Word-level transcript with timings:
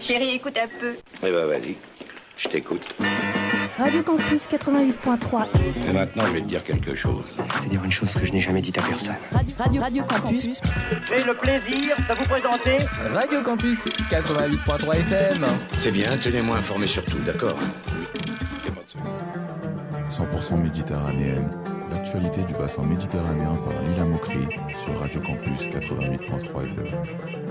Chérie, 0.00 0.30
écoute 0.34 0.58
un 0.62 0.68
peu. 0.80 0.94
Eh 1.22 1.30
ben 1.30 1.46
vas-y, 1.46 1.76
je 2.36 2.48
t'écoute. 2.48 2.94
Radio 3.78 4.02
Campus 4.02 4.46
88.3. 4.46 5.46
Et 5.88 5.92
maintenant, 5.92 6.24
je 6.26 6.32
vais 6.32 6.40
te 6.40 6.46
dire 6.46 6.64
quelque 6.64 6.96
chose. 6.96 7.26
Je 7.36 7.42
vais 7.42 7.64
te 7.64 7.70
dire 7.70 7.84
une 7.84 7.92
chose 7.92 8.12
que 8.14 8.26
je 8.26 8.32
n'ai 8.32 8.40
jamais 8.40 8.60
dite 8.60 8.78
à 8.78 8.82
personne. 8.82 9.14
Radio, 9.32 9.56
Radio, 9.56 9.82
Radio 9.82 10.04
Campus. 10.04 10.60
J'ai 11.06 11.24
le 11.24 11.34
plaisir 11.34 11.96
de 11.96 12.14
vous 12.14 12.24
présenter 12.24 12.76
Radio 13.12 13.42
Campus 13.42 14.00
88.3 14.10 14.94
FM. 14.94 15.44
C'est 15.76 15.92
bien, 15.92 16.16
tenez-moi 16.16 16.56
informé 16.56 16.86
sur 16.86 17.04
tout, 17.04 17.18
d'accord 17.18 17.58
100% 20.10 20.62
méditerranéenne, 20.62 21.50
l'actualité 21.92 22.42
du 22.44 22.54
bassin 22.54 22.82
méditerranéen 22.82 23.56
par 23.56 23.82
Lila 23.82 24.04
Moukri 24.04 24.38
sur 24.74 24.98
Radio 24.98 25.20
Campus 25.20 25.66
88.3 25.66 26.64
FM. 26.64 27.47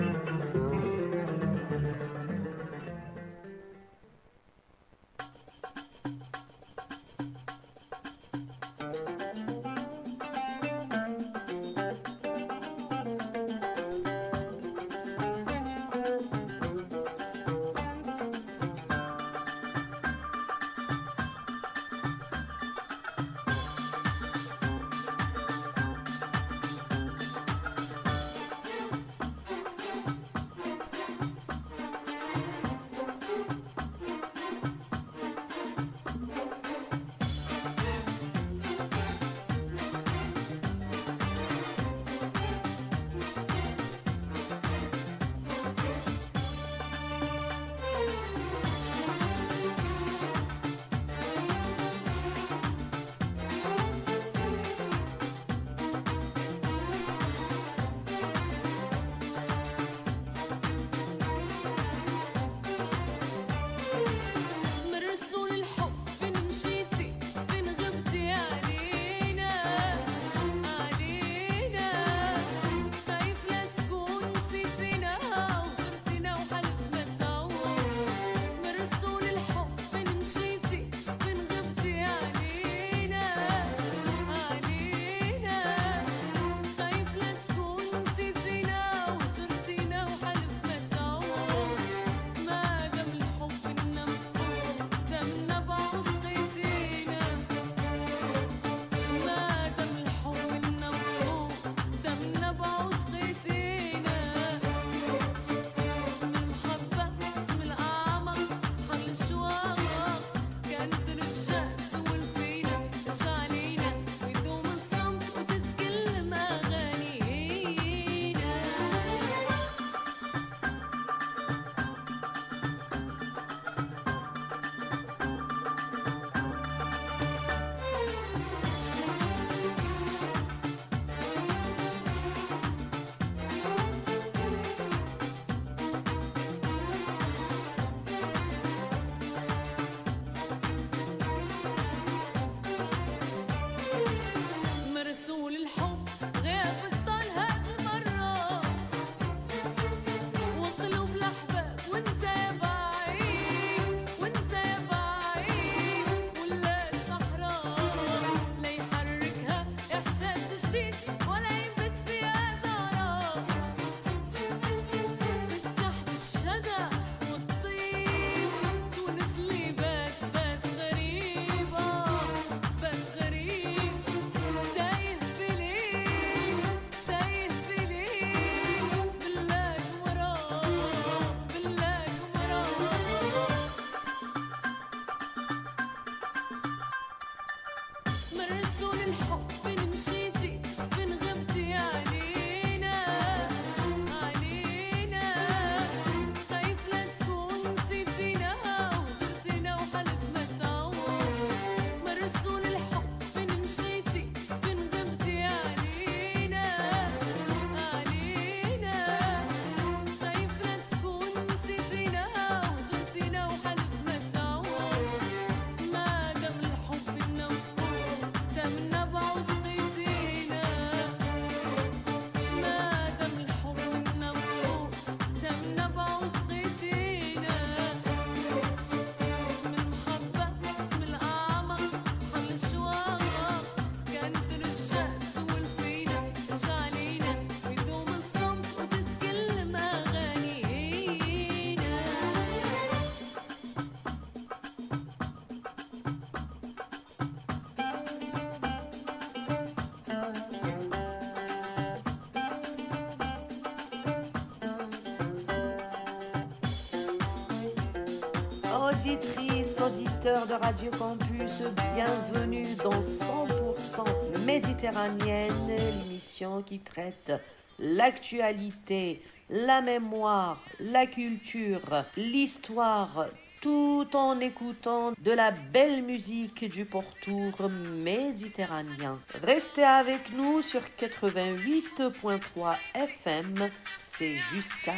Auditrices, 259.08 259.80
auditeurs 259.80 260.46
de 260.48 260.54
Radio 260.54 260.92
Campus, 260.92 261.64
bienvenue 261.96 262.66
dans 262.84 263.00
100% 263.00 264.04
méditerranéenne, 264.46 265.54
l'émission 265.70 266.62
qui 266.62 266.80
traite 266.80 267.32
l'actualité, 267.80 269.22
la 269.50 269.80
mémoire, 269.80 270.62
la 270.82 271.08
culture, 271.08 272.04
l'histoire, 272.18 273.28
tout 273.62 274.08
en 274.14 274.42
écoutant 274.42 275.14
de 275.24 275.32
la 275.32 275.52
belle 275.52 276.04
musique 276.04 276.70
du 276.70 276.84
pourtour 276.84 277.70
méditerranéen. 277.70 279.20
Restez 279.42 279.86
avec 279.86 280.34
nous 280.34 280.62
sur 280.62 280.82
88.3 281.00 282.76
FM, 282.94 283.70
c'est 284.04 284.36
jusqu'à 284.36 284.96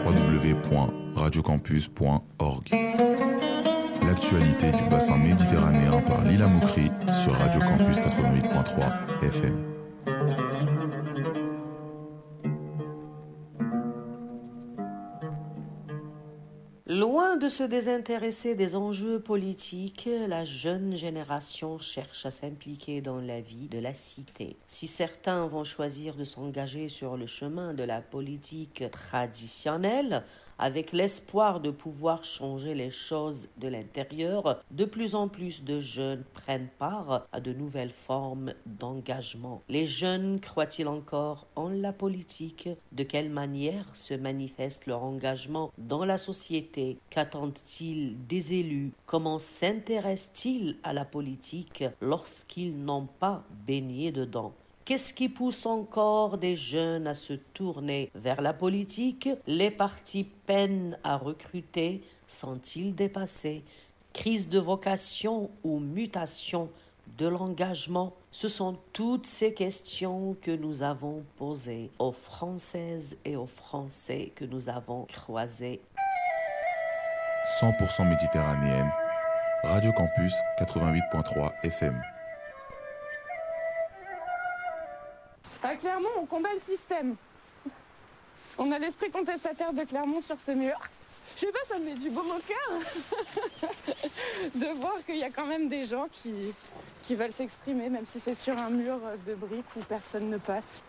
www.radiocampus.org. 0.06 2.68
L'actualité 4.06 4.70
du 4.70 4.84
bassin 4.88 5.18
méditerranéen 5.18 6.00
par 6.02 6.22
Lila 6.22 6.46
Moukri 6.46 6.92
sur 7.10 7.34
Radio 7.34 7.60
Campus 7.62 7.98
88.3 7.98 9.24
FM. 9.26 9.56
Loin 16.86 17.38
de 17.38 17.48
se 17.48 17.64
désintéresser 17.64 18.54
des 18.54 18.76
enjeux 18.76 19.18
politiques, 19.18 20.06
la 20.28 20.44
jeune 20.44 20.96
génération 20.96 21.78
cherche 21.78 22.26
à 22.26 22.30
s'impliquer 22.30 23.00
dans 23.00 23.22
la 23.22 23.40
vie 23.40 23.68
de 23.68 23.78
la 23.78 23.94
cité. 23.94 24.58
Si 24.66 24.86
certains 24.86 25.46
vont 25.46 25.64
choisir 25.64 26.14
de 26.14 26.24
s'engager 26.24 26.90
sur 26.90 27.16
le 27.16 27.24
chemin 27.24 27.72
de 27.72 27.84
la 27.84 28.02
politique 28.02 28.84
traditionnelle, 28.90 30.24
avec 30.58 30.92
l'espoir 30.92 31.60
de 31.60 31.70
pouvoir 31.70 32.24
changer 32.24 32.74
les 32.74 32.90
choses 32.90 33.48
de 33.58 33.68
l'intérieur, 33.68 34.62
de 34.70 34.84
plus 34.84 35.14
en 35.14 35.28
plus 35.28 35.64
de 35.64 35.80
jeunes 35.80 36.24
prennent 36.32 36.68
part 36.78 37.26
à 37.32 37.40
de 37.40 37.52
nouvelles 37.52 37.92
formes 37.92 38.54
d'engagement. 38.66 39.62
Les 39.68 39.86
jeunes 39.86 40.40
croient-ils 40.40 40.88
encore 40.88 41.46
en 41.56 41.68
la 41.68 41.92
politique? 41.92 42.68
De 42.92 43.02
quelle 43.02 43.30
manière 43.30 43.94
se 43.94 44.14
manifeste 44.14 44.86
leur 44.86 45.02
engagement 45.02 45.72
dans 45.78 46.04
la 46.04 46.18
société? 46.18 46.98
Qu'attendent-ils 47.10 48.16
des 48.26 48.54
élus? 48.54 48.92
Comment 49.06 49.38
s'intéressent-ils 49.38 50.76
à 50.82 50.92
la 50.92 51.04
politique 51.04 51.84
lorsqu'ils 52.00 52.76
n'ont 52.76 53.08
pas 53.20 53.44
baigné 53.66 54.12
dedans? 54.12 54.52
Qu'est-ce 54.84 55.14
qui 55.14 55.30
pousse 55.30 55.64
encore 55.64 56.36
des 56.36 56.56
jeunes 56.56 57.06
à 57.06 57.14
se 57.14 57.32
tourner 57.32 58.10
vers 58.14 58.42
la 58.42 58.52
politique? 58.52 59.30
Les 59.46 59.70
partis 59.70 60.24
peinent 60.24 60.98
à 61.02 61.16
recruter, 61.16 62.02
sont-ils 62.28 62.94
dépassés? 62.94 63.62
Crise 64.12 64.50
de 64.50 64.58
vocation 64.58 65.50
ou 65.64 65.78
mutation 65.78 66.68
de 67.16 67.26
l'engagement? 67.26 68.12
Ce 68.30 68.46
sont 68.46 68.76
toutes 68.92 69.24
ces 69.24 69.54
questions 69.54 70.36
que 70.42 70.50
nous 70.50 70.82
avons 70.82 71.24
posées 71.38 71.90
aux 71.98 72.12
Françaises 72.12 73.16
et 73.24 73.36
aux 73.36 73.46
Français 73.46 74.32
que 74.34 74.44
nous 74.44 74.68
avons 74.68 75.06
croisés. 75.06 75.80
100% 77.58 78.06
méditerranéenne, 78.06 78.90
Radio 79.62 79.92
Campus 79.92 80.34
88.3 80.58 81.52
FM. 81.62 82.13
À 85.64 85.76
Clermont, 85.76 86.10
on 86.20 86.26
combat 86.26 86.52
le 86.52 86.60
système. 86.60 87.16
On 88.58 88.70
a 88.70 88.78
l'esprit 88.78 89.10
contestataire 89.10 89.72
de 89.72 89.82
Clermont 89.84 90.20
sur 90.20 90.38
ce 90.38 90.50
mur. 90.50 90.78
Je 91.34 91.40
sais 91.40 91.52
pas, 91.52 91.58
ça 91.66 91.78
me 91.78 91.86
met 91.86 91.94
du 91.94 92.10
baume 92.10 92.30
au 92.30 92.38
cœur 92.38 93.70
de 94.54 94.78
voir 94.78 95.02
qu'il 95.06 95.16
y 95.16 95.24
a 95.24 95.30
quand 95.30 95.46
même 95.46 95.68
des 95.68 95.84
gens 95.84 96.06
qui, 96.12 96.54
veulent 97.14 97.32
s'exprimer, 97.32 97.88
même 97.88 98.04
si 98.04 98.20
c'est 98.20 98.34
sur 98.34 98.58
un 98.58 98.68
mur 98.68 99.00
de 99.26 99.34
briques 99.34 99.64
où 99.74 99.80
personne 99.80 100.28
ne 100.28 100.36
passe. 100.36 100.82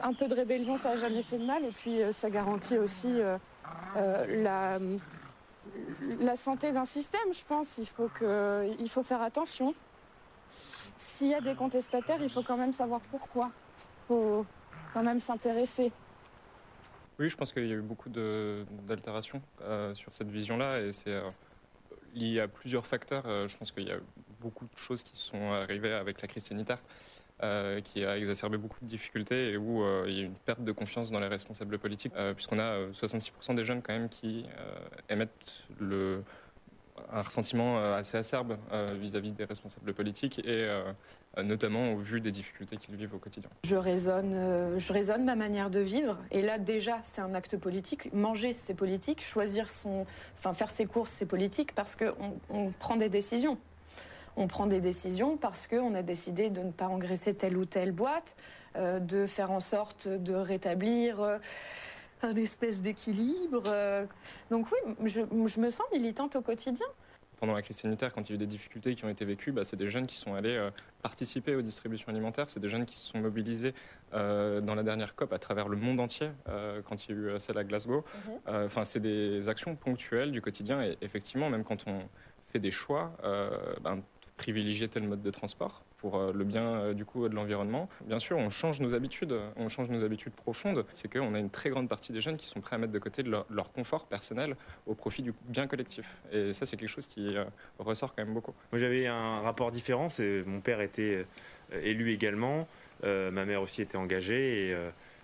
Un 0.00 0.12
peu 0.12 0.28
de 0.28 0.36
rébellion, 0.36 0.76
ça 0.76 0.90
n'a 0.90 0.96
jamais 0.98 1.24
fait 1.24 1.38
de 1.38 1.44
mal, 1.44 1.64
et 1.64 1.70
puis 1.70 2.00
euh, 2.00 2.12
ça 2.12 2.30
garantit 2.30 2.78
aussi 2.78 3.08
euh, 3.08 3.36
euh, 3.96 4.78
la, 6.20 6.36
santé 6.36 6.70
d'un 6.70 6.84
système, 6.84 7.32
je 7.32 7.44
pense. 7.44 7.78
Il 7.78 8.88
faut 8.88 9.02
faire 9.02 9.22
attention. 9.22 9.74
S'il 10.96 11.28
y 11.28 11.34
a 11.34 11.40
des 11.40 11.54
contestataires, 11.54 12.22
il 12.22 12.30
faut 12.30 12.42
quand 12.42 12.56
même 12.56 12.72
savoir 12.72 13.00
pourquoi. 13.10 13.50
Il 13.78 14.06
faut 14.08 14.46
quand 14.94 15.02
même 15.02 15.20
s'intéresser. 15.20 15.92
Oui, 17.18 17.30
je 17.30 17.36
pense 17.36 17.52
qu'il 17.52 17.66
y 17.66 17.72
a 17.72 17.76
eu 17.76 17.82
beaucoup 17.82 18.10
d'altérations 18.10 19.40
euh, 19.62 19.94
sur 19.94 20.12
cette 20.12 20.28
vision-là 20.28 20.80
et 20.80 20.92
c'est 20.92 21.14
euh, 21.14 21.28
lié 22.14 22.40
à 22.40 22.48
plusieurs 22.48 22.86
facteurs. 22.86 23.24
Euh, 23.26 23.48
je 23.48 23.56
pense 23.56 23.72
qu'il 23.72 23.88
y 23.88 23.92
a 23.92 23.98
beaucoup 24.40 24.66
de 24.66 24.78
choses 24.78 25.02
qui 25.02 25.16
sont 25.16 25.52
arrivées 25.52 25.92
avec 25.92 26.20
la 26.20 26.28
crise 26.28 26.44
sanitaire 26.44 26.78
qui 27.84 28.02
a 28.02 28.16
exacerbé 28.16 28.56
beaucoup 28.56 28.78
de 28.80 28.86
difficultés 28.86 29.50
et 29.50 29.56
où 29.58 29.84
il 30.06 30.14
y 30.14 30.20
a 30.22 30.24
une 30.24 30.38
perte 30.38 30.64
de 30.64 30.72
confiance 30.72 31.10
dans 31.10 31.20
les 31.20 31.28
responsables 31.28 31.78
politiques, 31.78 32.14
puisqu'on 32.34 32.58
a 32.58 32.86
66% 32.92 33.54
des 33.54 33.62
jeunes 33.62 33.82
quand 33.82 33.92
même 33.92 34.08
qui 34.08 34.46
émettent 35.10 35.66
le, 35.78 36.22
un 37.12 37.22
ressentiment 37.22 37.78
assez 37.94 38.16
acerbe 38.16 38.56
vis-à-vis 38.98 39.32
des 39.32 39.44
responsables 39.44 39.92
politiques 39.94 40.40
et 40.44 40.68
notamment 41.42 41.92
au 41.92 41.98
vu 41.98 42.20
des 42.20 42.30
difficultés 42.30 42.76
qu'ils 42.76 42.96
vivent 42.96 43.14
au 43.14 43.18
quotidien. 43.18 43.50
Je 43.64 43.76
raisonne, 43.76 44.78
je 44.78 44.92
raisonne 44.92 45.24
ma 45.24 45.36
manière 45.36 45.70
de 45.70 45.80
vivre 45.80 46.18
et 46.30 46.42
là 46.42 46.58
déjà 46.58 46.98
c'est 47.02 47.20
un 47.20 47.34
acte 47.34 47.56
politique. 47.56 48.12
Manger 48.12 48.54
c'est 48.54 48.74
politique, 48.74 49.22
choisir 49.22 49.68
son, 49.68 50.06
enfin 50.36 50.54
faire 50.54 50.70
ses 50.70 50.86
courses 50.86 51.10
c'est 51.10 51.26
politique 51.26 51.74
parce 51.74 51.96
qu'on 51.96 52.38
on 52.50 52.70
prend 52.70 52.96
des 52.96 53.08
décisions 53.08 53.58
on 54.36 54.46
prend 54.46 54.66
des 54.66 54.80
décisions 54.80 55.36
parce 55.36 55.66
qu'on 55.66 55.94
a 55.94 56.02
décidé 56.02 56.50
de 56.50 56.60
ne 56.60 56.70
pas 56.70 56.86
engraisser 56.86 57.34
telle 57.34 57.56
ou 57.56 57.64
telle 57.64 57.92
boîte, 57.92 58.36
euh, 58.76 59.00
de 59.00 59.26
faire 59.26 59.50
en 59.50 59.60
sorte 59.60 60.08
de 60.08 60.34
rétablir 60.34 61.20
euh, 61.20 61.38
un 62.22 62.36
espèce 62.36 62.80
d'équilibre. 62.82 63.64
Euh. 63.66 64.06
Donc 64.50 64.66
oui, 64.70 64.94
je, 65.04 65.22
je, 65.46 65.60
me 65.60 65.70
sens 65.70 65.86
militante 65.92 66.36
au 66.36 66.42
quotidien. 66.42 66.86
Pendant 67.38 67.52
la 67.52 67.60
crise 67.60 67.76
sanitaire, 67.76 68.14
quand 68.14 68.22
il 68.22 68.30
y 68.30 68.32
a 68.32 68.36
eu 68.36 68.38
des 68.38 68.46
difficultés 68.46 68.94
qui 68.94 69.04
ont 69.04 69.10
été 69.10 69.26
vécues, 69.26 69.52
bah, 69.52 69.62
c'est 69.62 69.76
des 69.76 69.90
jeunes 69.90 70.06
qui 70.06 70.16
sont 70.16 70.34
allés 70.34 70.56
euh, 70.56 70.70
participer 71.02 71.54
aux 71.54 71.60
distributions 71.60 72.08
alimentaires, 72.08 72.48
c'est 72.48 72.60
des 72.60 72.70
jeunes 72.70 72.86
qui 72.86 72.98
se 72.98 73.08
sont 73.08 73.18
mobilisés 73.18 73.74
euh, 74.14 74.62
dans 74.62 74.74
la 74.74 74.82
dernière 74.82 75.14
COP 75.14 75.34
à 75.34 75.38
travers 75.38 75.68
le 75.68 75.76
monde 75.76 76.00
entier, 76.00 76.30
quand 76.86 77.06
il 77.06 77.14
y 77.14 77.18
a 77.18 77.34
eu 77.34 77.40
celle 77.40 77.58
à 77.58 77.64
Glasgow. 77.64 78.04
Enfin, 78.46 78.84
c'est 78.84 79.00
des 79.00 79.50
actions 79.50 79.76
ponctuelles 79.76 80.32
du 80.32 80.40
quotidien 80.40 80.82
et 80.82 80.96
effectivement, 81.02 81.50
même 81.50 81.64
quand 81.64 81.86
on 81.86 82.00
fait 82.48 82.58
des 82.58 82.70
choix, 82.70 83.12
ben, 83.82 84.00
privilégier 84.38 84.88
tel 84.88 85.02
mode 85.02 85.22
de 85.22 85.30
transport 85.30 85.82
pour 85.98 86.16
euh, 86.16 86.32
le 86.32 86.44
bien 86.44 86.62
euh, 86.62 86.94
du 86.94 87.04
coup 87.04 87.28
de 87.28 87.34
l'environnement. 87.34 87.88
Bien 88.04 88.18
sûr, 88.18 88.36
on 88.38 88.50
change 88.50 88.80
nos 88.80 88.94
habitudes, 88.94 89.34
on 89.56 89.68
change 89.68 89.88
nos 89.90 90.04
habitudes 90.04 90.32
profondes. 90.32 90.84
C'est 90.92 91.12
qu'on 91.12 91.34
a 91.34 91.38
une 91.38 91.50
très 91.50 91.70
grande 91.70 91.88
partie 91.88 92.12
des 92.12 92.20
jeunes 92.20 92.36
qui 92.36 92.46
sont 92.46 92.60
prêts 92.60 92.76
à 92.76 92.78
mettre 92.78 92.92
de 92.92 92.98
côté 92.98 93.22
leur, 93.22 93.72
confort 93.72 94.06
personnel 94.06 94.56
au 94.86 94.94
profit 94.94 95.22
du 95.22 95.34
bien 95.48 95.66
collectif. 95.66 96.06
Et 96.32 96.52
ça, 96.52 96.66
c'est 96.66 96.76
quelque 96.76 96.88
chose 96.88 97.06
qui 97.06 97.36
euh, 97.36 97.44
ressort 97.78 98.14
quand 98.14 98.24
même 98.24 98.34
beaucoup. 98.34 98.54
Moi, 98.72 98.78
j'avais 98.78 99.06
un 99.06 99.40
rapport 99.40 99.72
différent. 99.72 100.08
Mon 100.46 100.60
père 100.60 100.80
était 100.80 101.26
élu 101.82 102.12
également, 102.12 102.68
euh, 103.04 103.30
ma 103.30 103.44
mère 103.44 103.60
aussi 103.62 103.82
était 103.82 103.96
engagée 103.96 104.68
et 104.68 104.76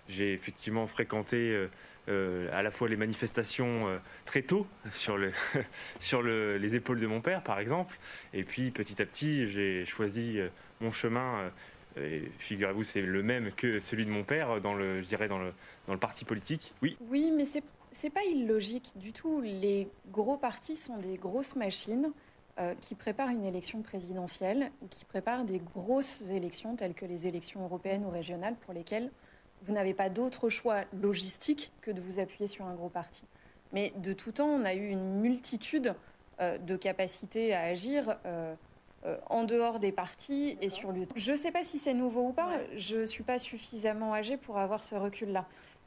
j'ai 0.07 0.33
effectivement 0.33 0.87
fréquenté 0.87 1.67
euh, 2.09 2.49
à 2.51 2.61
la 2.63 2.69
fois 2.69 2.89
les 2.89 2.97
manifestations 2.97 3.87
euh, 3.87 3.97
très 4.25 4.41
tôt 4.41 4.67
sur, 4.91 5.17
le 5.17 5.31
sur 6.01 6.21
le, 6.21 6.57
les 6.57 6.75
épaules 6.75 6.99
de 6.99 7.07
mon 7.07 7.21
père, 7.21 7.41
par 7.43 7.59
exemple, 7.59 7.97
et 8.33 8.43
puis 8.43 8.71
petit 8.71 9.01
à 9.01 9.05
petit, 9.05 9.47
j'ai 9.47 9.85
choisi 9.85 10.39
euh, 10.39 10.49
mon 10.83 10.91
chemin. 10.91 11.51
et 11.97 12.23
figurez-vous, 12.39 12.83
c'est 12.83 13.01
le 13.01 13.23
même 13.23 13.51
que 13.51 13.79
celui 13.79 14.05
de 14.05 14.11
mon 14.11 14.23
père 14.23 14.61
dans 14.61 14.73
le, 14.73 15.01
je 15.01 15.07
dirais, 15.07 15.27
dans 15.27 15.39
le, 15.39 15.53
dans 15.87 15.93
le 15.93 15.99
parti 15.99 16.25
politique. 16.25 16.73
Oui. 16.81 16.97
Oui, 17.09 17.31
mais 17.35 17.45
c'est 17.45 17.63
c'est 17.93 18.09
pas 18.09 18.23
illogique 18.23 18.91
du 18.95 19.13
tout. 19.13 19.39
Les 19.41 19.87
gros 20.11 20.37
partis 20.37 20.75
sont 20.75 20.97
des 20.97 21.15
grosses 21.15 21.55
machines 21.55 22.11
euh, 22.59 22.73
qui 22.81 22.95
préparent 22.95 23.29
une 23.29 23.45
élection 23.45 23.81
présidentielle, 23.81 24.71
qui 24.89 25.05
préparent 25.05 25.45
des 25.45 25.59
grosses 25.59 26.29
élections 26.31 26.75
telles 26.75 26.95
que 26.95 27.05
les 27.05 27.27
élections 27.27 27.63
européennes 27.63 28.03
ou 28.05 28.09
régionales 28.09 28.55
pour 28.55 28.73
lesquelles 28.73 29.11
vous 29.61 29.73
n'avez 29.73 29.93
pas 29.93 30.09
d'autre 30.09 30.49
choix 30.49 30.83
logistique 31.01 31.71
que 31.81 31.91
de 31.91 32.01
vous 32.01 32.19
appuyer 32.19 32.47
sur 32.47 32.65
un 32.65 32.73
gros 32.73 32.89
parti. 32.89 33.23
Mais 33.71 33.93
de 33.97 34.13
tout 34.13 34.33
temps, 34.33 34.49
on 34.49 34.65
a 34.65 34.73
eu 34.73 34.89
une 34.89 35.21
multitude 35.21 35.93
euh, 36.41 36.57
de 36.57 36.75
capacités 36.75 37.53
à 37.53 37.61
agir 37.61 38.17
euh, 38.25 38.55
euh, 39.05 39.17
en 39.29 39.43
dehors 39.43 39.79
des 39.79 39.91
partis 39.91 40.57
et 40.61 40.69
sur 40.69 40.91
le. 40.91 41.05
Je 41.15 41.31
ne 41.31 41.37
sais 41.37 41.51
pas 41.51 41.63
si 41.63 41.77
c'est 41.79 41.93
nouveau 41.93 42.29
ou 42.29 42.33
pas. 42.33 42.47
Ouais. 42.47 42.69
Je 42.75 42.97
ne 42.97 43.05
suis 43.05 43.23
pas 43.23 43.39
suffisamment 43.39 44.13
âgée 44.13 44.37
pour 44.37 44.57
avoir 44.57 44.83
ce 44.83 44.95
recul-là. 44.95 45.45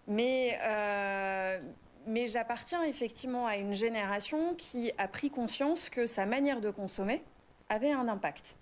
Mais, 0.08 0.58
euh, 0.62 1.58
mais 2.06 2.26
j'appartiens 2.26 2.82
effectivement 2.85 3.46
à 3.46 3.56
une 3.56 3.75
génération 3.75 4.54
qui 4.54 4.92
a 4.99 5.08
pris 5.08 5.30
conscience 5.30 5.88
que 5.88 6.06
sa 6.06 6.26
manière 6.26 6.61
de 6.61 6.70
consommer 6.70 7.23
avait 7.68 7.92
un 7.92 8.08
impact. 8.08 8.56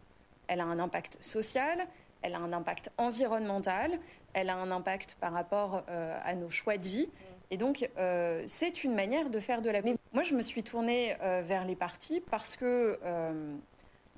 Elle 0.47 0.61
a 0.61 0.65
un 0.65 0.79
impact 0.79 1.19
social, 1.21 1.87
elle 2.23 2.35
a 2.35 2.39
un 2.39 2.53
impact 2.53 2.91
environnemental, 2.97 3.99
elle 4.33 4.51
a 4.51 4.57
un 4.57 4.71
impact 4.71 5.17
par 5.21 5.33
rapport 5.33 5.85
euh, 5.89 6.19
à 6.23 6.35
nos 6.35 6.51
choix 6.51 6.79
de 6.79 6.89
vie. 6.89 7.09
Et 7.51 7.57
donc, 7.57 7.89
euh, 7.99 8.43
c'est 8.47 8.85
une 8.85 8.95
manière 8.95 9.29
de 9.29 9.39
faire 9.39 9.61
de 9.61 9.69
la... 9.69 9.83
Mais 9.83 9.97
Moi, 10.13 10.23
je 10.23 10.35
me 10.35 10.41
suis 10.41 10.63
tournée 10.63 11.17
euh, 11.23 11.43
vers 11.45 11.67
les 11.67 11.77
partis 11.77 12.21
parce 12.21 12.57
que 12.57 12.99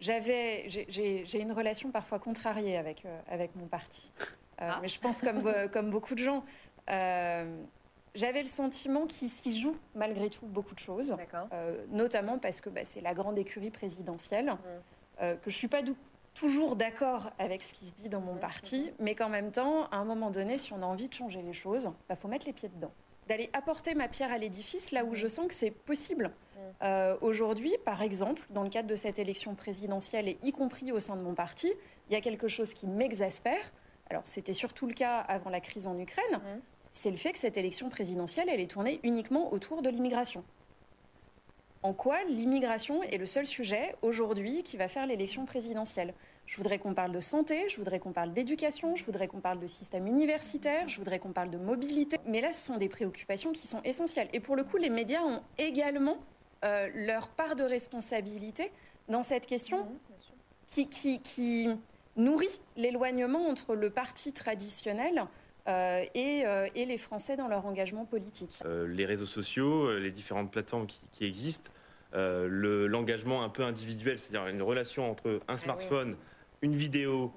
j'avais, 0.01 0.67
j'ai- 0.69 1.41
une 1.41 1.53
relation 1.53 1.91
parfois 1.91 2.19
contrariée 2.19 2.77
avec, 2.77 3.05
euh, 3.07 3.21
avec 3.29 3.55
mon 3.57 3.67
parti. 3.67 4.13
Euh, 4.63 4.71
Mais 4.83 4.89
je 4.89 4.99
pense 5.01 5.21
comme, 5.21 5.47
euh, 5.47 5.69
comme 5.69 5.91
beaucoup 5.91 6.15
de 6.15 6.23
gens. 6.23 6.45
euh, 6.91 7.63
j'avais 8.15 8.41
le 8.41 8.47
sentiment 8.49 9.07
qu'il 9.07 9.29
s'y 9.29 9.59
joue 9.59 9.77
malgré 9.95 10.31
tout 10.31 10.47
beaucoup 10.47 10.75
de 10.75 10.79
choses, 10.81 11.15
notamment 11.91 12.39
parce 12.39 12.61
que 12.63 12.71
bah, 12.71 12.81
c'est 12.85 13.03
la 13.03 13.13
grande 13.13 13.39
écurie 13.39 13.71
présidentielle, 13.71 14.57
euh, 15.21 15.35
que 15.37 15.51
je 15.51 15.57
suis 15.57 15.69
pas 15.69 15.83
toujours 16.35 16.77
d'accord 16.77 17.31
avec 17.39 17.63
ce 17.63 17.75
qui 17.75 17.85
se 17.87 17.93
dit 17.93 18.09
dans 18.09 18.21
mon 18.23 18.37
parti, 18.37 18.93
mais 18.99 19.15
qu'en 19.15 19.29
même 19.29 19.51
temps, 19.53 19.87
à 19.91 19.97
un 19.97 20.05
moment 20.05 20.31
donné, 20.31 20.59
si 20.59 20.73
on 20.73 20.83
a 20.83 20.87
envie 20.87 21.09
de 21.09 21.15
changer 21.15 21.43
les 21.43 21.53
choses, 21.53 21.91
il 22.09 22.17
faut 22.17 22.29
mettre 22.29 22.47
les 22.47 22.53
pieds 22.55 22.69
dedans. 22.71 22.93
D'aller 23.27 23.51
apporter 23.53 23.95
ma 23.95 24.09
pierre 24.09 24.33
à 24.33 24.39
l'édifice 24.39 24.93
là 24.93 25.05
où 25.05 25.15
je 25.15 25.27
sens 25.27 25.49
que 25.49 25.55
c'est 25.55 25.71
possible. 25.71 26.31
Euh, 26.83 27.17
Aujourd'hui, 27.21 27.75
par 27.85 28.03
exemple, 28.03 28.43
dans 28.51 28.63
le 28.63 28.69
cadre 28.69 28.89
de 28.89 28.97
cette 28.97 29.19
élection 29.19 29.55
présidentielle 29.55 30.29
et 30.29 30.39
y 30.45 30.53
compris 30.53 30.93
au 30.93 31.01
sein 31.01 31.17
de 31.17 31.23
mon 31.23 31.35
parti, 31.35 31.73
il 32.09 32.13
y 32.13 32.17
a 32.17 32.21
quelque 32.21 32.49
chose 32.49 32.73
qui 32.75 32.87
m'exaspère. 32.87 33.73
Alors, 34.11 34.23
c'était 34.25 34.53
surtout 34.53 34.87
le 34.87 34.95
cas 34.95 35.19
avant 35.19 35.51
la 35.51 35.61
crise 35.61 35.87
en 35.87 35.99
Ukraine. 35.99 36.41
C'est 36.93 37.11
le 37.11 37.17
fait 37.17 37.33
que 37.33 37.39
cette 37.39 37.57
élection 37.57 37.89
présidentielle, 37.91 38.49
elle 38.49 38.61
est 38.61 38.71
tournée 38.71 39.01
uniquement 39.03 39.53
autour 39.53 39.83
de 39.83 39.91
l'immigration. 39.91 40.45
En 41.87 41.93
quoi 41.93 42.17
l'immigration 42.25 43.01
est 43.05 43.17
le 43.17 43.27
seul 43.27 43.47
sujet 43.47 43.95
aujourd'hui 44.03 44.65
qui 44.65 44.77
va 44.77 44.89
faire 44.89 45.07
l'élection 45.07 45.45
présidentielle 45.45 46.15
Je 46.45 46.57
voudrais 46.57 46.81
qu'on 46.81 46.95
parle 46.95 47.13
de 47.13 47.21
santé, 47.21 47.69
je 47.69 47.77
voudrais 47.77 48.01
qu'on 48.01 48.11
parle 48.11 48.33
d'éducation, 48.33 48.97
je 48.97 49.05
voudrais 49.05 49.29
qu'on 49.29 49.39
parle 49.39 49.61
de 49.61 49.69
système 49.69 50.09
universitaire, 50.09 50.89
je 50.89 50.97
voudrais 50.99 51.21
qu'on 51.21 51.31
parle 51.31 51.49
de 51.51 51.59
mobilité. 51.59 52.19
Mais 52.27 52.41
là, 52.41 52.53
ce 52.53 52.67
sont 52.67 52.77
des 52.77 52.89
préoccupations 52.89 53.53
qui 53.53 53.69
sont 53.69 53.81
essentielles. 53.85 54.29
Et 54.33 54.41
pour 54.41 54.57
le 54.57 54.65
coup, 54.65 54.79
les 54.79 54.91
médias 54.91 55.23
ont 55.23 55.43
également 55.59 56.17
euh, 56.65 56.89
leur 56.93 57.29
part 57.29 57.55
de 57.55 57.63
responsabilité 57.63 58.73
dans 59.09 59.23
cette 59.23 59.47
question 59.47 59.87
qui, 60.67 60.89
qui- 60.89 61.21
qui 61.23 61.69
nourrit 62.17 62.61
l'éloignement 62.77 63.47
entre 63.49 63.77
le 63.77 63.91
parti 63.91 64.33
traditionnel 64.33 65.23
euh, 65.69 66.05
et, 66.17 66.45
euh, 66.47 66.67
et 66.75 66.85
les 66.85 66.99
Français 66.99 67.37
dans 67.37 67.47
leur 67.47 67.65
engagement 67.65 68.07
politique. 68.07 68.59
Euh, 68.65 68.89
les 68.89 69.05
réseaux 69.05 69.25
sociaux, 69.27 69.97
les 69.99 70.11
différentes 70.11 70.51
plateformes 70.51 70.87
qui, 70.89 71.01
qui 71.13 71.25
existent, 71.27 71.71
euh, 72.15 72.47
le- 72.49 72.87
l'engagement 72.87 73.43
un 73.43 73.49
peu 73.49 73.63
individuel, 73.65 74.19
c'est-à-dire 74.19 74.47
une 74.49 74.63
relation 74.63 75.11
entre 75.11 75.41
un 75.49 75.59
smartphone, 75.59 76.17
une 76.63 76.75
vidéo, 76.77 77.33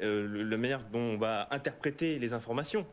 euh, 0.00 0.26
le- 0.26 0.42
la 0.44 0.56
manière 0.56 0.80
dont 0.92 0.98
on 1.00 1.16
va 1.18 1.48
interpréter 1.50 2.18
les 2.18 2.32
informations 2.32 2.86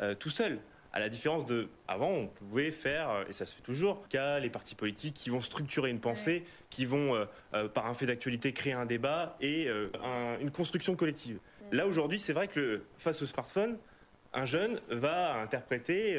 euh, 0.00 0.14
tout 0.14 0.30
seul. 0.30 0.58
À 0.92 1.00
la 1.00 1.08
différence 1.08 1.44
de 1.46 1.68
avant, 1.88 2.10
on 2.10 2.26
pouvait 2.28 2.70
faire, 2.70 3.24
et 3.28 3.32
ça 3.32 3.46
se 3.46 3.56
fait 3.56 3.62
toujours, 3.62 4.06
qu'à 4.08 4.38
les 4.38 4.50
partis 4.50 4.74
politiques 4.76 5.14
qui 5.14 5.28
vont 5.30 5.40
structurer 5.40 5.90
une 5.90 5.98
pensée, 6.00 6.44
qui 6.70 6.84
vont, 6.86 7.26
par 7.74 7.86
un 7.86 7.94
fait 7.94 8.06
d'actualité, 8.06 8.52
créer 8.52 8.74
un 8.74 8.86
débat 8.86 9.36
et 9.40 9.68
un- 9.68 10.38
une 10.40 10.52
construction 10.52 10.94
collective. 10.94 11.38
Là, 11.72 11.88
aujourd'hui, 11.88 12.20
c'est 12.20 12.32
vrai 12.32 12.46
que 12.46 12.60
le- 12.60 12.84
face 12.98 13.20
au 13.22 13.26
smartphone, 13.26 13.76
un 14.32 14.44
jeune 14.46 14.80
va 14.88 15.34
interpréter 15.40 16.16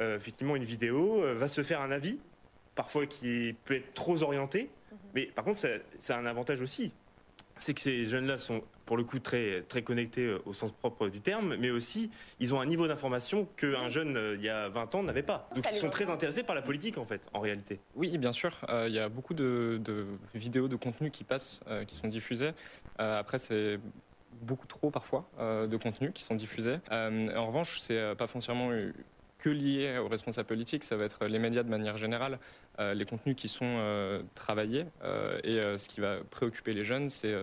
effectivement 0.00 0.56
une 0.56 0.64
vidéo, 0.64 1.22
va 1.36 1.46
se 1.46 1.62
faire 1.62 1.80
un 1.80 1.92
avis, 1.92 2.18
parfois 2.76 3.06
qui 3.06 3.56
peut 3.64 3.74
être 3.74 3.92
trop 3.94 4.22
orienté, 4.22 4.70
mais 5.14 5.26
par 5.26 5.44
contre, 5.44 5.58
ça, 5.58 5.68
ça 5.98 6.16
a 6.16 6.20
un 6.20 6.26
avantage 6.26 6.60
aussi. 6.60 6.92
C'est 7.58 7.72
que 7.72 7.80
ces 7.80 8.04
jeunes-là 8.04 8.36
sont 8.36 8.62
pour 8.84 8.98
le 8.98 9.02
coup 9.02 9.18
très, 9.18 9.62
très 9.62 9.82
connectés 9.82 10.26
euh, 10.26 10.38
au 10.44 10.52
sens 10.52 10.70
propre 10.72 11.08
du 11.08 11.20
terme, 11.22 11.56
mais 11.56 11.70
aussi 11.70 12.10
ils 12.38 12.54
ont 12.54 12.60
un 12.60 12.66
niveau 12.66 12.86
d'information 12.86 13.48
qu'un 13.56 13.88
jeune 13.88 14.16
euh, 14.16 14.36
il 14.36 14.44
y 14.44 14.50
a 14.50 14.68
20 14.68 14.94
ans 14.94 15.02
n'avait 15.02 15.22
pas. 15.22 15.48
Donc 15.54 15.64
ils 15.72 15.76
sont 15.76 15.88
très 15.88 16.10
intéressés 16.10 16.42
par 16.42 16.54
la 16.54 16.60
politique 16.62 16.98
en 16.98 17.06
fait, 17.06 17.22
en 17.32 17.40
réalité. 17.40 17.80
Oui, 17.94 18.16
bien 18.18 18.32
sûr. 18.32 18.52
Euh, 18.68 18.86
Il 18.88 18.94
y 18.94 18.98
a 18.98 19.08
beaucoup 19.08 19.32
de, 19.32 19.80
de 19.82 20.06
vidéos, 20.34 20.68
de 20.68 20.76
contenus 20.76 21.10
qui 21.12 21.24
passent, 21.24 21.60
euh, 21.66 21.84
qui 21.84 21.96
sont 21.96 22.08
diffusés. 22.08 22.50
Euh, 23.00 23.18
après, 23.18 23.38
c'est 23.38 23.80
beaucoup 24.42 24.66
trop 24.66 24.90
parfois 24.90 25.26
euh, 25.38 25.66
de 25.66 25.78
contenus 25.78 26.10
qui 26.14 26.22
sont 26.22 26.34
diffusés. 26.34 26.76
Euh, 26.92 27.34
en 27.36 27.46
revanche, 27.46 27.80
c'est 27.80 28.14
pas 28.16 28.26
foncièrement 28.26 28.70
que 29.46 29.50
lié 29.50 29.98
aux 29.98 30.08
responsables 30.08 30.48
politiques, 30.48 30.82
ça 30.82 30.96
va 30.96 31.04
être 31.04 31.26
les 31.26 31.38
médias 31.38 31.62
de 31.62 31.68
manière 31.68 31.96
générale, 31.96 32.40
euh, 32.80 32.94
les 32.94 33.04
contenus 33.04 33.36
qui 33.36 33.46
sont 33.46 33.64
euh, 33.64 34.20
travaillés. 34.34 34.86
euh, 35.04 35.38
et 35.44 35.78
ce 35.78 35.88
qui 35.88 36.00
va 36.00 36.16
préoccuper 36.28 36.74
les 36.74 36.82
jeunes, 36.82 37.08
c'est 37.10 37.34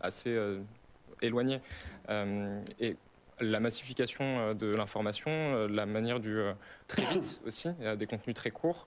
assez 0.00 0.38
éloigné. 1.20 1.60
Et 2.78 2.96
la 3.40 3.58
massification 3.58 4.54
de 4.54 4.68
l'information, 4.68 5.66
la 5.66 5.84
manière 5.84 6.20
du 6.20 6.38
très 6.86 7.02
vite 7.06 7.40
aussi, 7.46 7.70
des 7.96 8.06
contenus 8.06 8.36
très 8.36 8.52
courts, 8.52 8.86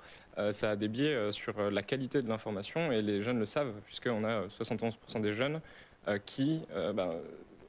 ça 0.51 0.71
a 0.71 0.75
des 0.77 0.87
biais 0.87 1.33
sur 1.33 1.69
la 1.69 1.83
qualité 1.83 2.21
de 2.21 2.29
l'information 2.29 2.93
et 2.93 3.01
les 3.01 3.21
jeunes 3.21 3.39
le 3.39 3.45
savent, 3.45 3.73
puisqu'on 3.85 4.23
a 4.23 4.43
euh, 4.43 4.47
71% 4.47 5.19
des 5.19 5.33
jeunes 5.33 5.59
qui 6.25 6.61
ben, 6.95 7.11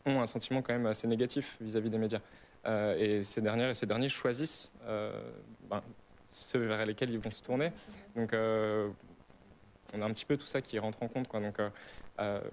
ont 0.07 0.21
un 0.21 0.27
sentiment 0.27 0.63
quand 0.63 0.73
même 0.73 0.87
assez 0.87 1.07
négatif 1.07 1.59
vis-à-vis 1.61 1.91
des 1.91 1.99
médias. 1.99 2.21
Euh, 2.67 2.97
et 2.97 3.23
ces 3.23 3.41
dernières 3.41 3.71
et 3.71 3.75
ces 3.75 3.87
derniers 3.87 4.09
choisissent 4.09 4.73
euh, 4.87 5.13
ben, 5.69 5.83
ceux 6.31 6.65
vers 6.65 6.87
lesquels 6.87 7.11
ils 7.11 7.19
vont 7.19 7.31
se 7.31 7.43
tourner. 7.43 7.73
Donc 8.15 8.33
euh, 8.33 8.89
on 9.95 10.01
a 10.01 10.05
un 10.07 10.11
petit 10.11 10.25
peu 10.25 10.37
tout 10.37 10.47
ça 10.47 10.63
qui 10.63 10.79
rentre 10.79 11.03
en 11.03 11.09
compte. 11.09 11.31
Donc, 11.33 11.59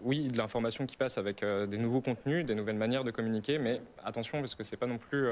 oui, 0.01 0.29
de 0.29 0.37
l'information 0.37 0.85
qui 0.85 0.97
passe 0.97 1.17
avec 1.17 1.45
des 1.45 1.77
nouveaux 1.77 2.01
contenus, 2.01 2.43
des 2.43 2.55
nouvelles 2.55 2.75
manières 2.75 3.03
de 3.03 3.11
communiquer, 3.11 3.59
mais 3.59 3.81
attention 4.03 4.39
parce 4.39 4.55
que 4.55 4.63
c'est 4.63 4.77
pas 4.77 4.87
non 4.87 4.97
plus 4.97 5.25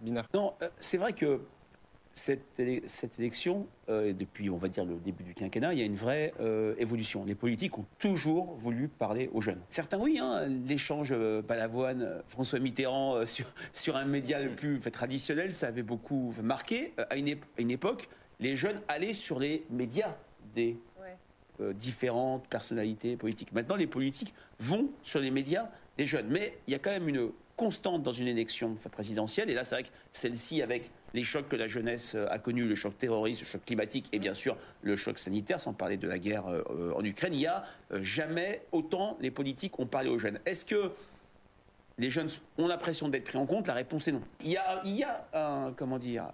binaire. 0.00 0.28
Non, 0.34 0.54
c'est 0.78 0.98
vrai 0.98 1.12
que 1.12 1.40
cette, 2.12 2.60
élection, 3.18 3.66
euh, 3.88 4.12
depuis, 4.12 4.50
on 4.50 4.56
va 4.56 4.68
dire, 4.68 4.84
le 4.84 4.96
début 4.96 5.24
du 5.24 5.34
quinquennat, 5.34 5.72
il 5.72 5.78
y 5.78 5.82
a 5.82 5.84
une 5.84 5.94
vraie 5.94 6.34
euh, 6.40 6.74
évolution. 6.78 7.24
Les 7.24 7.34
politiques 7.34 7.78
ont 7.78 7.86
toujours 7.98 8.54
voulu 8.56 8.88
parler 8.88 9.30
aux 9.32 9.40
jeunes. 9.40 9.60
Certains, 9.70 9.98
oui, 9.98 10.18
hein, 10.20 10.46
l'échange 10.66 11.10
euh, 11.12 11.40
Balavoine, 11.42 12.02
euh, 12.02 12.20
François 12.28 12.58
Mitterrand 12.58 13.24
sur, 13.26 13.46
sur 13.72 13.96
un 13.96 14.04
média 14.04 14.40
le 14.40 14.50
plus 14.50 14.80
fait, 14.80 14.90
traditionnel, 14.90 15.52
ça 15.52 15.68
avait 15.68 15.82
beaucoup 15.82 16.34
marqué. 16.42 16.92
À, 17.10 17.16
une 17.16 17.26
ép- 17.28 17.44
à 17.56 17.62
une 17.62 17.70
époque, 17.70 18.08
les 18.38 18.56
jeunes 18.56 18.80
allaient 18.88 19.14
sur 19.14 19.38
les 19.38 19.64
médias 19.70 20.16
des 20.54 20.76
différentes 21.74 22.46
personnalités 22.48 23.16
politiques. 23.16 23.52
Maintenant, 23.52 23.76
les 23.76 23.86
politiques 23.86 24.32
vont 24.58 24.88
sur 25.02 25.20
les 25.20 25.30
médias 25.30 25.68
des 25.98 26.06
jeunes. 26.06 26.26
Mais 26.30 26.56
il 26.66 26.72
y 26.72 26.74
a 26.74 26.78
quand 26.78 26.90
même 26.90 27.06
une 27.06 27.30
constante 27.54 28.02
dans 28.02 28.12
une 28.12 28.28
élection 28.28 28.74
présidentielle. 28.90 29.50
Et 29.50 29.54
là, 29.54 29.64
c'est 29.66 29.74
vrai 29.74 29.82
que 29.82 29.90
celle-ci, 30.10 30.62
avec 30.62 30.90
les 31.14 31.24
chocs 31.24 31.48
que 31.48 31.56
la 31.56 31.68
jeunesse 31.68 32.14
euh, 32.14 32.26
a 32.30 32.38
connus, 32.38 32.66
le 32.68 32.74
choc 32.74 32.96
terroriste, 32.98 33.42
le 33.42 33.46
choc 33.48 33.64
climatique 33.64 34.08
et 34.12 34.18
bien 34.18 34.34
sûr 34.34 34.56
le 34.82 34.96
choc 34.96 35.18
sanitaire, 35.18 35.60
sans 35.60 35.72
parler 35.72 35.96
de 35.96 36.06
la 36.08 36.18
guerre 36.18 36.46
euh, 36.48 36.92
en 36.96 37.04
Ukraine, 37.04 37.34
il 37.34 37.40
y 37.40 37.46
a 37.46 37.64
euh, 37.92 38.02
jamais 38.02 38.62
autant 38.72 39.16
les 39.20 39.30
politiques 39.30 39.78
ont 39.78 39.86
parlé 39.86 40.08
aux 40.10 40.18
jeunes. 40.18 40.38
Est-ce 40.46 40.64
que 40.64 40.90
les 41.98 42.10
jeunes 42.10 42.28
ont 42.58 42.66
l'impression 42.66 43.08
d'être 43.08 43.24
pris 43.24 43.38
en 43.38 43.46
compte? 43.46 43.66
La 43.66 43.74
réponse 43.74 44.08
est 44.08 44.12
non. 44.12 44.22
Il 44.42 44.50
y 44.52 44.56
a, 44.56 44.80
il 44.84 44.96
y 44.96 45.02
a 45.04 45.26
un, 45.34 45.72
comment 45.72 45.98
dire, 45.98 46.28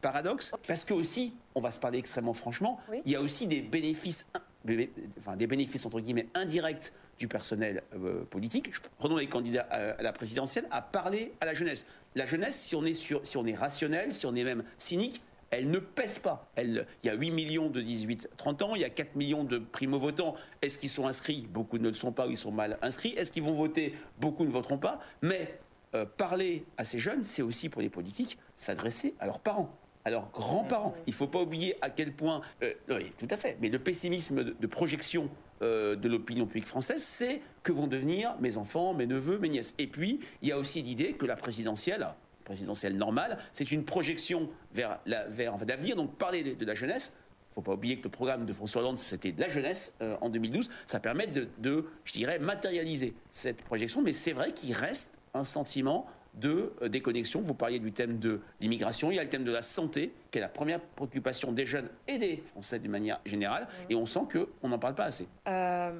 paradoxe, 0.00 0.52
parce 0.66 0.84
que 0.84 0.92
aussi, 0.94 1.32
on 1.54 1.60
va 1.60 1.70
se 1.70 1.80
parler 1.80 1.98
extrêmement 1.98 2.34
franchement, 2.34 2.80
il 3.06 3.12
y 3.12 3.16
a 3.16 3.20
aussi 3.20 3.46
des 3.46 3.62
bénéfices, 3.62 4.26
in- 4.34 4.40
bé- 4.64 4.90
enfin 5.18 5.36
des 5.36 5.46
bénéfices 5.46 5.86
entre 5.86 6.00
guillemets 6.00 6.28
indirects 6.34 6.92
du 7.18 7.28
personnel 7.28 7.82
euh, 7.94 8.24
politique. 8.24 8.74
Je- 8.74 8.80
Prenons 8.98 9.16
les 9.16 9.28
candidats 9.28 9.66
à, 9.70 9.92
à 9.92 10.02
la 10.02 10.12
présidentielle 10.12 10.66
à 10.70 10.82
parler 10.82 11.32
à 11.40 11.46
la 11.46 11.54
jeunesse. 11.54 11.86
La 12.14 12.26
jeunesse, 12.26 12.60
si 12.60 12.76
on 12.76 12.84
est 12.84 12.94
sur, 12.94 13.26
si 13.26 13.36
on 13.36 13.46
est 13.46 13.54
rationnel, 13.54 14.14
si 14.14 14.26
on 14.26 14.34
est 14.34 14.44
même 14.44 14.64
cynique, 14.78 15.20
elle 15.50 15.70
ne 15.70 15.78
pèse 15.78 16.18
pas. 16.18 16.50
Elle, 16.56 16.86
il 17.02 17.06
y 17.08 17.10
a 17.10 17.14
8 17.14 17.30
millions 17.30 17.70
de 17.70 17.80
18-30 17.80 18.62
ans, 18.62 18.74
il 18.74 18.82
y 18.82 18.84
a 18.84 18.90
4 18.90 19.16
millions 19.16 19.44
de 19.44 19.58
primo-votants. 19.58 20.34
Est-ce 20.62 20.78
qu'ils 20.78 20.90
sont 20.90 21.06
inscrits? 21.06 21.46
Beaucoup 21.50 21.78
ne 21.78 21.88
le 21.88 21.94
sont 21.94 22.12
pas 22.12 22.26
ou 22.26 22.30
ils 22.30 22.38
sont 22.38 22.52
mal 22.52 22.78
inscrits. 22.82 23.14
Est-ce 23.16 23.32
qu'ils 23.32 23.42
vont 23.42 23.54
voter? 23.54 23.94
Beaucoup 24.20 24.44
ne 24.44 24.50
voteront 24.50 24.78
pas. 24.78 25.00
Mais 25.22 25.58
euh, 25.94 26.06
parler 26.06 26.64
à 26.76 26.84
ces 26.84 26.98
jeunes, 26.98 27.24
c'est 27.24 27.42
aussi 27.42 27.68
pour 27.68 27.82
les 27.82 27.90
politiques 27.90 28.38
s'adresser 28.56 29.14
à 29.20 29.26
leurs 29.26 29.40
parents, 29.40 29.76
à 30.04 30.10
leurs 30.10 30.30
grands-parents. 30.30 30.94
Il 31.06 31.10
ne 31.10 31.16
faut 31.16 31.28
pas 31.28 31.40
oublier 31.40 31.76
à 31.82 31.90
quel 31.90 32.12
point, 32.12 32.40
euh, 32.62 32.72
oui, 32.90 33.12
tout 33.18 33.28
à 33.30 33.36
fait, 33.36 33.56
mais 33.60 33.68
le 33.68 33.78
pessimisme 33.78 34.42
de, 34.42 34.56
de 34.58 34.66
projection 34.66 35.30
euh, 35.62 35.96
de 35.96 36.08
l'opinion 36.08 36.46
publique 36.46 36.66
française, 36.66 37.02
c'est 37.02 37.40
que 37.62 37.72
vont 37.72 37.86
devenir 37.86 38.34
mes 38.40 38.56
enfants, 38.56 38.94
mes 38.94 39.06
neveux, 39.06 39.38
mes 39.38 39.48
nièces. 39.48 39.74
Et 39.78 39.86
puis, 39.86 40.20
il 40.42 40.48
y 40.48 40.52
a 40.52 40.58
aussi 40.58 40.82
l'idée 40.82 41.12
que 41.12 41.26
la 41.26 41.36
présidentielle, 41.36 42.06
présidentielle 42.44 42.96
normale, 42.96 43.38
c'est 43.52 43.70
une 43.70 43.84
projection 43.84 44.48
vers 44.72 44.98
l'avenir. 45.06 45.96
Donc, 45.96 46.16
parler 46.16 46.42
de, 46.42 46.64
la 46.64 46.74
jeunesse, 46.74 47.14
il 47.50 47.54
faut 47.54 47.62
pas 47.62 47.74
oublier 47.74 47.98
que 47.98 48.04
le 48.04 48.10
programme 48.10 48.46
de 48.46 48.52
François 48.52 48.82
Hollande, 48.82 48.98
c'était 48.98 49.34
la 49.38 49.48
jeunesse 49.48 49.94
euh, 50.02 50.16
en 50.20 50.28
2012. 50.28 50.68
Ça 50.86 51.00
permet 51.00 51.26
de, 51.26 51.48
de, 51.58 51.86
je 52.04 52.12
dirais, 52.12 52.38
matérialiser 52.38 53.14
cette 53.30 53.62
projection. 53.62 54.02
Mais 54.02 54.12
c'est 54.12 54.32
vrai 54.32 54.52
qu'il 54.52 54.72
reste 54.72 55.10
un 55.34 55.44
sentiment 55.44 56.06
de 56.34 56.72
euh, 56.82 56.88
déconnexion. 56.88 57.40
Vous 57.40 57.54
parliez 57.54 57.78
du 57.78 57.92
thème 57.92 58.18
de 58.18 58.40
l'immigration, 58.60 59.10
il 59.10 59.16
y 59.16 59.18
a 59.18 59.24
le 59.24 59.28
thème 59.28 59.44
de 59.44 59.52
la 59.52 59.62
santé, 59.62 60.12
qui 60.30 60.38
est 60.38 60.40
la 60.40 60.48
première 60.48 60.80
préoccupation 60.80 61.52
des 61.52 61.66
jeunes 61.66 61.88
et 62.08 62.18
des 62.18 62.36
Français 62.36 62.78
d'une 62.78 62.90
manière 62.90 63.20
générale. 63.24 63.68
Et 63.88 63.94
on 63.94 64.06
sent 64.06 64.22
qu'on 64.32 64.68
n'en 64.68 64.78
parle 64.78 64.94
pas 64.94 65.04
assez. 65.04 65.28
Euh, 65.48 65.92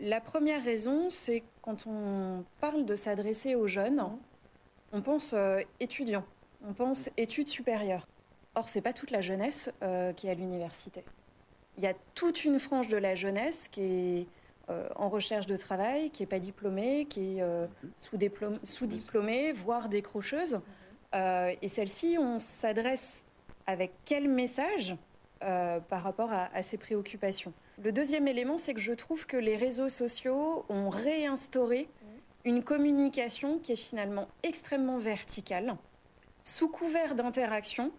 la 0.00 0.20
première 0.20 0.62
raison, 0.62 1.10
c'est 1.10 1.42
quand 1.62 1.86
on 1.86 2.44
parle 2.60 2.86
de 2.86 2.94
s'adresser 2.94 3.54
aux 3.54 3.66
jeunes, 3.66 4.02
on 4.92 5.02
pense 5.02 5.34
euh, 5.34 5.60
étudiants, 5.78 6.24
on 6.66 6.72
pense 6.72 7.10
études 7.16 7.48
supérieures. 7.48 8.06
Or, 8.54 8.68
c'est 8.68 8.80
pas 8.80 8.92
toute 8.92 9.10
la 9.10 9.20
jeunesse 9.20 9.72
euh, 9.82 10.12
qui 10.12 10.26
est 10.26 10.30
à 10.30 10.34
l'université. 10.34 11.04
il 11.76 11.84
y 11.84 11.86
a 11.86 11.94
toute 12.14 12.44
une 12.44 12.58
frange 12.58 12.88
de 12.88 12.96
la 12.96 13.14
jeunesse 13.14 13.68
qui 13.68 13.82
est 13.82 14.26
euh, 14.70 14.88
en 14.94 15.08
recherche 15.08 15.46
de 15.46 15.56
travail, 15.56 16.10
qui 16.10 16.22
n'est 16.22 16.28
pas 16.28 16.38
diplômée, 16.38 17.06
qui 17.06 17.38
est 17.38 17.42
euh, 17.42 17.66
sous-diplômée, 17.96 19.52
voire 19.52 19.88
décrocheuse. 19.88 20.60
Euh, 21.14 21.52
et 21.60 21.66
celle-ci, 21.66 22.18
on 22.20 22.38
s'adresse 22.38 23.24
avec 23.66 23.92
quel 24.04 24.28
message 24.28 24.96
par 25.40 26.02
rapport 26.02 26.30
à, 26.30 26.62
ces 26.62 26.76
préoccupations? 26.76 27.54
Le 27.82 27.92
deuxième 27.92 28.28
élément, 28.28 28.58
c'est 28.58 28.74
que 28.74 28.80
je 28.80 28.92
trouve 28.92 29.24
que 29.24 29.38
les 29.38 29.56
réseaux 29.56 29.88
sociaux 29.88 30.66
ont 30.68 30.90
réinstauré 30.90 31.88
une 32.44 32.62
communication 32.62 33.58
qui 33.58 33.72
est 33.72 33.76
finalement 33.76 34.28
extrêmement 34.42 34.98
verticale. 34.98 35.76
Sous 36.44 36.68
couvert 36.68 37.14
d'interaction, 37.14 37.90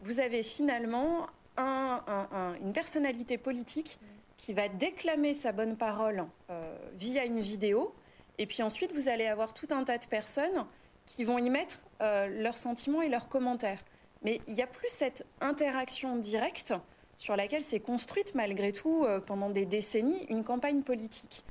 vous 0.00 0.20
avez 0.20 0.42
finalement 0.42 1.28
une 1.56 2.72
personnalité 2.74 3.38
politique 3.38 3.98
qui 4.42 4.52
va 4.54 4.66
déclamer 4.66 5.34
sa 5.34 5.52
bonne 5.52 5.76
parole 5.76 6.26
euh, 6.50 6.76
via 6.94 7.24
une 7.24 7.38
vidéo. 7.38 7.94
Et 8.38 8.46
puis 8.46 8.64
ensuite, 8.64 8.92
vous 8.92 9.06
allez 9.06 9.28
avoir 9.28 9.54
tout 9.54 9.68
un 9.70 9.84
tas 9.84 9.98
de 9.98 10.06
personnes 10.06 10.66
qui 11.06 11.22
vont 11.22 11.38
y 11.38 11.48
mettre 11.48 11.84
euh, 12.00 12.26
leurs 12.26 12.56
sentiments 12.56 13.02
et 13.02 13.08
leurs 13.08 13.28
commentaires. 13.28 13.78
Mais 14.24 14.40
il 14.48 14.54
n'y 14.54 14.62
a 14.62 14.66
plus 14.66 14.88
cette 14.88 15.24
interaction 15.40 16.16
directe 16.16 16.74
sur 17.14 17.36
laquelle 17.36 17.62
s'est 17.62 17.78
construite 17.78 18.34
malgré 18.34 18.72
tout 18.72 19.04
euh, 19.04 19.20
pendant 19.20 19.48
des 19.48 19.64
décennies 19.64 20.26
une 20.28 20.42
campagne 20.42 20.82
politique. 20.82 21.44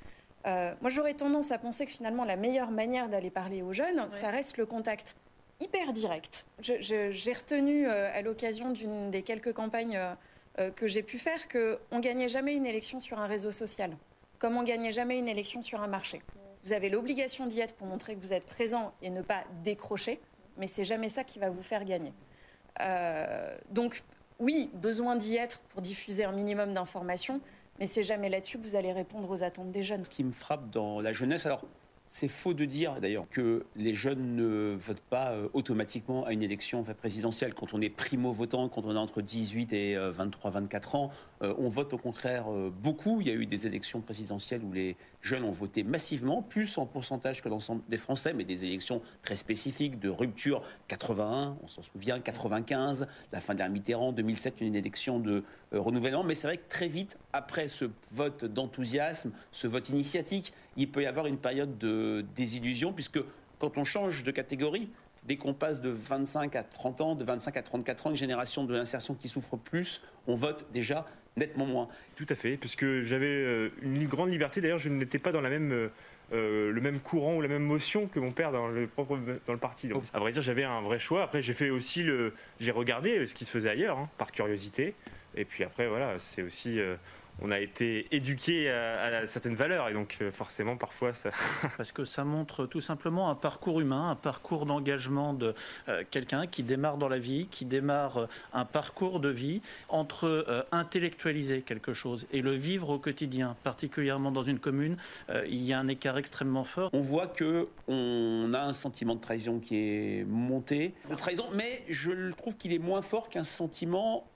moi, 0.44 0.90
j'aurais 0.90 1.14
tendance 1.14 1.52
à 1.52 1.60
penser 1.60 1.86
que 1.86 1.92
finalement, 1.92 2.26
la 2.26 2.36
meilleure 2.36 2.72
manière 2.72 3.08
d'aller 3.08 3.30
parler 3.30 3.62
aux 3.62 3.72
jeunes, 3.72 4.10
ça 4.10 4.32
reste 4.32 4.58
le 4.58 4.66
contact 4.66 5.16
hyper 5.62 5.94
direct. 5.94 6.46
J'ai 6.60 7.34
retenu 7.34 7.88
à 7.88 8.22
l'occasion 8.22 8.72
d'une 8.72 9.12
des 9.12 9.22
quelques 9.22 9.54
campagnes 9.54 9.98
que 10.76 10.88
j'ai 10.88 11.02
pu 11.02 11.18
faire 11.18 11.48
qu'on 11.48 11.98
ne 11.98 12.02
gagnait 12.02 12.30
jamais 12.30 12.56
une 12.56 12.66
élection 12.66 13.00
sur 13.00 13.20
un 13.20 13.26
réseau 13.26 13.52
social, 13.52 13.98
comme 14.38 14.58
on 14.58 14.62
ne 14.62 14.68
gagnait 14.68 14.92
jamais 14.92 15.18
une 15.18 15.28
élection 15.28 15.62
sur 15.62 15.82
un 15.82 15.88
marché. 15.88 16.22
Vous 16.64 16.74
avez 16.74 16.90
l'obligation 16.90 17.48
d'y 17.48 17.60
être 17.60 17.74
pour 17.74 17.88
montrer 17.88 18.16
que 18.16 18.22
vous 18.22 18.34
êtes 18.34 18.46
présent 18.46 18.94
et 19.02 19.10
ne 19.10 19.22
pas 19.22 19.44
décrocher, 19.64 20.20
mais 20.58 20.68
c'est 20.68 20.84
jamais 20.84 21.10
ça 21.10 21.24
qui 21.24 21.40
va 21.40 21.50
vous 21.50 21.64
faire 21.64 21.86
gagner. 21.86 22.14
Euh, 22.80 23.58
donc 23.70 24.04
oui, 24.40 24.70
besoin 24.74 25.16
d'y 25.16 25.38
être 25.38 25.60
pour 25.70 25.82
diffuser 25.82 26.24
un 26.24 26.32
minimum 26.32 26.74
d'informations, 26.74 27.42
mais 27.80 27.88
c'est 27.88 28.04
jamais 28.04 28.30
là-dessus 28.30 28.60
que 28.60 28.64
vous 28.68 28.76
allez 28.76 28.94
répondre 28.94 29.30
aux 29.30 29.44
attentes 29.44 29.72
des 29.72 29.84
jeunes. 29.84 30.04
Ce 30.04 30.10
qui 30.10 30.24
me 30.24 30.32
frappe 30.32 30.70
dans 30.70 31.02
la 31.02 31.14
jeunesse, 31.14 31.46
alors 31.46 31.64
c'est 32.14 32.28
faux 32.28 32.54
de 32.54 32.66
dire 32.66 33.00
d'ailleurs 33.00 33.26
que 33.30 33.64
les 33.78 33.96
jeunes 33.96 34.36
ne 34.36 34.76
votent 34.76 35.00
pas 35.10 35.32
euh, 35.32 35.48
automatiquement 35.54 36.26
à 36.26 36.34
une 36.34 36.44
élection 36.44 36.84
présidentielle. 36.84 37.54
Quand 37.54 37.74
on 37.74 37.80
est 37.80 37.90
primo-votant, 37.90 38.68
quand 38.68 38.84
on 38.86 38.98
a 38.98 39.00
entre 39.00 39.22
18 39.22 39.72
et 39.72 39.96
23-24 39.96 39.96
euh, 39.96 40.98
ans, 40.98 41.06
euh, 41.06 41.31
on 41.42 41.70
vote 41.70 41.94
au 41.94 41.98
contraire 41.98 42.46
beaucoup. 42.82 43.20
Il 43.22 43.28
y 43.28 43.32
a 43.32 43.34
eu 43.34 43.46
des 43.46 43.66
élections 43.66 44.00
présidentielles 44.02 44.62
où 44.64 44.72
les 44.72 44.96
jeunes 45.22 45.44
ont 45.44 45.52
voté 45.52 45.84
massivement, 45.84 46.42
plus 46.42 46.78
en 46.78 46.86
pourcentage 46.86 47.42
que 47.42 47.50
l'ensemble 47.50 47.82
des 47.90 47.98
Français, 47.98 48.34
mais 48.34 48.44
des 48.44 48.64
élections 48.64 49.02
très 49.24 49.36
spécifiques 49.36 50.00
de 50.00 50.10
rupture 50.10 50.62
81, 50.88 51.58
on 51.64 51.68
s'en 51.68 51.82
souvient, 51.82 52.20
95, 52.20 53.08
la 53.32 53.42
fin 53.42 53.54
de 53.54 53.60
la 53.60 53.70
Mitterrand, 53.70 54.12
2007, 54.12 54.62
une 54.62 54.76
élection 54.76 55.20
de 55.20 55.44
renouvellement. 55.72 56.24
Mais 56.24 56.36
c'est 56.36 56.48
vrai 56.48 56.58
que 56.58 56.70
très 56.70 56.88
vite, 56.88 57.18
après 57.34 57.68
ce 57.68 57.86
vote 58.12 58.46
d'enthousiasme, 58.46 59.32
ce 59.52 59.68
vote 59.68 59.90
initiatique, 59.90 60.54
il 60.78 60.90
peut 60.92 61.04
y 61.04 61.08
avoir 61.08 61.26
une 61.26 61.38
période 61.38 61.78
de 61.78 62.26
désillusion, 62.36 62.94
puisque 62.94 63.20
quand 63.60 63.78
on 63.78 63.84
change 63.84 64.24
de 64.24 64.32
catégorie, 64.32 64.90
dès 65.24 65.38
qu'on 65.38 65.54
passe 65.54 65.82
de 65.82 65.90
25 65.90 66.56
à 66.56 66.64
30 66.64 67.02
ans, 67.02 67.16
de 67.16 67.24
25 67.24 67.58
à 67.58 67.62
34 67.62 68.08
ans, 68.08 68.10
une 68.10 68.16
génération 68.16 68.64
de 68.64 68.74
l'insertion 68.74 69.14
qui 69.14 69.28
souffre 69.28 69.56
plus, 69.56 70.02
on 70.28 70.36
vote 70.36 70.66
déjà 70.72 71.06
nettement 71.38 71.66
moins. 71.66 71.88
Tout 72.16 72.26
à 72.30 72.36
fait, 72.36 72.58
puisque 72.58 73.02
j'avais 73.02 73.26
euh, 73.26 73.70
une 73.82 74.06
grande 74.08 74.30
liberté. 74.30 74.62
D'ailleurs, 74.62 74.80
je 74.80 74.90
n'étais 74.90 75.20
pas 75.20 75.32
dans 75.32 75.42
la 75.42 75.50
même, 75.50 75.72
euh, 75.72 75.88
euh, 76.34 76.72
le 76.72 76.82
même 76.82 77.00
courant 77.00 77.36
ou 77.36 77.42
la 77.42 77.48
même 77.48 77.64
motion 77.64 78.08
que 78.08 78.20
mon 78.20 78.32
père 78.32 78.52
dans 78.52 78.68
le, 78.68 78.88
propre, 78.88 79.18
parti. 79.60 79.88
Donc, 79.88 80.04
à 80.14 80.20
vrai 80.20 80.32
dire, 80.32 80.42
j'avais 80.42 80.64
un 80.64 80.82
vrai 80.82 81.00
choix. 81.00 81.24
Après, 81.24 81.42
j'ai 81.42 81.54
fait 81.54 81.70
aussi 81.70 82.04
le, 82.04 82.34
j'ai 82.60 82.72
regardé 82.72 83.26
ce 83.26 83.34
qui 83.34 83.46
se 83.46 83.52
faisait 83.52 83.70
ailleurs, 83.70 83.98
hein, 83.98 84.10
par 84.18 84.32
curiosité. 84.32 84.94
Et 85.36 85.46
puis 85.46 85.64
après, 85.64 85.88
voilà, 85.88 86.20
c'est 86.20 86.42
aussi 86.42 86.78
on 87.42 87.52
a 87.52 87.60
été 87.60 88.08
éduqué 88.12 88.70
à, 88.70 89.28
certaines 89.28 89.56
valeurs 89.56 89.90
et 89.90 89.94
donc 89.94 90.18
euh, 90.22 90.32
forcément 90.32 90.78
parfois 90.78 91.14
ça. 91.14 91.32
Parce 91.78 91.92
que 91.92 92.06
ça 92.06 92.24
montre 92.24 92.66
tout 92.66 92.82
simplement 92.82 93.30
un 93.30 93.36
parcours 93.36 93.82
humain, 93.82 94.10
un 94.10 94.16
parcours 94.16 94.66
d'engagement 94.66 95.34
de 95.34 95.56
euh, 95.90 96.04
quelqu'un 96.10 96.48
qui 96.48 96.64
démarre 96.64 96.98
dans 96.98 97.10
la 97.10 97.20
vie, 97.20 97.48
qui 97.50 97.66
démarre 97.66 98.18
euh, 98.18 98.28
un 98.54 98.66
parcours 98.66 99.20
de 99.20 99.30
vie 99.30 99.62
entre 99.90 100.66
intellectualiser 100.72 101.62
quelque 101.62 101.94
chose 101.94 102.28
et 102.32 102.42
le 102.42 102.52
vivre 102.52 102.90
au 102.90 103.00
quotidien, 103.00 103.56
particulièrement 103.64 104.32
dans 104.32 104.44
une 104.44 104.60
commune, 104.60 104.98
il 105.46 105.64
y 105.64 105.74
a 105.74 105.80
un 105.80 105.88
écart 105.88 106.18
extrêmement 106.18 106.64
fort. 106.64 106.90
On 106.94 107.02
voit 107.02 107.28
que 107.28 107.68
on 107.88 108.54
a 108.54 108.62
un 108.62 108.74
sentiment 108.74 109.16
de 109.16 109.22
trahison 109.22 109.60
qui 109.60 109.76
est 109.78 110.26
monté, 110.28 110.94
de 111.10 111.16
trahison, 111.16 111.46
mais 111.54 111.84
je 111.90 112.32
trouve 112.32 112.56
qu'il 112.56 112.74
est 112.74 112.80
moins 112.80 113.02
fort 113.02 113.30
qu'un 113.30 113.44
sentiment 113.44 114.28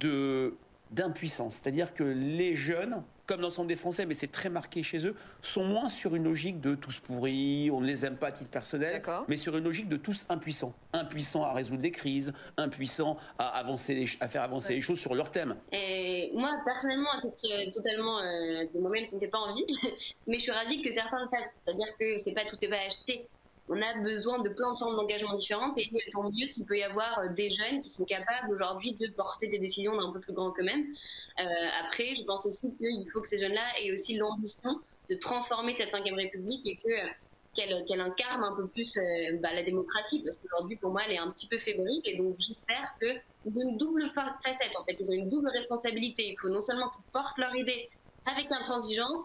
de 0.00 0.54
d'impuissance. 0.94 1.54
C'est-à-dire 1.60 1.92
que 1.94 2.04
les 2.04 2.56
jeunes, 2.56 3.02
comme 3.26 3.40
l'ensemble 3.40 3.68
des 3.68 3.76
Français, 3.76 4.06
mais 4.06 4.14
c'est 4.14 4.30
très 4.30 4.48
marqué 4.48 4.82
chez 4.82 5.06
eux, 5.06 5.14
sont 5.42 5.64
moins 5.64 5.88
sur 5.88 6.14
une 6.14 6.24
logique 6.24 6.60
de 6.60 6.74
tous 6.74 6.98
pourris, 6.98 7.70
on 7.70 7.80
ne 7.80 7.86
les 7.86 8.04
aime 8.04 8.16
pas 8.16 8.28
à 8.28 8.32
titre 8.32 8.50
personnel, 8.50 9.02
mais 9.28 9.36
sur 9.36 9.56
une 9.56 9.64
logique 9.64 9.88
de 9.88 9.96
tous 9.96 10.24
impuissants. 10.28 10.74
Impuissants 10.92 11.42
à 11.42 11.52
résoudre 11.52 11.82
les 11.82 11.90
crises, 11.90 12.32
impuissants 12.56 13.16
à, 13.38 13.58
avancer 13.58 14.06
à 14.20 14.28
faire 14.28 14.42
avancer 14.42 14.74
les 14.74 14.80
choses 14.80 15.00
sur 15.00 15.14
leur 15.14 15.30
thème. 15.30 15.56
Et 15.72 16.30
moi, 16.34 16.50
personnellement, 16.64 17.10
à 17.12 17.18
titre 17.18 17.34
euh, 17.50 17.70
totalement 17.70 18.18
euh, 18.18 18.64
de 18.72 18.78
moi-même, 18.78 19.04
ce 19.04 19.14
n'était 19.14 19.28
pas 19.28 19.38
envie, 19.38 19.66
mais 20.26 20.36
je 20.36 20.42
suis 20.42 20.52
ravie 20.52 20.82
que 20.82 20.92
certains 20.92 21.22
le 21.24 21.28
fassent. 21.28 21.54
C'est-à-dire 21.64 21.88
que 21.98 22.16
c'est 22.18 22.32
pas 22.32 22.44
tout 22.44 22.56
est 22.62 22.68
pas 22.68 22.86
acheté 22.86 23.26
on 23.68 23.80
a 23.80 23.98
besoin 24.00 24.40
de 24.40 24.48
plein 24.50 24.72
de 24.72 24.78
formes 24.78 24.96
d'engagement 24.96 25.34
différentes 25.34 25.78
et 25.78 25.90
tant 26.12 26.30
mieux 26.30 26.46
s'il 26.46 26.66
peut 26.66 26.78
y 26.78 26.82
avoir 26.82 27.18
euh, 27.18 27.28
des 27.28 27.50
jeunes 27.50 27.80
qui 27.80 27.88
sont 27.88 28.04
capables 28.04 28.52
aujourd'hui 28.52 28.94
de 28.94 29.08
porter 29.08 29.48
des 29.48 29.58
décisions 29.58 29.96
d'un 29.96 30.12
peu 30.12 30.20
plus 30.20 30.34
grand 30.34 30.50
qu'eux-mêmes. 30.50 30.86
Euh, 31.40 31.44
après, 31.84 32.14
je 32.14 32.24
pense 32.24 32.46
aussi 32.46 32.76
qu'il 32.76 33.10
faut 33.10 33.22
que 33.22 33.28
ces 33.28 33.38
jeunes-là 33.38 33.62
aient 33.82 33.92
aussi 33.92 34.16
l'ambition 34.16 34.80
de 35.10 35.16
transformer 35.16 35.74
cette 35.76 35.92
5 35.92 36.04
République 36.04 36.66
et 36.66 36.76
que 36.76 36.90
qu'elle 37.54 38.00
incarne 38.00 38.42
un 38.42 38.54
peu 38.56 38.66
plus 38.66 38.96
euh, 38.96 39.38
bah, 39.40 39.52
la 39.54 39.62
démocratie, 39.62 40.22
parce 40.24 40.38
qu'aujourd'hui, 40.38 40.76
pour 40.76 40.90
moi, 40.90 41.02
elle 41.06 41.14
est 41.14 41.18
un 41.18 41.30
petit 41.30 41.46
peu 41.46 41.58
fébrique, 41.58 42.06
et 42.08 42.16
donc 42.16 42.36
j'espère 42.38 42.96
qu'ils 42.98 43.52
ont 43.58 43.70
une 43.70 43.78
double 43.78 44.10
facette, 44.42 44.76
en 44.76 44.84
fait, 44.84 44.96
ils 44.98 45.10
ont 45.10 45.14
une 45.14 45.28
double 45.28 45.48
responsabilité. 45.50 46.28
Il 46.28 46.36
faut 46.40 46.48
non 46.48 46.60
seulement 46.60 46.90
qu'ils 46.90 47.04
portent 47.12 47.38
leur 47.38 47.54
idée 47.54 47.88
avec 48.26 48.50
intransigeance, 48.50 49.20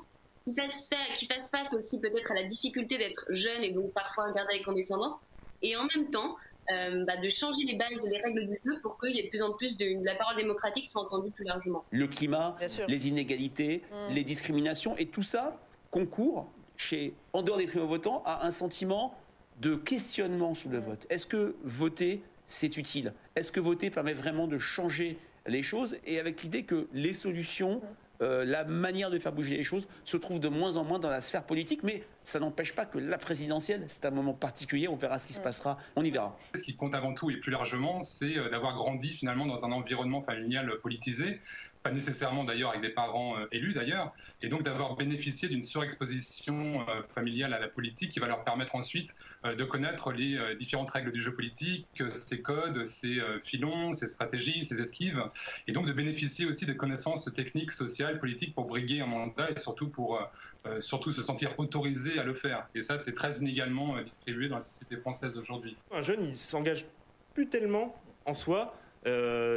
qui 1.15 1.25
fasse, 1.25 1.49
face 1.49 1.73
aussi 1.73 1.99
peut-être 1.99 2.31
à 2.31 2.35
la 2.35 2.43
difficulté 2.43 2.97
d'être 2.97 3.25
jeune 3.29 3.63
et 3.63 3.71
donc 3.71 3.91
parfois 3.93 4.27
regarder 4.27 4.53
avec 4.53 4.65
condescendance, 4.65 5.15
et 5.61 5.75
en 5.75 5.85
même 5.93 6.09
temps 6.09 6.35
euh, 6.71 7.03
bah, 7.05 7.17
de 7.17 7.29
changer 7.29 7.63
les 7.65 7.75
bases 7.75 8.05
et 8.05 8.09
les 8.09 8.21
règles 8.21 8.45
du 8.45 8.55
jeu 8.63 8.79
pour 8.81 8.99
qu'il 8.99 9.15
y 9.15 9.19
ait 9.19 9.23
de 9.23 9.29
plus 9.29 9.41
en 9.41 9.53
plus 9.53 9.75
de, 9.75 10.03
la 10.05 10.15
parole 10.15 10.37
démocratique 10.37 10.87
soit 10.87 11.01
entendue 11.01 11.31
plus 11.31 11.45
largement. 11.45 11.83
Le 11.89 12.07
climat, 12.07 12.55
les 12.87 13.07
inégalités, 13.07 13.83
mm. 13.91 14.13
les 14.13 14.23
discriminations, 14.23 14.95
et 14.97 15.07
tout 15.07 15.23
ça 15.23 15.59
concourt, 15.89 16.47
chez, 16.77 17.15
en 17.33 17.41
dehors 17.41 17.57
des 17.57 17.67
primo-votants, 17.67 18.21
à 18.25 18.45
un 18.45 18.51
sentiment 18.51 19.15
de 19.59 19.75
questionnement 19.75 20.53
sur 20.53 20.69
le 20.69 20.79
mm. 20.79 20.83
vote. 20.83 21.07
Est-ce 21.09 21.25
que 21.25 21.55
voter, 21.63 22.21
c'est 22.45 22.77
utile? 22.77 23.13
Est-ce 23.35 23.51
que 23.51 23.59
voter 23.59 23.89
permet 23.89 24.13
vraiment 24.13 24.47
de 24.47 24.59
changer 24.59 25.17
les 25.47 25.63
choses? 25.63 25.97
Et 26.05 26.19
avec 26.19 26.43
l'idée 26.43 26.63
que 26.63 26.87
les 26.93 27.13
solutions... 27.13 27.81
Euh, 28.21 28.43
la 28.43 28.65
manière 28.65 29.09
de 29.09 29.17
faire 29.17 29.31
bouger 29.31 29.55
les 29.55 29.63
choses 29.63 29.87
se 30.03 30.17
trouve 30.17 30.39
de 30.39 30.49
moins 30.49 30.75
en 30.75 30.83
moins 30.83 30.99
dans 30.99 31.09
la 31.09 31.21
sphère 31.21 31.43
politique, 31.43 31.83
mais 31.83 32.03
ça 32.29 32.39
n'empêche 32.39 32.73
pas 32.73 32.85
que 32.85 32.99
la 32.99 33.17
présidentielle, 33.17 33.85
c'est 33.87 34.05
un 34.05 34.11
moment 34.11 34.33
particulier, 34.33 34.87
on 34.87 34.95
verra 34.95 35.19
ce 35.19 35.27
qui 35.27 35.33
se 35.33 35.39
passera, 35.39 35.77
on 35.95 36.03
y 36.03 36.11
verra. 36.11 36.37
Ce 36.55 36.61
qui 36.61 36.75
compte 36.75 36.93
avant 36.93 37.13
tout 37.13 37.31
et 37.31 37.37
plus 37.37 37.51
largement, 37.51 38.01
c'est 38.01 38.37
euh, 38.37 38.49
d'avoir 38.49 38.73
grandi 38.73 39.09
finalement 39.09 39.45
dans 39.45 39.65
un 39.65 39.71
environnement 39.71 40.21
familial 40.21 40.71
politisé, 40.81 41.39
pas 41.81 41.91
nécessairement 41.91 42.43
d'ailleurs 42.43 42.69
avec 42.71 42.81
des 42.81 42.89
parents 42.89 43.37
euh, 43.37 43.47
élus 43.51 43.73
d'ailleurs, 43.73 44.13
et 44.41 44.49
donc 44.49 44.63
d'avoir 44.63 44.95
bénéficié 44.95 45.49
d'une 45.49 45.63
surexposition 45.63 46.85
familiale 47.07 47.53
à 47.53 47.59
la 47.59 47.67
politique 47.67 48.11
qui 48.11 48.19
va 48.19 48.27
leur 48.27 48.43
permettre 48.43 48.75
ensuite 48.75 49.15
de 49.43 49.63
connaître 49.63 50.11
les 50.11 50.55
différentes 50.55 50.91
règles 50.91 51.11
du 51.11 51.19
jeu 51.19 51.33
politique, 51.33 51.85
ses 52.09 52.41
codes, 52.41 52.85
ses 52.85 53.19
filons, 53.41 53.93
ses 53.93 54.07
stratégies, 54.07 54.63
ses 54.63 54.81
esquives, 54.81 55.23
et 55.67 55.71
donc 55.71 55.85
de 55.85 55.93
bénéficier 55.93 56.45
aussi 56.45 56.65
des 56.65 56.75
connaissances 56.75 57.31
techniques, 57.33 57.71
sociales, 57.71 58.19
politique 58.19 58.53
pour 58.53 58.65
briguer 58.65 59.01
un 59.01 59.07
mandat 59.07 59.51
et 59.51 59.59
surtout 59.59 59.89
pour 59.89 60.17
euh, 60.17 60.23
euh, 60.65 60.79
surtout 60.79 61.11
se 61.11 61.21
sentir 61.21 61.57
autorisé 61.57 62.18
à 62.19 62.23
le 62.23 62.33
faire. 62.33 62.67
Et 62.75 62.81
ça, 62.81 62.97
c'est 62.97 63.13
très 63.13 63.37
inégalement 63.39 63.97
euh, 63.97 64.01
distribué 64.01 64.47
dans 64.47 64.55
la 64.55 64.61
société 64.61 64.97
française 64.97 65.37
aujourd'hui. 65.37 65.75
Un 65.91 66.01
jeune, 66.01 66.23
il 66.23 66.35
s'engage 66.35 66.85
plus 67.33 67.47
tellement 67.47 67.95
en 68.25 68.33
soi 68.33 68.75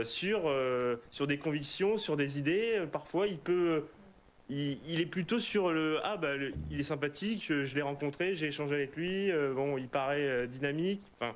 sur, 0.05 0.51
sur 1.11 1.27
des 1.27 1.37
convictions, 1.37 1.99
sur 1.99 2.17
des 2.17 2.39
idées. 2.39 2.81
Parfois, 2.91 3.27
il 3.27 3.39
peut 3.39 3.85
il, 4.49 5.01
est 5.01 5.07
plutôt 5.07 5.41
sur 5.41 5.73
le 5.73 5.99
ah 6.05 6.17
bah 6.17 6.31
il 6.71 6.79
est 6.79 6.85
sympathique, 6.85 7.47
je, 7.49 7.75
l'ai 7.75 7.83
rencontré, 7.83 8.35
j'ai 8.35 8.47
échangé 8.47 8.75
avec 8.75 8.97
lui, 8.97 9.31
bon 9.55 9.79
il 9.79 9.89
paraît 9.89 10.47
dynamique. 10.47 11.03
Enfin, 11.19 11.35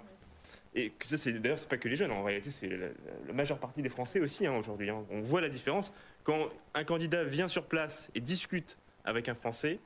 et 0.77 0.93
ça, 1.07 1.17
c'est 1.17 1.33
d'ailleurs, 1.33 1.59
c'est 1.59 1.69
pas 1.69 1.79
que 1.79 1.89
les 1.89 1.97
jeunes, 1.97 2.13
en 2.13 2.23
réalité, 2.23 2.51
c'est 2.51 2.69
la, 2.69 2.89
la 3.27 3.33
majeure 3.33 3.59
partie 3.59 3.81
des 3.81 3.89
Français 3.89 4.21
aussi 4.21 4.47
hein, 4.47 4.55
aujourd'hui. 4.55 4.91
hein. 4.91 5.05
On 5.11 5.23
voit 5.23 5.41
la 5.41 5.49
différence. 5.49 5.93
Quand 6.23 6.51
un 6.75 6.85
candidat 6.85 7.25
vient 7.25 7.49
sur 7.49 7.65
place 7.65 8.11
et 8.15 8.21
discute 8.21 8.77
avec 9.07 9.31
un 9.31 9.35
Français, 9.35 9.79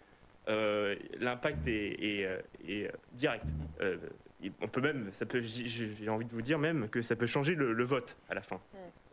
euh, 0.49 0.97
l'impact 1.19 1.67
est, 1.67 2.21
est, 2.21 2.27
euh, 2.27 2.41
est, 2.67 2.91
direct. 3.13 3.47
Euh, 3.81 3.97
on 4.63 4.69
peut 4.69 4.81
même, 4.81 5.11
ça 5.13 5.27
peut, 5.27 5.41
j'ai 5.43 6.09
envie 6.09 6.25
de 6.25 6.33
vous 6.33 6.43
dire 6.43 6.59
même 6.59 6.89
que 6.89 7.03
ça 7.03 7.15
peut 7.15 7.27
changer 7.27 7.55
le, 7.55 7.75
le 7.75 7.85
vote 7.85 8.17
à 8.29 8.35
la 8.35 8.41
fin 8.41 8.59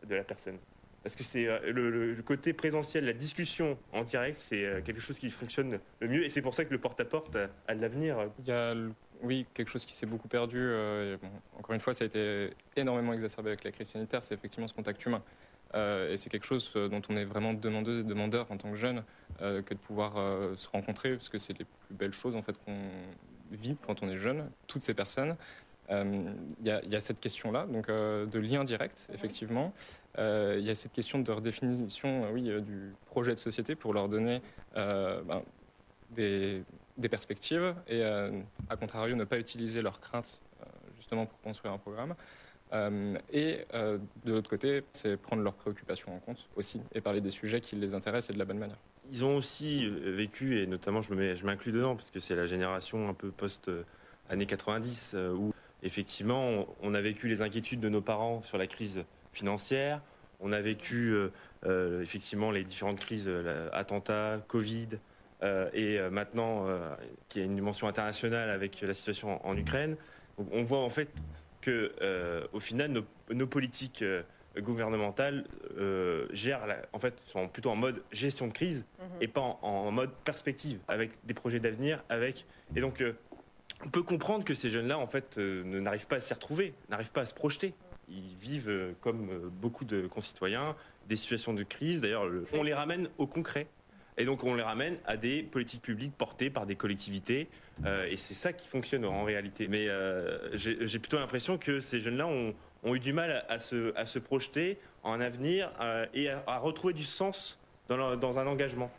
de 0.06 0.14
la 0.14 0.24
personne. 0.24 0.56
Parce 1.02 1.14
que 1.14 1.22
c'est 1.22 1.46
le, 1.70 2.16
côté 2.24 2.52
présentiel, 2.54 3.04
la 3.04 3.12
discussion 3.12 3.78
en 3.92 4.02
direct, 4.02 4.36
c'est 4.36 4.82
quelque 4.84 5.00
chose 5.00 5.18
qui 5.18 5.30
fonctionne 5.30 5.80
le 6.00 6.08
mieux. 6.08 6.24
Et 6.24 6.30
c'est 6.30 6.42
pour 6.42 6.54
ça 6.54 6.64
que 6.64 6.72
le 6.72 6.78
porte-à-porte 6.78 7.36
a, 7.36 7.48
a 7.66 7.74
de 7.74 7.80
l'avenir. 7.80 8.30
Il 8.40 8.48
y 8.48 8.52
a, 8.52 8.74
oui, 9.22 9.46
quelque 9.52 9.70
chose 9.70 9.84
qui 9.84 9.94
s'est 9.94 10.06
beaucoup 10.06 10.28
perdu. 10.28 10.58
et 10.58 11.16
bon, 11.20 11.30
encore 11.58 11.74
une 11.74 11.80
fois, 11.80 11.92
ça 11.92 12.04
a 12.04 12.06
été 12.06 12.50
énormément 12.74 13.12
exacerbé 13.12 13.50
avec 13.50 13.64
la 13.64 13.70
crise 13.70 13.88
sanitaire, 13.88 14.24
c'est 14.24 14.34
effectivement 14.34 14.66
ce 14.66 14.74
contact 14.74 15.04
humain. 15.04 15.22
Euh, 15.74 16.12
et 16.12 16.16
c'est 16.16 16.30
quelque 16.30 16.46
chose 16.46 16.72
euh, 16.76 16.88
dont 16.88 17.02
on 17.10 17.16
est 17.16 17.24
vraiment 17.26 17.52
demandeuse 17.52 18.00
et 18.00 18.02
demandeur 18.02 18.50
en 18.50 18.56
tant 18.56 18.70
que 18.70 18.76
jeune, 18.76 19.04
euh, 19.42 19.60
que 19.62 19.74
de 19.74 19.78
pouvoir 19.78 20.14
se 20.56 20.68
rencontrer, 20.68 21.12
parce 21.12 21.28
que 21.28 21.38
c'est 21.38 21.58
les 21.58 21.64
plus 21.64 21.94
belles 21.94 22.14
choses 22.14 22.34
en 22.36 22.42
fait 22.42 22.56
qu'on 22.64 22.76
vit 23.50 23.76
quand 23.86 24.02
on 24.02 24.08
est 24.08 24.16
jeune, 24.16 24.50
toutes 24.66 24.82
ces 24.82 24.94
personnes. 24.94 25.36
Euh, 25.90 26.32
Il 26.60 26.66
y, 26.66 26.70
a- 26.70 26.82
il 26.84 26.90
y 26.92 26.96
a 26.96 27.00
cette 27.00 27.20
question-là, 27.20 27.66
donc 27.66 27.88
euh, 27.88 28.26
de 28.26 28.38
lien 28.38 28.64
direct, 28.64 29.08
effectivement. 29.12 29.72
Euh, 30.18 30.56
Il 30.58 30.64
y 30.64 30.70
a 30.70 30.74
cette 30.74 30.92
question 30.92 31.18
de 31.18 31.30
redéfinition, 31.32 32.30
oui, 32.32 32.42
du 32.62 32.92
projet 33.06 33.34
de 33.34 33.38
société 33.40 33.74
pour 33.74 33.92
leur 33.94 34.08
donner 34.08 34.42
ben, 34.74 35.42
des, 36.10 36.62
des 36.96 37.08
perspectives 37.08 37.74
et, 37.86 38.02
à 38.02 38.76
contrario, 38.76 39.16
ne 39.16 39.24
pas 39.24 39.38
utiliser 39.38 39.80
leurs 39.82 40.00
craintes 40.00 40.42
justement 40.96 41.26
pour 41.26 41.40
construire 41.40 41.72
un 41.72 41.78
programme. 41.78 42.14
Euh, 42.72 43.14
et 43.32 43.64
euh, 43.74 43.98
de 44.24 44.32
l'autre 44.32 44.50
côté, 44.50 44.82
c'est 44.92 45.16
prendre 45.16 45.42
leurs 45.42 45.54
préoccupations 45.54 46.14
en 46.14 46.18
compte 46.18 46.48
aussi 46.56 46.80
et 46.94 47.00
parler 47.00 47.20
des 47.20 47.30
sujets 47.30 47.60
qui 47.60 47.76
les 47.76 47.94
intéressent 47.94 48.30
et 48.30 48.34
de 48.34 48.38
la 48.38 48.44
bonne 48.44 48.58
manière. 48.58 48.78
Ils 49.10 49.24
ont 49.24 49.36
aussi 49.36 49.86
euh, 49.86 50.14
vécu, 50.14 50.60
et 50.60 50.66
notamment 50.66 51.00
je 51.00 51.14
m'inclus 51.44 51.72
dedans, 51.72 51.96
parce 51.96 52.10
que 52.10 52.20
c'est 52.20 52.36
la 52.36 52.46
génération 52.46 53.08
un 53.08 53.14
peu 53.14 53.30
post-années 53.30 54.46
90, 54.46 55.12
euh, 55.14 55.32
où 55.32 55.54
effectivement 55.82 56.66
on, 56.82 56.94
a 56.94 57.00
vécu 57.00 57.28
les 57.28 57.40
inquiétudes 57.40 57.80
de 57.80 57.88
nos 57.88 58.02
parents 58.02 58.42
sur 58.42 58.58
la 58.58 58.66
crise 58.66 59.04
financière, 59.32 60.02
on 60.40 60.52
a 60.52 60.60
vécu 60.60 61.16
effectivement 61.64 62.52
les 62.52 62.62
différentes 62.62 63.00
crises, 63.00 63.28
attentats, 63.72 64.40
Covid, 64.46 64.88
et 65.72 65.98
maintenant 66.10 66.66
euh, 66.66 66.94
qu'il 67.28 67.40
y 67.40 67.44
a 67.44 67.46
une 67.46 67.54
dimension 67.54 67.88
internationale 67.88 68.50
avec 68.50 68.80
la 68.80 68.94
situation 68.94 69.44
en, 69.46 69.56
Ukraine. 69.56 69.96
On 70.52 70.62
voit 70.62 70.78
en 70.78 70.90
fait 70.90 71.08
que 71.60 71.92
euh, 72.02 72.46
au 72.52 72.60
final 72.60 72.90
nos, 72.90 73.04
nos 73.32 73.46
politiques 73.46 74.02
euh, 74.02 74.22
gouvernementales 74.58 75.44
euh, 75.76 76.26
gèrent 76.32 76.66
la- 76.66 76.82
en 76.92 76.98
fait 76.98 77.20
sont 77.26 77.48
plutôt 77.48 77.70
en 77.70 77.76
mode 77.76 78.02
gestion 78.12 78.46
de 78.48 78.52
crise 78.52 78.84
Mhm. 78.98 79.06
et 79.20 79.28
pas 79.28 79.40
en, 79.40 79.58
en 79.62 79.90
mode 79.90 80.10
perspective 80.24 80.78
avec 80.88 81.10
des 81.24 81.34
projets 81.34 81.60
d'avenir 81.60 82.02
avec 82.08 82.46
et 82.76 82.80
donc 82.80 83.02
on 83.84 83.88
peut 83.90 84.02
comprendre 84.02 84.44
que 84.44 84.54
ces 84.54 84.70
jeunes-là 84.70 84.98
en 84.98 85.06
fait 85.06 85.36
ne 85.38 85.78
n'arrivent 85.80 86.06
pas 86.08 86.16
à 86.16 86.20
s'y 86.20 86.34
retrouver 86.34 86.74
n'arrivent 86.88 87.12
pas 87.12 87.20
à 87.22 87.26
se 87.26 87.34
projeter. 87.34 87.74
Ils 88.08 88.36
vivent 88.40 88.94
comme 89.00 89.50
beaucoup 89.60 89.84
de 89.84 90.06
concitoyens 90.06 90.74
des 91.08 91.16
situations 91.16 91.54
de 91.54 91.62
crise. 91.62 92.00
D'ailleurs 92.00 92.26
le- 92.26 92.46
on 92.54 92.62
les 92.62 92.74
ramène 92.74 93.08
au 93.18 93.26
concret 93.26 93.66
et 94.18 94.24
donc 94.24 94.42
on 94.44 94.54
les 94.54 94.62
ramène 94.62 94.98
à 95.06 95.16
des 95.16 95.42
politiques 95.42 95.80
publiques 95.82 96.12
portées 96.16 96.50
par 96.50 96.66
des 96.66 96.74
collectivités. 96.76 97.48
Euh, 97.86 98.06
et 98.10 98.16
c'est 98.16 98.34
ça 98.34 98.52
qui 98.52 98.66
fonctionne 98.66 99.04
en 99.04 99.22
réalité. 99.22 99.68
Mais 99.68 99.88
euh, 99.88 100.54
j'ai 100.56 100.98
plutôt 100.98 101.18
l'impression 101.18 101.56
que 101.56 101.78
ces 101.80 102.00
jeunes-là 102.00 102.26
ont, 102.26 102.52
ont 102.82 102.94
eu 102.96 102.98
du 103.00 103.12
mal 103.12 103.44
à, 103.48 103.58
se, 103.60 103.96
à 103.96 104.04
se 104.06 104.18
projeter 104.18 104.78
en 105.04 105.20
avenir 105.20 105.70
euh, 105.80 106.04
et 106.14 106.28
à, 106.30 106.42
à 106.48 106.58
retrouver 106.58 106.92
du 106.92 107.04
sens 107.04 107.60
dans, 107.88 107.96
leur- 107.96 108.18
dans 108.18 108.38
un 108.40 108.46
engagement. 108.46 108.90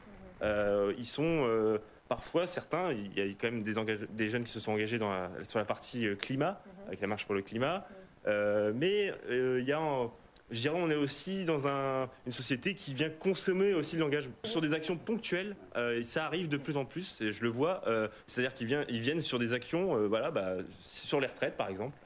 Ils 0.97 1.05
sont 1.05 1.77
parfois 2.07 2.47
certains, 2.47 2.93
il 2.93 3.13
y 3.17 3.21
a 3.21 3.25
eu 3.25 3.35
quand 3.39 3.51
même 3.51 3.61
des, 3.61 4.29
jeunes 4.29 4.45
qui 4.45 4.51
se 4.51 4.61
sont 4.61 4.71
engagés 4.71 4.97
dans 4.97 5.11
la- 5.11 5.29
sur 5.43 5.59
la 5.59 5.65
partie 5.65 6.07
climat, 6.17 6.61
avec 6.87 7.01
la 7.01 7.07
marche 7.07 7.25
pour 7.25 7.35
le 7.35 7.41
climat. 7.41 7.85
Mais 8.25 9.13
il 9.29 9.65
y 9.65 9.73
a 9.73 9.79
un- 9.79 10.09
je 10.51 10.61
dirais, 10.61 10.77
on 10.79 10.89
est 10.89 10.95
aussi 10.95 11.45
dans 11.45 11.67
un- 11.67 12.09
une 12.25 12.31
société 12.31 12.73
qui 12.75 12.93
vient 12.93 13.09
consommer 13.09 13.73
aussi 13.73 13.95
de 13.95 14.01
l'engagement 14.01 14.33
sur 14.43 14.61
des 14.61 14.73
actions 14.73 14.97
ponctuelles. 14.97 15.55
euh, 15.75 16.01
ça 16.03 16.25
arrive 16.25 16.49
de 16.49 16.57
plus 16.57 16.75
en 16.77 16.85
plus, 16.85 17.21
et 17.21 17.31
je 17.31 17.43
le 17.43 17.49
vois. 17.49 17.81
euh, 17.87 18.07
C'est-à-dire 18.25 18.53
qu'ils 18.53 18.67
viennent, 19.01 19.21
sur 19.21 19.39
des 19.39 19.53
actions, 19.53 19.95
euh, 19.95 20.07
voilà, 20.07 20.31
bah, 20.31 20.55
sur 20.79 21.19
les 21.19 21.27
retraites 21.27 21.55
par 21.55 21.69
exemple. 21.69 21.97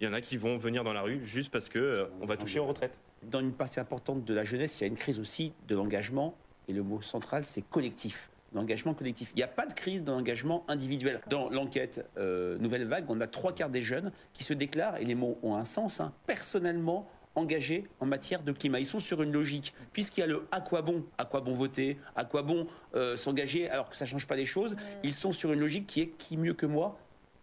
Il 0.00 0.04
y 0.04 0.08
en 0.08 0.12
a 0.12 0.20
qui 0.20 0.36
vont 0.36 0.56
venir 0.56 0.82
dans 0.84 0.92
la 0.92 1.02
rue 1.02 1.20
juste 1.24 1.52
parce 1.52 1.68
que 1.68 2.08
on 2.20 2.26
va 2.26 2.36
toucher 2.36 2.58
aux 2.58 2.66
retraites. 2.66 2.96
Dans 3.22 3.40
une 3.40 3.52
partie 3.52 3.80
importante 3.80 4.24
de 4.24 4.34
la 4.34 4.44
jeunesse, 4.44 4.80
il 4.80 4.82
y 4.82 4.84
a 4.84 4.88
une 4.88 4.96
crise 4.96 5.20
aussi 5.20 5.52
de 5.68 5.74
l'engagement, 5.74 6.36
et 6.68 6.72
le 6.72 6.82
mot 6.82 7.00
central, 7.02 7.44
c'est 7.44 7.62
collectif. 7.62 8.30
L'engagement 8.54 8.94
collectif. 8.94 9.32
Il 9.34 9.38
n'y 9.38 9.42
a 9.42 9.48
pas 9.48 9.66
de 9.66 9.72
crise 9.74 10.04
de 10.04 10.10
l'engagement 10.12 10.64
individuel. 10.68 11.20
Dans 11.28 11.48
l'enquête 11.50 12.04
Nouvelle 12.16 12.84
Vague, 12.84 13.04
on 13.08 13.20
a 13.20 13.26
trois 13.26 13.52
quarts 13.52 13.70
des 13.70 13.82
jeunes 13.82 14.12
qui 14.32 14.44
se 14.44 14.52
déclarent, 14.54 14.96
et 14.98 15.04
les 15.04 15.14
mots 15.14 15.38
ont 15.42 15.54
un 15.56 15.64
sens, 15.64 16.00
hein, 16.00 16.12
personnellement 16.26 17.08
engagés 17.34 17.84
en 18.00 18.06
matière 18.06 18.42
de 18.42 18.52
climat. 18.52 18.80
Ils 18.80 18.86
sont 18.86 19.00
sur 19.00 19.22
une 19.22 19.32
logique, 19.32 19.74
puisqu'il 19.92 20.20
y 20.20 20.24
a 20.24 20.26
le 20.26 20.46
à 20.52 20.60
quoi 20.60 20.82
bon, 20.82 21.04
à 21.18 21.24
quoi 21.24 21.40
bon 21.40 21.54
voter, 21.54 21.98
à 22.16 22.24
quoi 22.24 22.42
bon 22.42 22.66
euh, 22.94 23.16
s'engager 23.16 23.68
alors 23.70 23.88
que 23.90 23.96
ça 23.96 24.04
ne 24.04 24.10
change 24.10 24.26
pas 24.26 24.36
les 24.36 24.46
choses, 24.46 24.76
ils 25.02 25.14
sont 25.14 25.32
sur 25.32 25.52
une 25.52 25.60
logique 25.60 25.86
qui 25.86 26.00
est 26.00 26.08
qui 26.08 26.36
mieux 26.36 26.54
que 26.54 26.66
moi 26.66 26.98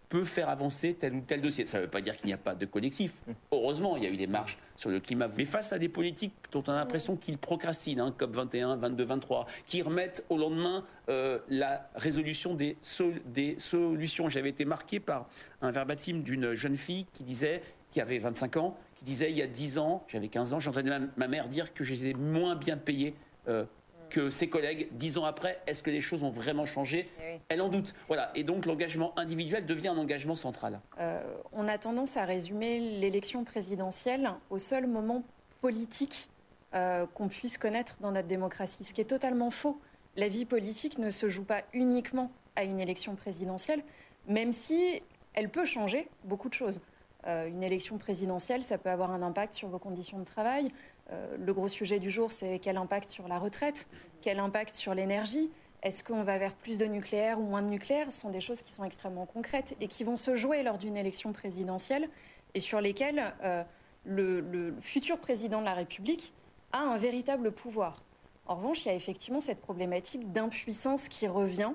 peut 0.09 0.25
faire 0.25 0.49
avancer 0.49 0.93
tel 0.93 1.13
ou 1.15 1.21
tel 1.21 1.39
dossier. 1.39 1.65
Ça 1.65 1.77
ne 1.77 1.83
veut 1.83 1.89
pas 1.89 2.01
dire 2.01 2.17
qu'il 2.17 2.27
n'y 2.27 2.33
a 2.33 2.37
pas 2.37 2.53
de 2.53 2.65
collectif. 2.65 3.13
Heureusement, 3.53 3.95
il 3.95 4.03
y 4.03 4.07
a 4.07 4.09
eu 4.09 4.17
des 4.17 4.27
marches 4.27 4.57
sur 4.75 4.89
le 4.89 4.99
climat. 4.99 5.29
Mais 5.37 5.45
face 5.45 5.71
à 5.71 5.79
des 5.79 5.87
politiques 5.87 6.33
dont 6.51 6.61
on 6.67 6.71
a 6.71 6.75
l'impression 6.75 7.15
qu'ils 7.15 7.37
procrastinent, 7.37 8.01
hein, 8.01 8.13
comme 8.17 8.33
21, 8.33 8.75
22, 8.75 9.05
23, 9.05 9.45
qui 9.65 9.81
remettent 9.81 10.25
au 10.29 10.37
lendemain 10.37 10.83
euh, 11.07 11.39
la 11.47 11.89
résolution 11.95 12.55
des, 12.55 12.75
sol- 12.81 13.21
des 13.25 13.55
solutions. 13.57 14.27
J'avais 14.27 14.49
été 14.49 14.65
marqué 14.65 14.99
par 14.99 15.29
un 15.61 15.71
verbatim 15.71 16.19
d'une 16.23 16.55
jeune 16.55 16.75
fille 16.75 17.05
qui 17.13 17.23
disait, 17.23 17.61
qui 17.91 18.01
avait 18.01 18.19
25 18.19 18.57
ans, 18.57 18.77
qui 19.01 19.05
disait 19.05 19.31
il 19.31 19.37
y 19.37 19.41
a 19.41 19.47
10 19.47 19.79
ans, 19.79 20.03
j'avais 20.07 20.27
15 20.27 20.53
ans, 20.53 20.59
j'entendais 20.59 20.91
ma, 21.17 21.27
mère 21.27 21.47
dire 21.47 21.73
que 21.73 21.83
j'étais 21.83 22.13
moins 22.13 22.55
bien 22.55 22.77
payé 22.77 23.15
euh, 23.47 23.65
que 24.09 24.29
ses 24.29 24.47
collègues. 24.47 24.89
Dix 24.91 25.17
ans 25.17 25.25
après, 25.25 25.59
est-ce 25.65 25.81
que 25.81 25.89
les 25.89 26.01
choses 26.01 26.21
ont 26.21 26.29
vraiment 26.29 26.65
changé? 26.65 27.09
Elle 27.49 27.61
en 27.61 27.69
doute. 27.69 27.95
Voilà. 28.07 28.31
Et 28.35 28.43
donc 28.43 28.65
l'engagement 28.65 29.17
individuel 29.17 29.65
devient 29.65 29.87
un 29.87 29.97
engagement 29.97 30.35
central. 30.35 30.81
Euh, 30.99 31.23
on 31.51 31.67
a 31.67 31.77
tendance 31.77 32.17
à 32.17 32.25
résumer 32.25 32.79
l'élection 32.99 33.43
présidentielle 33.43 34.29
au 34.49 34.59
seul 34.59 34.85
moment 34.85 35.23
politique 35.61 36.29
euh, 36.75 37.07
qu'on 37.13 37.29
puisse 37.29 37.57
connaître 37.57 37.97
dans 38.01 38.11
notre 38.11 38.27
démocratie, 38.27 38.83
ce 38.83 38.93
qui 38.93 39.01
est 39.01 39.05
totalement 39.05 39.49
faux. 39.49 39.79
La 40.15 40.27
vie 40.27 40.45
politique 40.45 40.97
ne 40.97 41.09
se 41.09 41.29
joue 41.29 41.43
pas 41.45 41.63
uniquement 41.73 42.31
à 42.57 42.65
une 42.65 42.81
élection 42.81 43.15
présidentielle, 43.15 43.81
même 44.27 44.51
si 44.51 45.01
elle 45.33 45.49
peut 45.49 45.65
changer 45.65 46.09
beaucoup 46.25 46.49
de 46.49 46.53
choses. 46.53 46.81
Euh, 47.27 47.47
une 47.47 47.63
élection 47.63 47.97
présidentielle, 47.97 48.63
ça 48.63 48.77
peut 48.77 48.89
avoir 48.89 49.11
un 49.11 49.21
impact 49.21 49.53
sur 49.53 49.67
vos 49.69 49.79
conditions 49.79 50.17
de 50.19 50.23
travail. 50.25 50.69
Euh, 51.11 51.37
le 51.37 51.53
gros 51.53 51.67
sujet 51.67 51.99
du 51.99 52.09
jour, 52.09 52.31
c'est 52.31 52.57
quel 52.59 52.77
impact 52.77 53.09
sur 53.11 53.27
la 53.27 53.37
retraite, 53.37 53.87
quel 54.21 54.39
impact 54.39 54.75
sur 54.75 54.95
l'énergie. 54.95 55.51
Est-ce 55.83 56.03
qu'on 56.03 56.23
va 56.23 56.37
vers 56.37 56.55
plus 56.55 56.77
de 56.77 56.85
nucléaire 56.85 57.39
ou 57.39 57.43
moins 57.43 57.61
de 57.61 57.67
nucléaire? 57.67 58.11
Ce 58.11 58.21
sont 58.21 58.29
des 58.29 58.41
choses 58.41 58.61
qui 58.61 58.71
sont 58.71 58.83
extrêmement 58.83 59.25
concrètes 59.25 59.75
et 59.81 59.87
qui 59.87 60.03
vont 60.03 60.17
se 60.17 60.35
jouer 60.35 60.63
lors 60.63 60.77
d'une 60.77 60.97
élection 60.97 61.31
présidentielle 61.33 62.07
et 62.53 62.59
sur 62.59 62.81
lesquelles 62.81 63.33
euh, 63.43 63.63
le, 64.03 64.39
le 64.41 64.75
futur 64.81 65.19
président 65.19 65.59
de 65.59 65.65
la 65.65 65.73
République 65.73 66.33
a 66.71 66.79
un 66.79 66.97
véritable 66.97 67.51
pouvoir. 67.51 68.03
En 68.47 68.55
revanche, 68.55 68.85
il 68.85 68.89
y 68.89 68.91
a 68.91 68.95
effectivement 68.95 69.39
cette 69.39 69.61
problématique 69.61 70.31
d'impuissance 70.31 71.07
qui 71.07 71.27
revient, 71.27 71.71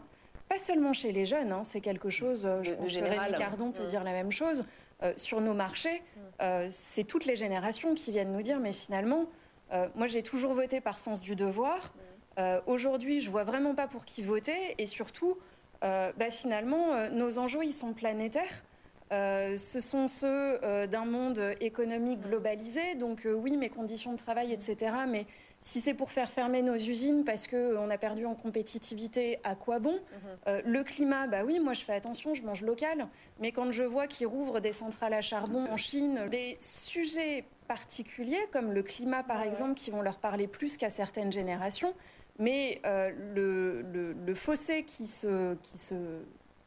pas 0.48 0.58
seulement 0.58 0.92
chez 0.92 1.10
les 1.12 1.24
jeunes, 1.26 1.50
hein, 1.52 1.62
c'est 1.64 1.80
quelque 1.80 2.10
chose, 2.10 2.48
je 2.62 2.70
De- 2.70 2.74
de 2.76 2.80
pense 2.80 2.92
que. 2.92 2.98
Rémi 3.00 3.36
Cardon 3.38 3.72
peut 3.72 3.86
dire 3.86 4.04
la 4.04 4.12
même 4.12 4.30
chose, 4.30 4.64
euh, 5.02 5.12
sur 5.16 5.40
nos 5.40 5.54
marchés, 5.54 6.02
euh, 6.40 6.68
c'est 6.70 7.04
toutes 7.04 7.26
les 7.26 7.36
générations 7.36 7.94
qui 7.94 8.12
viennent 8.12 8.32
nous 8.32 8.42
dire, 8.42 8.60
mais 8.60 8.72
finalement, 8.72 9.26
euh, 9.72 9.88
moi 9.94 10.06
j'ai 10.06 10.22
toujours 10.22 10.54
voté 10.54 10.80
par 10.80 10.98
sens 10.98 11.20
du 11.20 11.36
devoir, 11.36 11.92
Euh, 12.38 12.60
aujourd'hui 12.66 13.22
je 13.22 13.30
vois 13.30 13.44
vraiment 13.44 13.74
pas 13.74 13.86
pour 13.86 14.04
qui 14.04 14.22
voter, 14.22 14.74
et 14.76 14.84
surtout, 14.84 15.38
bah, 15.80 16.30
finalement, 16.30 17.08
nos 17.10 17.38
enjeux, 17.38 17.64
ils 17.64 17.72
sont 17.72 17.94
planétaires. 17.94 18.64
Ce 19.10 19.78
sont 19.80 20.06
ceux 20.08 20.58
d'un 20.86 21.06
monde 21.06 21.54
économique 21.60 22.20
globalisé, 22.20 22.94
donc 22.96 23.26
oui, 23.26 23.56
mes 23.56 23.70
conditions 23.70 24.12
de 24.12 24.18
travail, 24.18 24.52
etc. 24.52 24.76
Mais 25.08 25.26
si 25.66 25.80
c'est 25.80 25.94
pour 25.94 26.12
faire 26.12 26.30
fermer 26.30 26.62
nos 26.62 26.76
usines 26.76 27.24
parce 27.24 27.48
qu'on 27.48 27.90
a 27.90 27.98
perdu 27.98 28.24
en 28.24 28.36
compétitivité, 28.36 29.40
à 29.42 29.56
quoi 29.56 29.80
bon? 29.80 29.98
Euh, 30.46 30.62
Le 30.64 30.84
climat, 30.84 31.26
bah 31.26 31.42
oui, 31.44 31.58
moi 31.58 31.72
je 31.72 31.82
fais 31.82 31.92
attention, 31.94 32.34
je 32.34 32.42
mange 32.42 32.62
local, 32.62 33.08
mais 33.40 33.50
quand 33.50 33.72
je 33.72 33.82
vois 33.82 34.06
qu'ils 34.06 34.28
rouvrent 34.28 34.60
des 34.60 34.72
centrales 34.72 35.12
à 35.12 35.20
charbon 35.20 35.66
en 35.68 35.76
Chine, 35.76 36.20
des 36.30 36.56
sujets 36.60 37.44
particuliers 37.66 38.46
comme 38.52 38.70
le 38.72 38.84
climat 38.84 39.24
par 39.24 39.42
exemple, 39.42 39.74
qui 39.74 39.90
vont 39.90 40.02
leur 40.02 40.18
parler 40.18 40.46
plus 40.46 40.76
qu'à 40.76 40.88
certaines 40.88 41.32
générations, 41.32 41.94
mais 42.38 42.80
euh, 42.86 43.10
le, 43.34 43.82
le- 43.82 44.12
le 44.12 44.34
fossé 44.36 44.84
qui 44.84 45.08
se, 45.08 45.54
qui 45.64 45.78
se 45.78 45.94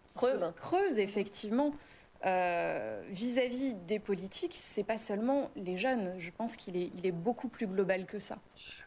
qui 0.07 0.13
se 0.13 0.17
Creuse. 0.17 0.51
creuse 0.57 0.99
euh, 2.25 3.01
vis-à-vis 3.10 3.73
des 3.88 3.99
politiques, 3.99 4.53
c'est 4.55 4.84
pas 4.84 4.97
seulement 4.97 5.51
les 5.55 5.77
jeunes. 5.77 6.13
Je 6.17 6.32
pense 6.32 6.58
qu'il 6.58 6.75
est, 6.75 6.91
il 6.97 7.05
est 7.05 7.12
beaucoup 7.12 7.47
plus 7.47 7.67
global 7.67 8.05
que 8.05 8.19
ça. 8.19 8.39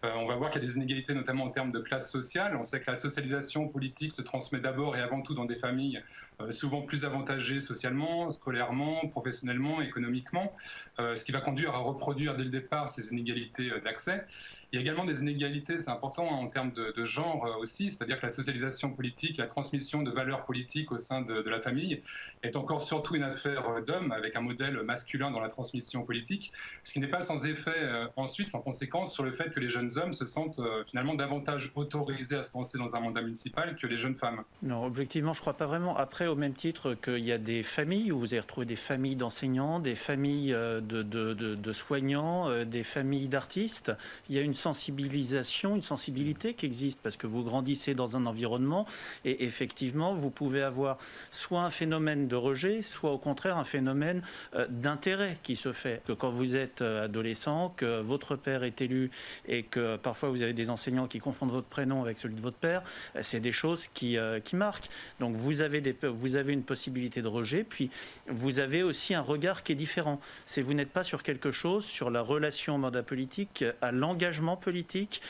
Euh, 0.04 0.12
on 0.16 0.26
va 0.26 0.36
voir 0.36 0.50
qu'il 0.50 0.60
y 0.60 0.64
a 0.64 0.68
des 0.68 0.76
inégalités, 0.76 1.14
notamment 1.14 1.44
en 1.44 1.50
termes 1.50 1.72
de 1.72 1.80
classe 1.80 2.10
sociale. 2.10 2.56
On 2.56 2.64
sait 2.64 2.80
que 2.80 2.90
la 2.90 2.96
socialisation 2.96 3.68
politique 3.68 4.12
se 4.12 4.22
transmet 4.22 4.60
d'abord 4.60 4.96
et 4.96 5.00
avant 5.00 5.22
tout 5.22 5.34
dans 5.34 5.46
des 5.46 5.56
familles 5.56 6.02
euh, 6.40 6.50
souvent 6.50 6.82
plus 6.82 7.04
avantagées 7.04 7.60
socialement, 7.60 8.30
scolairement, 8.30 9.08
professionnellement, 9.08 9.80
économiquement, 9.80 10.52
ce 10.98 11.24
qui 11.24 11.32
va 11.32 11.40
conduire 11.40 11.74
à 11.74 11.78
reproduire 11.78 12.36
dès 12.36 12.44
le 12.44 12.50
départ 12.50 12.90
ces 12.90 13.12
inégalités 13.12 13.70
d'accès. 13.82 14.24
Il 14.72 14.76
y 14.76 14.78
a 14.78 14.80
également 14.80 15.04
des 15.04 15.20
inégalités, 15.20 15.78
c'est 15.78 15.90
important 15.90 16.26
hein, 16.30 16.36
en 16.36 16.48
termes 16.48 16.72
de, 16.72 17.04
genre 17.04 17.58
aussi, 17.60 17.90
c'est-à-dire 17.90 18.18
que 18.18 18.24
la 18.24 18.30
socialisation 18.30 18.88
politique, 18.90 19.36
la 19.36 19.46
transmission 19.46 20.02
de 20.02 20.10
valeurs 20.10 20.46
politiques 20.46 20.92
au 20.92 20.96
sein 20.96 21.20
de, 21.20 21.42
la 21.46 21.60
famille 21.60 22.00
est 22.42 22.56
encore 22.56 22.82
surtout 22.82 23.14
une 23.14 23.22
affaire 23.22 23.68
euh, 23.68 23.82
d'homme 23.82 24.12
avec 24.12 24.34
un 24.34 24.40
modèle 24.40 24.82
masculin 24.82 25.30
dans 25.30 25.42
la 25.42 25.50
transmission 25.50 26.04
politique, 26.04 26.52
ce 26.82 26.94
qui 26.94 27.00
n'est 27.00 27.08
pas 27.08 27.20
sans 27.20 27.44
effet 27.44 27.70
euh, 27.76 28.06
ensuite, 28.16 28.48
sans 28.48 28.62
conséquence 28.62 29.12
sur 29.12 29.24
le 29.24 29.32
fait 29.32 29.52
que 29.52 29.60
les 29.60 29.68
jeunes 29.68 29.90
hommes 29.98 30.14
se 30.14 30.24
sentent 30.24 30.60
euh, 30.60 30.82
finalement 30.86 31.14
davantage 31.14 31.70
autorisés 31.74 32.36
à 32.36 32.42
se 32.42 32.56
lancer 32.56 32.78
dans 32.78 32.96
un 32.96 33.00
mandat 33.00 33.20
municipal 33.20 33.76
que 33.76 33.86
les 33.86 33.98
jeunes 33.98 34.16
femmes. 34.16 34.42
Non, 34.62 34.82
objectivement, 34.86 35.34
je 35.34 35.40
ne 35.40 35.42
crois 35.42 35.52
pas 35.52 35.66
vraiment. 35.66 35.98
Après, 35.98 36.26
au 36.28 36.34
même 36.34 36.54
titre 36.54 36.94
qu'il 36.94 37.24
y 37.24 37.32
a 37.32 37.38
des 37.38 37.62
familles 37.62 38.10
où 38.10 38.20
vous 38.20 38.32
allez 38.32 38.40
retrouver 38.40 38.64
des 38.64 38.76
familles 38.76 39.16
d'enseignants, 39.16 39.80
des 39.80 39.96
familles 39.96 40.52
de, 40.52 41.02
de, 41.02 41.72
soignants, 41.74 42.64
des 42.64 42.84
familles 42.84 43.28
d'artistes, 43.28 43.92
il 44.30 44.36
y 44.36 44.38
a 44.38 44.42
une 44.42 44.54
sensibilisation, 44.62 45.76
une 45.76 45.82
sensibilité 45.82 46.54
qui 46.54 46.66
existe 46.66 47.00
parce 47.02 47.16
que 47.16 47.26
vous 47.26 47.42
grandissez 47.42 47.94
dans 47.94 48.16
un 48.16 48.26
environnement 48.26 48.86
et 49.24 49.44
effectivement, 49.44 50.14
vous 50.14 50.30
pouvez 50.30 50.62
avoir 50.62 50.98
soit 51.30 51.62
un 51.62 51.70
phénomène 51.70 52.28
de 52.28 52.36
rejet, 52.36 52.82
soit 52.82 53.10
au 53.10 53.18
contraire 53.18 53.58
un 53.58 53.64
phénomène 53.64 54.22
euh, 54.54 54.66
d'intérêt 54.70 55.36
qui 55.42 55.56
se 55.56 55.72
fait. 55.72 56.02
Que 56.06 56.12
quand 56.12 56.30
vous 56.30 56.54
êtes 56.54 56.80
euh, 56.80 57.04
adolescent, 57.04 57.74
que 57.76 58.00
votre 58.00 58.36
père 58.36 58.62
est 58.62 58.80
élu 58.80 59.10
et 59.46 59.64
que 59.64 59.96
parfois 59.96 60.28
vous 60.30 60.42
avez 60.42 60.52
des 60.52 60.70
enseignants 60.70 61.08
qui 61.08 61.18
confondent 61.18 61.50
votre 61.50 61.66
prénom 61.66 62.02
avec 62.02 62.18
celui 62.18 62.36
de 62.36 62.40
votre 62.40 62.56
père, 62.56 62.82
euh, 63.16 63.20
c'est 63.22 63.40
des 63.40 63.52
choses 63.52 63.88
qui, 63.88 64.16
qui 64.44 64.56
marquent. 64.56 64.88
Donc 65.20 65.34
vous 65.34 65.60
avez, 65.60 65.80
des, 65.80 65.96
vous 66.02 66.36
avez 66.36 66.52
une 66.52 66.62
possibilité 66.62 67.22
de 67.22 67.28
rejet, 67.28 67.64
puis 67.64 67.90
vous 68.28 68.60
avez 68.60 68.82
aussi 68.82 69.14
un 69.14 69.20
regard 69.20 69.62
qui 69.62 69.72
est 69.72 69.80
différent. 69.86 70.20
C'est 70.44 70.62
vous 70.62 70.74
n'êtes 70.74 70.90
pas 70.90 71.02
sur 71.02 71.22
quelque 71.22 71.50
chose, 71.50 71.84
sur 71.84 72.10
la 72.10 72.22
relation 72.22 72.76
au 72.76 72.78
mandat 72.78 73.02
politique, 73.02 73.64
à 73.80 73.90
l'engagement 73.90 74.51
politique 74.56 75.20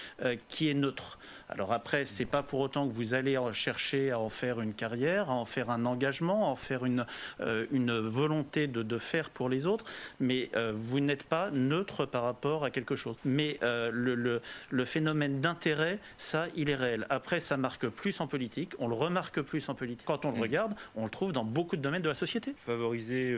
qui 0.48 0.68
est 0.68 0.74
neutre. 0.74 1.18
Alors 1.52 1.72
après, 1.72 2.06
c'est 2.06 2.24
pas 2.24 2.42
pour 2.42 2.60
autant 2.60 2.88
que 2.88 2.94
vous 2.94 3.12
allez 3.12 3.38
chercher 3.52 4.10
à 4.10 4.18
en 4.18 4.30
faire 4.30 4.60
une 4.60 4.72
carrière, 4.72 5.30
à 5.30 5.34
en 5.34 5.44
faire 5.44 5.68
un 5.68 5.84
engagement, 5.84 6.46
à 6.46 6.50
en 6.50 6.56
faire 6.56 6.86
une, 6.86 7.04
euh, 7.40 7.66
une 7.72 7.98
volonté 7.98 8.66
de, 8.66 8.82
de, 8.82 8.98
faire 8.98 9.28
pour 9.28 9.50
les 9.50 9.66
autres, 9.66 9.84
mais 10.18 10.50
euh, 10.56 10.72
vous 10.74 11.00
n'êtes 11.00 11.24
pas 11.24 11.50
neutre 11.50 12.06
par 12.06 12.22
rapport 12.22 12.64
à 12.64 12.70
quelque 12.70 12.96
chose. 12.96 13.16
Mais 13.24 13.58
euh, 13.62 13.90
le, 13.92 14.14
le, 14.14 14.40
le, 14.70 14.84
phénomène 14.86 15.40
d'intérêt, 15.40 15.98
ça, 16.16 16.46
il 16.56 16.70
est 16.70 16.74
réel. 16.74 17.06
Après, 17.10 17.38
ça 17.38 17.58
marque 17.58 17.86
plus 17.88 18.20
en 18.20 18.26
politique, 18.26 18.72
on 18.78 18.88
le 18.88 18.94
remarque 18.94 19.42
plus 19.42 19.68
en 19.68 19.74
politique. 19.74 20.06
Quand 20.06 20.24
on 20.24 20.30
le 20.30 20.38
mm. 20.38 20.42
regarde, 20.42 20.74
on 20.94 21.04
le 21.04 21.10
trouve 21.10 21.32
dans 21.32 21.44
beaucoup 21.44 21.76
de 21.76 21.82
domaines 21.82 22.02
de 22.02 22.08
la 22.08 22.14
société. 22.14 22.54
Favoriser, 22.64 23.36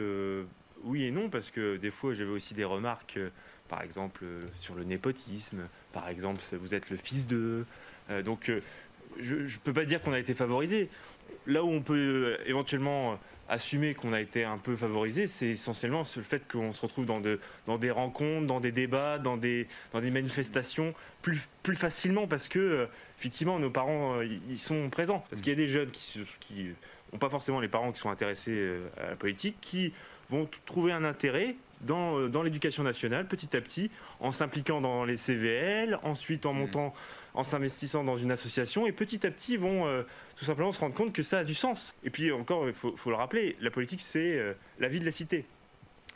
oui 0.84 1.04
et 1.04 1.10
non, 1.10 1.30
parce 1.30 1.50
que 1.50 1.76
des 1.76 1.90
fois, 1.90 2.14
j'avais 2.14 2.30
aussi 2.30 2.54
des 2.54 2.64
remarques, 2.64 3.18
par 3.68 3.82
exemple, 3.82 4.24
sur 4.54 4.74
le 4.74 4.84
népotisme, 4.84 5.68
par 5.92 6.08
exemple, 6.08 6.40
vous 6.52 6.74
êtes 6.74 6.90
le 6.90 6.96
fils 6.96 7.26
de... 7.26 7.64
donc, 8.24 8.50
je 9.18 9.34
ne 9.36 9.58
peux 9.62 9.72
pas 9.72 9.84
dire 9.84 10.02
qu'on 10.02 10.12
a 10.12 10.18
été 10.18 10.34
favorisé. 10.34 10.88
Là 11.46 11.64
où 11.64 11.70
on 11.70 11.82
peut 11.82 12.36
éventuellement 12.46 13.18
assumer 13.48 13.94
qu'on 13.94 14.12
a 14.12 14.20
été 14.20 14.44
un 14.44 14.58
peu 14.58 14.76
favorisé, 14.76 15.26
c'est 15.26 15.48
essentiellement 15.48 16.04
le 16.16 16.22
fait 16.22 16.42
qu'on 16.50 16.72
se 16.72 16.80
retrouve 16.80 17.06
dans, 17.06 17.20
de, 17.20 17.40
dans 17.66 17.78
des 17.78 17.90
rencontres, 17.90 18.46
dans 18.46 18.60
des 18.60 18.72
débats, 18.72 19.18
dans 19.18 19.36
des, 19.36 19.66
manifestations 19.92 20.94
plus, 21.22 21.48
plus 21.62 21.76
facilement 21.76 22.26
parce 22.26 22.48
que, 22.48 22.58
euh, 22.58 22.86
effectivement, 23.18 23.58
nos 23.58 23.70
parents, 23.70 24.18
euh, 24.18 24.28
ils 24.48 24.58
sont 24.58 24.88
présents. 24.90 25.24
Parce 25.30 25.42
qu'il 25.42 25.52
y 25.52 25.56
a 25.56 25.58
des 25.58 25.68
jeunes 25.68 25.90
qui 26.40 26.70
n'ont 27.12 27.18
pas 27.18 27.30
forcément 27.30 27.60
les 27.60 27.68
parents 27.68 27.92
qui 27.92 28.00
sont 28.00 28.10
intéressés 28.10 28.52
euh, 28.52 28.88
à 28.98 29.10
la 29.10 29.16
politique, 29.16 29.56
qui 29.60 29.92
vont 30.30 30.48
trouver 30.64 30.92
un 30.92 31.04
intérêt 31.04 31.56
dans, 31.82 32.28
dans 32.28 32.42
l'éducation 32.42 32.82
nationale 32.82 33.26
petit 33.26 33.56
à 33.56 33.60
petit, 33.60 33.90
en 34.20 34.32
s'impliquant 34.32 34.80
dans 34.80 35.04
les 35.04 35.16
CVL, 35.16 35.98
ensuite 36.02 36.46
en 36.46 36.52
mmh. 36.52 36.58
montant 36.58 36.94
en 37.34 37.42
s'investissant 37.42 38.04
dans 38.04 38.16
une 38.16 38.30
association 38.30 38.86
et 38.86 38.92
petit 38.92 39.26
à 39.26 39.30
petit 39.30 39.56
vont 39.56 39.86
euh, 39.86 40.02
tout 40.36 40.44
simplement 40.44 40.72
se 40.72 40.80
rendre 40.80 40.94
compte 40.94 41.12
que 41.12 41.22
ça 41.22 41.38
a 41.38 41.44
du 41.44 41.54
sens. 41.54 41.94
Et 42.04 42.10
puis 42.10 42.32
encore, 42.32 42.66
il 42.68 42.72
faut, 42.72 43.10
le 43.10 43.16
rappeler, 43.16 43.56
la 43.60 43.70
politique 43.70 44.00
c'est 44.00 44.38
euh, 44.38 44.54
la 44.78 44.88
vie 44.88 45.00
de 45.00 45.04
la 45.04 45.12
cité. 45.12 45.44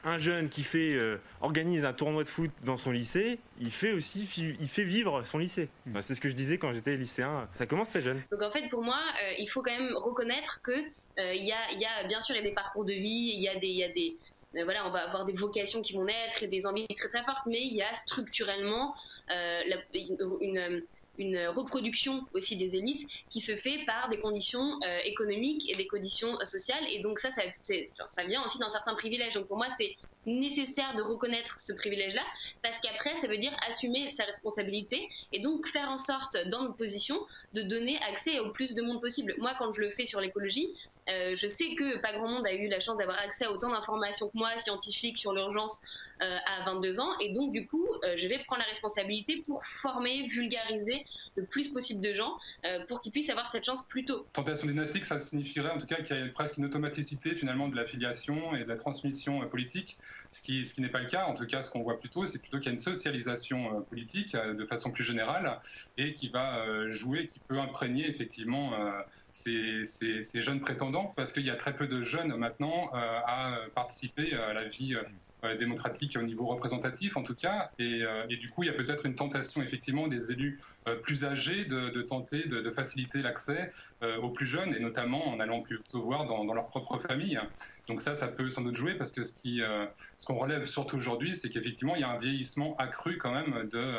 Un 0.04 0.18
jeune 0.18 0.48
qui 0.48 0.62
fait 0.62 0.94
euh, 0.94 1.20
organise 1.40 1.84
un 1.84 1.92
tournoi 1.92 2.22
de 2.22 2.28
foot 2.28 2.52
dans 2.62 2.76
son 2.76 2.92
lycée, 2.92 3.40
il 3.60 3.72
fait 3.72 3.90
aussi 3.90 4.28
il 4.60 4.68
fait 4.68 4.84
vivre 4.84 5.24
son 5.24 5.38
lycée. 5.38 5.68
Mmh. 5.86 6.02
c'est 6.02 6.14
ce 6.14 6.20
que 6.20 6.28
je 6.28 6.34
disais 6.34 6.56
quand 6.56 6.72
j'étais 6.72 6.96
lycéen. 6.96 7.48
Ça 7.54 7.66
commence 7.66 7.88
très 7.88 8.00
jeune. 8.00 8.22
Donc 8.30 8.42
en 8.42 8.50
fait 8.52 8.68
pour 8.68 8.84
moi, 8.84 9.00
il 9.38 9.46
faut 9.48 9.60
quand 9.60 9.76
même 9.76 9.92
reconnaître 9.96 10.62
que 10.62 10.78
il 11.18 11.44
y 11.44 11.52
a, 11.52 11.72
y, 11.72 11.84
a, 11.84 12.06
bien 12.06 12.20
sûr 12.20 12.36
il 12.36 12.38
y 12.38 12.42
a 12.42 12.48
des 12.48 12.54
parcours 12.54 12.84
de 12.84 12.92
vie, 12.92 13.32
il 13.34 13.40
y 13.40 13.48
a 13.48 13.58
des, 13.58 13.66
y 13.66 13.82
a 13.82 13.88
des 13.88 14.16
voilà, 14.52 14.86
on 14.86 14.90
va 14.90 15.00
avoir 15.00 15.24
des 15.24 15.34
vocations 15.34 15.82
qui 15.82 15.92
vont 15.92 16.04
naître 16.04 16.42
et 16.42 16.48
des 16.48 16.66
envies 16.66 16.86
très 16.96 17.08
très 17.08 17.24
fortes, 17.24 17.46
mais 17.46 17.60
il 17.60 17.74
y 17.74 17.82
a 17.82 17.92
structurellement 17.94 18.94
une, 19.30 20.36
une 20.40 20.82
reproduction 21.48 22.26
aussi 22.34 22.56
des 22.56 22.76
élites 22.76 23.06
qui 23.28 23.40
se 23.40 23.56
fait 23.56 23.84
par 23.86 24.08
des 24.08 24.20
conditions 24.20 24.78
euh, 24.84 24.98
économiques 25.04 25.70
et 25.70 25.74
des 25.74 25.86
conditions 25.86 26.38
euh, 26.40 26.44
sociales. 26.44 26.84
Et 26.90 27.00
donc 27.00 27.18
ça, 27.18 27.30
ça, 27.30 28.24
vient 28.24 28.44
aussi 28.44 28.58
d'un 28.58 28.70
certain 28.70 28.94
privilège. 28.94 29.34
Donc 29.34 29.46
pour 29.46 29.56
moi, 29.56 29.66
c'est 29.76 29.96
nécessaire 30.26 30.94
de 30.94 31.02
reconnaître 31.02 31.58
ce 31.58 31.72
privilège-là, 31.72 32.22
parce 32.62 32.80
qu'après, 32.80 33.16
ça 33.16 33.26
veut 33.26 33.38
dire 33.38 33.54
assumer 33.66 34.10
sa 34.10 34.24
responsabilité 34.24 35.08
et 35.32 35.40
donc 35.40 35.66
faire 35.66 35.90
en 35.90 35.98
sorte, 35.98 36.36
dans 36.48 36.62
notre 36.62 36.76
position, 36.76 37.18
de 37.54 37.62
donner 37.62 37.98
accès 38.02 38.38
au 38.40 38.50
plus 38.50 38.74
de 38.74 38.82
monde 38.82 39.00
possible. 39.00 39.34
Moi, 39.38 39.54
quand 39.58 39.72
je 39.72 39.80
le 39.80 39.90
fais 39.90 40.04
sur 40.04 40.20
l'écologie, 40.20 40.68
euh, 41.08 41.34
je 41.34 41.46
sais 41.46 41.74
que 41.74 41.98
pas 42.00 42.12
grand 42.12 42.28
monde 42.28 42.46
a 42.46 42.52
eu 42.52 42.68
la 42.68 42.80
chance 42.80 42.98
d'avoir 42.98 43.18
accès 43.20 43.46
à 43.46 43.52
autant 43.52 43.70
d'informations 43.70 44.28
que 44.28 44.36
moi, 44.36 44.56
scientifiques, 44.58 45.18
sur 45.18 45.32
l'urgence 45.32 45.78
à 46.20 46.64
22 46.64 46.98
ans, 46.98 47.16
et 47.20 47.32
donc 47.32 47.52
du 47.52 47.68
coup, 47.68 47.86
je 48.16 48.26
vais 48.26 48.38
prendre 48.40 48.60
la 48.60 48.68
responsabilité 48.68 49.40
pour 49.46 49.64
former, 49.64 50.26
vulgariser 50.26 51.04
le 51.36 51.44
plus 51.44 51.68
possible 51.68 52.00
de 52.00 52.12
gens 52.12 52.38
euh, 52.64 52.84
pour 52.86 53.00
qu'ils 53.00 53.12
puissent 53.12 53.30
avoir 53.30 53.50
cette 53.50 53.64
chance 53.64 53.86
plus 53.86 54.04
tôt. 54.04 54.26
Tentation 54.32 54.66
dynastique, 54.66 55.04
ça 55.04 55.18
signifierait 55.18 55.70
en 55.70 55.78
tout 55.78 55.86
cas 55.86 56.02
qu'il 56.02 56.18
y 56.18 56.22
a 56.22 56.28
presque 56.28 56.58
une 56.58 56.64
automaticité 56.64 57.34
finalement 57.34 57.68
de 57.68 57.76
l'affiliation 57.76 58.54
et 58.54 58.64
de 58.64 58.68
la 58.68 58.76
transmission 58.76 59.42
euh, 59.42 59.46
politique, 59.46 59.98
ce 60.30 60.40
qui, 60.40 60.64
ce 60.64 60.74
qui 60.74 60.82
n'est 60.82 60.88
pas 60.88 61.00
le 61.00 61.06
cas. 61.06 61.26
En 61.26 61.34
tout 61.34 61.46
cas, 61.46 61.62
ce 61.62 61.70
qu'on 61.70 61.82
voit 61.82 62.00
plutôt, 62.00 62.26
c'est 62.26 62.40
plutôt 62.40 62.58
qu'il 62.58 62.66
y 62.66 62.70
a 62.70 62.72
une 62.72 62.78
socialisation 62.78 63.78
euh, 63.78 63.80
politique 63.80 64.36
de 64.36 64.64
façon 64.64 64.90
plus 64.90 65.04
générale 65.04 65.60
et 65.96 66.14
qui 66.14 66.28
va 66.28 66.88
jouer, 66.90 67.26
qui 67.26 67.38
peut 67.40 67.58
imprégner 67.58 68.08
effectivement 68.08 68.72
ces, 69.32 69.82
ces, 69.82 70.40
jeunes 70.40 70.60
prétendants 70.60 71.12
parce 71.16 71.32
qu'il 71.32 71.44
y 71.44 71.50
a 71.50 71.54
très 71.54 71.74
peu 71.74 71.86
de 71.86 72.02
jeunes 72.02 72.34
maintenant 72.36 72.90
à 72.92 73.58
participer 73.74 74.34
à 74.34 74.52
la 74.52 74.64
vie 74.64 74.96
euh, 75.44 75.56
démocratique 75.56 76.16
au 76.18 76.22
niveau 76.22 76.46
représentatif 76.46 77.16
en 77.16 77.22
tout 77.22 77.36
cas. 77.36 77.70
Et, 77.78 78.02
euh, 78.02 78.26
et 78.28 78.36
du 78.36 78.50
coup, 78.50 78.64
il 78.64 78.66
y 78.66 78.70
a 78.70 78.72
peut-être 78.72 79.06
une 79.06 79.14
tentation 79.14 79.62
effectivement 79.62 80.08
des 80.08 80.32
élus 80.32 80.58
euh, 80.88 80.96
plus 80.96 81.24
âgés 81.24 81.64
de, 81.64 81.90
de 81.90 82.02
tenter 82.02 82.48
de, 82.48 82.68
faciliter 82.72 83.22
l'accès 83.22 83.70
aux 84.22 84.30
plus 84.30 84.46
jeunes 84.46 84.74
et 84.74 84.80
notamment 84.80 85.28
en 85.28 85.40
allant 85.40 85.60
plutôt 85.60 86.02
voir 86.02 86.26
dans, 86.26 86.44
dans, 86.44 86.54
leur 86.54 86.66
propre 86.66 86.98
famille. 86.98 87.40
Donc 87.86 88.00
ça, 88.00 88.14
ça 88.14 88.28
peut 88.28 88.50
sans 88.50 88.62
doute 88.62 88.76
jouer 88.76 88.94
parce 88.94 89.12
que 89.12 89.22
ce 89.22 89.32
ce 90.18 90.26
qu'on 90.26 90.34
relève 90.34 90.64
surtout 90.64 90.96
aujourd'hui, 90.96 91.34
c'est 91.34 91.48
qu'effectivement, 91.48 91.94
il 91.94 92.02
y 92.02 92.04
a 92.04 92.10
un 92.10 92.18
vieillissement 92.18 92.76
accru 92.76 93.16
quand 93.16 93.32
même 93.32 93.68
de 93.68 93.94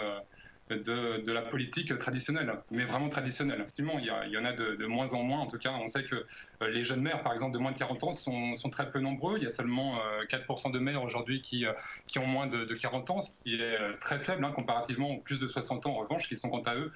de, 0.75 1.31
la 1.31 1.41
politique 1.41 1.97
traditionnelle, 1.97 2.53
mais 2.71 2.85
vraiment 2.85 3.09
traditionnelle. 3.09 3.59
Effectivement, 3.61 3.99
il 3.99 4.05
y, 4.05 4.37
en 4.37 4.45
a 4.45 4.53
de, 4.53 4.85
moins 4.85 5.13
en 5.13 5.23
moins. 5.23 5.39
En 5.39 5.47
tout 5.47 5.57
cas, 5.57 5.71
on 5.71 5.87
sait 5.87 6.03
que 6.03 6.15
euh, 6.15 6.69
les 6.69 6.83
jeunes 6.83 7.01
maires, 7.01 7.23
par 7.23 7.33
exemple, 7.33 7.53
de 7.53 7.59
moins 7.59 7.71
de 7.71 7.77
40 7.77 8.03
ans, 8.03 8.11
sont, 8.11 8.69
très 8.71 8.89
peu 8.91 8.99
nombreux. 8.99 9.37
Il 9.37 9.43
y 9.43 9.47
a 9.47 9.49
seulement 9.49 9.99
4% 10.29 10.67
euh, 10.67 10.71
de 10.71 10.79
maires 10.79 11.03
aujourd'hui 11.03 11.41
qui, 11.41 11.65
euh, 11.65 11.73
qui 12.05 12.19
ont 12.19 12.27
moins 12.27 12.47
de, 12.47 12.65
40 12.73 13.09
ans, 13.09 13.21
ce 13.21 13.43
qui 13.43 13.55
est 13.55 13.77
très 13.99 14.19
faible 14.19 14.45
hein, 14.45 14.51
comparativement 14.51 15.09
aux 15.09 15.17
plus 15.17 15.39
de 15.39 15.47
60 15.47 15.87
ans, 15.87 15.91
en 15.91 15.99
revanche, 15.99 16.27
qui 16.27 16.35
sont 16.35 16.49
quant 16.49 16.61
à 16.61 16.75
eux 16.75 16.91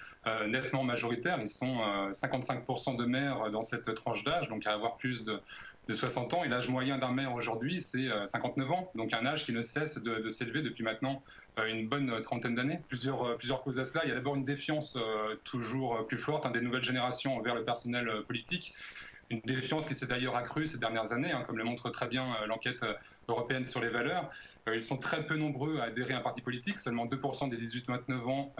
nettement 0.48 0.84
majoritaires. 0.84 1.40
Ils 1.42 1.48
sont 1.48 1.78
55% 2.12 2.96
de 2.96 3.06
maires 3.06 3.52
dans 3.52 3.62
cette 3.62 3.94
tranche 3.96 4.24
d'âge, 4.24 4.50
donc 4.50 4.66
à 4.68 4.74
avoir 4.74 4.98
plus 4.98 5.24
de, 5.24 5.40
de 5.88 5.94
60 5.94 6.34
ans 6.34 6.44
et 6.44 6.48
l'âge 6.48 6.70
moyen 6.70 6.98
d'un 6.98 7.12
maire 7.12 7.34
aujourd'hui, 7.34 7.82
c'est 7.82 8.08
59 8.26 8.72
ans. 8.72 8.92
Donc 8.96 9.14
un 9.14 9.26
âge 9.26 9.46
qui 9.46 9.52
ne 9.52 9.62
cesse 9.62 10.02
de, 10.02 10.30
s'élever 10.30 10.62
depuis 10.62 10.84
maintenant 10.84 11.22
une 11.58 11.88
bonne 11.88 12.22
trentaine 12.22 12.56
d'années. 12.56 12.80
Plusieurs, 12.88 13.38
plusieurs 13.38 13.62
causes 13.62 13.80
à 13.80 13.86
cela. 13.86 14.06
Il 14.06 14.10
y 14.10 14.12
a 14.12 14.16
d'abord 14.16 14.36
une 14.36 14.46
défiance 14.46 14.98
toujours 15.44 16.08
plus 16.08 16.18
forte 16.18 16.46
hein, 16.46 16.52
des 16.52 16.62
nouvelles 16.62 16.84
générations 16.84 17.36
envers 17.36 17.56
le 17.56 17.66
personnel 17.66 18.10
politique. 18.28 18.74
Une 19.30 19.40
défiance 19.46 19.88
qui 19.88 19.96
s'est 19.96 20.06
d'ailleurs 20.06 20.36
accrue 20.36 20.68
ces 20.68 20.78
dernières 20.78 21.12
années, 21.12 21.32
hein, 21.32 21.44
comme 21.46 21.58
le 21.58 21.64
montre 21.64 21.90
très 21.90 22.08
bien 22.08 22.36
l'enquête 22.46 22.86
européenne 23.28 23.66
sur 23.66 23.82
les 23.82 23.90
valeurs. 23.90 24.30
ils 24.72 24.82
sont 24.82 24.98
très 24.98 25.26
peu 25.26 25.38
nombreux 25.38 25.80
à 25.80 25.86
adhérer 25.86 26.14
à 26.14 26.18
un 26.18 26.22
parti 26.22 26.42
politique. 26.42 26.78
Seulement 26.78 27.08
2% 27.08 27.50
des 27.50 27.58
18-29 27.58 28.14
ans 28.30 28.54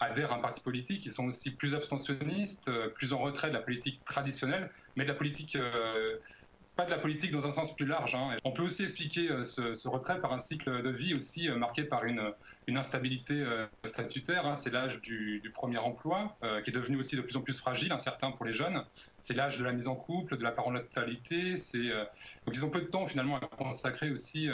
adhèrent 0.00 0.32
à 0.32 0.36
un 0.36 0.40
parti 0.40 0.60
politique. 0.60 1.04
Ils 1.04 1.10
sont 1.10 1.26
aussi 1.26 1.54
plus 1.54 1.74
abstentionnistes, 1.74 2.70
plus 2.94 3.12
en 3.12 3.18
retrait 3.18 3.48
de 3.48 3.54
la 3.54 3.60
politique 3.60 4.04
traditionnelle, 4.04 4.70
mais 4.96 5.04
de 5.04 5.08
la 5.08 5.14
politique 5.14 5.58
pas 6.76 6.84
de 6.84 6.90
la 6.90 6.98
politique 6.98 7.30
dans 7.30 7.46
un 7.46 7.50
sens 7.52 7.74
plus 7.74 7.86
large. 7.86 8.14
Hein. 8.14 8.36
On 8.44 8.50
peut 8.50 8.62
aussi 8.62 8.82
expliquer 8.82 9.30
euh, 9.30 9.44
ce, 9.44 9.88
retrait 9.88 10.20
par 10.20 10.32
un 10.32 10.38
cycle 10.38 10.82
de 10.82 10.90
vie 10.90 11.14
aussi 11.14 11.48
euh, 11.48 11.56
marqué 11.56 11.84
par 11.84 12.04
une, 12.04 12.32
une 12.66 12.76
instabilité 12.76 13.34
euh, 13.34 13.66
statutaire. 13.84 14.46
Hein. 14.46 14.56
C'est 14.56 14.72
l'âge 14.72 15.00
du, 15.00 15.40
premier 15.52 15.78
emploi, 15.78 16.36
qui 16.64 16.70
est 16.70 16.72
devenu 16.72 16.96
aussi 16.96 17.14
de 17.14 17.20
plus 17.20 17.36
en 17.36 17.40
plus 17.40 17.58
fragile, 17.58 17.92
incertain 17.92 18.32
pour 18.32 18.44
les 18.44 18.52
jeunes. 18.52 18.82
C'est 19.20 19.34
l'âge 19.34 19.56
de 19.58 19.64
la 19.64 19.72
mise 19.72 19.86
en 19.86 19.94
couple, 19.94 20.36
de 20.36 20.42
la 20.42 20.50
parentalité. 20.50 21.54
C'est 21.54 21.88
donc 22.44 22.54
ils 22.54 22.64
ont 22.64 22.70
peu 22.70 22.80
de 22.80 22.86
temps 22.86 23.06
finalement 23.06 23.36
à 23.36 23.40
consacrer 23.40 24.10
aussi 24.10 24.48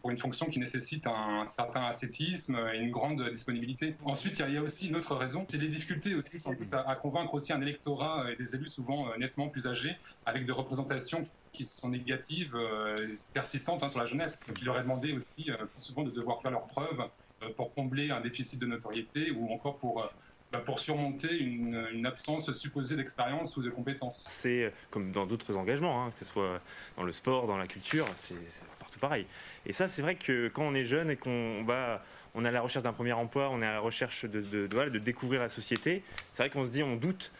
pour 0.00 0.10
une 0.10 0.16
fonction 0.16 0.46
qui 0.46 0.58
nécessite 0.58 1.06
un, 1.06 1.46
certain 1.46 1.84
ascétisme 1.84 2.56
et 2.72 2.78
une 2.78 2.90
grande 2.90 3.28
disponibilité. 3.28 3.96
Ensuite, 4.04 4.38
il 4.38 4.54
y, 4.54 4.56
a 4.56 4.62
aussi 4.62 4.88
une 4.88 4.96
autre 4.96 5.14
raison, 5.14 5.44
c'est 5.46 5.58
les 5.58 5.68
difficultés 5.68 6.14
aussi 6.14 6.38
sans 6.38 6.54
doute 6.54 6.72
à, 6.72 6.88
à 6.88 6.96
convaincre 6.96 7.34
aussi 7.34 7.52
un 7.52 7.60
électorat 7.60 8.32
et 8.32 8.36
des 8.36 8.56
élus 8.56 8.68
souvent 8.68 9.14
nettement 9.18 9.48
plus 9.48 9.66
âgés 9.66 9.94
avec 10.24 10.46
des 10.46 10.52
représentations 10.52 11.28
qui 11.56 11.64
sont 11.64 11.88
négatives, 11.88 12.54
euh, 12.54 12.96
persistantes 13.32 13.82
hein, 13.82 13.88
sur 13.88 13.98
la 13.98 14.06
jeunesse. 14.06 14.40
Donc 14.46 14.60
il 14.60 14.66
leur 14.66 14.78
est 14.78 14.82
demandé 14.82 15.12
aussi 15.12 15.50
euh, 15.50 15.56
souvent 15.76 16.02
de 16.02 16.10
devoir 16.10 16.40
faire 16.40 16.50
leurs 16.50 16.66
preuves 16.66 17.02
euh, 17.42 17.48
pour 17.56 17.72
combler 17.72 18.10
un 18.10 18.20
déficit 18.20 18.60
de 18.60 18.66
notoriété 18.66 19.30
ou 19.30 19.50
encore 19.52 19.78
pour 19.78 20.08
bah, 20.52 20.60
pour 20.60 20.78
surmonter 20.78 21.36
une, 21.36 22.06
absence 22.06 22.52
supposée 22.52 22.94
d'expérience 22.94 23.56
ou 23.56 23.62
de 23.62 23.70
compétences. 23.70 24.26
C'est 24.30 24.72
comme 24.90 25.10
dans 25.10 25.26
d'autres 25.26 25.56
engagements, 25.56 26.04
hein, 26.04 26.12
que 26.12 26.24
ce 26.24 26.30
soit 26.30 26.60
dans 26.96 27.02
le 27.02 27.10
sport, 27.10 27.48
dans 27.48 27.56
la 27.56 27.66
culture, 27.66 28.04
c'est 28.14 28.36
partout 28.78 29.00
pareil. 29.00 29.26
Et 29.64 29.72
ça, 29.72 29.88
c'est 29.88 30.02
vrai 30.02 30.14
que 30.14 30.46
quand 30.48 30.62
on 30.62 30.74
est 30.74 30.84
jeune 30.84 31.10
et 31.10 31.16
qu'on 31.16 31.64
va 31.64 32.04
on 32.36 32.44
est 32.44 32.48
à 32.48 32.52
la 32.52 32.60
recherche 32.60 32.84
d'un 32.84 32.92
premier 32.92 33.14
emploi, 33.14 33.48
on 33.50 33.62
est 33.62 33.66
à 33.66 33.72
la 33.72 33.80
recherche 33.80 34.26
de, 34.26 34.40
de, 34.66 34.98
découvrir 34.98 35.40
la 35.40 35.48
société. 35.48 36.02
C'est 36.32 36.42
vrai 36.42 36.50
qu'on 36.50 36.64
se 36.64 36.70
dit, 36.70 36.82
on 36.82 36.96
doute. 36.96 37.32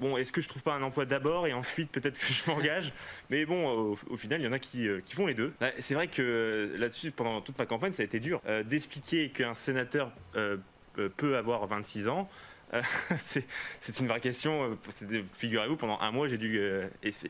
bon, 0.00 0.16
est-ce 0.16 0.32
que 0.32 0.40
je 0.40 0.48
trouve 0.48 0.62
pas 0.62 0.74
un 0.74 0.82
emploi 0.82 1.06
d'abord 1.06 1.46
et 1.46 1.52
ensuite 1.52 1.90
peut-être 1.90 2.18
que 2.18 2.32
je 2.32 2.42
m'engage? 2.50 2.92
Mais 3.30 3.46
bon, 3.46 3.96
au, 4.10 4.16
final, 4.16 4.40
il 4.40 4.44
y 4.44 4.48
en 4.48 4.52
a 4.52 4.58
qui, 4.58 4.88
euh, 4.88 5.00
font 5.14 5.26
les 5.26 5.34
deux. 5.34 5.54
C'est 5.78 5.94
vrai 5.94 6.08
que 6.08 6.20
euh, 6.20 6.78
là-dessus, 6.78 7.12
pendant 7.12 7.40
toute 7.40 7.58
ma 7.58 7.66
campagne, 7.66 7.92
ça 7.92 8.02
a 8.02 8.04
été 8.04 8.18
dur 8.18 8.42
euh, 8.46 8.64
d'expliquer 8.64 9.30
qu'un 9.30 9.54
sénateur 9.54 10.10
peut 11.16 11.36
avoir 11.36 11.66
26 11.66 12.08
ans. 12.08 12.28
c'est 13.18 13.44
une 14.00 14.08
vraie 14.08 14.20
question. 14.20 14.76
Figurez-vous, 15.34 15.76
pendant 15.76 16.00
un 16.00 16.10
mois, 16.10 16.28
j'ai 16.28 16.38
dû 16.38 16.60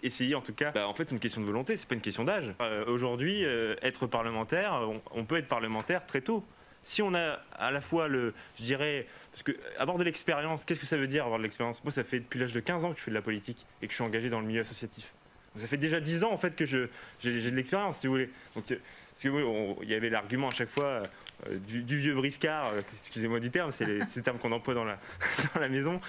essayer, 0.03 0.35
en 0.35 0.41
tout 0.41 0.55
cas. 0.55 0.71
Bah, 0.71 0.89
en 0.89 0.95
fait, 0.95 1.05
c'est 1.05 1.15
une 1.15 1.21
question 1.21 1.43
de 1.43 1.47
volonté, 1.47 1.77
c'est 1.77 1.89
pas 1.89 1.95
une 1.95 2.01
question 2.01 2.25
d'âge. 2.25 2.55
Aujourd'hui, 2.87 3.43
être 3.83 4.07
parlementaire, 4.07 4.89
on, 5.13 5.25
peut 5.25 5.37
être 5.37 5.49
parlementaire 5.49 6.07
très 6.07 6.23
tôt 6.23 6.45
si 6.83 7.03
on 7.03 7.15
a 7.15 7.41
à 7.59 7.71
la 7.71 7.81
fois 7.81 8.09
le, 8.09 8.35
je 8.59 8.65
dirais, 8.65 9.07
parce 9.33 9.43
que 9.43 9.53
avoir 9.79 9.99
de 9.99 10.05
l'expérience, 10.05 10.65
qu'est-ce 10.65 10.81
que 10.81 10.87
ça 10.87 10.97
veut 10.97 11.07
dire 11.07 11.25
avoir 11.25 11.39
de 11.39 11.45
l'expérience? 11.45 11.83
Moi, 11.85 11.93
ça 11.93 12.05
fait 12.05 12.21
depuis 12.21 12.39
l'âge 12.39 12.53
de 12.53 12.61
15 12.61 12.85
ans 12.85 12.93
que 12.93 12.99
je 12.99 13.05
fais 13.05 13.11
de 13.11 13.17
la 13.17 13.23
politique 13.23 13.67
et 13.83 13.87
que 13.87 13.93
je 13.93 13.97
suis 13.97 14.05
engagé 14.05 14.31
dans 14.31 14.41
le 14.41 14.47
milieu 14.47 14.63
associatif. 14.63 15.13
ça 15.59 15.67
fait 15.67 15.77
déjà 15.77 16.01
10 16.01 16.25
ans 16.25 16.33
en 16.33 16.39
fait 16.39 16.57
que 16.57 16.65
j'ai 16.65 16.89
de 17.23 17.57
l'expérience, 17.57 17.99
si 17.99 18.07
vous 18.07 18.15
voulez. 18.15 18.31
Donc, 18.55 18.71
euh, 18.71 18.77
parce 19.13 19.23
que 19.23 19.83
il 19.83 19.89
y 19.89 19.95
avait 19.95 20.09
l'argument 20.09 20.49
à 20.49 20.53
chaque 20.53 20.71
fois 20.71 21.03
euh, 21.49 21.59
du, 21.59 21.99
vieux 21.99 22.15
briscard, 22.15 22.73
euh, 22.73 22.83
excusez-moi 22.95 23.41
du 23.41 23.51
terme, 23.51 23.71
c'est 23.71 23.85
les, 23.85 24.07
termes 24.23 24.39
qu'on 24.39 24.53
emploie 24.53 24.75
dans 24.75 24.85
la, 24.85 24.99
dans 25.55 25.61
la 25.61 25.69
maison, 25.69 26.01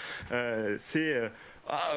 c'est 0.77 1.31
ah, 1.67 1.93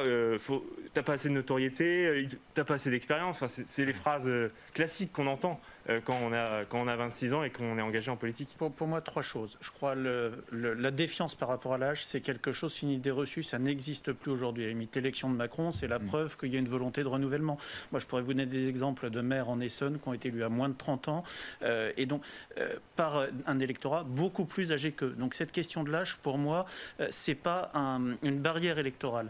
t'as 0.93 1.01
pas 1.01 1.13
assez 1.13 1.29
de 1.29 1.33
notoriété, 1.33 2.27
t'as 2.53 2.63
pas 2.63 2.75
assez 2.75 2.91
d'expérience. 2.91 3.41
Enfin, 3.41 3.47
c'est 3.47 3.85
les 3.85 3.93
phrases 3.93 4.29
classiques 4.73 5.11
qu'on 5.11 5.27
entend. 5.27 5.59
Euh, 5.89 5.99
quand, 6.03 6.17
on 6.21 6.33
a, 6.33 6.65
quand 6.65 6.81
on 6.81 6.87
a 6.87 6.95
26 6.95 7.33
ans 7.33 7.43
et 7.43 7.49
qu'on 7.49 7.77
est 7.77 7.81
engagé 7.81 8.09
en 8.09 8.17
politique 8.17 8.49
pour, 8.57 8.71
pour, 8.71 8.87
moi, 8.87 9.01
trois 9.01 9.21
choses. 9.21 9.57
Je 9.61 9.69
crois 9.71 9.95
le, 9.95 10.43
la 10.51 10.91
défiance 10.91 11.35
par 11.35 11.49
rapport 11.49 11.73
à 11.73 11.77
l'âge, 11.77 12.05
c'est 12.05 12.21
quelque 12.21 12.51
chose, 12.51 12.73
c'est 12.73 12.83
une 12.83 12.91
idée 12.91 13.11
reçue, 13.11 13.43
ça 13.43 13.59
n'existe 13.59 14.11
plus 14.11 14.31
aujourd'hui. 14.31 14.67
Limite, 14.67 14.95
l'élection 14.95 15.29
de 15.29 15.35
Macron, 15.35 15.71
c'est 15.71 15.87
la 15.87 15.99
mm. 15.99 16.05
preuve 16.05 16.37
qu'il 16.37 16.53
y 16.53 16.55
a 16.55 16.59
une 16.59 16.67
volonté 16.67 17.03
de 17.03 17.07
renouvellement. 17.07 17.57
Moi, 17.91 17.99
je 17.99 18.07
pourrais 18.07 18.21
vous 18.21 18.33
donner 18.33 18.45
des 18.45 18.67
exemples 18.67 19.09
de 19.09 19.21
maires 19.21 19.49
en 19.49 19.59
Essonne 19.59 19.99
qui 19.99 20.07
ont 20.07 20.13
été 20.13 20.29
élus 20.29 20.43
à 20.43 20.49
moins 20.49 20.69
de 20.69 20.75
30 20.75 21.07
ans 21.09 21.23
euh, 21.61 21.91
et 21.97 22.05
donc 22.05 22.23
euh, 22.57 22.75
par 22.95 23.27
un 23.45 23.59
électorat 23.59 24.03
beaucoup 24.03 24.45
plus 24.45 24.71
âgé 24.71 24.91
qu'eux. 24.91 25.15
Donc 25.17 25.35
cette 25.35 25.51
question 25.51 25.83
de 25.83 25.91
l'âge, 25.91 26.17
pour 26.17 26.37
moi, 26.37 26.65
c'est 27.09 27.35
pas 27.35 27.71
une 28.23 28.39
barrière 28.39 28.79
électorale. 28.79 29.29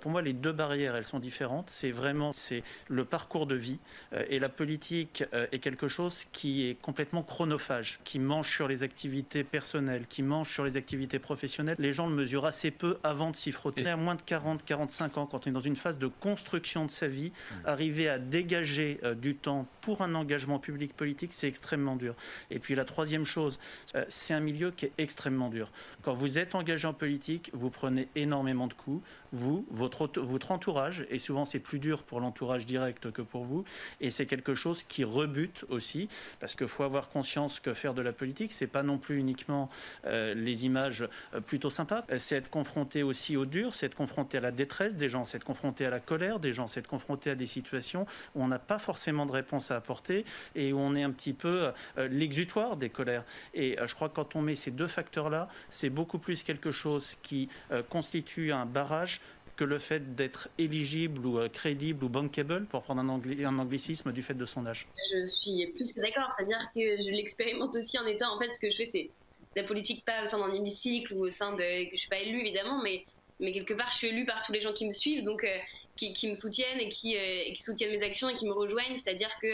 pour 0.00 0.10
moi, 0.10 0.22
les 0.22 0.32
deux 0.32 0.52
barrières, 0.52 0.96
elles 0.96 1.04
sont 1.04 1.18
différentes. 1.18 1.70
C'est 1.70 1.90
vraiment 1.90 2.32
c'est 2.32 2.62
le 2.88 3.04
parcours 3.04 3.46
de 3.46 3.54
vie 3.54 3.78
et 4.28 4.38
la 4.38 4.48
politique 4.48 5.24
est 5.32 5.58
quelque 5.58 5.88
chose 5.88 5.95
chose 5.96 6.26
qui 6.30 6.68
est 6.68 6.74
complètement 6.74 7.22
chronophage, 7.22 7.98
qui 8.04 8.18
mange 8.18 8.50
sur 8.50 8.68
les 8.68 8.82
activités 8.82 9.44
personnelles, 9.44 10.04
qui 10.06 10.22
mange 10.22 10.52
sur 10.52 10.62
les 10.62 10.76
activités 10.76 11.18
professionnelles. 11.18 11.76
Les 11.78 11.94
gens 11.94 12.06
le 12.06 12.14
mesurent 12.14 12.44
assez 12.44 12.70
peu 12.70 12.98
avant 13.02 13.30
de 13.30 13.36
s'y 13.36 13.50
frotter. 13.50 13.86
À 13.86 13.96
moins 13.96 14.14
de 14.14 14.20
40, 14.20 14.62
45 14.62 15.16
ans, 15.16 15.26
quand 15.26 15.46
on 15.46 15.50
est 15.50 15.54
dans 15.54 15.60
une 15.60 15.76
phase 15.76 15.98
de 15.98 16.06
construction 16.06 16.84
de 16.84 16.90
sa 16.90 17.08
vie, 17.08 17.30
mmh. 17.30 17.54
arriver 17.64 18.08
à 18.10 18.18
dégager 18.18 19.00
euh, 19.04 19.14
du 19.14 19.36
temps 19.36 19.66
pour 19.80 20.02
un 20.02 20.14
engagement 20.14 20.58
public 20.58 20.94
politique, 20.94 21.32
c'est 21.32 21.48
extrêmement 21.48 21.96
dur. 21.96 22.14
Et 22.50 22.58
puis 22.58 22.74
la 22.74 22.84
troisième 22.84 23.24
chose, 23.24 23.58
euh, 23.94 24.04
c'est 24.08 24.34
un 24.34 24.40
milieu 24.40 24.72
qui 24.72 24.84
est 24.84 24.92
extrêmement 24.98 25.48
dur. 25.48 25.70
Quand 26.02 26.12
vous 26.12 26.38
êtes 26.38 26.54
engagé 26.54 26.86
en 26.86 26.92
politique, 26.92 27.50
vous 27.54 27.70
prenez 27.70 28.08
énormément 28.14 28.66
de 28.66 28.74
coups, 28.74 29.02
vous, 29.32 29.66
votre, 29.70 30.50
entourage, 30.50 31.06
et 31.10 31.18
souvent 31.18 31.44
c'est 31.44 31.60
plus 31.60 31.78
dur 31.78 32.02
pour 32.02 32.20
l'entourage 32.20 32.66
direct 32.66 33.10
que 33.10 33.22
pour 33.22 33.44
vous, 33.44 33.64
et 34.00 34.10
c'est 34.10 34.26
quelque 34.26 34.54
chose 34.54 34.82
qui 34.82 35.04
rebute 35.04 35.64
aussi, 35.68 36.08
parce 36.40 36.54
qu'il 36.54 36.68
faut 36.68 36.82
avoir 36.82 37.08
conscience 37.08 37.60
que 37.60 37.74
faire 37.74 37.94
de 37.94 38.02
la 38.02 38.12
politique, 38.12 38.52
c'est 38.52 38.66
pas 38.66 38.82
non 38.82 38.98
plus 38.98 39.18
uniquement 39.18 39.68
euh, 40.06 40.34
les 40.34 40.64
images 40.64 41.06
euh, 41.34 41.40
plutôt 41.40 41.70
sympas, 41.70 42.04
c'est 42.18 42.36
être 42.36 42.50
confronté 42.50 43.02
aussi 43.02 43.36
au 43.36 43.46
dur, 43.46 43.74
c'est 43.74 43.86
être 43.86 43.94
confronté 43.94 44.38
à 44.38 44.40
la 44.40 44.50
détresse 44.50 44.96
des 44.96 45.08
gens, 45.08 45.24
c'est 45.24 45.38
être 45.38 45.44
confronté 45.44 45.86
à 45.86 45.90
la 45.90 46.00
colère 46.00 46.40
des 46.40 46.52
gens, 46.52 46.66
c'est 46.66 46.80
être 46.80 46.88
confronté 46.88 47.30
à 47.30 47.34
des 47.34 47.46
situations 47.46 48.06
où 48.34 48.42
on 48.42 48.48
n'a 48.48 48.58
pas 48.58 48.78
forcément 48.78 49.26
de 49.26 49.32
réponse 49.32 49.70
à 49.70 49.76
apporter 49.76 50.24
et 50.54 50.72
où 50.72 50.78
on 50.78 50.94
est 50.94 51.02
un 51.02 51.10
petit 51.10 51.32
peu 51.32 51.72
euh, 51.98 52.08
l'exutoire 52.08 52.76
des 52.76 52.90
colères. 52.90 53.24
Et 53.54 53.76
je 53.84 53.94
crois 53.94 54.08
que 54.08 54.14
quand 54.14 54.36
on 54.36 54.42
met 54.42 54.54
ces 54.54 54.70
deux 54.70 54.86
facteurs-là, 54.86 55.48
c'est 55.68 55.90
beaucoup 55.90 56.18
plus 56.18 56.42
quelque 56.42 56.72
chose 56.72 57.16
qui 57.22 57.48
constitue 57.88 58.52
un 58.52 58.66
barrage 58.66 59.15
que 59.56 59.64
le 59.64 59.78
fait 59.78 60.14
d'être 60.14 60.48
éligible 60.58 61.26
ou 61.26 61.38
euh, 61.38 61.48
crédible 61.48 62.04
ou 62.04 62.08
bankable, 62.08 62.66
pour 62.66 62.82
prendre 62.82 63.00
un, 63.00 63.58
anglicisme, 63.58 64.12
du 64.12 64.22
fait 64.22 64.34
de 64.34 64.46
son 64.46 64.66
âge? 64.66 64.86
Je 65.12 65.24
suis 65.24 65.66
plus 65.74 65.92
que 65.92 66.00
d'accord. 66.00 66.30
C'est-à-dire 66.36 66.60
que 66.74 67.02
je 67.02 67.10
l'expérimente 67.10 67.74
aussi 67.74 67.98
en 67.98 68.06
étant. 68.06 68.34
En 68.34 68.38
fait, 68.38 68.54
ce 68.54 68.60
que 68.60 68.70
je 68.70 68.76
fais, 68.76 68.84
c'est 68.84 69.10
la 69.56 69.64
politique 69.64 70.04
pas 70.04 70.22
au 70.22 70.24
sein 70.26 70.38
d'un 70.38 70.52
hémicycle 70.52 71.12
ou 71.14 71.26
au 71.26 71.30
sein 71.30 71.54
de. 71.54 71.62
Je 71.62 71.92
ne 71.92 71.96
suis 71.96 72.08
pas 72.08 72.18
élue, 72.18 72.40
évidemment, 72.40 72.82
mais, 72.82 73.04
mais 73.40 73.52
quelque 73.52 73.74
part, 73.74 73.90
je 73.90 73.96
suis 73.96 74.08
élue 74.08 74.26
par 74.26 74.42
tous 74.42 74.52
les 74.52 74.60
gens 74.60 74.72
qui 74.72 74.86
me 74.86 74.92
suivent. 74.92 75.24
Donc. 75.24 75.44
Euh, 75.44 75.56
qui, 75.96 76.28
me 76.28 76.34
soutiennent 76.34 76.78
et 76.78 76.90
qui, 76.90 77.16
euh, 77.16 77.54
soutiennent 77.54 77.90
mes 77.90 78.02
actions 78.02 78.28
et 78.28 78.34
qui 78.34 78.44
me 78.44 78.52
rejoignent. 78.52 78.98
C'est-à-dire 78.98 79.30
que 79.40 79.50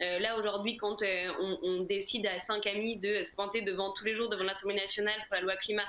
là, 0.00 0.36
aujourd'hui, 0.36 0.76
quand 0.76 1.04
on, 1.40 1.58
on, 1.62 1.80
décide 1.84 2.26
à 2.26 2.40
cinq 2.40 2.66
amis 2.66 2.96
de 2.96 3.22
se 3.22 3.32
pointer 3.32 3.62
devant 3.62 3.92
tous 3.92 4.04
les 4.04 4.16
jours 4.16 4.28
devant 4.28 4.42
l'Assemblée 4.42 4.74
nationale 4.74 5.14
pour 5.28 5.36
la 5.36 5.42
loi 5.42 5.54
climat 5.54 5.84
euh, 5.84 5.86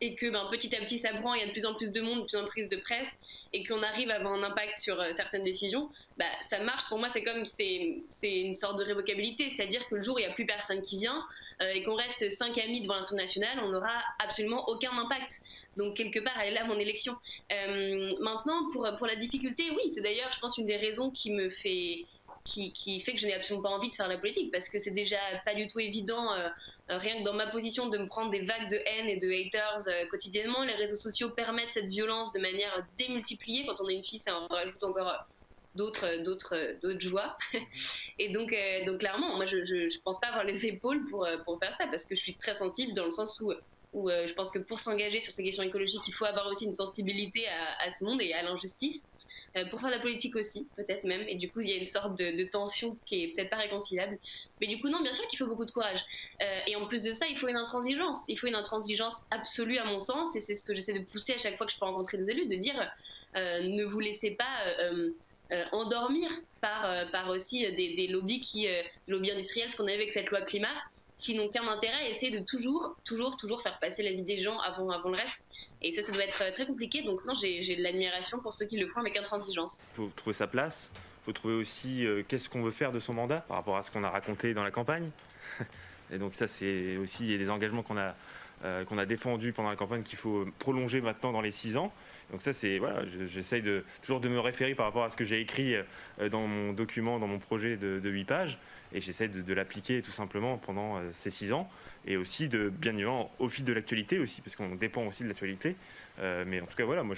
et 0.00 0.14
que 0.14 0.30
ben, 0.30 0.46
petit 0.50 0.74
à 0.76 0.80
petit 0.80 0.98
ça 0.98 1.12
prend, 1.14 1.34
il 1.34 1.40
y 1.40 1.44
a 1.44 1.46
de 1.46 1.52
plus 1.52 1.66
en 1.66 1.74
plus 1.74 1.88
de 1.88 2.00
monde, 2.00 2.20
de 2.20 2.26
plus 2.26 2.36
en 2.36 2.46
plus 2.46 2.68
de 2.68 2.76
presse, 2.76 3.18
et 3.52 3.64
qu'on 3.64 3.82
arrive 3.82 4.10
à 4.10 4.14
avoir 4.14 4.32
un 4.32 4.42
impact 4.42 4.78
sur 4.78 5.00
euh, 5.00 5.12
certaines 5.16 5.44
décisions, 5.44 5.90
bah, 6.16 6.26
ça 6.48 6.60
marche. 6.60 6.88
Pour 6.88 6.98
moi, 6.98 7.08
c'est 7.10 7.22
comme 7.22 7.44
c'est 7.44 8.02
une 8.22 8.54
sorte 8.54 8.78
de 8.78 8.84
révocabilité, 8.84 9.50
c'est-à-dire 9.50 9.86
que 9.88 9.96
le 9.96 10.02
jour 10.02 10.16
où 10.16 10.18
il 10.18 10.26
n'y 10.26 10.30
a 10.30 10.34
plus 10.34 10.46
personne 10.46 10.82
qui 10.82 10.98
vient 10.98 11.24
euh, 11.62 11.70
et 11.72 11.82
qu'on 11.82 11.96
reste 11.96 12.30
cinq 12.30 12.58
amis 12.58 12.80
devant 12.80 12.94
l'Assemblée 12.94 13.24
nationale, 13.24 13.58
on 13.62 13.70
n'aura 13.70 14.02
absolument 14.18 14.68
aucun 14.68 14.96
impact. 14.96 15.40
Donc 15.76 15.96
quelque 15.96 16.20
part, 16.20 16.38
elle 16.40 16.52
est 16.52 16.54
là 16.54 16.64
mon 16.64 16.78
élection. 16.78 17.16
maintenant, 18.20 18.68
pour, 18.72 18.88
pour 18.96 19.06
la 19.06 19.16
difficulté, 19.16 19.64
oui, 19.70 19.90
c'est 19.90 20.00
d'ailleurs, 20.00 20.30
je 20.32 20.38
pense, 20.40 20.58
une 20.58 20.66
des 20.66 20.76
raisons 20.76 21.10
qui 21.10 21.32
me 21.32 21.50
fait 21.50 22.04
qui, 22.48 23.00
fait 23.00 23.12
que 23.12 23.18
je 23.18 23.26
n'ai 23.26 23.34
absolument 23.34 23.68
pas 23.68 23.74
envie 23.74 23.90
de 23.90 23.94
faire 23.94 24.08
la 24.08 24.16
politique 24.16 24.50
parce 24.50 24.68
que 24.68 24.78
c'est 24.78 24.90
déjà 24.90 25.18
pas 25.44 25.54
du 25.54 25.68
tout 25.68 25.78
évident, 25.78 26.32
euh, 26.32 26.48
euh, 26.90 26.98
rien 26.98 27.18
que 27.18 27.24
dans 27.24 27.34
ma 27.34 27.46
position, 27.46 27.88
de 27.88 27.98
me 27.98 28.06
prendre 28.06 28.30
des 28.30 28.40
vagues 28.40 28.70
de 28.70 28.76
haine 28.76 29.08
et 29.08 29.16
de 29.16 29.30
haters 29.30 29.86
euh, 29.88 30.06
quotidiennement. 30.06 30.62
Les 30.64 30.74
réseaux 30.74 30.96
sociaux 30.96 31.30
permettent 31.30 31.72
cette 31.72 31.88
violence 31.88 32.32
de 32.32 32.40
manière 32.40 32.86
démultipliée. 32.96 33.66
Quand 33.66 33.80
on 33.80 33.88
est 33.88 33.94
une 33.94 34.04
fille, 34.04 34.18
ça 34.18 34.38
en 34.38 34.46
rajoute 34.46 34.82
encore 34.82 35.26
d'autres 35.74 36.22
d'autres 36.24 36.80
d'autres 36.82 37.00
joies 37.00 37.36
et 38.18 38.30
donc 38.30 38.52
donc 38.86 38.98
clairement 38.98 39.36
moi 39.36 39.44
je, 39.44 39.62
je, 39.64 40.00
pense 40.00 40.18
pas 40.18 40.28
avoir 40.28 40.44
les 40.44 40.66
épaules 40.66 41.04
pour 41.04 41.28
pour 41.44 41.58
faire 41.60 41.74
ça 41.74 41.86
parce 41.86 42.06
que 42.06 42.16
je 42.16 42.20
suis 42.20 42.34
très 42.34 42.54
sensible 42.54 42.94
dans 42.94 43.04
le 43.04 43.12
sens 43.12 43.40
où 43.42 43.52
où 43.92 44.08
je 44.08 44.32
pense 44.32 44.50
que 44.50 44.58
pour 44.58 44.80
s'engager 44.80 45.20
sur 45.20 45.30
ces 45.30 45.44
questions 45.44 45.62
écologiques 45.62 46.00
il 46.08 46.12
faut 46.12 46.24
avoir 46.24 46.46
aussi 46.48 46.64
une 46.64 46.72
sensibilité 46.72 47.46
à, 47.48 47.86
à 47.86 47.90
ce 47.92 48.02
monde 48.02 48.20
et 48.22 48.32
à 48.32 48.42
l'injustice 48.42 49.04
euh, 49.56 49.64
pour 49.66 49.80
faire 49.80 49.90
de 49.90 49.94
la 49.94 50.00
politique 50.00 50.36
aussi, 50.36 50.66
peut-être 50.76 51.04
même. 51.04 51.22
Et 51.28 51.36
du 51.36 51.50
coup, 51.50 51.60
il 51.60 51.68
y 51.68 51.72
a 51.72 51.76
une 51.76 51.84
sorte 51.84 52.16
de, 52.18 52.44
tension 52.44 52.96
qui 53.04 53.24
est 53.24 53.28
peut-être 53.28 53.50
pas 53.50 53.56
réconciliable. 53.56 54.18
Mais 54.60 54.66
du 54.66 54.80
coup, 54.80 54.88
non, 54.88 55.02
bien 55.02 55.12
sûr 55.12 55.26
qu'il 55.26 55.38
faut 55.38 55.46
beaucoup 55.46 55.64
de 55.64 55.70
courage. 55.70 56.04
Euh, 56.42 56.60
et 56.66 56.76
en 56.76 56.86
plus 56.86 57.02
de 57.02 57.12
ça, 57.12 57.26
il 57.28 57.36
faut 57.36 57.48
une 57.48 57.56
intransigeance. 57.56 58.18
Il 58.28 58.38
faut 58.38 58.46
une 58.46 58.54
intransigeance 58.54 59.16
absolue, 59.30 59.78
à 59.78 59.84
mon 59.84 60.00
sens. 60.00 60.34
Et 60.36 60.40
c'est 60.40 60.54
ce 60.54 60.64
que 60.64 60.74
j'essaie 60.74 60.98
de 60.98 61.04
pousser 61.04 61.34
à 61.34 61.38
chaque 61.38 61.56
fois 61.56 61.66
que 61.66 61.72
je 61.72 61.78
peux 61.78 61.84
rencontrer 61.84 62.18
des 62.18 62.30
élus, 62.30 62.46
de 62.46 62.56
dire 62.56 62.90
euh, 63.36 63.62
ne 63.62 63.84
vous 63.84 64.00
laissez 64.00 64.30
pas. 64.32 64.44
endormir 65.72 66.28
par, 66.60 67.10
par 67.10 67.30
aussi 67.30 67.60
des, 67.72 67.94
des 67.96 68.06
lobbies 68.08 68.40
qui, 68.40 68.66
lobbies 69.06 69.30
industriels, 69.30 69.70
ce 69.70 69.76
qu'on 69.78 69.86
a 69.86 69.92
vu 69.92 70.02
avec 70.02 70.12
cette 70.12 70.28
loi 70.30 70.42
climat, 70.42 70.76
qui 71.18 71.34
n'ont 71.34 71.48
qu'un 71.48 71.66
intérêt 71.68 72.04
à 72.04 72.08
essayer 72.08 72.30
de 72.30 72.44
toujours, 72.44 72.96
toujours, 73.04 73.36
toujours 73.36 73.62
faire 73.62 73.78
passer 73.78 74.02
la 74.02 74.12
vie 74.12 74.22
des 74.22 74.38
gens 74.38 74.58
avant, 74.60 74.90
avant 74.90 75.10
le 75.10 75.16
reste. 75.16 75.40
Et 75.82 75.92
ça, 75.92 76.02
ça 76.02 76.12
doit 76.12 76.24
être 76.24 76.50
très 76.52 76.66
compliqué. 76.66 77.02
Donc 77.02 77.24
non, 77.24 77.34
j'ai 77.34 77.76
de 77.76 77.82
l'admiration 77.82 78.40
pour 78.40 78.54
ceux 78.54 78.66
qui 78.66 78.76
le 78.76 78.86
font 78.86 79.00
avec 79.00 79.16
intransigeance. 79.16 79.78
Il 79.94 79.96
faut 79.96 80.10
trouver 80.16 80.34
sa 80.34 80.46
place, 80.46 80.92
il 80.94 81.24
faut 81.26 81.32
trouver 81.32 81.54
aussi 81.54 82.04
qu'est-ce 82.26 82.48
qu'on 82.48 82.62
veut 82.62 82.70
faire 82.70 82.92
de 82.92 83.00
son 83.00 83.14
mandat 83.14 83.40
par 83.40 83.56
rapport 83.58 83.76
à 83.76 83.82
ce 83.82 83.90
qu'on 83.90 84.04
a 84.04 84.10
raconté 84.10 84.54
dans 84.54 84.64
la 84.64 84.70
campagne. 84.70 85.10
Et 86.12 86.18
donc 86.18 86.34
ça, 86.34 86.46
c'est 86.46 86.96
aussi 86.96 87.36
des 87.36 87.50
engagements 87.50 87.82
qu'on 87.82 87.98
a, 87.98 88.14
qu'on 88.86 88.98
a 88.98 89.06
défendus 89.06 89.52
pendant 89.52 89.70
la 89.70 89.76
campagne 89.76 90.02
qu'il 90.02 90.18
faut 90.18 90.46
prolonger 90.58 91.00
maintenant 91.00 91.32
dans 91.32 91.42
les 91.42 91.50
six 91.50 91.76
ans. 91.76 91.92
Donc 92.32 92.42
ça, 92.42 92.52
c'est 92.52 92.78
voilà, 92.78 93.02
j'essaye 93.26 93.62
de 93.62 93.84
toujours 94.02 94.20
de 94.20 94.28
me 94.28 94.40
référer 94.40 94.74
par 94.74 94.86
rapport 94.86 95.04
à 95.04 95.10
ce 95.10 95.16
que 95.16 95.24
j'ai 95.24 95.40
écrit 95.40 95.74
dans 96.30 96.46
mon 96.46 96.72
document, 96.72 97.18
dans 97.18 97.26
mon 97.26 97.38
projet 97.38 97.76
de, 97.76 98.00
8 98.02 98.24
pages, 98.24 98.58
et 98.92 99.00
j'essaie 99.00 99.28
de, 99.28 99.54
l'appliquer 99.54 100.02
tout 100.02 100.10
simplement 100.10 100.56
pendant 100.56 101.00
ces 101.12 101.30
six 101.30 101.52
ans, 101.52 101.70
et 102.06 102.16
aussi 102.16 102.48
de 102.48 102.68
bien 102.68 102.92
évidemment 102.92 103.30
au 103.38 103.48
fil 103.48 103.64
de 103.64 103.72
l'actualité 103.72 104.18
aussi, 104.18 104.40
parce 104.40 104.56
qu'on 104.56 104.74
dépend 104.74 105.06
aussi 105.06 105.22
de 105.22 105.28
l'actualité. 105.28 105.76
mais 106.18 106.60
en 106.60 106.66
tout 106.66 106.76
cas, 106.76 106.84
voilà, 106.84 107.02
moi, 107.02 107.16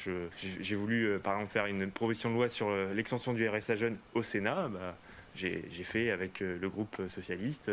j'ai 0.61 0.77
voulu 0.77 1.19
par 1.23 1.35
exemple 1.35 1.53
faire 1.53 1.67
une 1.67 1.91
proposition 1.91 2.31
de 2.31 2.35
loi 2.35 2.49
sur 2.49 2.71
l'extension 2.95 3.33
du 3.33 3.49
RSA 3.49 3.77
jeune 3.77 3.97
au 4.15 4.23
Sénat. 4.23 4.69
Bah, 4.69 4.97
j'ai 5.35 5.85
fait 5.85 6.11
avec 6.11 6.41
le 6.41 6.69
groupe 6.69 7.01
socialiste 7.09 7.71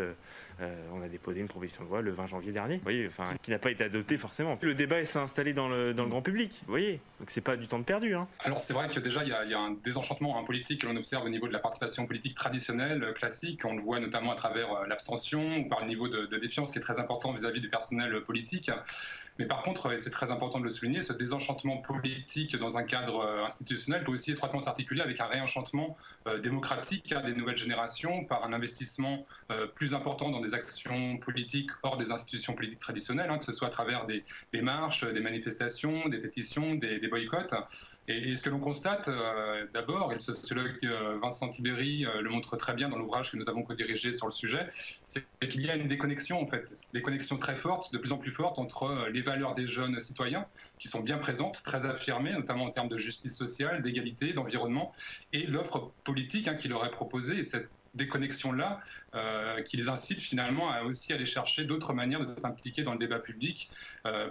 euh, 0.60 0.74
on 0.91 1.03
a 1.03 1.08
déposé 1.08 1.39
une 1.39 1.47
proposition 1.47 1.84
de 1.84 1.89
loi 1.89 2.01
le 2.01 2.12
20 2.12 2.28
janvier 2.28 2.51
dernier, 2.51 2.78
vous 2.78 2.84
voyez, 2.84 3.08
enfin, 3.08 3.36
qui 3.43 3.51
n'a 3.51 3.60
pas 3.60 3.70
été 3.70 3.84
adoptée 3.84 4.18
forcément. 4.18 4.58
Le 4.62 4.74
débat 4.74 5.05
s'est 5.05 5.20
installé 5.20 5.53
dans 5.53 5.70
le, 5.70 5.93
dans 5.93 6.03
le 6.03 6.10
grand 6.10 6.24
public, 6.24 6.62
vous 6.66 6.72
voyez, 6.72 6.99
donc 7.20 7.30
c'est 7.30 7.41
pas 7.41 7.55
du 7.55 7.68
temps 7.68 7.78
de 7.78 7.84
perdu. 7.84 8.16
Hein. 8.16 8.28
Alors 8.39 8.60
c'est 8.60 8.74
vrai 8.74 8.89
que 8.89 8.99
déjà 8.99 9.24
il 9.24 9.30
y, 9.30 9.34
a, 9.53 9.60
un 9.60 9.72
désenchantement 9.84 10.43
politique 10.43 10.82
que 10.82 10.88
l'on 10.88 10.95
observe 10.95 11.26
au 11.26 11.30
niveau 11.30 11.47
de 11.47 11.53
la 11.53 11.60
participation 11.60 12.05
politique 12.05 12.34
traditionnelle, 12.34 13.03
euh, 13.03 13.14
classique, 13.14 13.66
on 13.66 13.76
le 13.76 13.84
voit 13.84 13.99
notamment 13.99 14.32
à 14.32 14.36
travers 14.36 14.72
euh, 14.74 14.88
l'abstention 14.88 15.58
ou 15.58 15.68
par 15.68 15.82
le 15.82 15.88
niveau 15.88 16.08
de, 16.08 16.26
défiance 16.38 16.72
qui 16.72 16.80
est 16.80 16.82
très 16.82 16.99
important 16.99 17.34
vis-à-vis 17.34 17.62
du 17.62 17.70
personnel 17.70 18.22
politique. 18.22 18.72
Mais 19.40 19.46
par 19.46 19.62
contre, 19.62 19.92
et 19.92 19.98
c'est 19.98 20.10
très 20.10 20.32
important 20.32 20.60
de 20.60 20.64
le 20.64 20.70
souligner, 20.70 21.02
ce 21.02 21.14
désenchantement 21.14 21.78
politique 21.78 22.56
dans 22.58 22.78
un 22.78 22.84
cadre 22.84 23.26
institutionnel 23.46 24.04
peut 24.04 24.12
aussi 24.12 24.32
étroitement 24.32 24.60
s'articuler 24.60 25.02
avec 25.02 25.20
un 25.20 25.28
réenchantement 25.28 25.96
démocratique 26.42 27.12
hein, 27.12 27.22
des 27.26 27.34
nouvelles 27.34 27.58
générations 27.58 28.26
par 28.26 28.46
un 28.46 28.54
investissement 28.54 29.26
plus 29.76 29.94
important 29.94 30.30
dans 30.30 30.42
des 30.42 30.54
actions 30.54 31.18
politiques 31.18 31.72
hors 31.84 31.98
des 31.98 32.12
institutions 32.12 32.54
politiques 32.54 32.80
traditionnelles, 32.80 33.30
hein, 33.30 33.38
que 33.38 33.44
ce 33.44 33.52
soit 33.52 33.68
à 33.68 33.72
travers 33.72 34.06
des, 34.06 34.24
marches, 34.62 35.04
des 35.06 35.20
manifestations, 35.20 36.10
des 36.10 36.20
pétitions, 36.20 36.76
des, 36.76 37.08
boycotts. 37.08 37.54
Et, 38.10 38.38
ce 38.38 38.43
que 38.43 38.49
l'on 38.49 38.60
constate, 38.60 39.10
euh, 39.10 39.68
d'abord, 39.74 40.12
et 40.12 40.16
le 40.16 40.22
sociologue 40.22 40.78
euh, 40.86 41.20
Vincent 41.22 41.49
Tibéry 41.49 42.05
euh, 42.05 42.22
le 42.22 42.30
montre 42.30 42.55
très 42.55 42.74
bien 42.74 42.88
dans 42.88 42.97
l'ouvrage 42.97 43.32
que 43.32 43.36
nous 43.36 43.49
avons 43.49 43.64
co-dirigé 43.64 44.14
sur 44.14 44.28
le 44.28 44.32
sujet, 44.32 44.70
c'est 45.05 45.28
qu'il 45.49 45.66
y 45.66 45.70
a 45.70 45.76
une 45.76 45.89
déconnexion, 45.89 46.41
en 46.41 46.47
fait, 46.47 46.78
des 46.93 47.01
connexions 47.01 47.38
très 47.38 47.58
fortes, 47.58 47.91
de 47.91 47.97
plus 47.97 48.14
en 48.14 48.18
plus 48.18 48.32
fortes, 48.32 48.60
entre 48.60 49.10
les 49.12 49.22
valeurs 49.22 49.53
des 49.53 49.68
jeunes 49.68 49.99
citoyens, 49.99 50.45
qui 50.80 50.88
sont 50.88 51.01
bien 51.01 51.18
présentes, 51.18 51.62
très 51.64 51.86
affirmées, 51.86 52.32
notamment 52.32 52.66
en 52.66 52.72
termes 52.72 52.88
de 52.88 52.97
justice 52.97 53.36
sociale, 53.36 53.82
d'égalité, 53.82 54.32
d'environnement, 54.32 54.93
et 55.34 55.45
l'offre 55.45 55.91
politique 56.05 56.47
hein, 56.47 56.55
qui 56.55 56.70
leur 56.70 56.86
est 56.86 56.91
proposée. 56.91 57.39
Et 57.39 57.43
cette 57.43 57.70
déconnexion-là 57.95 58.80
qui 59.66 59.76
les 59.76 59.89
incite 59.89 60.22
finalement 60.22 60.70
à 60.70 60.84
aussi 60.84 61.14
aller 61.14 61.26
chercher 61.26 61.64
d'autres 61.64 61.93
manières 61.93 62.20
de 62.20 62.26
s'impliquer 62.26 62.84
dans 62.84 62.91
le 62.91 62.99
débat 62.99 63.18
public 63.18 63.72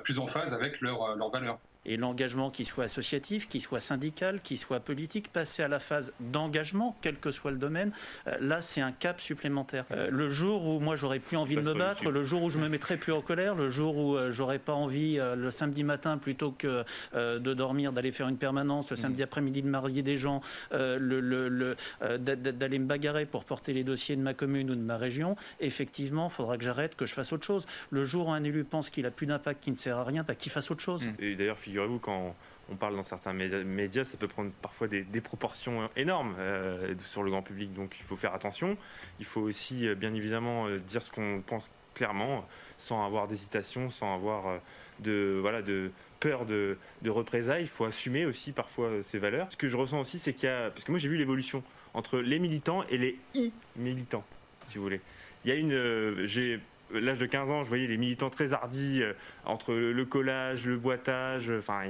plus 0.04 0.20
en 0.20 0.28
phase 0.28 0.54
avec 0.54 0.80
leurs 0.80 1.16
valeurs 1.30 1.58
et 1.86 1.96
l'engagement 1.96 2.50
qui 2.50 2.64
soit 2.64 2.84
associatif, 2.84 3.48
qui 3.48 3.60
soit 3.60 3.80
syndical, 3.80 4.40
qui 4.42 4.56
soit 4.56 4.80
politique, 4.80 5.32
passer 5.32 5.62
à 5.62 5.68
la 5.68 5.80
phase 5.80 6.12
d'engagement, 6.20 6.96
quel 7.00 7.16
que 7.16 7.30
soit 7.30 7.52
le 7.52 7.56
domaine, 7.56 7.92
euh, 8.26 8.36
là 8.40 8.60
c'est 8.60 8.80
un 8.80 8.92
cap 8.92 9.20
supplémentaire. 9.20 9.84
Euh, 9.92 10.08
le 10.10 10.28
jour 10.28 10.66
où 10.66 10.80
moi 10.80 10.96
j'aurais 10.96 11.20
plus 11.20 11.36
envie 11.36 11.56
de 11.56 11.62
me 11.62 11.74
battre, 11.74 12.10
le 12.10 12.24
jour 12.24 12.42
où 12.42 12.50
je 12.50 12.58
me 12.58 12.68
mettrai 12.68 12.96
plus 12.96 13.12
en 13.12 13.20
colère, 13.20 13.54
le 13.54 13.70
jour 13.70 13.96
où 13.96 14.16
euh, 14.16 14.30
j'aurais 14.32 14.58
pas 14.58 14.74
envie 14.74 15.18
le 15.36 15.50
samedi 15.50 15.84
matin 15.84 16.18
plutôt 16.18 16.50
que 16.50 16.84
de 17.14 17.54
dormir, 17.54 17.92
d'aller 17.92 18.10
faire 18.10 18.28
une 18.28 18.36
permanence, 18.36 18.90
le 18.90 18.96
samedi 18.96 19.22
mmh. 19.22 19.24
après-midi 19.24 19.62
de 19.62 19.68
marier 19.68 20.02
des 20.02 20.16
gens, 20.16 20.40
le, 20.72 21.76
d'aller 22.18 22.78
me 22.78 22.86
bagarrer 22.86 23.26
pour 23.26 23.44
porter 23.44 23.72
les 23.72 23.84
dossiers 23.84 24.16
de 24.16 24.20
ma 24.20 24.34
commune 24.34 24.70
ou 24.70 24.74
de 24.74 24.80
ma 24.80 24.96
région, 24.96 25.36
effectivement, 25.60 26.26
il 26.26 26.32
faudra 26.32 26.58
que 26.58 26.64
j'arrête, 26.64 26.96
que 26.96 27.06
je 27.06 27.14
fasse 27.14 27.32
autre 27.32 27.46
chose. 27.46 27.66
Le 27.90 28.04
jour 28.04 28.28
où 28.28 28.32
un 28.32 28.42
élu 28.42 28.64
pense 28.64 28.90
qu'il 28.90 29.06
a 29.06 29.10
plus 29.10 29.26
d'impact, 29.26 29.62
qu'il 29.62 29.72
ne 29.72 29.78
sert 29.78 29.98
à 29.98 30.04
rien, 30.04 30.24
bah, 30.26 30.34
qu'il 30.34 30.50
fasse 30.50 30.70
autre 30.70 30.82
chose. 30.82 31.04
Mmh. 31.04 31.12
Et 31.20 31.34
d'ailleurs, 31.36 31.58
figurez-vous, 31.76 31.98
quand 31.98 32.34
on 32.70 32.76
parle 32.76 32.96
dans 32.96 33.02
certains 33.02 33.34
médias, 33.34 34.04
ça 34.04 34.16
peut 34.16 34.28
prendre 34.28 34.50
parfois 34.62 34.88
des, 34.88 35.20
proportions 35.20 35.90
énormes 35.94 36.34
euh, 36.38 36.94
sur 37.04 37.22
le 37.22 37.30
grand 37.30 37.42
public. 37.42 37.74
Donc 37.74 37.96
il 38.00 38.02
faut 38.04 38.16
faire 38.16 38.32
attention. 38.32 38.78
Il 39.20 39.26
faut 39.26 39.42
aussi, 39.42 39.86
euh, 39.86 39.94
bien 39.94 40.14
évidemment, 40.14 40.66
euh, 40.68 40.78
dire 40.78 41.02
ce 41.02 41.10
qu'on 41.10 41.42
pense 41.46 41.68
clairement, 41.94 42.46
sans 42.78 43.04
avoir 43.04 43.28
d'hésitation, 43.28 43.90
sans 43.90 44.14
avoir 44.14 44.60
de, 45.00 45.38
voilà, 45.42 45.60
de 45.60 45.90
peur 46.18 46.46
de, 46.46 46.78
représailles. 47.06 47.64
Il 47.64 47.68
faut 47.68 47.84
assumer 47.84 48.24
aussi 48.24 48.52
parfois 48.52 48.90
ces 49.02 49.18
valeurs. 49.18 49.52
Ce 49.52 49.56
que 49.58 49.68
je 49.68 49.76
ressens 49.76 50.00
aussi, 50.00 50.18
c'est 50.18 50.32
qu'il 50.32 50.48
y 50.48 50.52
a... 50.52 50.70
Parce 50.70 50.84
que 50.84 50.92
moi 50.92 50.98
j'ai 50.98 51.08
vu 51.08 51.18
l'évolution 51.18 51.62
entre 51.92 52.18
les 52.18 52.38
militants 52.38 52.84
et 52.88 52.96
les 52.96 53.18
i-militants, 53.34 54.24
si 54.64 54.78
vous 54.78 54.84
voulez. 54.84 55.00
Il 55.44 55.50
y 55.50 55.52
a 55.52 55.56
une... 55.56 56.24
j'ai 56.24 56.58
l'âge 56.92 57.18
de 57.18 57.26
15 57.26 57.50
ans, 57.50 57.64
je 57.64 57.68
voyais 57.68 57.86
les 57.86 57.96
militants 57.96 58.30
très 58.30 58.52
hardis 58.52 59.02
euh, 59.02 59.12
entre 59.44 59.74
le, 59.74 60.04
collage, 60.04 60.66
le 60.66 60.76
boitage, 60.76 61.50
enfin 61.50 61.82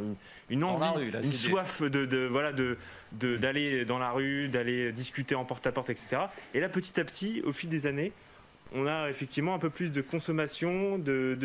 une, 0.51 0.65
envie, 0.65 1.11
une 1.23 1.33
soif 1.33 1.83
de, 1.83 2.27
voilà 2.27 2.53
de 2.53 2.77
d'aller 3.13 3.85
dans 3.85 3.99
la 3.99 4.11
rue, 4.11 4.49
d'aller 4.49 4.93
discuter 4.93 5.35
en 5.35 5.45
porte-à-porte, 5.45 5.91
etc. 5.91 6.23
Et 6.55 6.61
là, 6.61 6.69
petit 6.69 7.01
à 7.01 7.05
petit, 7.05 7.41
au 7.47 7.53
fil 7.53 7.71
des 7.71 7.87
années, 7.87 8.13
on 8.73 8.87
a 8.87 9.09
effectivement 9.09 9.55
un 9.55 9.59
peu 9.59 9.71
plus 9.71 9.91
de 9.91 10.01
consommation, 10.01 10.99
de, 10.99 11.37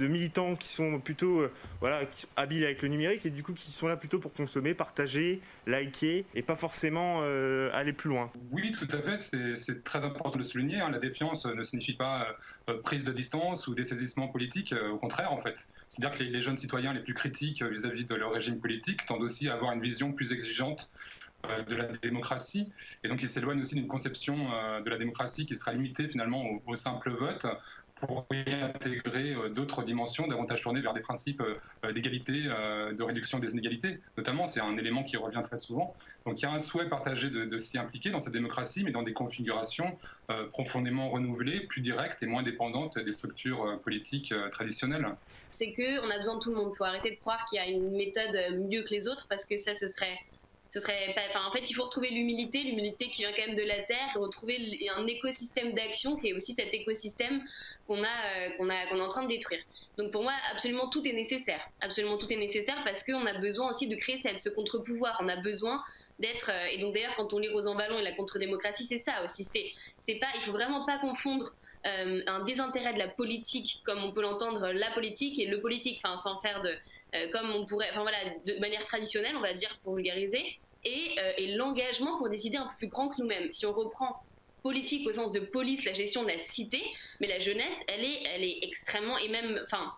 militants 0.00 0.56
qui 0.56 0.68
sont 0.68 1.00
plutôt 1.00 1.40
euh, 1.40 1.52
voilà, 1.80 2.02
habiles 2.36 2.64
avec 2.64 2.82
le 2.82 2.88
numérique 2.88 3.26
et 3.26 3.30
du 3.30 3.42
coup 3.42 3.52
qui 3.52 3.70
sont 3.70 3.88
là 3.88 3.96
plutôt 3.96 4.18
pour 4.18 4.32
consommer, 4.32 4.74
partager, 4.74 5.40
liker 5.66 6.24
et 6.34 6.42
pas 6.42 6.56
forcément 6.56 7.20
euh, 7.22 7.70
aller 7.72 7.92
plus 7.92 8.10
loin. 8.10 8.30
Oui, 8.52 8.72
tout 8.72 8.88
à 8.92 9.02
fait, 9.02 9.18
c'est 9.56 9.84
très 9.84 10.04
important 10.04 10.30
de 10.30 10.38
le 10.38 10.44
souligner. 10.44 10.80
Hein. 10.80 10.90
La 10.90 10.98
défiance 10.98 11.46
ne 11.46 11.62
signifie 11.62 11.94
pas 11.94 12.36
euh, 12.68 12.80
prise 12.82 13.04
de 13.04 13.12
distance 13.12 13.66
ou 13.68 13.74
dessaisissement 13.74 14.28
politique, 14.28 14.74
au 14.90 14.96
contraire 14.96 15.32
en 15.32 15.40
fait. 15.40 15.68
C'est-à-dire 15.88 16.18
que 16.18 16.24
les, 16.24 16.40
jeunes 16.40 16.56
citoyens 16.56 16.92
les 16.92 17.00
plus 17.00 17.14
critiques 17.14 17.62
vis 17.62 17.84
à 17.84 17.88
-vis 17.88 18.06
de 18.06 18.14
leur 18.14 18.32
régime 18.32 18.60
politique 18.60 19.04
tendent 19.06 19.22
aussi 19.22 19.48
à 19.48 19.54
avoir 19.54 19.72
une 19.72 19.82
vision 19.82 20.12
plus 20.12 20.32
exigeante 20.32 20.90
de 21.44 21.76
la 21.76 21.84
démocratie. 21.84 22.68
Et 23.04 23.08
donc, 23.08 23.22
il 23.22 23.28
s'éloigne 23.28 23.60
aussi 23.60 23.76
d'une 23.76 23.86
conception 23.86 24.36
euh, 24.52 24.80
de 24.80 24.90
la 24.90 24.98
démocratie 24.98 25.46
qui 25.46 25.54
sera 25.54 25.72
limitée 25.72 26.08
finalement 26.08 26.44
au, 26.66 26.74
simple 26.74 27.10
vote 27.10 27.46
pour 27.94 28.26
y 28.32 28.52
intégrer 28.52 29.34
euh, 29.34 29.48
d'autres 29.48 29.82
dimensions 29.82 30.26
davantage 30.26 30.62
tournées 30.62 30.80
vers 30.80 30.94
des 30.94 31.00
principes 31.00 31.42
d'égalité, 31.94 32.42
de 32.42 33.02
réduction 33.02 33.38
des 33.38 33.52
inégalités. 33.52 34.00
Notamment, 34.16 34.46
c'est 34.46 34.60
un 34.60 34.76
élément 34.76 35.04
qui 35.04 35.16
revient 35.16 35.42
très 35.44 35.56
souvent. 35.56 35.94
Donc, 36.26 36.40
il 36.40 36.44
y 36.44 36.46
a 36.46 36.52
un 36.52 36.58
souhait 36.58 36.88
partagé 36.88 37.30
de, 37.30 37.58
s'y 37.58 37.78
impliquer 37.78 38.10
dans 38.10 38.20
cette 38.20 38.32
démocratie, 38.32 38.82
mais 38.82 38.90
dans 38.90 39.02
des 39.02 39.12
configurations 39.12 39.96
profondément 40.50 41.08
renouvelées, 41.08 41.60
plus 41.60 41.80
directes 41.80 42.22
et 42.22 42.26
moins 42.26 42.42
dépendantes 42.42 42.98
des 42.98 43.12
structures 43.12 43.80
politiques 43.80 44.34
traditionnelles. 44.50 45.08
C'est 45.50 45.72
qu'on 45.72 46.10
a 46.10 46.18
besoin 46.18 46.36
de 46.36 46.40
tout 46.40 46.50
le 46.50 46.56
monde. 46.56 46.70
Il 46.72 46.76
faut 46.76 46.84
arrêter 46.84 47.10
de 47.10 47.16
croire 47.16 47.44
qu'il 47.46 47.58
y 47.58 47.60
a 47.60 47.68
une 47.68 47.90
méthode 47.96 48.36
mieux 48.68 48.82
que 48.82 48.90
les 48.90 49.08
autres 49.08 49.26
parce 49.28 49.44
que 49.44 49.56
ça, 49.56 49.74
ce 49.74 49.88
serait 49.88 50.18
ce 50.70 50.80
serait 50.80 51.14
enfin, 51.30 51.46
en 51.46 51.52
fait, 51.52 51.70
il 51.70 51.74
faut 51.74 51.84
retrouver 51.84 52.10
l'humilité, 52.10 52.62
l'humilité 52.62 53.08
qui 53.08 53.22
vient 53.22 53.32
quand 53.32 53.46
même 53.46 53.56
de 53.56 53.62
la 53.62 53.82
terre, 53.84 54.08
et 54.14 54.18
retrouver 54.18 54.78
un 54.94 55.06
écosystème 55.06 55.72
d'action 55.72 56.16
qui 56.16 56.28
est 56.28 56.32
aussi 56.34 56.54
cet 56.54 56.74
écosystème 56.74 57.42
qu'on 57.86 58.02
a, 58.02 58.06
euh, 58.06 58.50
qu'on 58.56 58.68
a, 58.68 58.86
qu'on 58.86 58.98
est 58.98 59.02
en 59.02 59.08
train 59.08 59.22
de 59.22 59.28
détruire. 59.28 59.62
Donc 59.96 60.12
pour 60.12 60.22
moi, 60.22 60.32
absolument 60.52 60.88
tout 60.88 61.06
est 61.08 61.14
nécessaire. 61.14 61.66
Absolument 61.80 62.18
tout 62.18 62.30
est 62.32 62.36
nécessaire 62.36 62.82
parce 62.84 63.02
qu'on 63.02 63.24
a 63.26 63.38
besoin 63.38 63.70
aussi 63.70 63.88
de 63.88 63.96
créer 63.96 64.18
ce 64.18 64.48
contre-pouvoir. 64.50 65.18
On 65.22 65.28
a 65.28 65.36
besoin 65.36 65.82
d'être. 66.18 66.50
Euh, 66.52 66.66
et 66.66 66.78
donc 66.78 66.94
d'ailleurs, 66.94 67.14
quand 67.16 67.32
on 67.32 67.38
lit 67.38 67.48
ballon 67.48 67.98
et 67.98 68.02
la 68.02 68.12
contre-démocratie, 68.12 68.84
c'est 68.84 69.02
ça 69.06 69.24
aussi. 69.24 69.44
C'est, 69.44 69.70
c'est 69.98 70.16
pas, 70.16 70.28
il 70.34 70.42
faut 70.42 70.52
vraiment 70.52 70.84
pas 70.84 70.98
confondre 70.98 71.54
euh, 71.86 72.22
un 72.26 72.44
désintérêt 72.44 72.92
de 72.92 72.98
la 72.98 73.08
politique, 73.08 73.80
comme 73.84 74.04
on 74.04 74.12
peut 74.12 74.22
l'entendre, 74.22 74.68
la 74.72 74.90
politique 74.90 75.38
et 75.38 75.46
le 75.46 75.60
politique, 75.60 76.00
enfin 76.04 76.16
sans 76.16 76.38
faire 76.40 76.60
de 76.60 76.74
comme 77.32 77.50
on 77.50 77.64
pourrait, 77.64 77.88
enfin 77.90 78.02
voilà, 78.02 78.18
de 78.44 78.58
manière 78.58 78.84
traditionnelle, 78.84 79.36
on 79.36 79.40
va 79.40 79.52
dire 79.52 79.78
pour 79.82 79.94
vulgariser, 79.94 80.58
et, 80.84 81.18
euh, 81.18 81.32
et 81.38 81.54
l'engagement 81.54 82.18
pour 82.18 82.28
décider 82.28 82.56
un 82.56 82.66
peu 82.66 82.76
plus 82.78 82.88
grand 82.88 83.08
que 83.08 83.20
nous-mêmes. 83.20 83.52
Si 83.52 83.66
on 83.66 83.72
reprend 83.72 84.22
politique 84.62 85.06
au 85.08 85.12
sens 85.12 85.32
de 85.32 85.40
police, 85.40 85.84
la 85.84 85.92
gestion 85.92 86.22
de 86.22 86.28
la 86.28 86.38
cité, 86.38 86.82
mais 87.20 87.26
la 87.26 87.38
jeunesse, 87.38 87.74
elle 87.86 88.04
est, 88.04 88.22
elle 88.34 88.44
est 88.44 88.58
extrêmement, 88.62 89.16
et 89.18 89.28
même, 89.28 89.60
enfin, 89.64 89.92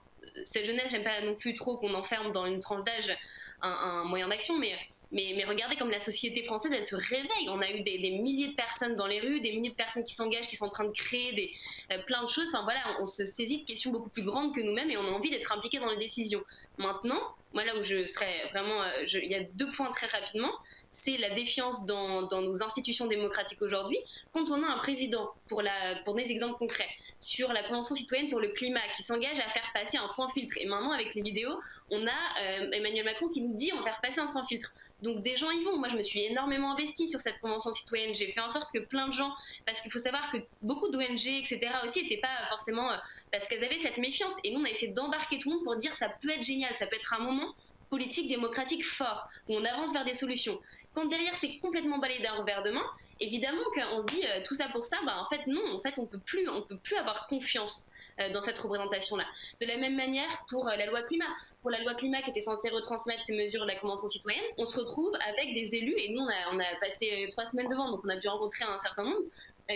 cette 0.44 0.66
jeunesse, 0.66 0.90
j'aime 0.90 1.04
pas 1.04 1.20
non 1.22 1.34
plus 1.34 1.54
trop 1.54 1.78
qu'on 1.78 1.94
enferme 1.94 2.32
dans 2.32 2.46
une 2.46 2.60
tranche 2.60 2.84
d'âge 2.84 3.16
un, 3.62 4.04
moyen 4.04 4.28
d'action, 4.28 4.58
mais 4.58 4.74
mais, 5.12 5.44
regardez 5.44 5.76
comme 5.76 5.90
la 5.90 5.98
société 5.98 6.44
française, 6.44 6.70
elle 6.72 6.84
se 6.84 6.94
réveille. 6.94 7.48
On 7.48 7.60
a 7.60 7.70
eu 7.70 7.80
des, 7.82 7.98
milliers 7.98 8.48
de 8.48 8.54
personnes 8.54 8.94
dans 8.94 9.08
les 9.08 9.18
rues, 9.18 9.40
des 9.40 9.52
milliers 9.52 9.70
de 9.70 9.74
personnes 9.74 10.04
qui 10.04 10.14
s'engagent, 10.14 10.46
qui 10.46 10.54
sont 10.54 10.66
en 10.66 10.70
train 10.70 10.84
de 10.84 10.92
créer 10.92 11.32
des, 11.32 11.50
euh, 11.92 11.98
plein 12.04 12.22
de 12.22 12.28
choses. 12.28 12.46
Enfin 12.54 12.62
voilà, 12.62 12.80
on, 13.00 13.06
se 13.06 13.24
saisit 13.24 13.62
de 13.62 13.66
questions 13.66 13.90
beaucoup 13.90 14.08
plus 14.08 14.22
grandes 14.22 14.54
que 14.54 14.60
nous-mêmes 14.60 14.90
et 14.90 14.96
on 14.96 15.04
a 15.04 15.10
envie 15.10 15.30
d'être 15.30 15.50
impliqué 15.52 15.80
dans 15.80 15.90
les 15.90 15.96
décisions. 15.96 16.42
Maintenant, 16.80 17.20
moi 17.52 17.62
là 17.64 17.76
où 17.76 17.82
je 17.82 18.06
serais 18.06 18.48
vraiment, 18.52 18.82
euh, 18.82 19.04
il 19.12 19.30
y 19.30 19.34
a 19.34 19.42
deux 19.42 19.68
points 19.68 19.90
très 19.90 20.06
rapidement, 20.06 20.50
c'est 20.92 21.18
la 21.18 21.28
défiance 21.30 21.84
dans, 21.84 22.22
dans, 22.22 22.40
nos 22.40 22.62
institutions 22.62 23.06
démocratiques 23.06 23.60
aujourd'hui. 23.60 23.98
Quand 24.32 24.50
on 24.50 24.62
a 24.62 24.66
un 24.66 24.78
président, 24.78 25.30
pour, 25.48 25.62
des 25.62 26.30
exemples 26.30 26.56
concrets, 26.58 26.88
sur 27.18 27.52
la 27.52 27.62
Convention 27.64 27.94
citoyenne 27.94 28.30
pour 28.30 28.40
le 28.40 28.48
climat, 28.48 28.80
qui 28.96 29.02
s'engage 29.02 29.38
à 29.38 29.48
faire 29.50 29.70
passer 29.74 29.98
un 29.98 30.08
sans 30.08 30.30
filtre, 30.30 30.56
et 30.58 30.64
maintenant 30.64 30.92
avec 30.92 31.14
les 31.14 31.20
vidéos, 31.20 31.60
on 31.90 32.06
a 32.06 32.10
euh, 32.42 32.70
Emmanuel 32.72 33.04
Macron 33.04 33.28
qui 33.28 33.42
nous 33.42 33.54
dit 33.54 33.70
on 33.74 33.80
va 33.80 33.84
faire 33.84 34.00
passer 34.00 34.20
un 34.20 34.26
sans 34.26 34.46
filtre. 34.46 34.72
Donc 35.02 35.22
des 35.22 35.36
gens 35.36 35.50
y 35.50 35.62
vont. 35.64 35.78
Moi, 35.78 35.88
je 35.88 35.96
me 35.96 36.02
suis 36.02 36.20
énormément 36.24 36.72
investie 36.72 37.08
sur 37.08 37.20
cette 37.20 37.40
convention 37.40 37.72
citoyenne. 37.72 38.14
J'ai 38.14 38.30
fait 38.30 38.40
en 38.40 38.48
sorte 38.48 38.70
que 38.72 38.78
plein 38.78 39.08
de 39.08 39.12
gens, 39.12 39.32
parce 39.66 39.80
qu'il 39.80 39.90
faut 39.90 39.98
savoir 39.98 40.30
que 40.30 40.38
beaucoup 40.62 40.88
d'ONG, 40.88 41.26
etc., 41.26 41.60
aussi 41.84 42.02
n'étaient 42.02 42.20
pas 42.20 42.46
forcément 42.48 42.90
euh, 42.90 42.96
parce 43.32 43.46
qu'elles 43.48 43.64
avaient 43.64 43.78
cette 43.78 43.98
méfiance. 43.98 44.34
Et 44.44 44.52
nous, 44.52 44.60
on 44.60 44.64
a 44.64 44.70
essayé 44.70 44.92
d'embarquer 44.92 45.38
tout 45.38 45.50
le 45.50 45.56
monde 45.56 45.64
pour 45.64 45.76
dire 45.76 45.94
ça 45.94 46.08
peut 46.08 46.30
être 46.30 46.42
génial, 46.42 46.69
ça 46.78 46.86
peut 46.86 46.96
être 46.96 47.14
un 47.14 47.22
moment 47.22 47.54
politique 47.90 48.28
démocratique 48.28 48.86
fort, 48.86 49.28
où 49.48 49.56
on 49.56 49.64
avance 49.64 49.92
vers 49.92 50.04
des 50.04 50.14
solutions. 50.14 50.58
Quand 50.94 51.06
derrière 51.06 51.34
c'est 51.34 51.58
complètement 51.58 51.98
balayé 51.98 52.22
d'un 52.22 52.34
revers 52.34 52.62
de 52.62 52.70
main, 52.70 52.86
évidemment 53.18 53.64
qu'on 53.74 54.00
se 54.02 54.06
dit 54.06 54.24
euh, 54.24 54.40
tout 54.44 54.54
ça 54.54 54.68
pour 54.68 54.84
ça, 54.84 54.96
bah 55.04 55.16
en 55.18 55.28
fait 55.28 55.46
non, 55.48 55.76
en 55.76 55.80
fait 55.80 55.98
on 55.98 56.06
peut 56.06 56.20
plus, 56.20 56.48
on 56.48 56.62
peut 56.62 56.78
plus 56.78 56.96
avoir 56.96 57.26
confiance 57.26 57.86
euh, 58.20 58.30
dans 58.30 58.42
cette 58.42 58.58
représentation-là. 58.58 59.24
De 59.60 59.66
la 59.66 59.76
même 59.76 59.96
manière 59.96 60.44
pour 60.48 60.68
euh, 60.68 60.76
la 60.76 60.86
loi 60.86 61.02
climat. 61.02 61.26
Pour 61.62 61.70
la 61.70 61.80
loi 61.80 61.94
climat 61.94 62.22
qui 62.22 62.30
était 62.30 62.40
censée 62.40 62.70
retransmettre 62.70 63.26
ces 63.26 63.36
mesures 63.36 63.62
de 63.62 63.68
la 63.68 63.76
Convention 63.76 64.08
citoyenne, 64.08 64.44
on 64.56 64.64
se 64.64 64.78
retrouve 64.78 65.12
avec 65.28 65.54
des 65.54 65.74
élus, 65.74 65.94
et 65.98 66.12
nous 66.12 66.20
on 66.20 66.28
a, 66.28 66.54
on 66.54 66.60
a 66.60 66.80
passé 66.80 67.26
trois 67.32 67.44
semaines 67.46 67.68
devant, 67.68 67.90
donc 67.90 68.00
on 68.04 68.08
a 68.08 68.16
dû 68.16 68.28
rencontrer 68.28 68.64
un 68.64 68.78
certain 68.78 69.02
nombre, 69.02 69.26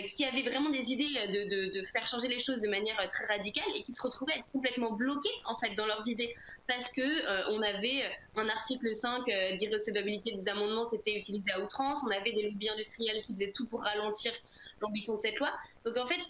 qui 0.03 0.25
avaient 0.25 0.43
vraiment 0.43 0.71
des 0.71 0.93
idées 0.93 1.09
de, 1.09 1.79
de, 1.79 1.85
faire 1.85 2.07
changer 2.07 2.29
les 2.29 2.39
choses 2.39 2.61
de 2.61 2.69
manière 2.69 2.97
très 3.09 3.27
radicale 3.27 3.69
et 3.77 3.83
qui 3.83 3.93
se 3.93 4.03
retrouvaient 4.03 4.43
complètement 4.53 4.93
bloqués 4.93 5.29
en 5.45 5.57
fait 5.57 5.75
dans 5.75 5.87
leurs 5.87 6.09
idées 6.09 6.35
parce 6.67 6.91
que 6.91 7.51
on 7.51 7.63
avait 7.63 8.03
un 8.37 8.49
article 8.49 8.95
5 8.95 9.25
d'irrecevabilité 9.59 10.37
des 10.37 10.49
amendements 10.49 10.89
qui 10.89 10.97
était 10.97 11.19
utilisé 11.19 11.53
à 11.53 11.61
outrance, 11.61 12.01
on 12.07 12.11
avait 12.11 12.33
des 12.33 12.49
lobbies 12.49 12.69
industriels 12.71 13.23
qui 13.23 13.33
faisaient 13.33 13.53
tout 13.53 13.67
pour 13.67 13.83
ralentir 13.83 14.33
l'ambition 14.81 15.17
de 15.17 15.21
cette 15.23 15.39
loi. 15.39 15.51
Donc 15.85 15.97
en 15.97 16.07
fait, 16.07 16.21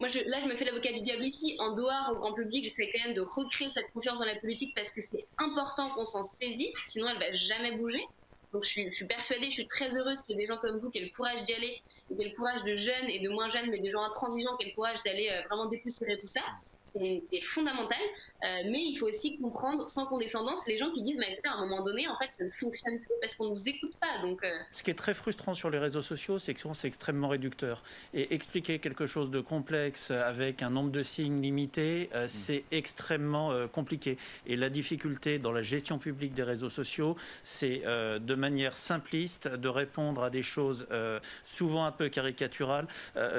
moi, 0.00 0.08
là, 0.26 0.40
je 0.40 0.46
me 0.46 0.54
fais 0.54 0.64
l'avocat 0.64 0.92
du 0.92 1.02
diable 1.02 1.24
ici. 1.24 1.56
En 1.58 1.72
dehors, 1.72 2.12
au 2.12 2.16
grand 2.16 2.32
public, 2.32 2.64
j'essaie 2.64 2.90
quand 2.90 3.04
même 3.04 3.14
de 3.14 3.20
recréer 3.20 3.68
cette 3.68 3.90
confiance 3.92 4.18
dans 4.18 4.24
la 4.24 4.36
politique 4.36 4.74
parce 4.74 4.90
que 4.90 5.02
c'est 5.02 5.26
important 5.38 5.90
qu'on 5.90 6.06
s'en 6.06 6.22
saisisse, 6.22 6.74
sinon 6.86 7.08
elle 7.10 7.18
va 7.18 7.32
jamais 7.32 7.72
bouger. 7.72 8.02
Donc, 8.52 8.64
je 8.64 8.90
suis, 8.90 9.06
persuadée, 9.06 9.46
je 9.46 9.54
suis 9.54 9.66
très 9.66 9.96
heureuse 9.96 10.22
qu'il 10.22 10.36
y 10.36 10.40
ait 10.40 10.42
des 10.42 10.52
gens 10.52 10.58
comme 10.58 10.78
vous 10.78 10.90
qui 10.90 10.98
aient 10.98 11.04
le 11.04 11.10
courage 11.10 11.44
d'y 11.44 11.54
aller, 11.54 11.80
et 12.08 12.16
qui 12.16 12.22
aient 12.22 12.28
le 12.28 12.34
courage 12.34 12.64
de 12.64 12.74
jeunes 12.74 13.08
et 13.08 13.20
de 13.20 13.28
moins 13.28 13.48
jeunes, 13.48 13.70
mais 13.70 13.78
des 13.78 13.90
gens 13.90 14.02
intransigeants 14.02 14.56
qui 14.56 14.66
aient 14.66 14.70
le 14.70 14.74
courage 14.74 15.02
d'aller 15.04 15.30
euh, 15.30 15.42
vraiment 15.48 15.66
dépoussiérer 15.66 16.16
tout 16.16 16.26
ça 16.26 16.42
c'est 16.92 17.40
fondamental. 17.42 17.98
Euh, 18.42 18.46
mais 18.66 18.80
il 18.80 18.96
faut 18.96 19.06
aussi 19.06 19.38
comprendre, 19.38 19.88
sans 19.88 20.06
condescendance, 20.06 20.66
les 20.66 20.78
gens 20.78 20.90
qui 20.90 21.02
disent, 21.02 21.18
mais 21.18 21.38
à 21.46 21.54
un 21.54 21.66
moment 21.66 21.82
donné, 21.82 22.08
en 22.08 22.16
fait, 22.16 22.30
ça 22.32 22.44
ne 22.44 22.50
fonctionne 22.50 22.98
plus 22.98 23.14
parce 23.20 23.34
qu'on 23.34 23.46
ne 23.46 23.50
nous 23.50 23.68
écoute 23.68 23.94
pas. 24.00 24.20
Donc, 24.22 24.42
euh. 24.44 24.52
Ce 24.72 24.82
qui 24.82 24.90
est 24.90 24.94
très 24.94 25.14
frustrant 25.14 25.54
sur 25.54 25.70
les 25.70 25.78
réseaux 25.78 26.02
sociaux, 26.02 26.38
c'est 26.38 26.54
que 26.54 26.60
souvent 26.60 26.74
c'est 26.74 26.88
extrêmement 26.88 27.28
réducteur. 27.28 27.82
Et 28.14 28.34
expliquer 28.34 28.78
quelque 28.78 29.06
chose 29.06 29.30
de 29.30 29.40
complexe 29.40 30.10
avec 30.10 30.62
un 30.62 30.70
nombre 30.70 30.90
de 30.90 31.02
signes 31.02 31.40
limité, 31.40 32.10
euh, 32.14 32.26
mm. 32.26 32.28
c'est 32.28 32.64
extrêmement 32.70 33.50
compliqué. 33.68 34.18
Et 34.46 34.56
la 34.56 34.70
difficulté 34.70 35.38
dans 35.38 35.52
la 35.52 35.62
gestion 35.62 35.98
publique 35.98 36.34
des 36.34 36.42
réseaux 36.42 36.70
sociaux, 36.70 37.16
c'est 37.42 37.82
de 37.84 38.34
manière 38.34 38.76
simpliste 38.76 39.48
de 39.48 39.68
répondre 39.68 40.22
à 40.22 40.30
des 40.30 40.42
choses 40.42 40.86
souvent 41.44 41.84
un 41.84 41.92
peu 41.92 42.08
caricaturales, 42.08 42.86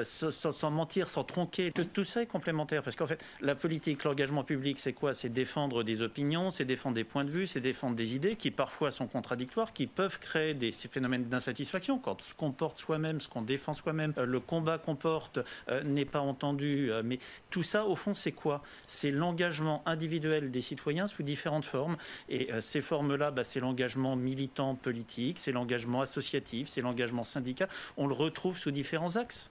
sans, 0.02 0.52
sans, 0.52 0.70
mentir, 0.70 1.08
sans 1.08 1.24
tronquer. 1.24 1.72
Tout, 1.72 1.84
tout 1.84 2.04
ça 2.04 2.22
est 2.22 2.26
complémentaire 2.26 2.82
parce 2.82 2.96
qu'en 2.96 3.06
fait, 3.06 3.22
la 3.42 3.56
politique, 3.56 4.04
l'engagement 4.04 4.44
public, 4.44 4.78
c'est 4.78 4.92
quoi? 4.92 5.14
C'est 5.14 5.28
défendre 5.28 5.82
des 5.82 6.00
opinions, 6.00 6.52
c'est 6.52 6.64
défendre 6.64 6.94
des 6.94 7.04
points 7.04 7.24
de 7.24 7.30
vue, 7.30 7.48
c'est 7.48 7.60
défendre 7.60 7.96
des 7.96 8.14
idées 8.14 8.36
qui 8.36 8.52
parfois 8.52 8.92
sont 8.92 9.08
contradictoires, 9.08 9.72
qui 9.72 9.88
peuvent 9.88 10.20
créer 10.20 10.54
des 10.54 10.70
phénomènes 10.70 11.24
d'insatisfaction. 11.24 11.98
Quand 11.98 12.22
ce 12.22 12.34
qu'on 12.34 12.52
porte 12.52 12.78
soi-même, 12.78 13.20
ce 13.20 13.28
qu'on 13.28 13.42
défend 13.42 13.74
soi-même, 13.74 14.14
euh, 14.16 14.24
le 14.24 14.38
combat 14.38 14.78
qu'on 14.78 14.94
porte 14.94 15.40
euh, 15.68 15.82
n'est 15.82 16.04
pas 16.04 16.20
entendu. 16.20 16.92
Euh, 16.92 17.02
mais 17.04 17.18
tout 17.50 17.64
ça, 17.64 17.84
au 17.84 17.96
fond, 17.96 18.14
c'est 18.14 18.32
quoi? 18.32 18.62
C'est 18.86 19.10
l'engagement 19.10 19.82
individuel 19.86 20.52
des 20.52 20.62
citoyens 20.62 21.08
sous 21.08 21.24
différentes 21.24 21.64
formes. 21.64 21.96
Et 22.28 22.48
ces 22.60 22.80
formes-là, 22.80 23.30
bah, 23.30 23.44
c'est 23.44 23.60
l'engagement 23.60 24.14
militant 24.14 24.74
politique, 24.76 25.38
c'est 25.38 25.52
l'engagement 25.52 26.00
associatif, 26.00 26.68
c'est 26.68 26.80
l'engagement 26.80 27.24
syndical. 27.24 27.68
On 27.96 28.06
le 28.06 28.14
retrouve 28.14 28.56
sous 28.56 28.70
différents 28.70 29.16
axes 29.16 29.50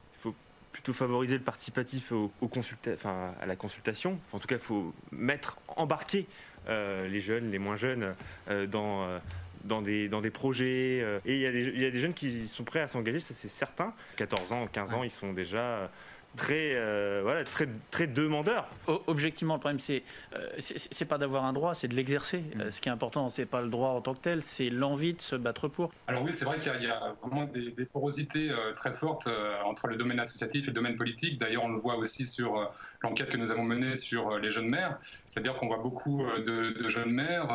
plutôt 0.72 0.94
favoriser 0.94 1.38
le 1.38 1.44
participatif 1.44 2.12
au, 2.12 2.32
enfin, 2.42 3.34
à 3.42 3.46
la 3.46 3.56
consultation. 3.56 4.20
En 4.32 4.40
tout 4.40 4.48
cas, 4.48 4.56
il 4.56 4.62
faut 4.62 4.94
mettre, 5.12 5.58
embarquer 5.68 6.28
euh, 6.70 7.08
les 7.08 7.20
jeunes, 7.20 7.52
les 7.52 7.60
moins 7.60 7.76
jeunes 7.76 8.16
euh, 8.50 8.68
dans, 8.68 9.04
euh, 9.04 9.20
dans, 9.64 9.82
des, 9.82 10.08
dans 10.08 10.22
des 10.22 10.30
projets. 10.30 11.06
et 11.26 11.36
il 11.36 11.40
y, 11.40 11.46
a 11.46 11.52
des, 11.52 11.64
il 11.66 11.82
y, 11.82 11.86
a 11.86 11.92
des 11.92 12.00
jeunes 12.00 12.14
qui 12.14 12.48
sont 12.48 12.64
prêts 12.64 12.82
à 12.82 12.88
s'engager, 12.88 13.20
ça 13.20 13.34
c'est 13.34 13.48
certain. 13.48 13.94
14 14.18 14.54
ans, 14.54 14.68
15 14.68 14.94
ans, 14.94 15.04
ils 15.04 15.12
sont 15.12 15.34
déjà 15.34 15.92
très, 16.36 16.76
euh, 16.76 17.22
voilà, 17.24 17.44
très, 17.44 17.68
très 17.90 18.08
demandeur. 18.08 18.68
Objectivement, 19.08 19.56
le 19.56 19.60
problème, 19.60 19.80
c'est 19.80 20.04
euh, 20.36 20.50
c'est 20.58 21.06
pas 21.06 21.18
d'avoir 21.18 21.46
un 21.46 21.54
droit, 21.54 21.74
c'est 21.74 21.88
de 21.88 21.96
l'exercer. 21.96 22.40
Mm. 22.40 22.62
Euh, 22.62 22.72
ce 22.72 22.82
qui 22.82 22.90
est 22.90 22.92
important, 22.92 23.30
c'est 23.30 23.46
pas 23.46 23.62
le 23.62 23.70
droit 23.70 23.90
en 23.90 24.02
tant 24.02 24.14
que 24.14 24.20
tel, 24.20 24.42
c'est 24.42 24.70
l'envie 24.70 25.14
de 25.14 25.22
se 25.22 25.36
battre 25.36 25.68
pour. 25.68 25.92
Alors 26.08 26.24
oui, 26.24 26.34
c'est 26.34 26.46
vrai 26.46 26.60
qu'il 26.60 26.72
y, 26.82 26.88
a 26.88 27.16
vraiment 27.22 27.46
des, 27.46 27.72
porosités 27.92 28.52
très 28.76 28.94
fortes 28.94 29.28
entre 29.66 29.88
le 29.88 29.96
domaine 29.96 30.20
associatif 30.20 30.64
et 30.64 30.68
le 30.68 30.74
domaine 30.74 30.96
politique. 30.96 31.38
D'ailleurs, 31.38 31.64
on 31.64 31.70
le 31.70 31.80
voit 31.80 31.98
aussi 31.98 32.26
sur 32.26 32.72
l'enquête 33.02 33.30
que 33.30 33.38
nous 33.38 33.52
avons 33.52 33.64
menée 33.64 33.96
sur 33.96 34.38
les 34.38 34.50
jeunes 34.50 34.68
maires. 34.68 34.98
C'est-à-dire 35.28 35.56
qu'on 35.56 35.68
voit 35.68 35.80
beaucoup 35.80 36.26
de, 36.46 36.88
jeunes 36.88 37.12
maires 37.12 37.48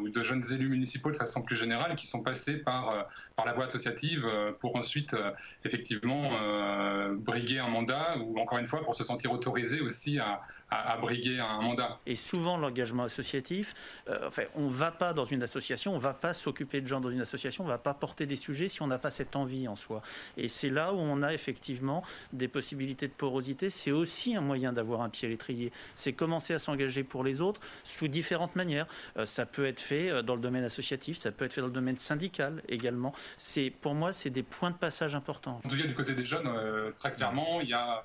ou 0.00 0.08
de 0.08 0.22
jeunes 0.22 0.42
élus 0.52 0.68
municipaux 0.68 1.10
de 1.10 1.16
façon 1.16 1.42
plus 1.42 1.56
générale 1.56 1.96
qui 1.96 2.06
sont 2.06 2.22
passés 2.22 2.58
par, 2.58 3.06
par 3.36 3.46
la 3.46 3.52
voie 3.52 3.64
associative 3.64 4.26
pour 4.58 4.76
ensuite 4.76 5.16
effectivement 5.64 6.30
briguer 7.16 7.60
un 7.60 7.68
mandat 7.68 8.17
ou 8.20 8.38
encore 8.38 8.58
une 8.58 8.66
fois 8.66 8.82
pour 8.82 8.94
se 8.94 9.04
sentir 9.04 9.32
autorisé 9.32 9.80
aussi 9.80 10.18
à, 10.18 10.96
briguer 11.00 11.40
un 11.40 11.60
mandat. 11.60 11.96
Et 12.06 12.16
souvent 12.16 12.56
l'engagement 12.56 13.04
associatif, 13.04 13.74
euh, 14.08 14.28
enfin, 14.28 14.44
on 14.54 14.68
ne 14.68 14.72
va 14.72 14.90
pas 14.90 15.12
dans 15.12 15.24
une 15.24 15.42
association, 15.42 15.92
on 15.92 15.96
ne 15.96 16.00
va 16.00 16.14
pas 16.14 16.34
s'occuper 16.34 16.80
de 16.80 16.86
gens 16.86 17.00
dans 17.00 17.10
une 17.10 17.20
association, 17.20 17.64
on 17.64 17.66
ne 17.66 17.72
va 17.72 17.78
pas 17.78 17.94
porter 17.94 18.26
des 18.26 18.36
sujets 18.36 18.68
si 18.68 18.82
on 18.82 18.86
n'a 18.86 18.98
pas 18.98 19.10
cette 19.10 19.36
envie 19.36 19.68
en 19.68 19.76
soi. 19.76 20.02
Et 20.36 20.48
c'est 20.48 20.70
là 20.70 20.92
où 20.92 20.98
on 20.98 21.22
a 21.22 21.32
effectivement 21.32 22.02
des 22.32 22.48
possibilités 22.48 23.08
de 23.08 23.12
porosité. 23.12 23.70
C'est 23.70 23.92
aussi 23.92 24.36
un 24.36 24.40
moyen 24.40 24.72
d'avoir 24.72 25.02
un 25.02 25.08
pied 25.08 25.28
à 25.28 25.30
l'étrier. 25.30 25.72
C'est 25.94 26.12
commencer 26.12 26.54
à 26.54 26.58
s'engager 26.58 27.04
pour 27.04 27.24
les 27.24 27.40
autres 27.40 27.60
sous 27.84 28.08
différentes 28.08 28.56
manières. 28.56 28.86
Euh, 29.16 29.26
ça 29.26 29.46
peut 29.46 29.66
être 29.66 29.80
fait 29.80 30.10
euh, 30.10 30.22
dans 30.22 30.34
le 30.34 30.40
domaine 30.40 30.64
associatif, 30.64 31.16
ça 31.16 31.32
peut 31.32 31.44
être 31.44 31.52
fait 31.52 31.60
dans 31.60 31.68
le 31.68 31.72
domaine 31.72 31.98
syndical 31.98 32.62
également. 32.68 33.14
C'est 33.36 33.70
pour 33.70 33.94
moi 33.94 34.12
c'est 34.12 34.30
des 34.30 34.42
points 34.42 34.70
de 34.70 34.76
passage 34.76 35.14
importants. 35.14 35.60
En 35.64 35.68
tout 35.68 35.76
cas 35.76 35.86
du 35.86 35.94
côté 35.94 36.14
des 36.14 36.24
jeunes, 36.24 36.48
très 36.96 37.12
clairement, 37.12 37.60
il 37.60 37.68
y 37.68 37.74
a 37.74 38.04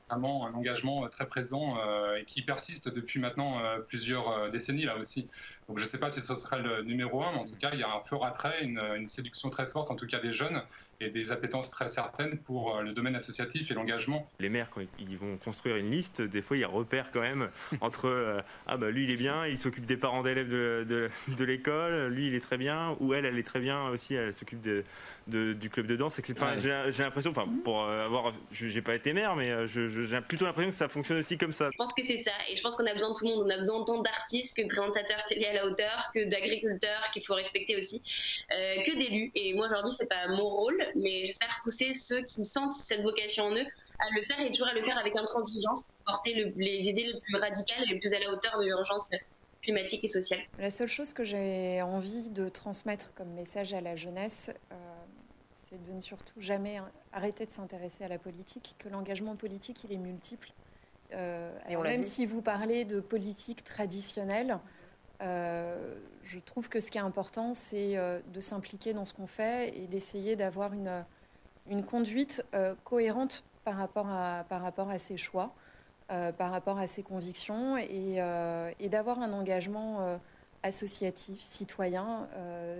vraiment 0.11 0.47
un 0.47 0.53
engagement 0.53 1.07
très 1.09 1.25
présent 1.25 1.77
euh, 1.77 2.17
et 2.17 2.25
qui 2.25 2.41
persiste 2.41 2.93
depuis 2.93 3.19
maintenant 3.19 3.59
euh, 3.59 3.77
plusieurs 3.79 4.29
euh, 4.29 4.49
décennies 4.49 4.83
là 4.83 4.97
aussi. 4.97 5.27
Donc 5.67 5.77
je 5.77 5.83
ne 5.83 5.87
sais 5.87 5.99
pas 5.99 6.09
si 6.09 6.21
ce 6.21 6.35
serait 6.35 6.61
le 6.61 6.83
numéro 6.83 7.23
un, 7.23 7.31
mais 7.31 7.39
en 7.39 7.45
tout 7.45 7.55
cas 7.55 7.69
il 7.73 7.79
y 7.79 7.83
a 7.83 7.95
un 7.95 8.01
fort 8.01 8.25
attrait, 8.25 8.63
une, 8.63 8.81
une 8.97 9.07
séduction 9.07 9.49
très 9.49 9.67
forte 9.67 9.89
en 9.89 9.95
tout 9.95 10.07
cas 10.07 10.19
des 10.19 10.31
jeunes 10.31 10.61
et 10.99 11.09
des 11.09 11.31
appétences 11.31 11.69
très 11.69 11.87
certaines 11.87 12.37
pour 12.39 12.81
le 12.81 12.93
domaine 12.93 13.15
associatif 13.15 13.71
et 13.71 13.73
l'engagement. 13.73 14.27
Les 14.39 14.49
maires 14.49 14.69
quand 14.69 14.81
ils 14.99 15.17
vont 15.17 15.37
construire 15.37 15.77
une 15.77 15.89
liste, 15.89 16.21
des 16.21 16.41
fois 16.41 16.57
ils 16.57 16.65
repèrent 16.65 17.11
quand 17.11 17.21
même 17.21 17.49
entre 17.81 18.43
ah 18.67 18.77
bah 18.77 18.91
lui 18.91 19.05
il 19.05 19.11
est 19.11 19.17
bien, 19.17 19.45
il 19.47 19.57
s'occupe 19.57 19.85
des 19.85 19.97
parents 19.97 20.23
d'élèves 20.23 20.49
de, 20.49 20.85
de, 20.87 21.09
de 21.35 21.45
l'école, 21.45 22.07
lui 22.07 22.27
il 22.27 22.35
est 22.35 22.41
très 22.41 22.57
bien, 22.57 22.97
ou 22.99 23.13
elle 23.13 23.25
elle 23.25 23.37
est 23.37 23.47
très 23.47 23.59
bien 23.59 23.87
aussi, 23.87 24.15
elle 24.15 24.33
s'occupe 24.33 24.61
de, 24.61 24.83
du 25.53 25.69
club 25.69 25.87
de 25.87 25.95
danse, 25.95 26.19
etc. 26.19 26.35
J'ai 26.57 27.03
l'impression, 27.03 27.31
enfin 27.31 27.45
pour 27.63 27.83
avoir, 27.83 28.33
j'ai 28.51 28.81
pas 28.81 28.95
été 28.95 29.13
maire, 29.13 29.35
mais 29.35 29.67
je 29.67 30.00
j'ai 30.05 30.21
plutôt 30.21 30.45
l'impression 30.45 30.69
que 30.69 30.75
ça 30.75 30.89
fonctionne 30.89 31.19
aussi 31.19 31.37
comme 31.37 31.53
ça. 31.53 31.69
Je 31.71 31.77
pense 31.77 31.93
que 31.93 32.03
c'est 32.03 32.17
ça, 32.17 32.31
et 32.49 32.55
je 32.55 32.61
pense 32.61 32.75
qu'on 32.75 32.85
a 32.85 32.93
besoin 32.93 33.09
de 33.09 33.15
tout 33.15 33.25
le 33.25 33.31
monde. 33.31 33.45
On 33.45 33.49
a 33.49 33.57
besoin 33.57 33.77
autant 33.79 34.01
d'artistes 34.01 34.55
que 34.55 34.63
de 34.63 34.67
présentateurs 34.67 35.23
télé 35.25 35.45
à 35.45 35.53
la 35.53 35.65
hauteur, 35.65 36.11
que 36.13 36.27
d'agriculteurs 36.29 37.09
qu'il 37.11 37.25
faut 37.25 37.35
respecter 37.35 37.77
aussi, 37.77 38.01
euh, 38.51 38.81
que 38.83 38.97
d'élus. 38.97 39.31
Et 39.35 39.53
moi 39.53 39.67
aujourd'hui, 39.67 39.93
c'est 39.97 40.09
pas 40.09 40.27
mon 40.27 40.49
rôle, 40.49 40.83
mais 40.95 41.25
j'espère 41.25 41.59
pousser 41.63 41.93
ceux 41.93 42.21
qui 42.23 42.43
sentent 42.45 42.73
cette 42.73 43.01
vocation 43.01 43.45
en 43.45 43.55
eux 43.55 43.65
à 43.99 44.15
le 44.15 44.23
faire 44.23 44.39
et 44.39 44.51
toujours 44.51 44.67
à 44.67 44.73
le 44.73 44.83
faire 44.83 44.97
avec 44.97 45.15
intransigeance, 45.15 45.83
porter 46.05 46.51
les 46.55 46.89
idées 46.89 47.03
les 47.03 47.21
plus 47.21 47.35
radicales 47.35 47.83
et 47.83 47.93
les 47.93 47.99
plus 47.99 48.13
à 48.13 48.19
la 48.19 48.31
hauteur 48.31 48.57
de 48.59 48.65
l'urgence 48.65 49.07
climatique 49.61 50.03
et 50.03 50.07
sociale. 50.07 50.39
La 50.59 50.69
seule 50.69 50.87
chose 50.87 51.13
que 51.13 51.23
j'ai 51.23 51.81
envie 51.81 52.29
de 52.29 52.49
transmettre 52.49 53.13
comme 53.13 53.29
message 53.33 53.73
à 53.73 53.81
la 53.81 53.95
jeunesse, 53.95 54.51
euh, 54.71 54.75
c'est 55.71 55.81
de 55.87 55.93
ne 55.93 56.01
surtout 56.01 56.41
jamais 56.41 56.81
arrêter 57.13 57.45
de 57.45 57.51
s'intéresser 57.51 58.03
à 58.03 58.09
la 58.09 58.17
politique, 58.17 58.75
que 58.77 58.89
l'engagement 58.89 59.35
politique, 59.35 59.83
il 59.85 59.93
est 59.93 59.97
multiple. 59.97 60.51
Euh, 61.13 61.51
même 61.81 62.03
si 62.03 62.25
vous 62.25 62.41
parlez 62.41 62.83
de 62.83 62.99
politique 62.99 63.63
traditionnelle, 63.63 64.59
euh, 65.21 65.95
je 66.23 66.39
trouve 66.39 66.67
que 66.67 66.79
ce 66.79 66.91
qui 66.91 66.97
est 66.97 67.01
important, 67.01 67.53
c'est 67.53 67.97
euh, 67.97 68.19
de 68.33 68.41
s'impliquer 68.41 68.93
dans 68.93 69.05
ce 69.05 69.13
qu'on 69.13 69.27
fait 69.27 69.77
et 69.77 69.87
d'essayer 69.87 70.35
d'avoir 70.35 70.73
une, 70.73 71.05
une 71.69 71.85
conduite 71.85 72.45
cohérente 72.83 73.43
par 73.63 73.77
rapport 73.77 74.09
à, 74.09 74.43
par 74.49 74.61
rapport 74.61 74.89
à 74.89 74.99
ses 74.99 75.17
choix, 75.17 75.53
par 76.07 76.51
rapport 76.51 76.79
à 76.79 76.87
ses 76.87 77.03
convictions 77.03 77.77
et, 77.77 78.17
et 78.79 78.89
d'avoir 78.89 79.19
un 79.19 79.31
engagement 79.31 80.19
associatif, 80.63 81.39
citoyen, 81.41 82.27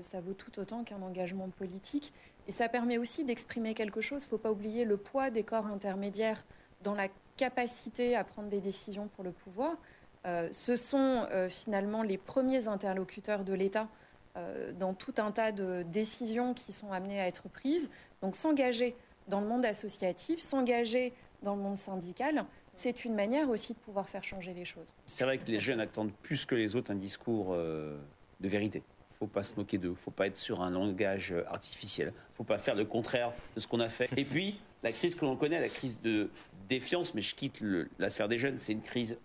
ça 0.02 0.20
vaut 0.20 0.34
tout 0.34 0.60
autant 0.60 0.84
qu'un 0.84 1.02
engagement 1.02 1.50
politique. 1.50 2.14
Et 2.48 2.52
ça 2.52 2.70
permet 2.70 2.98
aussi 2.98 3.24
d'exprimer 3.24 3.74
quelque 3.74 4.02
chose. 4.02 4.24
Il 4.24 4.28
ne 4.28 4.30
faut 4.30 4.38
pas 4.38 4.52
oublier 4.52 4.86
le 4.86 4.98
poids 4.98 5.30
des 5.30 5.44
corps 5.44 5.68
intermédiaires 5.68 6.44
dans 6.84 6.96
la 6.96 7.08
capacité 7.38 8.16
à 8.16 8.24
prendre 8.24 8.50
des 8.50 8.62
décisions 8.62 9.08
pour 9.08 9.24
le 9.24 9.32
pouvoir. 9.32 9.78
Euh, 10.26 10.50
ce 10.52 10.76
sont 10.76 11.28
euh, 11.32 11.50
finalement 11.50 12.04
les 12.04 12.18
premiers 12.18 12.68
interlocuteurs 12.68 13.44
de 13.44 13.54
l'État 13.54 13.88
dans 14.80 14.94
tout 14.94 15.16
un 15.18 15.34
tas 15.34 15.52
de 15.52 15.84
décisions 15.84 16.54
qui 16.54 16.72
sont 16.72 16.94
amenées 16.94 17.20
à 17.20 17.28
être 17.28 17.50
prises. 17.50 17.92
Donc 18.22 18.38
s'engager 18.38 18.96
dans 19.28 19.42
le 19.42 19.48
monde 19.48 19.66
associatif, 19.66 20.40
s'engager 20.40 21.12
dans 21.44 21.56
le 21.56 21.62
monde 21.62 21.78
syndical, 21.78 22.46
c'est 22.76 23.06
une 23.06 23.16
manière 23.16 23.50
aussi 23.50 23.74
de 23.74 23.80
pouvoir 23.80 24.08
faire 24.08 24.24
changer 24.24 24.54
les 24.54 24.66
choses. 24.66 24.94
C'est 25.06 25.24
vrai 25.24 25.38
que 25.38 25.46
les 25.46 25.60
jeunes 25.60 25.80
attendent 25.80 26.14
plus 26.24 26.46
que 26.46 26.56
les 26.56 26.76
autres 26.76 26.92
un 26.92 26.96
discours 26.96 27.50
euh, 27.52 27.98
de 28.40 28.48
vérité. 28.48 28.84
Faut 29.22 29.28
pas 29.28 29.44
se 29.44 29.54
moquer 29.54 29.78
d'eux, 29.78 29.94
faut 29.94 30.10
pas 30.10 30.26
être 30.26 30.36
sur 30.36 30.64
un 30.64 30.72
langage 30.72 31.32
euh, 31.32 31.44
artificiel, 31.48 32.12
faut 32.34 32.44
pas 32.44 32.58
faire 32.58 32.74
le 32.74 32.86
contraire 32.86 33.32
de 33.56 33.60
ce 33.60 33.68
qu'on 33.68 33.80
a 33.80 33.88
fait. 33.88 34.10
Et 34.18 34.26
puis, 34.26 34.60
la 34.82 34.92
crise 34.92 35.14
que 35.14 35.24
l'on 35.26 35.36
connaît, 35.36 35.62
la 35.62 35.70
crise 35.70 36.02
de 36.02 36.32
défiance, 36.68 37.14
mais 37.14 37.22
je 37.22 37.36
quitte 37.36 37.62
la 38.00 38.10
sphère 38.10 38.28
des 38.28 38.40
jeunes, 38.40 38.58
c'est 38.58 38.72
une 38.72 38.82
crise 38.82 39.20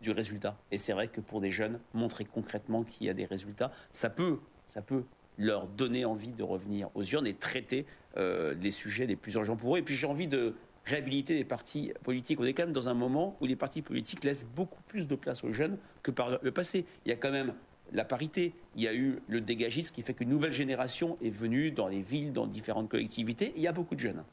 du 0.00 0.12
résultat. 0.12 0.56
Et 0.70 0.78
c'est 0.78 0.94
vrai 0.94 1.08
que 1.08 1.20
pour 1.20 1.42
des 1.42 1.50
jeunes, 1.50 1.78
montrer 1.92 2.24
concrètement 2.24 2.84
qu'il 2.84 3.06
y 3.06 3.10
a 3.10 3.12
des 3.12 3.26
résultats, 3.26 3.70
ça 3.92 4.08
peut, 4.08 4.38
ça 4.66 4.80
peut 4.80 5.04
leur 5.36 5.66
donner 5.66 6.06
envie 6.06 6.32
de 6.32 6.42
revenir 6.42 6.88
aux 6.94 7.04
urnes 7.04 7.26
et 7.26 7.34
traiter 7.34 7.84
euh, 8.16 8.54
sujets 8.70 9.04
les 9.04 9.16
plus 9.16 9.34
urgents 9.34 9.56
pour 9.56 9.76
eux. 9.76 9.80
Et 9.80 9.82
puis 9.82 9.94
j'ai 9.94 10.06
envie 10.06 10.26
de 10.26 10.54
réhabiliter 10.86 11.34
les 11.34 11.44
partis 11.44 11.92
politiques. 12.02 12.40
On 12.40 12.44
est 12.44 12.54
quand 12.54 12.62
même 12.62 12.72
dans 12.72 12.88
un 12.88 12.94
moment 12.94 13.36
où 13.42 13.46
les 13.46 13.56
partis 13.56 13.82
politiques 13.82 14.24
laissent 14.24 14.46
beaucoup 14.56 14.80
plus 14.88 15.06
de 15.06 15.14
place 15.14 15.44
aux 15.44 15.52
jeunes 15.52 15.76
que 16.02 16.10
par 16.10 16.38
le 16.40 16.50
passé. 16.50 16.86
Il 17.04 17.10
y 17.10 17.12
a 17.12 17.16
quand 17.16 17.30
même 17.30 17.52
la 17.92 18.04
parité, 18.04 18.54
il 18.76 18.82
y 18.82 18.88
a 18.88 18.94
eu 18.94 19.20
le 19.28 19.40
dégagisme 19.40 19.94
qui 19.94 20.02
fait 20.02 20.14
qu'une 20.14 20.28
nouvelle 20.28 20.52
génération 20.52 21.16
est 21.22 21.30
venue 21.30 21.70
dans 21.70 21.88
les 21.88 22.02
villes, 22.02 22.32
dans 22.32 22.46
différentes 22.46 22.88
collectivités. 22.88 23.52
Il 23.56 23.62
y 23.62 23.68
a 23.68 23.72
beaucoup 23.72 23.94
de 23.94 24.00
jeunes. 24.00 24.24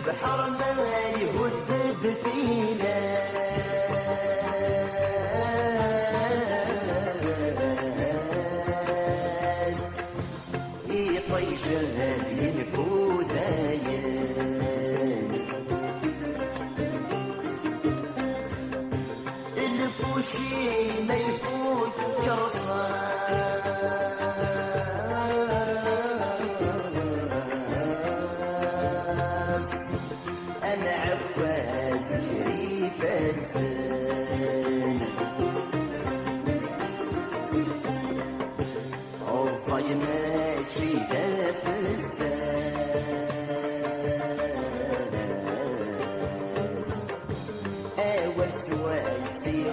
البحر 0.00 0.46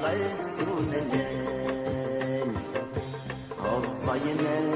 عز 0.09 0.63
وننال 0.69 2.53
الظيمات 3.65 4.68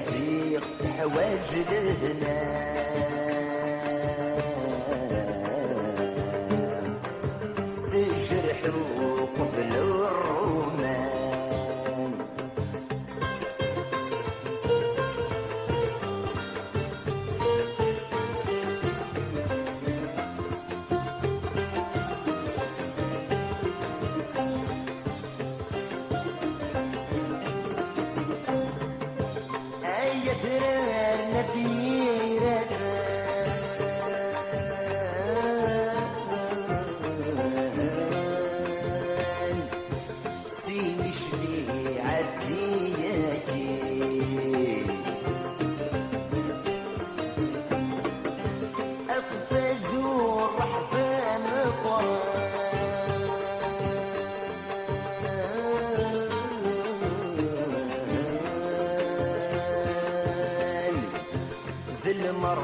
الزيغ 0.00 0.60
تحواج 0.82 1.48
لهنا 1.70 2.40
ذي 7.90 8.04
جرح 8.30 8.60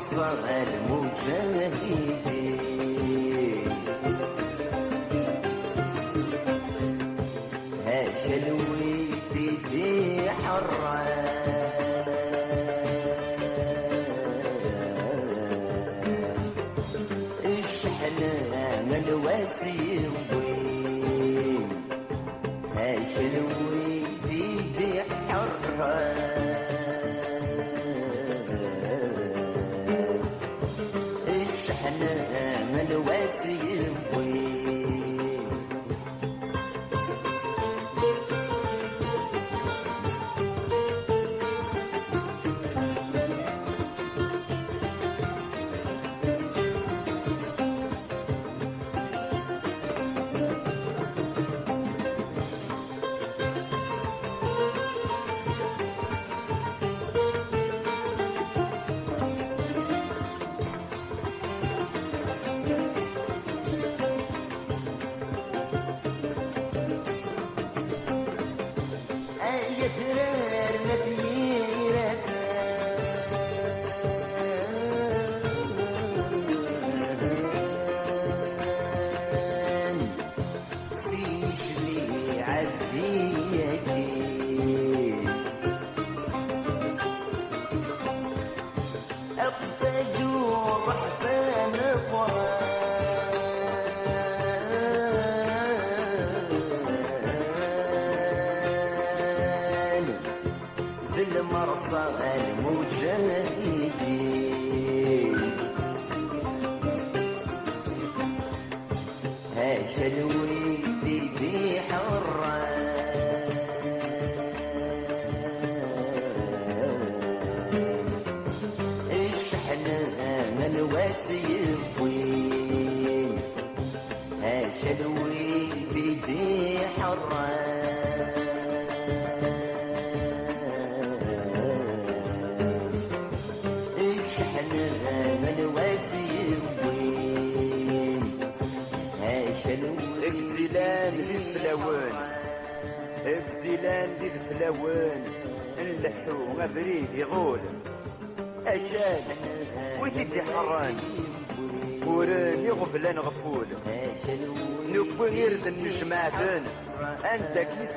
mazhar 0.07 0.39
el 0.49 0.81
mucevher 0.89 1.73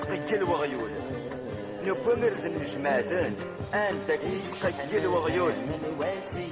يسقيل 0.10 0.44
وغيول. 0.44 0.92
نبو 1.84 2.12
ذن 2.12 2.54
نجمادن 2.62 3.34
أنت 3.74 4.10
يسقيل 4.24 5.08
وغيول. 5.08 5.52
من 5.52 5.96
واسي 6.00 6.48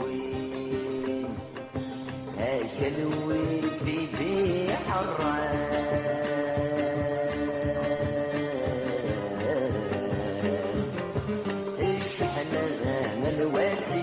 الوين 0.00 1.34
أجا 2.38 2.88
الوين 2.88 3.70
دي 3.84 4.72
حران 4.72 5.64
الشحنة 11.80 12.60
من 13.16 13.34
الواسي 13.40 14.02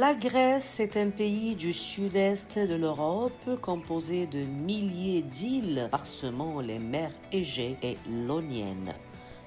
La 0.00 0.14
Grèce 0.14 0.80
est 0.80 0.96
un 0.96 1.10
pays 1.10 1.54
du 1.54 1.74
sud-est 1.74 2.58
de 2.58 2.74
l'Europe 2.74 3.60
composé 3.60 4.26
de 4.26 4.38
milliers 4.38 5.20
d'îles 5.20 5.88
parsemant 5.90 6.60
les 6.60 6.78
mers 6.78 7.12
Égée 7.32 7.76
et 7.82 7.98
Ionienne. 8.08 8.94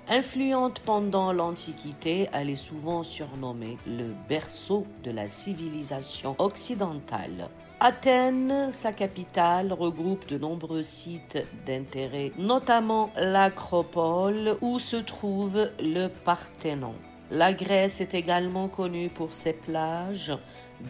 Influente 0.08 0.80
pendant 0.82 1.34
l'Antiquité, 1.34 2.30
elle 2.34 2.52
est 2.52 2.56
souvent 2.56 3.02
surnommée 3.02 3.78
le 3.88 4.14
berceau 4.30 4.86
de 5.04 5.10
la 5.10 5.28
civilisation 5.28 6.36
occidentale. 6.38 7.50
Athènes, 7.80 8.70
sa 8.70 8.94
capitale, 8.94 9.74
regroupe 9.74 10.28
de 10.28 10.38
nombreux 10.38 10.84
sites 10.84 11.40
d'intérêt, 11.66 12.32
notamment 12.38 13.10
l'Acropole 13.18 14.58
où 14.62 14.78
se 14.78 14.98
trouve 14.98 15.72
le 15.80 16.10
Parthénon. 16.10 16.94
La 17.34 17.52
Grèce 17.52 18.00
est 18.00 18.14
également 18.14 18.68
connue 18.68 19.10
pour 19.10 19.34
ses 19.34 19.54
plages, 19.54 20.38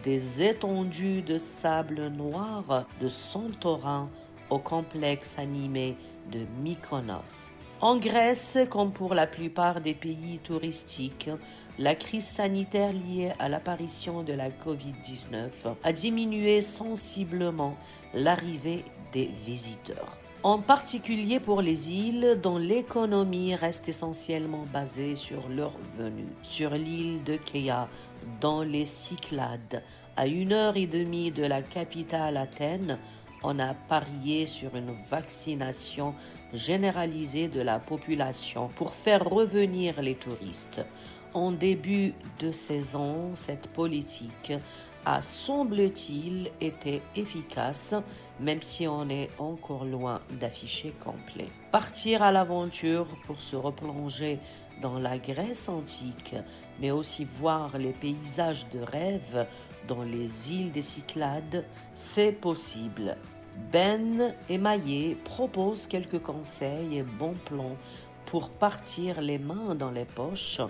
des 0.04 0.42
étendues 0.42 1.22
de 1.22 1.38
sable 1.38 2.08
noir 2.08 2.84
de 3.00 3.08
Santorin 3.08 4.10
au 4.50 4.58
complexe 4.58 5.38
animé 5.38 5.96
de 6.30 6.40
Mykonos. 6.60 7.50
En 7.80 7.96
Grèce, 7.96 8.58
comme 8.68 8.92
pour 8.92 9.14
la 9.14 9.26
plupart 9.26 9.80
des 9.80 9.94
pays 9.94 10.38
touristiques, 10.44 11.30
la 11.78 11.94
crise 11.94 12.26
sanitaire 12.26 12.92
liée 12.92 13.32
à 13.38 13.48
l'apparition 13.48 14.22
de 14.22 14.34
la 14.34 14.50
COVID-19 14.50 15.48
a 15.82 15.92
diminué 15.94 16.60
sensiblement 16.60 17.74
l'arrivée 18.12 18.84
des 19.14 19.30
visiteurs. 19.46 20.18
En 20.44 20.58
particulier 20.58 21.40
pour 21.40 21.62
les 21.62 21.90
îles 21.90 22.38
dont 22.42 22.58
l'économie 22.58 23.54
reste 23.54 23.88
essentiellement 23.88 24.66
basée 24.70 25.16
sur 25.16 25.48
leurs 25.48 25.72
revenus. 25.72 26.26
Sur 26.42 26.72
l'île 26.72 27.24
de 27.24 27.36
Kea, 27.38 27.88
dans 28.42 28.62
les 28.62 28.84
Cyclades, 28.84 29.82
à 30.18 30.26
une 30.26 30.52
heure 30.52 30.76
et 30.76 30.86
demie 30.86 31.30
de 31.30 31.44
la 31.44 31.62
capitale 31.62 32.36
Athènes, 32.36 32.98
on 33.42 33.58
a 33.58 33.72
parié 33.72 34.46
sur 34.46 34.76
une 34.76 34.94
vaccination 35.08 36.14
généralisée 36.52 37.48
de 37.48 37.62
la 37.62 37.78
population 37.78 38.68
pour 38.76 38.92
faire 38.92 39.24
revenir 39.24 40.02
les 40.02 40.14
touristes. 40.14 40.82
En 41.32 41.52
début 41.52 42.12
de 42.38 42.52
saison, 42.52 43.30
cette 43.34 43.68
politique 43.68 44.52
a, 45.06 45.22
semble-t-il, 45.22 46.50
été 46.60 47.00
efficace, 47.16 47.94
même 48.40 48.62
si 48.62 48.86
on 48.86 49.08
est 49.08 49.30
encore 49.38 49.84
loin 49.84 50.20
d'afficher 50.40 50.92
complet. 51.02 51.48
Partir 51.70 52.22
à 52.22 52.32
l'aventure 52.32 53.06
pour 53.26 53.40
se 53.40 53.56
replonger 53.56 54.38
dans 54.82 54.98
la 54.98 55.18
Grèce 55.18 55.68
antique, 55.68 56.34
mais 56.80 56.90
aussi 56.90 57.26
voir 57.38 57.78
les 57.78 57.92
paysages 57.92 58.66
de 58.72 58.80
rêve 58.80 59.46
dans 59.86 60.02
les 60.02 60.52
îles 60.52 60.72
des 60.72 60.82
Cyclades, 60.82 61.64
c'est 61.94 62.32
possible. 62.32 63.16
Ben 63.72 64.34
Emaillé 64.48 65.16
propose 65.24 65.86
quelques 65.86 66.20
conseils 66.20 66.98
et 66.98 67.02
bons 67.02 67.36
plans 67.44 67.76
pour 68.26 68.50
partir 68.50 69.20
les 69.20 69.38
mains 69.38 69.74
dans 69.74 69.90
les 69.90 70.06
poches 70.06 70.60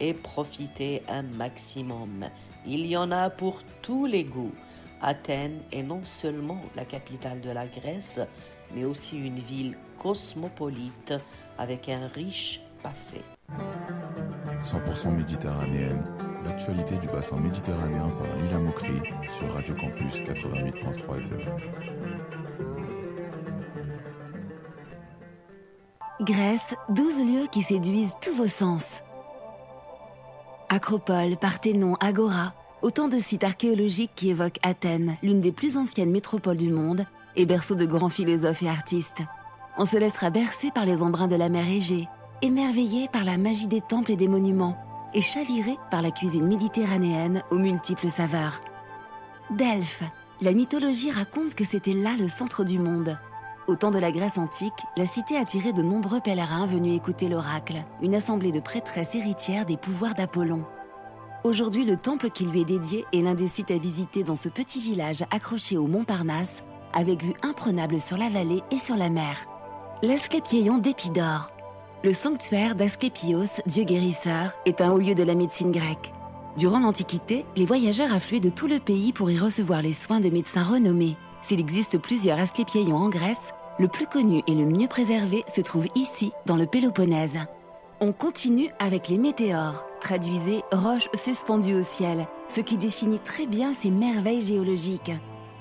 et 0.00 0.14
profiter 0.14 1.02
un 1.08 1.22
maximum. 1.22 2.26
Il 2.66 2.86
y 2.86 2.96
en 2.96 3.12
a 3.12 3.30
pour 3.30 3.62
tous 3.82 4.06
les 4.06 4.24
goûts. 4.24 4.54
Athènes 5.02 5.60
est 5.72 5.82
non 5.82 6.04
seulement 6.04 6.62
la 6.76 6.84
capitale 6.84 7.40
de 7.40 7.50
la 7.50 7.66
Grèce, 7.66 8.20
mais 8.72 8.84
aussi 8.84 9.18
une 9.18 9.40
ville 9.40 9.76
cosmopolite 9.98 11.14
avec 11.58 11.88
un 11.88 12.06
riche 12.06 12.60
passé. 12.82 13.20
100% 14.62 15.10
méditerranéenne, 15.10 16.04
l'actualité 16.44 16.96
du 16.98 17.08
bassin 17.08 17.36
méditerranéen 17.36 18.08
par 18.10 18.36
Lila 18.36 18.58
Moukri 18.58 18.94
sur 19.28 19.52
Radio 19.52 19.74
Campus 19.74 20.20
88.3 20.20 21.18
FM. 21.18 21.40
Grèce, 26.20 26.74
12 26.90 27.22
lieux 27.24 27.46
qui 27.50 27.64
séduisent 27.64 28.14
tous 28.20 28.34
vos 28.36 28.46
sens. 28.46 28.84
Acropole, 30.68 31.36
Parthénon, 31.36 31.96
Agora, 32.00 32.54
autant 32.82 33.08
de 33.08 33.18
sites 33.18 33.44
archéologiques 33.44 34.12
qui 34.14 34.30
évoquent 34.30 34.58
Athènes, 34.62 35.16
l'une 35.22 35.40
des 35.40 35.52
plus 35.52 35.76
anciennes 35.76 36.10
métropoles 36.10 36.56
du 36.56 36.70
monde 36.70 37.06
et 37.36 37.46
berceau 37.46 37.74
de 37.74 37.86
grands 37.86 38.08
philosophes 38.08 38.62
et 38.62 38.68
artistes. 38.68 39.22
On 39.78 39.86
se 39.86 39.96
laissera 39.96 40.30
bercer 40.30 40.70
par 40.74 40.84
les 40.84 41.00
embruns 41.00 41.28
de 41.28 41.36
la 41.36 41.48
mer 41.48 41.66
Égée, 41.66 42.08
émerveillé 42.42 43.08
par 43.08 43.24
la 43.24 43.38
magie 43.38 43.68
des 43.68 43.80
temples 43.80 44.12
et 44.12 44.16
des 44.16 44.28
monuments, 44.28 44.76
et 45.14 45.20
chaviré 45.20 45.76
par 45.90 46.02
la 46.02 46.10
cuisine 46.10 46.46
méditerranéenne 46.46 47.42
aux 47.50 47.58
multiples 47.58 48.10
saveurs. 48.10 48.60
Delphes, 49.50 50.02
la 50.40 50.52
mythologie 50.52 51.10
raconte 51.10 51.54
que 51.54 51.64
c'était 51.64 51.92
là 51.92 52.16
le 52.18 52.28
centre 52.28 52.64
du 52.64 52.78
monde. 52.78 53.16
Au 53.68 53.76
temps 53.76 53.92
de 53.92 53.98
la 53.98 54.10
Grèce 54.10 54.38
antique, 54.38 54.72
la 54.96 55.06
cité 55.06 55.36
attirait 55.36 55.72
de 55.72 55.82
nombreux 55.82 56.20
pèlerins 56.20 56.66
venus 56.66 56.96
écouter 56.96 57.28
l'oracle, 57.28 57.84
une 58.02 58.14
assemblée 58.14 58.50
de 58.50 58.60
prêtresses 58.60 59.14
héritières 59.14 59.66
des 59.66 59.76
pouvoirs 59.76 60.14
d'Apollon. 60.14 60.64
Aujourd'hui, 61.44 61.84
le 61.84 61.96
temple 61.96 62.30
qui 62.30 62.44
lui 62.44 62.60
est 62.60 62.64
dédié 62.64 63.04
est 63.12 63.20
l'un 63.20 63.34
des 63.34 63.48
sites 63.48 63.72
à 63.72 63.78
visiter 63.78 64.22
dans 64.22 64.36
ce 64.36 64.48
petit 64.48 64.80
village 64.80 65.24
accroché 65.32 65.76
au 65.76 65.88
Montparnasse, 65.88 66.62
avec 66.92 67.24
vue 67.24 67.34
imprenable 67.42 68.00
sur 68.00 68.16
la 68.16 68.28
vallée 68.28 68.62
et 68.70 68.78
sur 68.78 68.96
la 68.96 69.10
mer. 69.10 69.44
L'Asclépieion 70.04 70.78
d'Épidore. 70.78 71.50
Le 72.04 72.12
sanctuaire 72.12 72.76
d'Asclépios, 72.76 73.60
dieu 73.66 73.82
guérisseur, 73.82 74.52
est 74.66 74.80
un 74.80 74.92
haut 74.92 74.98
lieu 74.98 75.16
de 75.16 75.24
la 75.24 75.34
médecine 75.34 75.72
grecque. 75.72 76.12
Durant 76.58 76.78
l'Antiquité, 76.78 77.44
les 77.56 77.66
voyageurs 77.66 78.14
affluaient 78.14 78.38
de 78.38 78.50
tout 78.50 78.68
le 78.68 78.78
pays 78.78 79.12
pour 79.12 79.28
y 79.28 79.38
recevoir 79.38 79.82
les 79.82 79.94
soins 79.94 80.20
de 80.20 80.30
médecins 80.30 80.64
renommés. 80.64 81.16
S'il 81.40 81.58
existe 81.58 81.98
plusieurs 81.98 82.38
Asclépieions 82.38 82.96
en 82.96 83.08
Grèce, 83.08 83.52
le 83.80 83.88
plus 83.88 84.06
connu 84.06 84.42
et 84.46 84.54
le 84.54 84.66
mieux 84.66 84.86
préservé 84.86 85.44
se 85.52 85.60
trouve 85.60 85.86
ici, 85.96 86.30
dans 86.46 86.56
le 86.56 86.66
Péloponnèse. 86.66 87.38
On 88.04 88.10
continue 88.10 88.68
avec 88.80 89.06
les 89.06 89.16
météores, 89.16 89.86
traduisez 90.00 90.64
roches 90.72 91.08
suspendues 91.14 91.76
au 91.76 91.84
ciel, 91.84 92.26
ce 92.48 92.60
qui 92.60 92.76
définit 92.76 93.20
très 93.20 93.46
bien 93.46 93.74
ces 93.74 93.92
merveilles 93.92 94.40
géologiques. 94.40 95.12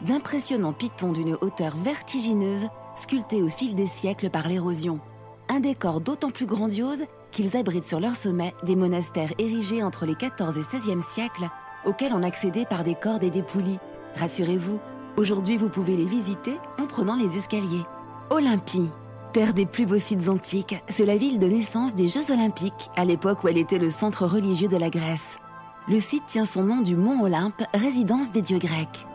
D'impressionnants 0.01 0.73
pitons 0.73 1.11
d'une 1.11 1.37
hauteur 1.41 1.77
vertigineuse, 1.77 2.65
sculptés 2.95 3.43
au 3.43 3.47
fil 3.47 3.75
des 3.75 3.85
siècles 3.85 4.31
par 4.31 4.47
l'érosion. 4.47 4.99
un 5.49 5.59
décor 5.59 6.01
d'autant 6.01 6.31
plus 6.31 6.47
grandiose 6.47 7.03
qu'ils 7.29 7.55
abritent 7.55 7.85
sur 7.85 7.99
leur 7.99 8.15
sommet 8.15 8.55
des 8.63 8.75
monastères 8.75 9.33
érigés 9.37 9.83
entre 9.83 10.07
les 10.07 10.15
14 10.15 10.57
et 10.57 10.61
16e 10.61 11.07
siècles 11.11 11.47
auxquels 11.85 12.13
on 12.13 12.23
accédait 12.23 12.65
par 12.65 12.83
des 12.83 12.95
cordes 12.95 13.23
et 13.23 13.29
des 13.29 13.43
poulies. 13.43 13.77
Rassurez-vous, 14.15 14.79
aujourd'hui 15.15 15.57
vous 15.57 15.69
pouvez 15.69 15.95
les 15.95 16.05
visiter 16.05 16.55
en 16.79 16.87
prenant 16.87 17.15
les 17.15 17.37
escaliers. 17.37 17.85
Olympie, 18.31 18.89
terre 19.31 19.53
des 19.53 19.65
plus 19.65 19.85
beaux 19.85 19.99
sites 19.99 20.27
antiques, 20.27 20.83
c'est 20.89 21.05
la 21.05 21.15
ville 21.15 21.39
de 21.39 21.47
naissance 21.47 21.95
des 21.95 22.09
Jeux 22.09 22.31
olympiques, 22.31 22.89
à 22.97 23.05
l'époque 23.05 23.43
où 23.43 23.47
elle 23.47 23.57
était 23.57 23.77
le 23.77 23.89
centre 23.89 24.25
religieux 24.25 24.67
de 24.67 24.77
la 24.77 24.89
Grèce. 24.89 25.37
Le 25.87 25.99
site 25.99 26.25
tient 26.27 26.45
son 26.45 26.63
nom 26.63 26.81
du 26.81 26.95
mont 26.95 27.23
Olympe, 27.23 27.63
résidence 27.73 28.31
des 28.31 28.41
dieux 28.41 28.59
grecs. 28.59 29.07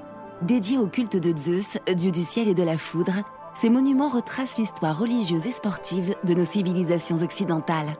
Dédié 0.42 0.78
au 0.78 0.86
culte 0.86 1.16
de 1.16 1.36
Zeus, 1.36 1.78
dieu 1.94 2.10
du 2.10 2.22
ciel 2.22 2.48
et 2.48 2.54
de 2.54 2.62
la 2.62 2.78
foudre, 2.78 3.24
ces 3.60 3.68
monuments 3.68 4.08
retracent 4.08 4.58
l'histoire 4.58 4.98
religieuse 4.98 5.46
et 5.46 5.52
sportive 5.52 6.14
de 6.24 6.34
nos 6.34 6.44
civilisations 6.44 7.22
occidentales. 7.22 7.96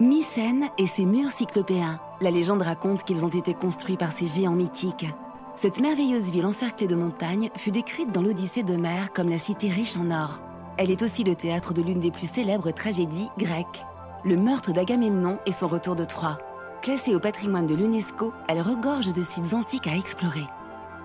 Mycène 0.00 0.68
et 0.78 0.86
ses 0.86 1.06
murs 1.06 1.30
cyclopéens. 1.30 2.00
La 2.20 2.30
légende 2.30 2.62
raconte 2.62 3.04
qu'ils 3.04 3.24
ont 3.24 3.28
été 3.28 3.54
construits 3.54 3.96
par 3.96 4.12
ces 4.12 4.26
géants 4.26 4.54
mythiques. 4.54 5.06
Cette 5.54 5.80
merveilleuse 5.80 6.30
ville 6.30 6.46
encerclée 6.46 6.88
de 6.88 6.96
montagnes 6.96 7.50
fut 7.56 7.70
décrite 7.70 8.10
dans 8.10 8.22
l'Odyssée 8.22 8.64
d'Homère 8.64 9.12
comme 9.12 9.28
la 9.28 9.38
cité 9.38 9.70
riche 9.70 9.96
en 9.96 10.10
or. 10.10 10.40
Elle 10.78 10.90
est 10.90 11.02
aussi 11.02 11.24
le 11.24 11.34
théâtre 11.34 11.74
de 11.74 11.82
l'une 11.82 12.00
des 12.00 12.10
plus 12.10 12.30
célèbres 12.30 12.70
tragédies 12.70 13.30
grecques, 13.38 13.84
le 14.24 14.36
meurtre 14.36 14.72
d'Agamemnon 14.72 15.38
et 15.46 15.52
son 15.52 15.68
retour 15.68 15.96
de 15.96 16.04
Troie. 16.04 16.38
Classée 16.80 17.14
au 17.14 17.20
patrimoine 17.20 17.66
de 17.66 17.74
l'UNESCO, 17.74 18.32
elle 18.48 18.60
regorge 18.60 19.12
de 19.12 19.22
sites 19.22 19.54
antiques 19.54 19.86
à 19.86 19.96
explorer. 19.96 20.46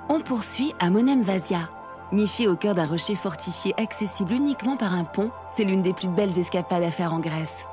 On 0.09 0.21
poursuit 0.21 0.73
à 0.79 0.89
Monem 0.89 1.21
Vasia. 1.21 1.69
Nichée 2.13 2.47
au 2.47 2.55
cœur 2.55 2.73
d'un 2.73 2.87
rocher 2.87 3.15
fortifié 3.15 3.73
accessible 3.77 4.31
uniquement 4.31 4.77
par 4.77 4.93
un 4.93 5.03
pont, 5.03 5.29
c'est 5.51 5.65
l'une 5.65 5.81
des 5.81 5.93
plus 5.93 6.07
belles 6.07 6.39
escapades 6.39 6.83
à 6.83 6.91
faire 6.91 7.13
en 7.13 7.19
Grèce. 7.19 7.65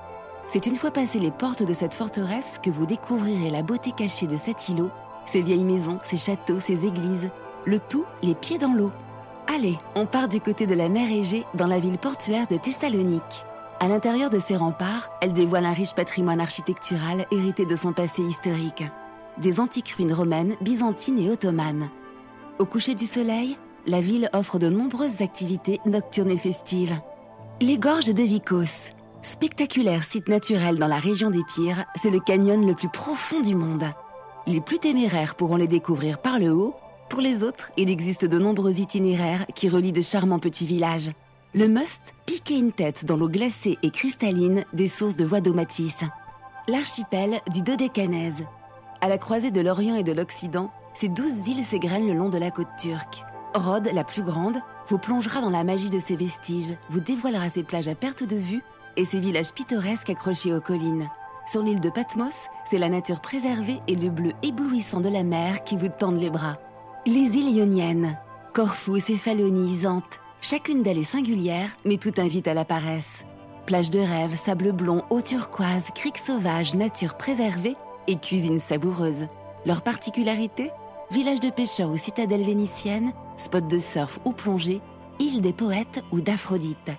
C'est 0.49 0.67
une 0.67 0.77
fois 0.77 0.91
passées 0.91 1.21
les 1.21 1.31
portes 1.31 1.63
de 1.63 1.73
cette 1.73 1.95
forteresse 1.95 2.59
que 2.63 2.71
vous 2.71 2.85
découvrirez 2.85 3.51
la 3.51 3.63
beauté 3.63 3.93
cachée 3.93 4.27
de 4.27 4.37
cet 4.37 4.69
îlot, 4.69 4.91
ses 5.27 5.41
vieilles 5.41 5.65
maisons, 5.65 6.01
ses 6.05 6.19
châteaux, 6.19 6.61
ses 6.61 6.85
églises, 6.85 7.31
le 7.65 7.79
tout 7.79 8.05
les 8.23 8.35
pieds 8.35 8.59
dans 8.59 8.75
l'eau. 8.75 8.91
Allez, 9.47 9.79
on 9.95 10.07
part 10.07 10.29
du 10.29 10.41
côté 10.41 10.67
de 10.67 10.75
la 10.75 10.89
mer 10.89 11.11
Égée 11.11 11.45
dans 11.55 11.67
la 11.67 11.79
ville 11.79 11.99
portuaire 11.99 12.47
de 12.49 12.57
Thessalonique. 12.57 13.45
À 13.79 13.89
l'intérieur 13.89 14.31
de 14.31 14.39
ses 14.39 14.57
remparts, 14.57 15.11
elle 15.21 15.35
dévoile 15.35 15.67
un 15.67 15.73
riche 15.73 15.95
patrimoine 15.95 16.41
architectural 16.41 17.27
hérité 17.31 17.67
de 17.67 17.77
son 17.77 17.93
passé 17.93 18.23
historique. 18.23 18.85
Des 19.39 19.61
antiques 19.61 19.91
ruines 19.91 20.13
romaines, 20.13 20.57
byzantines 20.63 21.19
et 21.19 21.31
ottomanes. 21.31 21.91
Au 22.59 22.65
coucher 22.65 22.95
du 22.95 23.05
soleil, 23.05 23.59
la 23.87 24.01
ville 24.01 24.31
offre 24.33 24.59
de 24.59 24.71
nombreuses 24.71 25.21
activités 25.21 25.81
nocturnes 25.85 26.31
et 26.31 26.39
festives. 26.39 26.99
Les 27.61 27.79
gorges 27.79 28.15
de 28.15 28.23
Vikos. 28.23 28.93
Spectaculaire 29.21 30.05
site 30.05 30.29
naturel 30.29 30.79
dans 30.79 30.89
la 30.89 30.99
région 30.99 31.31
des 31.31 31.45
Pyres, 31.45 31.85
c'est 32.01 32.11
le 32.11 32.21
canyon 32.21 32.67
le 32.67 32.75
plus 32.75 32.89
profond 32.89 33.41
du 33.41 33.55
monde. 33.55 33.85
Les 34.47 34.61
plus 34.61 34.79
téméraires 34.79 35.35
pourront 35.35 35.57
les 35.57 35.67
découvrir 35.67 36.19
par 36.19 36.39
le 36.39 36.53
haut. 36.53 36.75
Pour 37.09 37.21
les 37.21 37.43
autres, 37.43 37.71
il 37.77 37.91
existe 37.91 38.25
de 38.25 38.39
nombreux 38.39 38.81
itinéraires 38.81 39.47
qui 39.55 39.69
relient 39.69 39.93
de 39.93 40.03
charmants 40.03 40.39
petits 40.39 40.67
villages. 40.67 41.11
Le 41.55 41.69
must, 41.69 42.15
piquer 42.27 42.59
une 42.59 42.73
tête 42.73 43.05
dans 43.05 43.17
l'eau 43.17 43.29
glacée 43.29 43.79
et 43.83 43.91
cristalline 43.91 44.65
des 44.73 44.89
sources 44.89 45.17
de 45.17 45.53
Matisse. 45.53 46.03
L'archipel 46.67 47.41
du 47.53 47.63
Dodécanèse. 47.63 48.45
À 49.01 49.09
la 49.09 49.19
croisée 49.19 49.51
de 49.51 49.61
l'Orient 49.61 49.97
et 49.97 50.03
de 50.03 50.13
l'Occident, 50.13 50.73
ces 50.95 51.09
douze 51.09 51.47
îles 51.47 51.65
s'égrènent 51.65 52.09
le 52.09 52.15
long 52.15 52.31
de 52.31 52.39
la 52.39 52.51
côte 52.51 52.75
turque. 52.79 53.23
Rhodes, 53.55 53.91
la 53.93 54.03
plus 54.03 54.23
grande, 54.23 54.59
vous 54.89 54.99
plongera 54.99 55.41
dans 55.41 55.51
la 55.51 55.63
magie 55.63 55.91
de 55.91 56.01
ses 56.01 56.17
vestiges, 56.17 56.77
vous 56.91 57.01
dévoilera 57.01 57.49
ses 57.51 57.63
plages 57.63 57.89
à 57.89 57.95
perte 57.95 58.25
de 58.25 58.37
vue 58.37 58.63
et 58.97 59.05
ses 59.05 59.21
villages 59.21 59.53
pittoresques 59.53 60.11
accrochés 60.11 60.55
aux 60.55 60.61
collines. 60.61 61.09
Sur 61.47 61.63
l'île 61.63 61.81
de 61.81 61.91
Patmos, 61.91 62.35
c'est 62.69 62.79
la 62.79 62.89
nature 62.89 63.21
préservée 63.21 63.81
et 63.87 63.95
le 63.95 64.09
bleu 64.09 64.33
éblouissant 64.43 65.01
de 65.01 65.11
la 65.11 65.23
mer 65.23 65.63
qui 65.63 65.77
vous 65.77 65.89
tendent 65.89 66.21
les 66.21 66.31
bras. 66.31 66.59
Les 67.07 67.37
îles 67.37 67.55
ioniennes, 67.55 68.19
Corfou, 68.55 68.99
Céphalonie, 68.99 69.81
Zante, 69.83 70.21
chacune 70.41 70.83
d'elles 70.83 71.01
est 71.01 71.05
singulière, 71.05 71.77
mais 71.85 71.99
tout 71.99 72.15
invite 72.17 72.49
à 72.49 72.55
la 72.55 72.65
paresse. 72.65 73.25
Plage 73.67 73.91
de 73.91 73.99
rêve, 73.99 74.41
sable 74.43 74.73
blond, 74.73 75.05
eau 75.11 75.21
turquoise, 75.21 75.85
criques 75.95 76.17
sauvages, 76.17 76.73
nature 76.75 77.19
préservée 77.19 77.77
et 78.07 78.17
cuisine 78.17 78.59
savoureuse. 78.59 79.29
Leur 79.67 79.83
particularité 79.83 80.71
Village 81.11 81.41
de 81.41 81.51
pêcheurs 81.51 81.91
ou 81.91 81.99
citadelle 81.99 82.43
vénitienne, 82.43 83.13
spot 83.37 83.69
de 83.69 83.77
surf 83.77 84.19
ou 84.25 84.33
plongée, 84.33 84.81
île 85.21 85.43
des 85.43 85.53
poètes 85.53 86.03
ou 86.11 86.23
d'Aphrodite. 86.23 86.91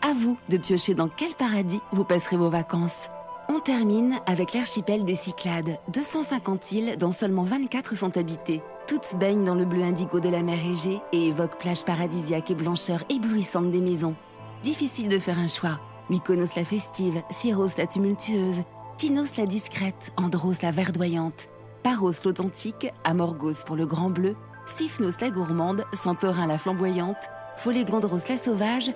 À 0.00 0.14
vous 0.14 0.38
de 0.48 0.56
piocher 0.56 0.94
dans 0.94 1.08
quel 1.08 1.34
paradis 1.34 1.80
vous 1.92 2.04
passerez 2.04 2.38
vos 2.38 2.48
vacances. 2.48 3.10
On 3.52 3.58
termine 3.58 4.20
avec 4.26 4.54
l'archipel 4.54 5.04
des 5.04 5.16
Cyclades, 5.16 5.80
250 5.92 6.70
îles 6.70 6.96
dont 6.96 7.10
seulement 7.10 7.42
24 7.42 7.96
sont 7.96 8.16
habitées. 8.16 8.62
Toutes 8.86 9.16
baignent 9.16 9.42
dans 9.42 9.56
le 9.56 9.64
bleu 9.64 9.82
indigo 9.82 10.20
de 10.20 10.28
la 10.28 10.44
mer 10.44 10.64
Égée 10.64 11.00
et 11.10 11.26
évoquent 11.26 11.58
plage 11.58 11.84
paradisiaque 11.84 12.52
et 12.52 12.54
blancheur 12.54 13.02
éblouissante 13.08 13.72
des 13.72 13.80
maisons. 13.80 14.14
Difficile 14.62 15.08
de 15.08 15.18
faire 15.18 15.36
un 15.36 15.48
choix. 15.48 15.80
Mykonos 16.10 16.54
la 16.54 16.64
festive, 16.64 17.24
Syros 17.30 17.76
la 17.76 17.88
tumultueuse, 17.88 18.62
Tinos 18.96 19.36
la 19.36 19.46
discrète, 19.46 20.12
Andros 20.16 20.62
la 20.62 20.70
verdoyante, 20.70 21.48
Paros 21.82 22.22
l'authentique, 22.24 22.92
Amorgos 23.02 23.64
pour 23.66 23.74
le 23.74 23.84
grand 23.84 24.10
bleu, 24.10 24.36
Sifnos 24.76 25.18
la 25.20 25.30
gourmande, 25.30 25.84
Santorin 25.92 26.46
la 26.46 26.56
flamboyante, 26.56 27.28
Folégandros 27.56 28.28
la 28.28 28.36
sauvage. 28.36 28.92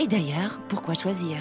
Et 0.00 0.08
d'ailleurs, 0.08 0.58
pourquoi 0.68 0.94
choisir? 0.94 1.38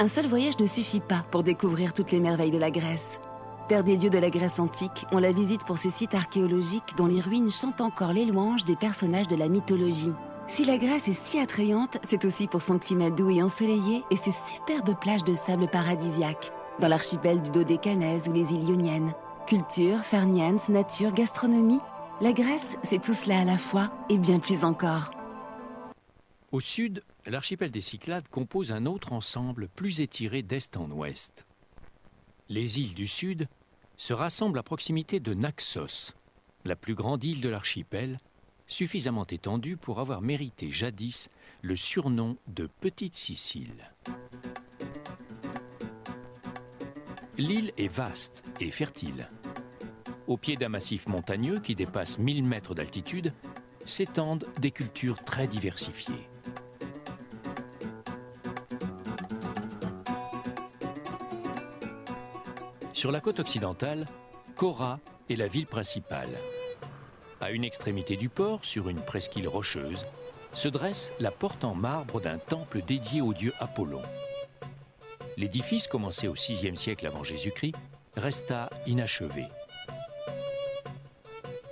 Un 0.00 0.08
seul 0.08 0.26
voyage 0.26 0.58
ne 0.58 0.66
suffit 0.66 1.00
pas 1.00 1.26
pour 1.30 1.42
découvrir 1.42 1.92
toutes 1.92 2.10
les 2.10 2.20
merveilles 2.20 2.50
de 2.50 2.56
la 2.56 2.70
Grèce. 2.70 3.20
Terre 3.68 3.84
des 3.84 3.98
dieux 3.98 4.08
de 4.08 4.16
la 4.16 4.30
Grèce 4.30 4.58
antique, 4.58 5.04
on 5.12 5.18
la 5.18 5.30
visite 5.30 5.66
pour 5.66 5.76
ses 5.76 5.90
sites 5.90 6.14
archéologiques 6.14 6.96
dont 6.96 7.04
les 7.04 7.20
ruines 7.20 7.50
chantent 7.50 7.82
encore 7.82 8.14
les 8.14 8.24
louanges 8.24 8.64
des 8.64 8.76
personnages 8.76 9.28
de 9.28 9.36
la 9.36 9.50
mythologie. 9.50 10.14
Si 10.48 10.64
la 10.64 10.78
Grèce 10.78 11.06
est 11.06 11.26
si 11.26 11.38
attrayante, 11.38 11.98
c'est 12.02 12.24
aussi 12.24 12.46
pour 12.46 12.62
son 12.62 12.78
climat 12.78 13.10
doux 13.10 13.28
et 13.28 13.42
ensoleillé 13.42 14.02
et 14.10 14.16
ses 14.16 14.32
superbes 14.48 14.98
plages 14.98 15.24
de 15.24 15.34
sable 15.34 15.68
paradisiaque, 15.68 16.50
dans 16.78 16.88
l'archipel 16.88 17.42
du 17.42 17.50
Dodécanèse 17.50 18.22
ou 18.26 18.32
les 18.32 18.54
îles 18.54 18.70
Ioniennes. 18.70 19.12
Culture, 19.46 19.98
farniente, 19.98 20.70
nature, 20.70 21.12
gastronomie, 21.12 21.80
la 22.22 22.32
Grèce, 22.32 22.78
c'est 22.84 23.02
tout 23.02 23.12
cela 23.12 23.40
à 23.40 23.44
la 23.44 23.58
fois 23.58 23.90
et 24.08 24.16
bien 24.16 24.38
plus 24.38 24.64
encore. 24.64 25.10
Au 26.52 26.60
sud, 26.60 27.02
l'archipel 27.30 27.70
des 27.70 27.80
Cyclades 27.80 28.28
compose 28.28 28.72
un 28.72 28.86
autre 28.86 29.12
ensemble 29.12 29.68
plus 29.68 30.00
étiré 30.00 30.42
d'est 30.42 30.76
en 30.76 30.90
ouest. 30.90 31.46
Les 32.48 32.80
îles 32.80 32.94
du 32.94 33.06
sud 33.06 33.48
se 33.96 34.12
rassemblent 34.12 34.58
à 34.58 34.62
proximité 34.62 35.20
de 35.20 35.34
Naxos, 35.34 36.14
la 36.64 36.76
plus 36.76 36.94
grande 36.94 37.22
île 37.22 37.40
de 37.40 37.48
l'archipel, 37.48 38.18
suffisamment 38.66 39.26
étendue 39.26 39.76
pour 39.76 40.00
avoir 40.00 40.22
mérité 40.22 40.70
jadis 40.70 41.28
le 41.62 41.76
surnom 41.76 42.36
de 42.46 42.68
Petite 42.80 43.14
Sicile. 43.14 43.92
L'île 47.36 47.72
est 47.76 47.88
vaste 47.88 48.44
et 48.60 48.70
fertile. 48.70 49.28
Au 50.26 50.36
pied 50.36 50.56
d'un 50.56 50.68
massif 50.68 51.06
montagneux 51.08 51.58
qui 51.60 51.74
dépasse 51.74 52.18
1000 52.18 52.44
mètres 52.44 52.74
d'altitude, 52.74 53.32
s'étendent 53.84 54.46
des 54.60 54.70
cultures 54.70 55.22
très 55.24 55.48
diversifiées. 55.48 56.29
Sur 63.00 63.12
la 63.12 63.22
côte 63.22 63.40
occidentale, 63.40 64.06
Kora 64.56 65.00
est 65.30 65.34
la 65.34 65.46
ville 65.46 65.66
principale. 65.66 66.28
À 67.40 67.50
une 67.50 67.64
extrémité 67.64 68.14
du 68.14 68.28
port, 68.28 68.62
sur 68.62 68.90
une 68.90 69.00
presqu'île 69.00 69.48
rocheuse, 69.48 70.04
se 70.52 70.68
dresse 70.68 71.14
la 71.18 71.30
porte 71.30 71.64
en 71.64 71.74
marbre 71.74 72.20
d'un 72.20 72.36
temple 72.36 72.82
dédié 72.82 73.22
au 73.22 73.32
dieu 73.32 73.54
Apollon. 73.58 74.02
L'édifice, 75.38 75.86
commencé 75.86 76.28
au 76.28 76.34
VIe 76.34 76.76
siècle 76.76 77.06
avant 77.06 77.24
Jésus-Christ, 77.24 77.74
resta 78.18 78.68
inachevé. 78.86 79.46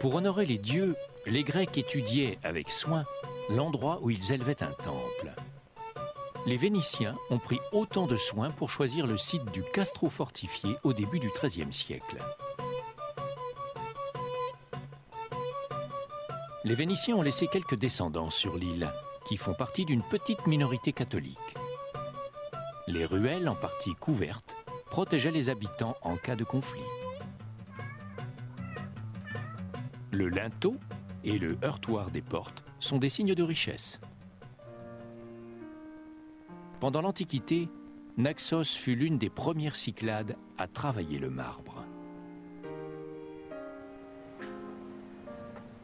Pour 0.01 0.14
honorer 0.14 0.47
les 0.47 0.57
dieux, 0.57 0.97
les 1.26 1.43
Grecs 1.43 1.76
étudiaient 1.76 2.39
avec 2.43 2.70
soin 2.70 3.05
l'endroit 3.51 3.99
où 4.01 4.09
ils 4.09 4.33
élevaient 4.33 4.62
un 4.62 4.72
temple. 4.83 5.35
Les 6.49 6.57
Vénitiens 6.57 7.14
ont 7.28 7.38
pris 7.38 7.61
autant 7.72 8.07
de 8.07 8.16
soin 8.16 8.51
pour 8.51 8.70
choisir 8.70 9.07
le 9.07 9.18
site 9.18 9.44
du 9.53 9.62
castro 9.62 10.09
fortifié 10.09 10.76
au 10.82 10.94
début 10.94 11.18
du 11.18 11.28
XIIIe 11.28 11.70
siècle. 11.70 12.16
Les 16.64 16.74
Vénitiens 16.74 17.16
ont 17.16 17.22
laissé 17.22 17.49
quelques 17.49 17.74
descendants 17.74 18.30
sur 18.30 18.57
l'île, 18.57 18.90
qui 19.26 19.36
font 19.36 19.53
partie 19.53 19.84
d'une 19.84 20.03
petite 20.03 20.46
minorité 20.46 20.94
catholique. 20.94 21.36
Les 22.86 23.05
ruelles, 23.05 23.46
en 23.46 23.55
partie 23.55 23.94
couvertes, 23.94 24.57
protégeaient 24.86 25.30
les 25.30 25.51
habitants 25.51 25.99
en 26.01 26.16
cas 26.16 26.34
de 26.34 26.44
conflit. 26.44 26.80
Le 30.12 30.30
linteau 30.30 30.76
et 31.24 31.38
le 31.38 31.59
heurtoir 31.62 32.11
des 32.11 32.22
portes 32.22 32.64
sont 32.80 32.96
des 32.96 33.11
signes 33.11 33.34
de 33.34 33.42
richesse. 33.42 34.01
Pendant 36.81 37.03
l'Antiquité, 37.03 37.68
Naxos 38.16 38.76
fut 38.76 38.95
l'une 38.95 39.18
des 39.18 39.31
premières 39.31 39.74
Cyclades 39.74 40.37
à 40.59 40.68
travailler 40.68 41.18
le 41.18 41.29
marbre. 41.29 41.85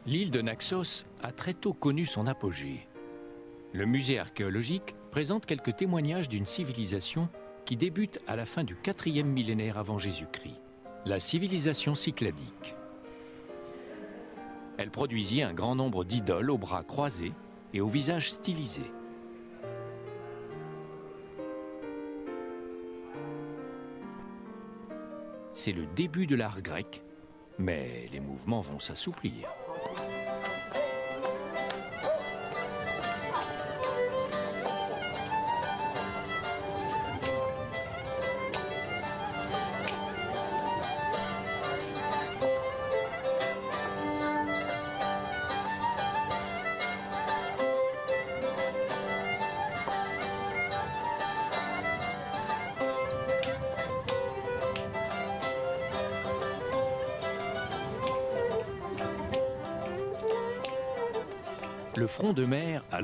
L'île 0.05 0.31
de 0.31 0.41
Naxos 0.41 1.05
a 1.21 1.31
très 1.31 1.53
tôt 1.53 1.73
connu 1.73 2.05
son 2.05 2.27
apogée. 2.27 2.87
Le 3.73 3.85
musée 3.85 4.19
archéologique 4.19 4.95
présente 5.11 5.45
quelques 5.45 5.75
témoignages 5.75 6.29
d'une 6.29 6.45
civilisation 6.45 7.27
qui 7.65 7.75
débute 7.75 8.19
à 8.27 8.37
la 8.37 8.45
fin 8.45 8.63
du 8.63 8.75
4e 8.75 9.23
millénaire 9.23 9.77
avant 9.77 9.97
Jésus-Christ, 9.97 10.61
la 11.05 11.19
civilisation 11.19 11.93
cycladique. 11.93 12.75
Elle 14.77 14.91
produisit 14.91 15.41
un 15.41 15.53
grand 15.53 15.75
nombre 15.75 16.05
d'idoles 16.05 16.51
aux 16.51 16.57
bras 16.57 16.83
croisés 16.83 17.33
et 17.73 17.81
au 17.81 17.87
visage 17.87 18.31
stylisé. 18.31 18.83
C'est 25.55 25.71
le 25.71 25.85
début 25.95 26.27
de 26.27 26.35
l'art 26.35 26.61
grec, 26.61 27.01
mais 27.57 28.09
les 28.11 28.19
mouvements 28.19 28.59
vont 28.59 28.79
s'assouplir. 28.79 29.47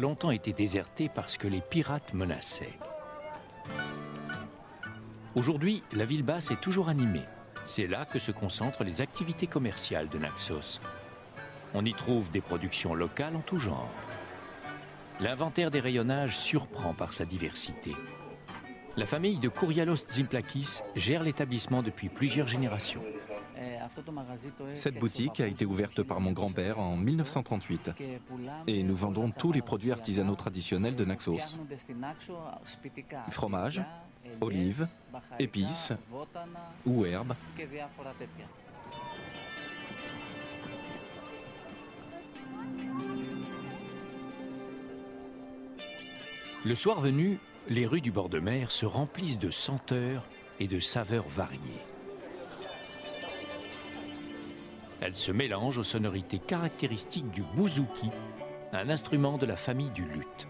Longtemps 0.01 0.31
été 0.31 0.51
déserté 0.51 1.07
parce 1.07 1.37
que 1.37 1.47
les 1.47 1.61
pirates 1.61 2.13
menaçaient. 2.13 2.77
Aujourd'hui, 5.35 5.81
la 5.93 6.03
ville 6.03 6.23
basse 6.23 6.51
est 6.51 6.59
toujours 6.59 6.89
animée. 6.89 7.23
C'est 7.65 7.87
là 7.87 8.03
que 8.05 8.19
se 8.19 8.31
concentrent 8.31 8.83
les 8.83 8.99
activités 8.99 9.47
commerciales 9.47 10.09
de 10.09 10.17
Naxos. 10.17 10.81
On 11.73 11.85
y 11.85 11.93
trouve 11.93 12.29
des 12.31 12.41
productions 12.41 12.93
locales 12.93 13.35
en 13.35 13.41
tout 13.41 13.59
genre. 13.59 13.89
L'inventaire 15.21 15.71
des 15.71 15.79
rayonnages 15.79 16.37
surprend 16.37 16.93
par 16.93 17.13
sa 17.13 17.23
diversité. 17.23 17.91
La 18.97 19.05
famille 19.05 19.37
de 19.37 19.47
Kourialos 19.47 20.07
Zimplakis 20.09 20.81
gère 20.95 21.23
l'établissement 21.23 21.81
depuis 21.81 22.09
plusieurs 22.09 22.47
générations. 22.47 23.03
Cette 24.73 24.99
boutique 24.99 25.39
a 25.39 25.47
été 25.47 25.65
ouverte 25.65 26.03
par 26.03 26.19
mon 26.19 26.31
grand-père 26.31 26.79
en 26.79 26.95
1938 26.95 27.91
et 28.67 28.83
nous 28.83 28.95
vendons 28.95 29.31
tous 29.31 29.51
les 29.51 29.61
produits 29.61 29.91
artisanaux 29.91 30.35
traditionnels 30.35 30.95
de 30.95 31.05
Naxos. 31.05 31.59
Fromage, 33.29 33.83
olives, 34.39 34.87
épices 35.39 35.93
ou 36.85 37.05
herbes. 37.05 37.35
Le 46.63 46.75
soir 46.75 46.99
venu, 46.99 47.39
les 47.69 47.87
rues 47.87 48.01
du 48.01 48.11
bord 48.11 48.29
de 48.29 48.39
mer 48.39 48.69
se 48.69 48.85
remplissent 48.85 49.39
de 49.39 49.49
senteurs 49.49 50.27
et 50.59 50.67
de 50.67 50.79
saveurs 50.79 51.27
variées. 51.27 51.81
Elles 55.01 55.17
se 55.17 55.31
mélangent 55.31 55.79
aux 55.79 55.83
sonorités 55.83 56.37
caractéristiques 56.37 57.31
du 57.31 57.41
bouzouki, 57.55 58.11
un 58.71 58.89
instrument 58.89 59.39
de 59.39 59.47
la 59.47 59.55
famille 59.55 59.89
du 59.89 60.03
luth. 60.03 60.47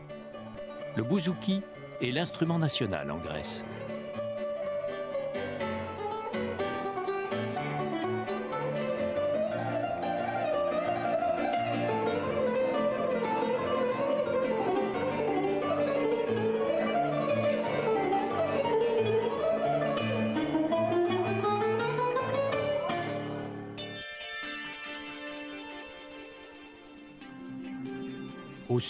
Le 0.98 1.04
bouzouki 1.04 1.62
est 2.02 2.12
l'instrument 2.12 2.60
national 2.60 3.10
en 3.12 3.18
Grèce. 3.18 3.64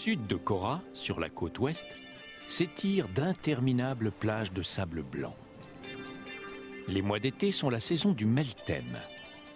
Sud 0.02 0.26
de 0.26 0.36
Kora, 0.36 0.82
sur 0.94 1.20
la 1.20 1.30
côte 1.30 1.60
ouest, 1.60 1.86
s'étirent 2.48 3.08
d'interminables 3.10 4.10
plages 4.10 4.52
de 4.52 4.64
sable 4.64 5.04
blanc. 5.04 5.36
Les 6.88 7.04
mois 7.04 7.20
d'été 7.20 7.52
sont 7.52 7.70
la 7.70 7.80
saison 7.80 8.12
du 8.12 8.26
meltem. 8.26 8.98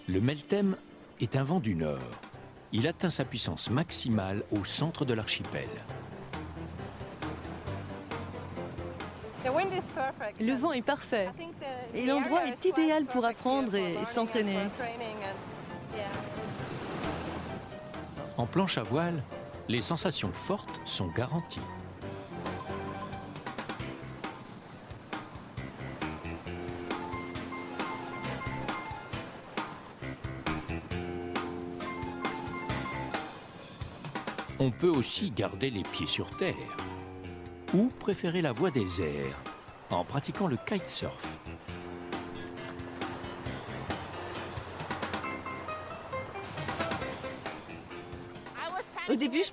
Le 0.07 0.21
meltem 0.21 0.77
est 1.19 1.35
un 1.35 1.43
vent 1.43 1.59
du 1.59 1.73
nord. 1.73 2.11
Il 2.73 2.85
atteint 2.85 3.09
sa 3.09 3.25
puissance 3.25 3.71
maximale 3.71 4.43
au 4.51 4.63
centre 4.63 5.03
de 5.03 5.15
l'archipel. 5.15 5.67
Le 10.39 10.53
vent 10.53 10.73
est 10.73 10.83
parfait 10.83 11.29
et 11.95 12.05
l'endroit 12.05 12.45
est 12.45 12.65
idéal 12.65 13.05
pour 13.05 13.25
apprendre 13.25 13.73
et 13.73 14.05
s'entraîner. 14.05 14.59
En 18.37 18.45
planche 18.45 18.77
à 18.77 18.83
voile, 18.83 19.23
les 19.67 19.81
sensations 19.81 20.31
fortes 20.31 20.79
sont 20.85 21.07
garanties. 21.07 21.59
On 34.59 34.71
peut 34.71 34.89
aussi 34.89 35.31
garder 35.31 35.69
les 35.69 35.83
pieds 35.83 36.05
sur 36.05 36.29
terre 36.37 36.55
ou 37.73 37.91
préférer 37.99 38.41
la 38.41 38.51
voie 38.51 38.71
des 38.71 39.01
airs 39.01 39.41
en 39.89 40.05
pratiquant 40.05 40.47
le 40.47 40.57
kitesurf. 40.57 41.34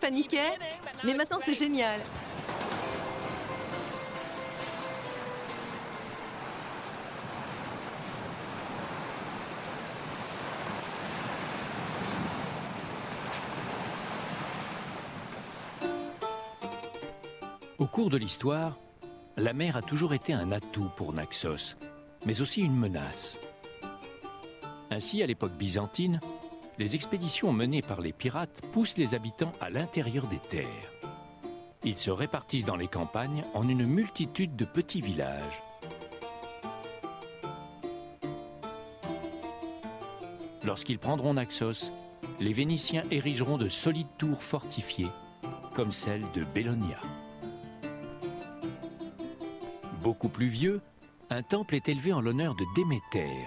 Paniquais, 0.03 0.59
mais 1.05 1.15
maintenant 1.15 1.39
c'est 1.43 1.55
génial. 1.55 2.01
Au 17.79 17.87
cours 17.87 18.11
de 18.11 18.17
l'histoire, 18.17 18.77
la 19.37 19.53
mer 19.53 19.77
a 19.77 19.83
toujours 19.83 20.15
été 20.15 20.33
un 20.33 20.51
atout 20.51 20.91
pour 20.97 21.13
Naxos, 21.13 21.77
mais 22.27 22.41
aussi 22.41 22.61
une 22.63 22.77
menace. 22.77 23.39
Ainsi, 24.91 25.23
à 25.23 25.27
l'époque 25.27 25.53
byzantine, 25.53 26.21
les 26.83 26.97
expéditions 26.97 27.53
menées 27.53 27.81
par 27.81 28.01
les 28.01 28.13
pirates 28.13 28.61
poussent 28.73 28.97
les 28.97 29.15
habitants 29.15 29.53
à 29.61 29.71
l'intérieur 29.71 30.27
des 30.27 30.41
terres. 30.51 30.91
Ils 31.85 31.97
se 31.97 32.11
répartissent 32.11 32.65
dans 32.65 32.75
les 32.75 32.89
campagnes 32.89 33.45
en 33.55 33.69
une 33.69 33.87
multitude 33.87 34.57
de 34.57 34.65
petits 34.65 35.01
villages. 35.01 35.63
Lorsqu'ils 40.65 40.99
prendront 40.99 41.35
Naxos, 41.35 41.93
les 42.41 42.53
Vénitiens 42.53 43.05
érigeront 43.13 43.59
de 43.59 43.69
solides 43.69 44.17
tours 44.19 44.43
fortifiées, 44.43 45.13
comme 45.77 45.93
celle 45.93 46.25
de 46.35 46.43
Bellonia. 46.43 46.99
Beaucoup 50.03 50.29
plus 50.29 50.49
vieux, 50.49 50.81
un 51.31 51.45
temple 51.45 51.77
est 51.77 51.89
élevé 51.89 52.13
en 52.13 52.21
l'honneur 52.21 52.57
de 52.57 52.65
Déméter, 52.75 53.47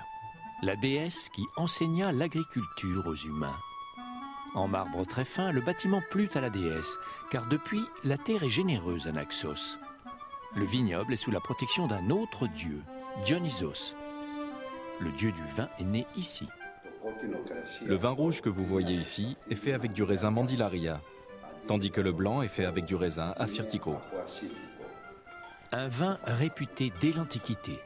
la 0.61 0.75
déesse 0.75 1.29
qui 1.29 1.45
enseigna 1.57 2.11
l'agriculture 2.11 3.07
aux 3.07 3.15
humains. 3.15 3.57
En 4.53 4.67
marbre 4.67 5.05
très 5.05 5.25
fin, 5.25 5.51
le 5.51 5.61
bâtiment 5.61 6.01
plut 6.09 6.35
à 6.35 6.41
la 6.41 6.49
déesse, 6.49 6.97
car 7.29 7.47
depuis, 7.47 7.83
la 8.03 8.17
terre 8.17 8.43
est 8.43 8.49
généreuse 8.49 9.07
à 9.07 9.11
Naxos. 9.11 9.77
Le 10.55 10.63
vignoble 10.63 11.13
est 11.13 11.17
sous 11.17 11.31
la 11.31 11.41
protection 11.41 11.87
d'un 11.87 12.09
autre 12.09 12.47
dieu, 12.47 12.81
Dionysos. 13.25 13.95
Le 15.01 15.11
dieu 15.11 15.33
du 15.33 15.43
vin 15.43 15.67
est 15.77 15.83
né 15.83 16.07
ici. 16.15 16.47
Le 17.85 17.95
vin 17.95 18.11
rouge 18.11 18.41
que 18.41 18.49
vous 18.49 18.65
voyez 18.65 18.95
ici 18.95 19.35
est 19.49 19.55
fait 19.55 19.73
avec 19.73 19.91
du 19.91 20.03
raisin 20.03 20.31
Mandilaria, 20.31 21.01
tandis 21.67 21.91
que 21.91 22.01
le 22.01 22.13
blanc 22.13 22.41
est 22.41 22.47
fait 22.47 22.65
avec 22.65 22.85
du 22.85 22.95
raisin 22.95 23.33
Assyrtiko. 23.37 23.97
un 25.73 25.87
vin 25.89 26.17
réputé 26.23 26.93
dès 27.01 27.11
l'Antiquité. 27.11 27.77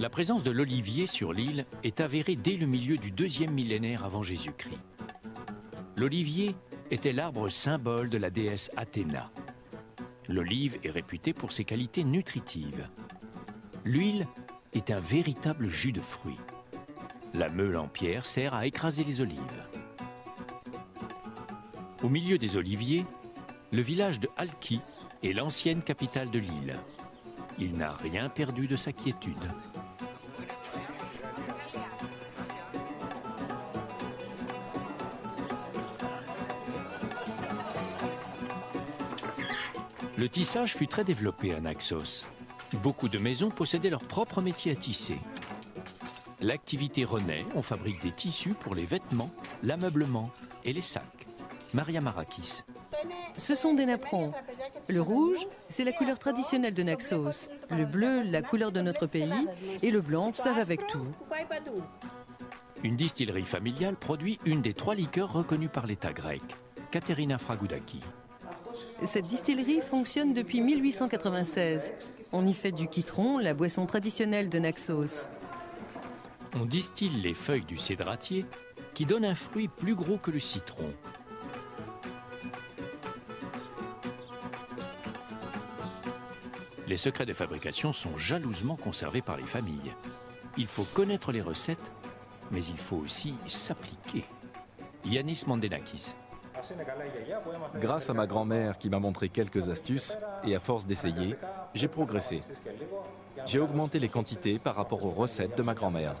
La 0.00 0.08
présence 0.08 0.44
de 0.44 0.52
l'olivier 0.52 1.08
sur 1.08 1.32
l'île 1.32 1.66
est 1.82 2.00
avérée 2.00 2.36
dès 2.36 2.56
le 2.56 2.66
milieu 2.66 2.96
du 2.98 3.10
deuxième 3.10 3.50
millénaire 3.50 4.04
avant 4.04 4.22
Jésus-Christ. 4.22 4.78
L'olivier 5.96 6.54
était 6.92 7.12
l'arbre 7.12 7.48
symbole 7.48 8.08
de 8.08 8.16
la 8.16 8.30
déesse 8.30 8.70
Athéna. 8.76 9.28
L'olive 10.28 10.78
est 10.84 10.90
réputée 10.90 11.32
pour 11.32 11.50
ses 11.50 11.64
qualités 11.64 12.04
nutritives. 12.04 12.88
L'huile 13.84 14.28
est 14.72 14.92
un 14.92 15.00
véritable 15.00 15.68
jus 15.68 15.90
de 15.90 16.00
fruits. 16.00 16.38
La 17.34 17.48
meule 17.48 17.76
en 17.76 17.88
pierre 17.88 18.24
sert 18.24 18.54
à 18.54 18.66
écraser 18.66 19.02
les 19.02 19.20
olives. 19.20 19.64
Au 22.04 22.08
milieu 22.08 22.38
des 22.38 22.56
oliviers, 22.56 23.04
le 23.72 23.82
village 23.82 24.20
de 24.20 24.28
Halki 24.36 24.80
est 25.24 25.32
l'ancienne 25.32 25.82
capitale 25.82 26.30
de 26.30 26.38
l'île. 26.38 26.76
Il 27.58 27.72
n'a 27.72 27.94
rien 27.94 28.28
perdu 28.28 28.68
de 28.68 28.76
sa 28.76 28.92
quiétude. 28.92 29.34
Le 40.18 40.28
tissage 40.28 40.74
fut 40.74 40.88
très 40.88 41.04
développé 41.04 41.54
à 41.54 41.60
Naxos. 41.60 42.26
Beaucoup 42.82 43.08
de 43.08 43.18
maisons 43.18 43.50
possédaient 43.50 43.88
leur 43.88 44.02
propre 44.02 44.42
métier 44.42 44.72
à 44.72 44.74
tisser. 44.74 45.16
L'activité 46.40 47.04
renaît, 47.04 47.46
on 47.54 47.62
fabrique 47.62 48.02
des 48.02 48.10
tissus 48.10 48.54
pour 48.54 48.74
les 48.74 48.84
vêtements, 48.84 49.30
l'ameublement 49.62 50.28
et 50.64 50.72
les 50.72 50.80
sacs. 50.80 51.04
Maria 51.72 52.00
Marakis. 52.00 52.64
Ce 53.36 53.54
sont 53.54 53.74
des 53.74 53.86
napperons. 53.86 54.32
Le 54.88 55.00
rouge, 55.00 55.46
c'est 55.68 55.84
la 55.84 55.92
couleur 55.92 56.18
traditionnelle 56.18 56.74
de 56.74 56.82
Naxos. 56.82 57.48
Le 57.70 57.84
bleu, 57.84 58.22
la 58.22 58.42
couleur 58.42 58.72
de 58.72 58.80
notre 58.80 59.06
pays. 59.06 59.46
Et 59.82 59.92
le 59.92 60.00
blanc, 60.00 60.32
ça 60.34 60.52
va 60.52 60.62
avec 60.62 60.84
tout. 60.88 61.06
Une 62.82 62.96
distillerie 62.96 63.44
familiale 63.44 63.94
produit 63.94 64.40
une 64.44 64.62
des 64.62 64.74
trois 64.74 64.96
liqueurs 64.96 65.32
reconnues 65.32 65.68
par 65.68 65.86
l'État 65.86 66.12
grec, 66.12 66.42
Katerina 66.90 67.38
Fragoudaki. 67.38 68.00
Cette 69.06 69.26
distillerie 69.26 69.80
fonctionne 69.80 70.34
depuis 70.34 70.60
1896. 70.60 71.92
On 72.32 72.46
y 72.46 72.52
fait 72.52 72.72
du 72.72 72.88
quitron, 72.88 73.38
la 73.38 73.54
boisson 73.54 73.86
traditionnelle 73.86 74.48
de 74.48 74.58
Naxos. 74.58 75.28
On 76.56 76.64
distille 76.64 77.20
les 77.22 77.34
feuilles 77.34 77.64
du 77.64 77.78
cédratier 77.78 78.44
qui 78.94 79.06
donne 79.06 79.24
un 79.24 79.36
fruit 79.36 79.68
plus 79.68 79.94
gros 79.94 80.18
que 80.18 80.32
le 80.32 80.40
citron. 80.40 80.92
Les 86.88 86.96
secrets 86.96 87.26
de 87.26 87.32
fabrication 87.32 87.92
sont 87.92 88.16
jalousement 88.18 88.76
conservés 88.76 89.22
par 89.22 89.36
les 89.36 89.46
familles. 89.46 89.92
Il 90.56 90.66
faut 90.66 90.86
connaître 90.92 91.30
les 91.30 91.42
recettes, 91.42 91.92
mais 92.50 92.64
il 92.64 92.78
faut 92.78 92.96
aussi 92.96 93.34
s'appliquer. 93.46 94.24
Yanis 95.04 95.44
Mandenakis. 95.46 96.14
Grâce 97.76 98.10
à 98.10 98.14
ma 98.14 98.26
grand-mère 98.26 98.78
qui 98.78 98.90
m'a 98.90 98.98
montré 98.98 99.28
quelques 99.28 99.68
astuces, 99.68 100.16
et 100.44 100.54
à 100.54 100.60
force 100.60 100.86
d'essayer, 100.86 101.36
j'ai 101.74 101.88
progressé. 101.88 102.42
J'ai 103.46 103.58
augmenté 103.58 103.98
les 103.98 104.08
quantités 104.08 104.58
par 104.58 104.74
rapport 104.74 105.04
aux 105.04 105.10
recettes 105.10 105.56
de 105.56 105.62
ma 105.62 105.74
grand-mère. 105.74 106.14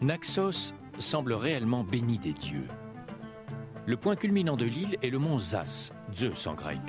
Naxos 0.00 0.72
semble 0.98 1.32
réellement 1.32 1.82
béni 1.82 2.18
des 2.18 2.32
dieux. 2.32 2.68
Le 3.86 3.96
point 3.96 4.16
culminant 4.16 4.56
de 4.56 4.64
l'île 4.64 4.96
est 5.02 5.10
le 5.10 5.18
mont 5.18 5.38
Zas, 5.38 5.92
Zeus 6.14 6.46
en 6.46 6.54
grec. 6.54 6.80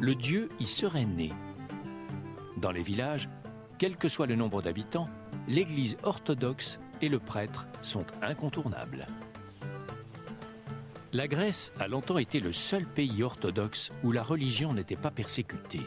Le 0.00 0.14
dieu 0.14 0.48
y 0.60 0.66
serait 0.66 1.06
né. 1.06 1.32
Dans 2.56 2.70
les 2.70 2.82
villages, 2.82 3.28
quel 3.78 3.96
que 3.96 4.08
soit 4.08 4.26
le 4.26 4.36
nombre 4.36 4.62
d'habitants, 4.62 5.08
l'église 5.48 5.96
orthodoxe 6.02 6.78
et 7.00 7.08
le 7.08 7.18
prêtre 7.18 7.66
sont 7.82 8.06
incontournables. 8.22 9.06
La 11.12 11.28
Grèce 11.28 11.72
a 11.78 11.86
longtemps 11.86 12.18
été 12.18 12.40
le 12.40 12.50
seul 12.50 12.84
pays 12.86 13.22
orthodoxe 13.22 13.92
où 14.02 14.10
la 14.10 14.22
religion 14.22 14.72
n'était 14.72 14.96
pas 14.96 15.12
persécutée. 15.12 15.82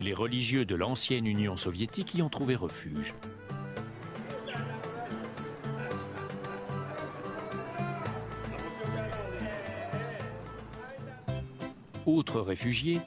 Les 0.00 0.14
religieux 0.14 0.64
de 0.64 0.76
l'ancienne 0.76 1.26
Union 1.26 1.56
soviétique 1.56 2.14
y 2.14 2.22
ont 2.22 2.28
trouvé 2.28 2.54
refuge. 2.54 3.14
Autres 12.06 12.40
réfugiés, 12.40 13.00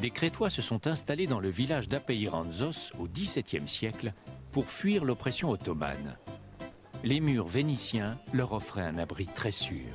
des 0.00 0.10
Crétois 0.10 0.50
se 0.50 0.62
sont 0.62 0.86
installés 0.86 1.26
dans 1.26 1.38
le 1.38 1.50
village 1.50 1.88
d'Apeiranzos 1.88 2.92
au 2.98 3.06
XVIIe 3.06 3.68
siècle 3.68 4.12
pour 4.52 4.70
fuir 4.70 5.04
l'oppression 5.04 5.50
ottomane. 5.50 6.16
Les 7.04 7.18
murs 7.18 7.48
vénitiens 7.48 8.16
leur 8.32 8.52
offraient 8.52 8.82
un 8.82 8.96
abri 8.96 9.26
très 9.26 9.50
sûr. 9.50 9.88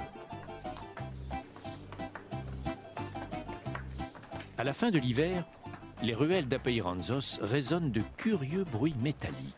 À 4.58 4.66
la 4.66 4.74
fin 4.74 4.92
de 4.92 5.00
l'hiver, 5.00 5.46
les 6.02 6.14
ruelles 6.14 6.50
d'Apeiranzos 6.50 7.40
résonnent 7.42 7.92
de 7.92 8.02
curieux 8.18 8.66
bruits 8.66 8.96
métalliques. 9.00 9.54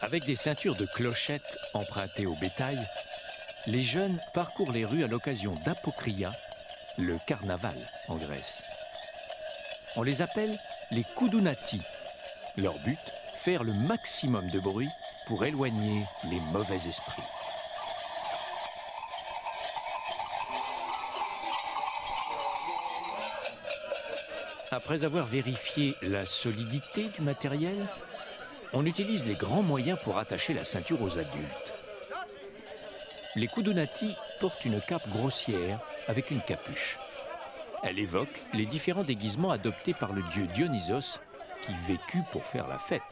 Avec 0.00 0.24
des 0.24 0.36
ceintures 0.36 0.76
de 0.76 0.86
clochettes 0.86 1.58
empruntées 1.74 2.24
au 2.24 2.34
bétail, 2.36 2.78
les 3.66 3.82
jeunes 3.82 4.18
parcourent 4.32 4.72
les 4.72 4.86
rues 4.86 5.04
à 5.04 5.08
l'occasion 5.08 5.54
d'Apocria, 5.66 6.32
le 6.96 7.18
carnaval 7.26 7.76
en 8.08 8.16
Grèce. 8.16 8.62
On 9.96 10.02
les 10.02 10.22
appelle 10.22 10.56
les 10.90 11.04
Koudounati. 11.16 11.80
Leur 12.56 12.74
but, 12.80 12.98
faire 13.36 13.64
le 13.64 13.72
maximum 13.72 14.48
de 14.50 14.60
bruit 14.60 14.90
pour 15.26 15.44
éloigner 15.44 16.04
les 16.30 16.40
mauvais 16.52 16.76
esprits. 16.76 17.22
Après 24.70 25.04
avoir 25.04 25.24
vérifié 25.24 25.94
la 26.02 26.26
solidité 26.26 27.04
du 27.04 27.22
matériel, 27.22 27.86
on 28.72 28.84
utilise 28.84 29.26
les 29.26 29.34
grands 29.34 29.62
moyens 29.62 29.98
pour 30.04 30.18
attacher 30.18 30.52
la 30.52 30.64
ceinture 30.64 31.00
aux 31.02 31.18
adultes. 31.18 31.74
Les 33.34 33.48
Kudunati 33.48 34.14
portent 34.40 34.64
une 34.64 34.80
cape 34.80 35.08
grossière 35.08 35.80
avec 36.06 36.30
une 36.30 36.40
capuche. 36.40 36.98
Elle 37.82 37.98
évoque 37.98 38.40
les 38.54 38.66
différents 38.66 39.04
déguisements 39.04 39.50
adoptés 39.50 39.94
par 39.94 40.12
le 40.12 40.22
dieu 40.22 40.46
Dionysos 40.48 41.20
qui 41.62 41.72
vécut 41.86 42.22
pour 42.32 42.44
faire 42.44 42.66
la 42.66 42.78
fête. 42.78 43.02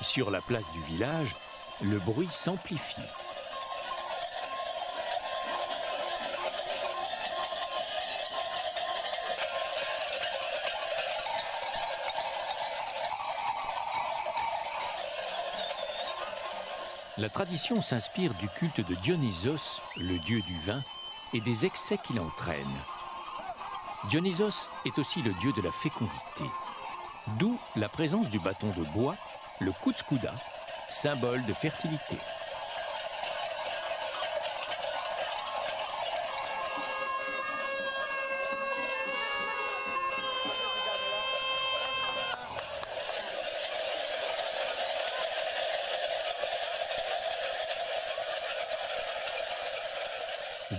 Sur 0.00 0.30
la 0.30 0.40
place 0.40 0.70
du 0.72 0.82
village, 0.82 1.34
le 1.82 1.98
bruit 1.98 2.28
s'amplifie. 2.28 3.00
La 17.18 17.28
tradition 17.28 17.82
s'inspire 17.82 18.32
du 18.34 18.48
culte 18.48 18.86
de 18.88 18.94
Dionysos, 18.94 19.82
le 19.96 20.20
dieu 20.20 20.40
du 20.42 20.56
vin, 20.60 20.80
et 21.34 21.40
des 21.40 21.66
excès 21.66 21.98
qu'il 21.98 22.20
entraîne. 22.20 22.64
Dionysos 24.08 24.68
est 24.86 24.96
aussi 25.00 25.20
le 25.22 25.32
dieu 25.34 25.52
de 25.56 25.62
la 25.62 25.72
fécondité, 25.72 26.44
d'où 27.38 27.58
la 27.74 27.88
présence 27.88 28.28
du 28.28 28.38
bâton 28.38 28.68
de 28.68 28.84
bois, 28.92 29.16
le 29.58 29.72
kutskouda, 29.82 30.32
symbole 30.90 31.44
de 31.46 31.52
fertilité. 31.52 32.16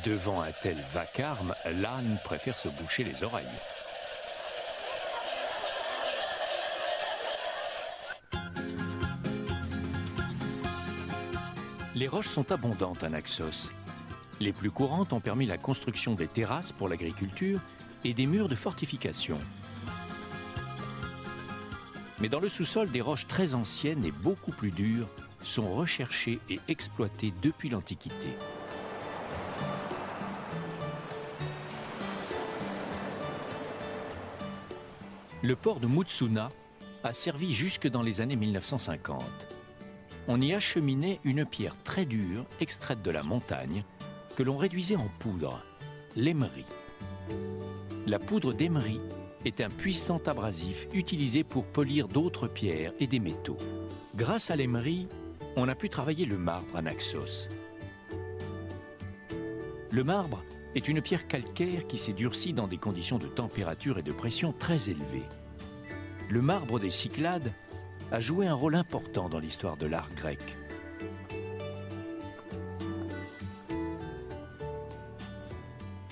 Devant 0.10 0.42
un 0.42 0.52
tel 0.64 0.76
vacarme, 0.92 1.54
l'âne 1.84 2.18
préfère 2.24 2.58
se 2.58 2.68
boucher 2.68 3.04
les 3.04 3.24
oreilles. 3.24 3.46
Les 11.94 12.08
roches 12.08 12.28
sont 12.28 12.52
abondantes 12.52 13.04
à 13.04 13.10
Naxos. 13.10 13.70
Les 14.40 14.52
plus 14.52 14.72
courantes 14.72 15.14
ont 15.14 15.20
permis 15.20 15.46
la 15.46 15.60
construction 15.60 16.16
des 16.16 16.26
terrasses 16.26 16.72
pour 16.72 16.90
l'agriculture 16.90 17.60
et 18.04 18.16
des 18.16 18.26
murs 18.26 18.50
de 18.50 18.56
fortification. 18.56 19.38
Mais 22.20 22.30
dans 22.30 22.40
le 22.40 22.50
sous-sol, 22.50 22.90
des 22.90 23.02
roches 23.02 23.28
très 23.28 23.54
anciennes 23.54 24.04
et 24.06 24.12
beaucoup 24.12 24.54
plus 24.54 24.72
dures 24.72 25.08
sont 25.44 25.72
recherchées 25.72 26.40
et 26.50 26.60
exploitées 26.68 27.32
depuis 27.44 27.70
l'Antiquité. 27.70 28.34
Le 35.50 35.56
port 35.56 35.80
de 35.80 35.88
Mutsuna 35.88 36.52
a 37.04 37.12
servi 37.12 37.56
jusque 37.56 37.88
dans 37.88 38.04
les 38.04 38.22
années 38.22 38.36
1950. 38.36 39.24
On 40.28 40.40
y 40.40 40.54
acheminait 40.54 41.20
une 41.24 41.44
pierre 41.44 41.74
très 41.82 42.06
dure 42.06 42.46
extraite 42.60 43.02
de 43.02 43.10
la 43.10 43.24
montagne 43.24 43.82
que 44.36 44.44
l'on 44.44 44.58
réduisait 44.58 44.96
en 44.96 45.08
poudre, 45.18 45.64
l'émery. 46.16 46.66
La 48.06 48.20
poudre 48.20 48.54
d'émery 48.54 49.02
est 49.44 49.60
un 49.60 49.70
puissant 49.70 50.22
abrasif 50.28 50.88
utilisé 50.94 51.44
pour 51.44 51.66
polir 51.66 52.08
d'autres 52.08 52.48
pierres 52.48 52.94
et 53.00 53.08
des 53.08 53.20
métaux. 53.20 53.58
Grâce 54.14 54.52
à 54.52 54.56
l'émery, 54.56 55.08
on 55.56 55.68
a 55.68 55.74
pu 55.74 55.90
travailler 55.90 56.28
le 56.28 56.38
marbre 56.38 56.76
à 56.76 56.84
Naxos. 56.84 57.50
Le 59.90 60.04
marbre 60.04 60.44
est 60.76 60.88
une 60.88 61.02
pierre 61.02 61.28
calcaire 61.28 61.88
qui 61.88 61.98
s'est 61.98 62.14
durcie 62.14 62.54
dans 62.54 62.68
des 62.68 62.78
conditions 62.78 63.18
de 63.18 63.28
température 63.28 63.98
et 63.98 64.04
de 64.04 64.12
pression 64.12 64.54
très 64.54 64.90
élevées. 64.90 65.28
Le 66.30 66.42
marbre 66.42 66.80
des 66.80 66.92
Cyclades 66.92 67.54
a 68.12 68.20
joué 68.20 68.48
un 68.48 68.54
rôle 68.54 68.76
important 68.76 69.30
dans 69.30 69.40
l'histoire 69.40 69.78
de 69.78 69.88
l'art 69.88 70.10
grec. 70.16 70.40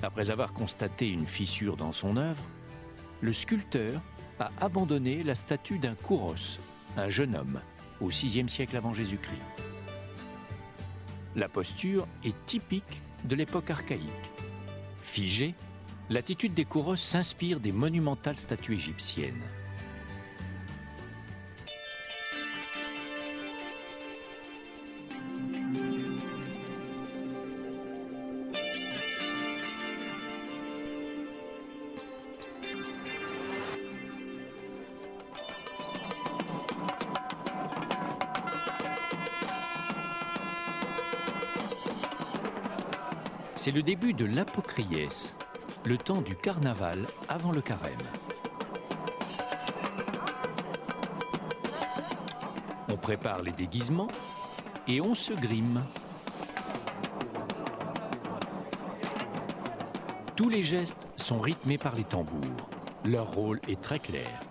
Après 0.04 0.30
avoir 0.30 0.54
constaté 0.54 1.10
une 1.10 1.26
fissure 1.26 1.76
dans 1.76 1.92
son 1.92 2.18
œuvre, 2.18 2.44
le 3.22 3.34
sculpteur 3.34 4.00
a 4.40 4.52
abandonné 4.62 5.24
la 5.24 5.36
statue 5.36 5.80
d'un 5.80 5.96
Kouros, 5.96 6.60
un 6.96 7.10
jeune 7.10 7.36
homme, 7.36 7.60
au 8.00 8.08
VIe 8.08 8.48
siècle 8.48 8.78
avant 8.78 8.94
Jésus-Christ. 8.94 9.42
La 11.36 11.50
posture 11.50 12.08
est 12.24 12.36
typique 12.46 13.02
de 13.26 13.36
l'époque 13.36 13.70
archaïque. 13.70 14.32
Figée, 15.18 15.56
l'attitude 16.12 16.54
des 16.54 16.64
Kouros 16.64 16.96
s'inspire 16.96 17.60
des 17.60 17.72
monumentales 17.72 18.38
statues 18.38 18.76
égyptiennes. 18.76 19.42
Le 43.78 43.84
début 43.84 44.14
de 44.14 44.26
l'apocryès, 44.26 45.36
le 45.86 46.00
temps 46.00 46.22
du 46.22 46.36
carnaval 46.36 47.06
avant 47.30 47.52
le 47.52 47.62
carême. 47.62 47.94
On 52.90 52.98
prépare 52.98 53.44
les 53.44 53.52
déguisements 53.52 54.08
et 54.88 55.00
on 55.00 55.14
se 55.14 55.32
grime. 55.34 55.84
Tous 60.36 60.50
les 60.50 60.64
gestes 60.64 61.14
sont 61.16 61.40
rythmés 61.40 61.78
par 61.78 61.94
les 61.94 62.04
tambours. 62.04 62.42
Leur 63.06 63.32
rôle 63.32 63.62
est 63.68 63.80
très 63.80 64.00
clair. 64.00 64.42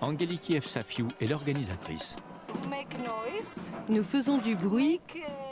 Angeliki 0.00 0.58
F. 0.58 0.64
Safiou 0.64 1.08
est 1.20 1.26
l'organisatrice. 1.26 2.16
Nous 3.90 4.04
faisons 4.04 4.38
du 4.38 4.56
bruit 4.56 5.02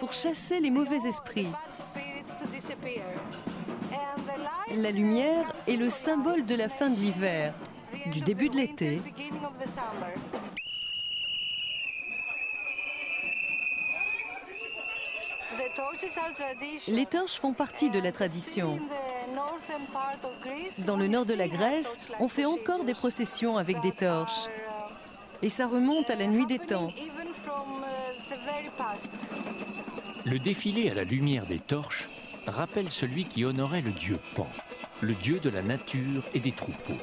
pour 0.01 0.15
chasser 0.15 0.61
les 0.61 0.71
mauvais 0.71 1.07
esprits. 1.07 1.49
La 4.75 4.91
lumière 4.91 5.53
est 5.69 5.77
le 5.77 5.91
symbole 5.91 6.47
de 6.47 6.55
la 6.55 6.69
fin 6.69 6.89
de 6.89 6.97
l'hiver, 6.97 7.55
du 8.07 8.21
début 8.21 8.49
de 8.49 8.57
l'été. 8.57 9.03
Les 16.89 17.07
torches 17.07 17.39
font 17.39 17.53
partie 17.53 17.91
de 17.91 17.99
la 17.99 18.13
tradition. 18.13 18.79
Dans 20.87 20.97
le 20.97 21.07
nord 21.07 21.27
de 21.27 21.35
la 21.35 21.49
Grèce, 21.49 21.99
on 22.19 22.29
fait 22.29 22.45
encore 22.45 22.85
des 22.85 22.95
processions 22.95 23.59
avec 23.59 23.81
des 23.81 23.93
torches. 23.93 24.49
Et 25.43 25.49
ça 25.49 25.67
remonte 25.67 26.09
à 26.11 26.15
la 26.15 26.27
nuit 26.27 26.47
des 26.47 26.59
temps. 26.59 26.89
Le 30.25 30.39
défilé 30.39 30.91
à 30.91 30.95
la 30.95 31.05
lumière 31.05 31.47
des 31.47 31.59
torches 31.59 32.09
rappelle 32.47 32.91
celui 32.91 33.25
qui 33.25 33.45
honorait 33.45 33.83
le 33.83 33.93
dieu 33.93 34.19
Pan, 34.35 34.49
le 35.01 35.15
dieu 35.15 35.39
de 35.39 35.51
la 35.51 35.63
nature 35.63 36.23
et 36.35 36.41
des 36.41 36.53
troupeaux. 36.53 36.99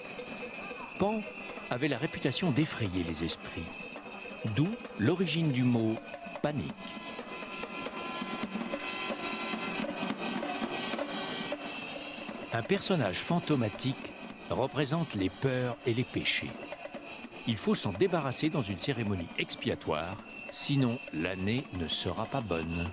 Pan 0.98 1.22
avait 1.70 1.88
la 1.88 1.98
réputation 1.98 2.52
d'effrayer 2.52 3.03
les 3.03 3.24
esprits, 3.24 3.64
d'où 4.56 4.68
l'origine 4.98 5.52
du 5.52 5.64
mot 5.64 5.95
panique. 6.41 6.66
Un 12.52 12.64
personnage 12.64 13.20
fantomatique 13.20 14.11
représente 14.49 15.14
les 15.14 15.30
peurs 15.30 15.78
et 15.86 15.94
les 15.94 16.03
péchés. 16.03 16.49
Il 17.48 17.57
faut 17.57 17.76
s'en 17.76 17.91
débarrasser 17.91 18.49
dans 18.49 18.64
une 18.64 18.80
cérémonie 18.80 19.28
expiatoire, 19.38 20.18
sinon 20.52 20.98
l'année 21.14 21.64
ne 21.80 21.88
sera 21.88 22.26
pas 22.26 22.41
bonne. 22.41 22.90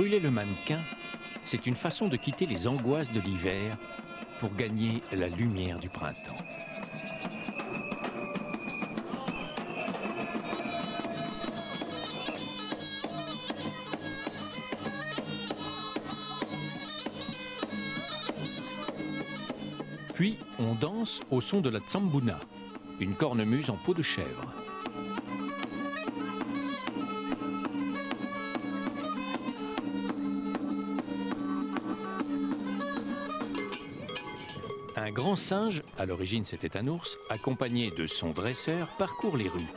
Brûler 0.00 0.20
le 0.20 0.30
mannequin, 0.30 0.80
c'est 1.44 1.66
une 1.66 1.74
façon 1.74 2.08
de 2.08 2.16
quitter 2.16 2.46
les 2.46 2.66
angoisses 2.66 3.12
de 3.12 3.20
l'hiver 3.20 3.76
pour 4.38 4.54
gagner 4.54 5.02
la 5.12 5.28
lumière 5.28 5.78
du 5.78 5.90
printemps. 5.90 6.38
Puis 20.14 20.38
on 20.58 20.74
danse 20.76 21.20
au 21.30 21.42
son 21.42 21.60
de 21.60 21.68
la 21.68 21.80
tsambuna, 21.80 22.40
une 23.00 23.12
cornemuse 23.12 23.68
en 23.68 23.76
peau 23.76 23.92
de 23.92 24.00
chèvre. 24.00 24.50
Un 35.10 35.12
grand 35.12 35.34
singe, 35.34 35.82
à 35.98 36.06
l'origine 36.06 36.44
c'était 36.44 36.76
un 36.76 36.86
ours, 36.86 37.18
accompagné 37.30 37.90
de 37.98 38.06
son 38.06 38.30
dresseur, 38.30 38.86
parcourt 38.96 39.36
les 39.36 39.48
rues. 39.48 39.72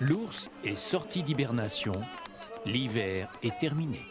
L'ours 0.00 0.50
est 0.66 0.76
sorti 0.76 1.22
d'hibernation. 1.22 1.94
L'hiver 2.66 3.30
est 3.42 3.58
terminé. 3.58 4.02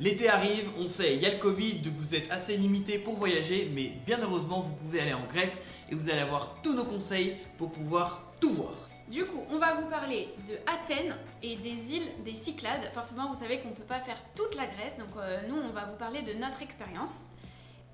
L'été 0.00 0.30
arrive, 0.30 0.70
on 0.78 0.88
sait, 0.88 1.16
il 1.16 1.22
y 1.22 1.26
a 1.26 1.34
le 1.34 1.38
Covid, 1.38 1.80
donc 1.80 1.92
vous 1.98 2.14
êtes 2.14 2.30
assez 2.30 2.56
limité 2.56 2.98
pour 2.98 3.16
voyager, 3.16 3.70
mais 3.74 3.92
bien 4.06 4.20
heureusement, 4.22 4.60
vous 4.60 4.74
pouvez 4.74 5.00
aller 5.02 5.12
en 5.12 5.26
Grèce 5.26 5.60
et 5.90 5.94
vous 5.94 6.08
allez 6.08 6.20
avoir 6.20 6.56
tous 6.62 6.72
nos 6.72 6.84
conseils 6.84 7.36
pour 7.58 7.70
pouvoir 7.70 8.32
tout 8.40 8.54
voir. 8.54 8.88
Du 9.08 9.26
coup, 9.26 9.42
on 9.50 9.58
va 9.58 9.74
vous 9.74 9.90
parler 9.90 10.30
de 10.48 10.54
Athènes 10.66 11.14
et 11.42 11.56
des 11.56 11.94
îles 11.94 12.08
des 12.24 12.34
Cyclades. 12.34 12.90
Forcément, 12.94 13.28
vous 13.28 13.38
savez 13.38 13.60
qu'on 13.60 13.68
ne 13.68 13.74
peut 13.74 13.82
pas 13.82 14.00
faire 14.00 14.16
toute 14.34 14.54
la 14.54 14.66
Grèce, 14.66 14.96
donc 14.96 15.14
euh, 15.18 15.40
nous, 15.46 15.56
on 15.56 15.74
va 15.74 15.84
vous 15.84 15.98
parler 15.98 16.22
de 16.22 16.32
notre 16.32 16.62
expérience. 16.62 17.12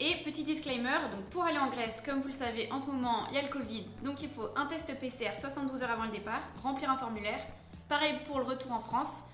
Et 0.02 0.14
petit 0.24 0.44
disclaimer, 0.44 1.10
donc 1.12 1.26
pour 1.26 1.44
aller 1.44 1.58
en 1.58 1.68
Grèce, 1.68 2.02
comme 2.02 2.22
vous 2.22 2.28
le 2.28 2.32
savez, 2.32 2.72
en 2.72 2.78
ce 2.78 2.86
moment, 2.86 3.26
il 3.28 3.34
y 3.34 3.38
a 3.38 3.42
le 3.42 3.48
Covid, 3.48 3.84
donc 4.02 4.22
il 4.22 4.30
faut 4.30 4.48
un 4.56 4.64
test 4.64 4.86
PCR 4.98 5.38
72 5.38 5.82
heures 5.82 5.90
avant 5.90 6.04
le 6.04 6.10
départ, 6.10 6.40
remplir 6.62 6.90
un 6.90 6.96
formulaire. 6.96 7.40
Pareil 7.86 8.14
pour 8.26 8.38
le 8.38 8.46
retour 8.46 8.72
en 8.72 8.80
France. 8.80 9.24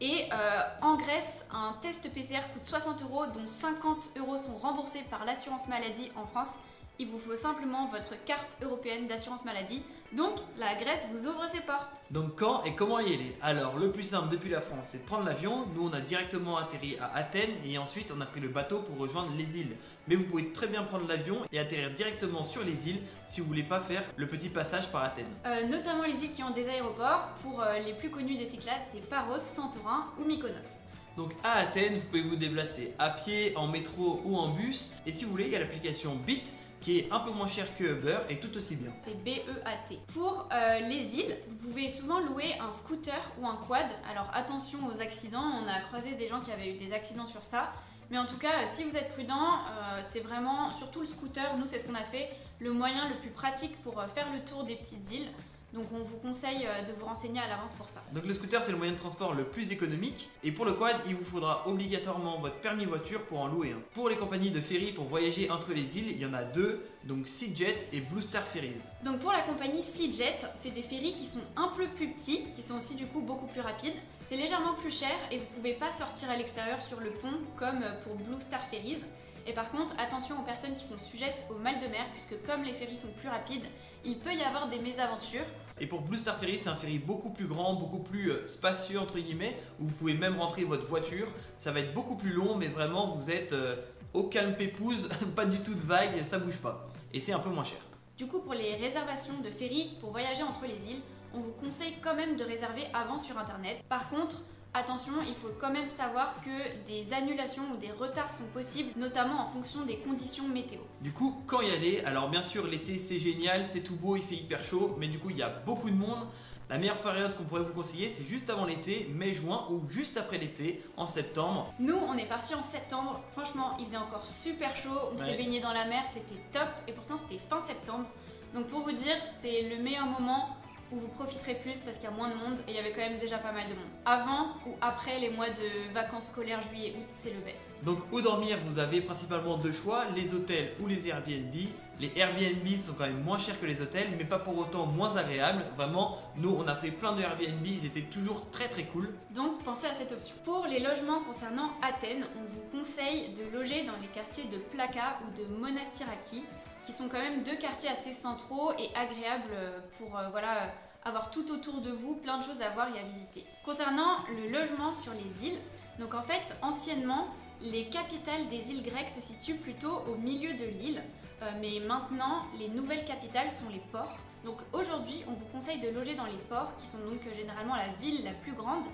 Et 0.00 0.28
euh, 0.32 0.62
en 0.82 0.96
Grèce, 0.96 1.46
un 1.52 1.76
test 1.80 2.12
PCR 2.12 2.40
coûte 2.52 2.64
60 2.64 3.02
euros, 3.02 3.26
dont 3.26 3.46
50 3.46 4.10
euros 4.18 4.36
sont 4.36 4.56
remboursés 4.56 5.04
par 5.08 5.24
l'assurance 5.24 5.68
maladie 5.68 6.10
en 6.16 6.26
France 6.26 6.58
il 6.98 7.08
vous 7.08 7.18
faut 7.18 7.36
simplement 7.36 7.88
votre 7.88 8.14
carte 8.24 8.56
européenne 8.62 9.06
d'assurance 9.06 9.44
maladie. 9.44 9.82
Donc 10.12 10.36
la 10.58 10.74
Grèce 10.76 11.06
vous 11.12 11.26
ouvre 11.26 11.46
ses 11.48 11.60
portes. 11.60 11.90
Donc 12.10 12.36
quand 12.36 12.64
et 12.64 12.74
comment 12.74 13.00
y 13.00 13.12
aller? 13.12 13.36
Alors 13.42 13.76
le 13.76 13.90
plus 13.92 14.04
simple 14.04 14.30
depuis 14.30 14.50
la 14.50 14.60
France 14.60 14.86
c'est 14.90 15.02
de 15.02 15.06
prendre 15.06 15.24
l'avion. 15.24 15.66
Nous 15.74 15.86
on 15.86 15.92
a 15.92 16.00
directement 16.00 16.56
atterri 16.56 16.96
à 16.98 17.14
Athènes 17.14 17.56
et 17.64 17.76
ensuite 17.76 18.12
on 18.16 18.20
a 18.20 18.26
pris 18.26 18.40
le 18.40 18.48
bateau 18.48 18.80
pour 18.80 18.98
rejoindre 18.98 19.30
les 19.36 19.58
îles. 19.58 19.76
Mais 20.08 20.14
vous 20.14 20.24
pouvez 20.24 20.52
très 20.52 20.68
bien 20.68 20.84
prendre 20.84 21.08
l'avion 21.08 21.38
et 21.50 21.58
atterrir 21.58 21.90
directement 21.90 22.44
sur 22.44 22.62
les 22.64 22.88
îles 22.88 23.00
si 23.28 23.40
vous 23.40 23.48
voulez 23.48 23.64
pas 23.64 23.80
faire 23.80 24.04
le 24.16 24.28
petit 24.28 24.48
passage 24.48 24.88
par 24.92 25.02
Athènes. 25.02 25.26
Euh, 25.44 25.66
notamment 25.66 26.04
les 26.04 26.24
îles 26.24 26.32
qui 26.32 26.42
ont 26.44 26.50
des 26.50 26.68
aéroports. 26.68 27.28
Pour 27.42 27.60
euh, 27.60 27.78
les 27.80 27.92
plus 27.94 28.10
connus 28.10 28.36
des 28.36 28.46
Cyclades, 28.46 28.82
c'est 28.92 29.08
Paros, 29.08 29.40
Santorin 29.40 30.06
ou 30.18 30.24
Mykonos. 30.24 30.82
Donc 31.16 31.32
à 31.42 31.58
Athènes, 31.58 31.98
vous 31.98 32.06
pouvez 32.06 32.22
vous 32.22 32.36
déplacer 32.36 32.94
à 32.98 33.10
pied, 33.10 33.56
en 33.56 33.66
métro 33.66 34.20
ou 34.24 34.36
en 34.36 34.48
bus. 34.48 34.90
Et 35.06 35.12
si 35.12 35.24
vous 35.24 35.32
voulez, 35.32 35.46
il 35.46 35.52
y 35.52 35.56
a 35.56 35.60
l'application 35.60 36.14
Bit 36.14 36.44
qui 36.80 36.98
est 36.98 37.12
un 37.12 37.18
peu 37.18 37.32
moins 37.32 37.48
cher 37.48 37.66
que 37.76 37.82
Uber 37.82 38.18
et 38.28 38.38
tout 38.38 38.56
aussi 38.56 38.76
bien. 38.76 38.92
C'est 39.04 39.20
B-E-A-T. 39.24 39.98
Pour 40.14 40.48
euh, 40.52 40.78
les 40.80 41.16
îles, 41.16 41.36
vous 41.48 41.68
pouvez 41.68 41.88
souvent 41.88 42.20
louer 42.20 42.54
un 42.60 42.70
scooter 42.70 43.20
ou 43.40 43.46
un 43.46 43.56
quad. 43.56 43.86
Alors 44.08 44.30
attention 44.32 44.78
aux 44.86 45.00
accidents, 45.00 45.62
on 45.64 45.66
a 45.66 45.80
croisé 45.80 46.12
des 46.12 46.28
gens 46.28 46.40
qui 46.40 46.52
avaient 46.52 46.70
eu 46.70 46.78
des 46.78 46.92
accidents 46.92 47.26
sur 47.26 47.42
ça. 47.42 47.72
Mais 48.10 48.18
en 48.18 48.26
tout 48.26 48.38
cas, 48.38 48.66
si 48.72 48.84
vous 48.84 48.96
êtes 48.96 49.12
prudent, 49.14 49.34
euh, 49.34 50.00
c'est 50.12 50.20
vraiment, 50.20 50.72
surtout 50.72 51.00
le 51.00 51.06
scooter, 51.06 51.56
nous 51.58 51.66
c'est 51.66 51.78
ce 51.78 51.86
qu'on 51.86 51.94
a 51.94 52.04
fait, 52.04 52.30
le 52.60 52.72
moyen 52.72 53.08
le 53.08 53.16
plus 53.16 53.30
pratique 53.30 53.76
pour 53.82 53.98
euh, 53.98 54.06
faire 54.14 54.28
le 54.32 54.40
tour 54.48 54.64
des 54.64 54.76
petites 54.76 55.10
îles. 55.10 55.28
Donc 55.72 55.86
on 55.92 55.98
vous 55.98 56.16
conseille 56.18 56.64
euh, 56.64 56.82
de 56.82 56.98
vous 56.98 57.04
renseigner 57.04 57.40
à 57.40 57.48
l'avance 57.48 57.72
pour 57.72 57.88
ça. 57.90 58.00
Donc 58.12 58.24
le 58.24 58.32
scooter 58.32 58.62
c'est 58.62 58.70
le 58.70 58.78
moyen 58.78 58.92
de 58.92 58.98
transport 58.98 59.34
le 59.34 59.44
plus 59.44 59.72
économique 59.72 60.30
et 60.44 60.52
pour 60.52 60.64
le 60.64 60.72
quad 60.72 60.96
il 61.06 61.16
vous 61.16 61.24
faudra 61.24 61.66
obligatoirement 61.66 62.38
votre 62.38 62.56
permis 62.60 62.84
voiture 62.84 63.22
pour 63.24 63.40
en 63.40 63.48
louer 63.48 63.72
un. 63.72 63.80
Pour 63.92 64.08
les 64.08 64.16
compagnies 64.16 64.50
de 64.50 64.60
ferry 64.60 64.92
pour 64.92 65.06
voyager 65.06 65.50
entre 65.50 65.72
les 65.72 65.98
îles 65.98 66.08
il 66.08 66.18
y 66.18 66.24
en 66.24 66.32
a 66.32 66.44
deux, 66.44 66.86
donc 67.04 67.26
SeaJet 67.26 67.88
et 67.92 68.00
Blue 68.00 68.22
Star 68.22 68.44
Ferries. 68.44 68.80
Donc 69.04 69.18
pour 69.18 69.32
la 69.32 69.42
compagnie 69.42 69.82
SeaJet, 69.82 70.38
c'est 70.62 70.70
des 70.70 70.82
ferries 70.82 71.14
qui 71.14 71.26
sont 71.26 71.42
un 71.56 71.68
peu 71.76 71.86
plus 71.88 72.08
petits, 72.08 72.46
qui 72.54 72.62
sont 72.62 72.76
aussi 72.76 72.94
du 72.94 73.06
coup 73.06 73.20
beaucoup 73.20 73.46
plus 73.46 73.60
rapides. 73.60 73.96
C'est 74.28 74.36
légèrement 74.36 74.74
plus 74.74 74.90
cher 74.90 75.16
et 75.30 75.38
vous 75.38 75.46
pouvez 75.54 75.74
pas 75.74 75.92
sortir 75.92 76.28
à 76.30 76.36
l'extérieur 76.36 76.82
sur 76.82 76.98
le 76.98 77.10
pont 77.10 77.38
comme 77.56 77.84
pour 78.02 78.16
Blue 78.16 78.40
Star 78.40 78.60
Ferries. 78.70 78.98
Et 79.46 79.52
par 79.52 79.70
contre, 79.70 79.94
attention 80.00 80.40
aux 80.40 80.42
personnes 80.42 80.74
qui 80.74 80.84
sont 80.84 80.98
sujettes 80.98 81.46
au 81.48 81.54
mal 81.54 81.76
de 81.76 81.86
mer, 81.86 82.04
puisque 82.12 82.44
comme 82.44 82.64
les 82.64 82.72
ferries 82.72 82.96
sont 82.96 83.12
plus 83.20 83.28
rapides, 83.28 83.66
il 84.04 84.18
peut 84.18 84.34
y 84.34 84.42
avoir 84.42 84.68
des 84.68 84.80
mésaventures. 84.80 85.44
Et 85.78 85.86
pour 85.86 86.00
Blue 86.00 86.18
Star 86.18 86.40
Ferry, 86.40 86.58
c'est 86.58 86.68
un 86.68 86.74
ferry 86.74 86.98
beaucoup 86.98 87.30
plus 87.30 87.46
grand, 87.46 87.74
beaucoup 87.74 88.00
plus 88.00 88.32
euh, 88.32 88.48
spacieux 88.48 88.98
entre 88.98 89.16
guillemets, 89.20 89.56
où 89.78 89.86
vous 89.86 89.94
pouvez 89.94 90.14
même 90.14 90.40
rentrer 90.40 90.64
votre 90.64 90.86
voiture. 90.86 91.28
Ça 91.60 91.70
va 91.70 91.78
être 91.78 91.94
beaucoup 91.94 92.16
plus 92.16 92.32
long, 92.32 92.56
mais 92.56 92.66
vraiment 92.66 93.14
vous 93.14 93.30
êtes 93.30 93.52
euh, 93.52 93.76
au 94.12 94.24
calme 94.24 94.56
pépouse, 94.56 95.08
pas 95.36 95.46
du 95.46 95.60
tout 95.60 95.74
de 95.74 95.86
vagues, 95.86 96.24
ça 96.24 96.40
bouge 96.40 96.58
pas. 96.58 96.88
Et 97.14 97.20
c'est 97.20 97.32
un 97.32 97.38
peu 97.38 97.50
moins 97.50 97.62
cher. 97.62 97.78
Du 98.18 98.26
coup, 98.26 98.40
pour 98.40 98.54
les 98.54 98.74
réservations 98.74 99.38
de 99.44 99.50
ferry 99.50 99.96
pour 100.00 100.10
voyager 100.10 100.42
entre 100.42 100.64
les 100.66 100.90
îles, 100.90 101.02
on 101.36 101.40
vous 101.40 101.52
conseille 101.52 101.94
quand 102.02 102.14
même 102.14 102.36
de 102.36 102.44
réserver 102.44 102.86
avant 102.94 103.18
sur 103.18 103.38
internet. 103.38 103.78
Par 103.88 104.08
contre, 104.10 104.42
Attention, 104.78 105.12
il 105.26 105.34
faut 105.36 105.54
quand 105.58 105.72
même 105.72 105.88
savoir 105.88 106.34
que 106.44 106.86
des 106.86 107.10
annulations 107.10 107.62
ou 107.72 107.78
des 107.78 107.90
retards 107.92 108.34
sont 108.34 108.44
possibles, 108.52 108.90
notamment 108.94 109.46
en 109.46 109.48
fonction 109.48 109.86
des 109.86 109.96
conditions 109.96 110.46
météo. 110.46 110.80
Du 111.00 111.12
coup, 111.12 111.40
quand 111.46 111.62
y 111.62 111.70
aller 111.70 112.02
Alors 112.04 112.28
bien 112.28 112.42
sûr, 112.42 112.66
l'été 112.66 112.98
c'est 112.98 113.18
génial, 113.18 113.66
c'est 113.66 113.80
tout 113.80 113.96
beau, 113.96 114.16
il 114.16 114.22
fait 114.22 114.34
hyper 114.34 114.62
chaud, 114.62 114.94
mais 114.98 115.08
du 115.08 115.18
coup 115.18 115.30
il 115.30 115.38
y 115.38 115.42
a 115.42 115.48
beaucoup 115.48 115.88
de 115.88 115.96
monde. 115.96 116.26
La 116.68 116.76
meilleure 116.76 117.00
période 117.00 117.34
qu'on 117.36 117.44
pourrait 117.44 117.62
vous 117.62 117.72
conseiller, 117.72 118.10
c'est 118.10 118.26
juste 118.26 118.50
avant 118.50 118.66
l'été, 118.66 119.10
mai-juin, 119.14 119.66
ou 119.70 119.80
juste 119.88 120.18
après 120.18 120.36
l'été, 120.36 120.82
en 120.98 121.06
septembre. 121.06 121.72
Nous, 121.78 121.96
on 121.96 122.18
est 122.18 122.26
parti 122.26 122.54
en 122.54 122.62
septembre. 122.62 123.20
Franchement, 123.32 123.76
il 123.78 123.86
faisait 123.86 123.96
encore 123.96 124.26
super 124.26 124.76
chaud. 124.76 124.98
On 125.14 125.16
s'est 125.16 125.38
baigné 125.38 125.60
dans 125.60 125.72
la 125.72 125.86
mer, 125.86 126.02
c'était 126.12 126.42
top. 126.52 126.68
Et 126.86 126.92
pourtant, 126.92 127.16
c'était 127.16 127.40
fin 127.48 127.62
septembre. 127.66 128.06
Donc 128.52 128.66
pour 128.66 128.80
vous 128.80 128.92
dire, 128.92 129.16
c'est 129.40 129.62
le 129.62 129.82
meilleur 129.82 130.06
moment 130.06 130.56
où 130.92 130.96
vous 130.96 131.08
profiterez 131.08 131.54
plus 131.54 131.78
parce 131.78 131.96
qu'il 131.96 132.04
y 132.04 132.12
a 132.12 132.16
moins 132.16 132.30
de 132.30 132.34
monde 132.34 132.58
et 132.66 132.70
il 132.70 132.74
y 132.74 132.78
avait 132.78 132.92
quand 132.92 133.00
même 133.00 133.18
déjà 133.18 133.38
pas 133.38 133.52
mal 133.52 133.64
de 133.64 133.74
monde. 133.74 133.90
Avant 134.04 134.54
ou 134.66 134.74
après 134.80 135.18
les 135.18 135.30
mois 135.30 135.48
de 135.48 135.92
vacances 135.92 136.26
scolaires 136.26 136.62
juillet-août, 136.70 137.06
c'est 137.08 137.30
le 137.30 137.40
best. 137.40 137.58
Donc 137.82 137.98
où 138.12 138.20
dormir, 138.20 138.58
vous 138.68 138.78
avez 138.78 139.00
principalement 139.00 139.56
deux 139.56 139.72
choix, 139.72 140.04
les 140.14 140.34
hôtels 140.34 140.72
ou 140.80 140.86
les 140.86 141.06
Airbnb. 141.08 141.54
Les 141.98 142.12
Airbnb 142.14 142.76
sont 142.78 142.92
quand 142.92 143.06
même 143.06 143.22
moins 143.22 143.38
chers 143.38 143.58
que 143.58 143.64
les 143.64 143.80
hôtels, 143.80 144.08
mais 144.18 144.24
pas 144.24 144.38
pour 144.38 144.58
autant 144.58 144.86
moins 144.86 145.16
agréables. 145.16 145.64
Vraiment, 145.76 146.18
nous 146.36 146.54
on 146.58 146.66
a 146.68 146.74
pris 146.74 146.90
plein 146.90 147.14
de 147.14 147.22
Airbnb, 147.22 147.66
ils 147.66 147.86
étaient 147.86 148.02
toujours 148.02 148.50
très 148.50 148.68
très 148.68 148.84
cool. 148.84 149.14
Donc 149.30 149.62
pensez 149.64 149.86
à 149.86 149.94
cette 149.94 150.12
option. 150.12 150.34
Pour 150.44 150.66
les 150.66 150.80
logements 150.80 151.20
concernant 151.20 151.70
Athènes, 151.82 152.26
on 152.36 152.44
vous 152.52 152.78
conseille 152.78 153.30
de 153.34 153.56
loger 153.56 153.84
dans 153.84 153.96
les 154.00 154.08
quartiers 154.08 154.44
de 154.44 154.58
Plaka 154.58 155.18
ou 155.24 155.40
de 155.40 155.46
Monastiraki 155.56 156.44
qui 156.86 156.92
sont 156.92 157.08
quand 157.08 157.18
même 157.18 157.42
deux 157.42 157.56
quartiers 157.56 157.90
assez 157.90 158.12
centraux 158.12 158.72
et 158.78 158.88
agréables 158.94 159.82
pour 159.98 160.16
euh, 160.16 160.28
voilà, 160.30 160.72
avoir 161.04 161.30
tout 161.30 161.50
autour 161.50 161.80
de 161.80 161.90
vous 161.90 162.14
plein 162.14 162.38
de 162.38 162.44
choses 162.44 162.62
à 162.62 162.70
voir 162.70 162.88
et 162.94 162.98
à 162.98 163.02
visiter. 163.02 163.44
Concernant 163.64 164.18
le 164.28 164.48
logement 164.48 164.94
sur 164.94 165.12
les 165.12 165.48
îles, 165.48 165.58
donc 165.98 166.14
en 166.14 166.22
fait 166.22 166.54
anciennement 166.62 167.26
les 167.60 167.86
capitales 167.86 168.48
des 168.48 168.70
îles 168.70 168.84
grecques 168.84 169.10
se 169.10 169.20
situent 169.20 169.56
plutôt 169.56 170.02
au 170.08 170.14
milieu 170.14 170.52
de 170.54 170.64
l'île, 170.64 171.02
euh, 171.42 171.50
mais 171.60 171.80
maintenant 171.80 172.42
les 172.58 172.68
nouvelles 172.68 173.04
capitales 173.04 173.50
sont 173.50 173.68
les 173.70 173.82
ports. 173.90 174.16
Donc 174.44 174.58
aujourd'hui 174.72 175.24
on 175.26 175.32
vous 175.32 175.46
conseille 175.46 175.80
de 175.80 175.88
loger 175.88 176.14
dans 176.14 176.26
les 176.26 176.38
ports 176.48 176.72
qui 176.78 176.86
sont 176.86 176.98
donc 176.98 177.20
euh, 177.26 177.34
généralement 177.34 177.74
la 177.74 177.88
ville 178.00 178.24
la 178.24 178.32
plus 178.32 178.52
grande 178.52 178.84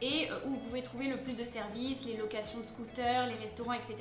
et 0.00 0.28
où 0.46 0.50
vous 0.50 0.56
pouvez 0.58 0.82
trouver 0.82 1.08
le 1.08 1.16
plus 1.16 1.34
de 1.34 1.44
services, 1.44 2.04
les 2.04 2.16
locations 2.16 2.60
de 2.60 2.64
scooters, 2.64 3.26
les 3.26 3.34
restaurants, 3.34 3.72
etc. 3.72 3.96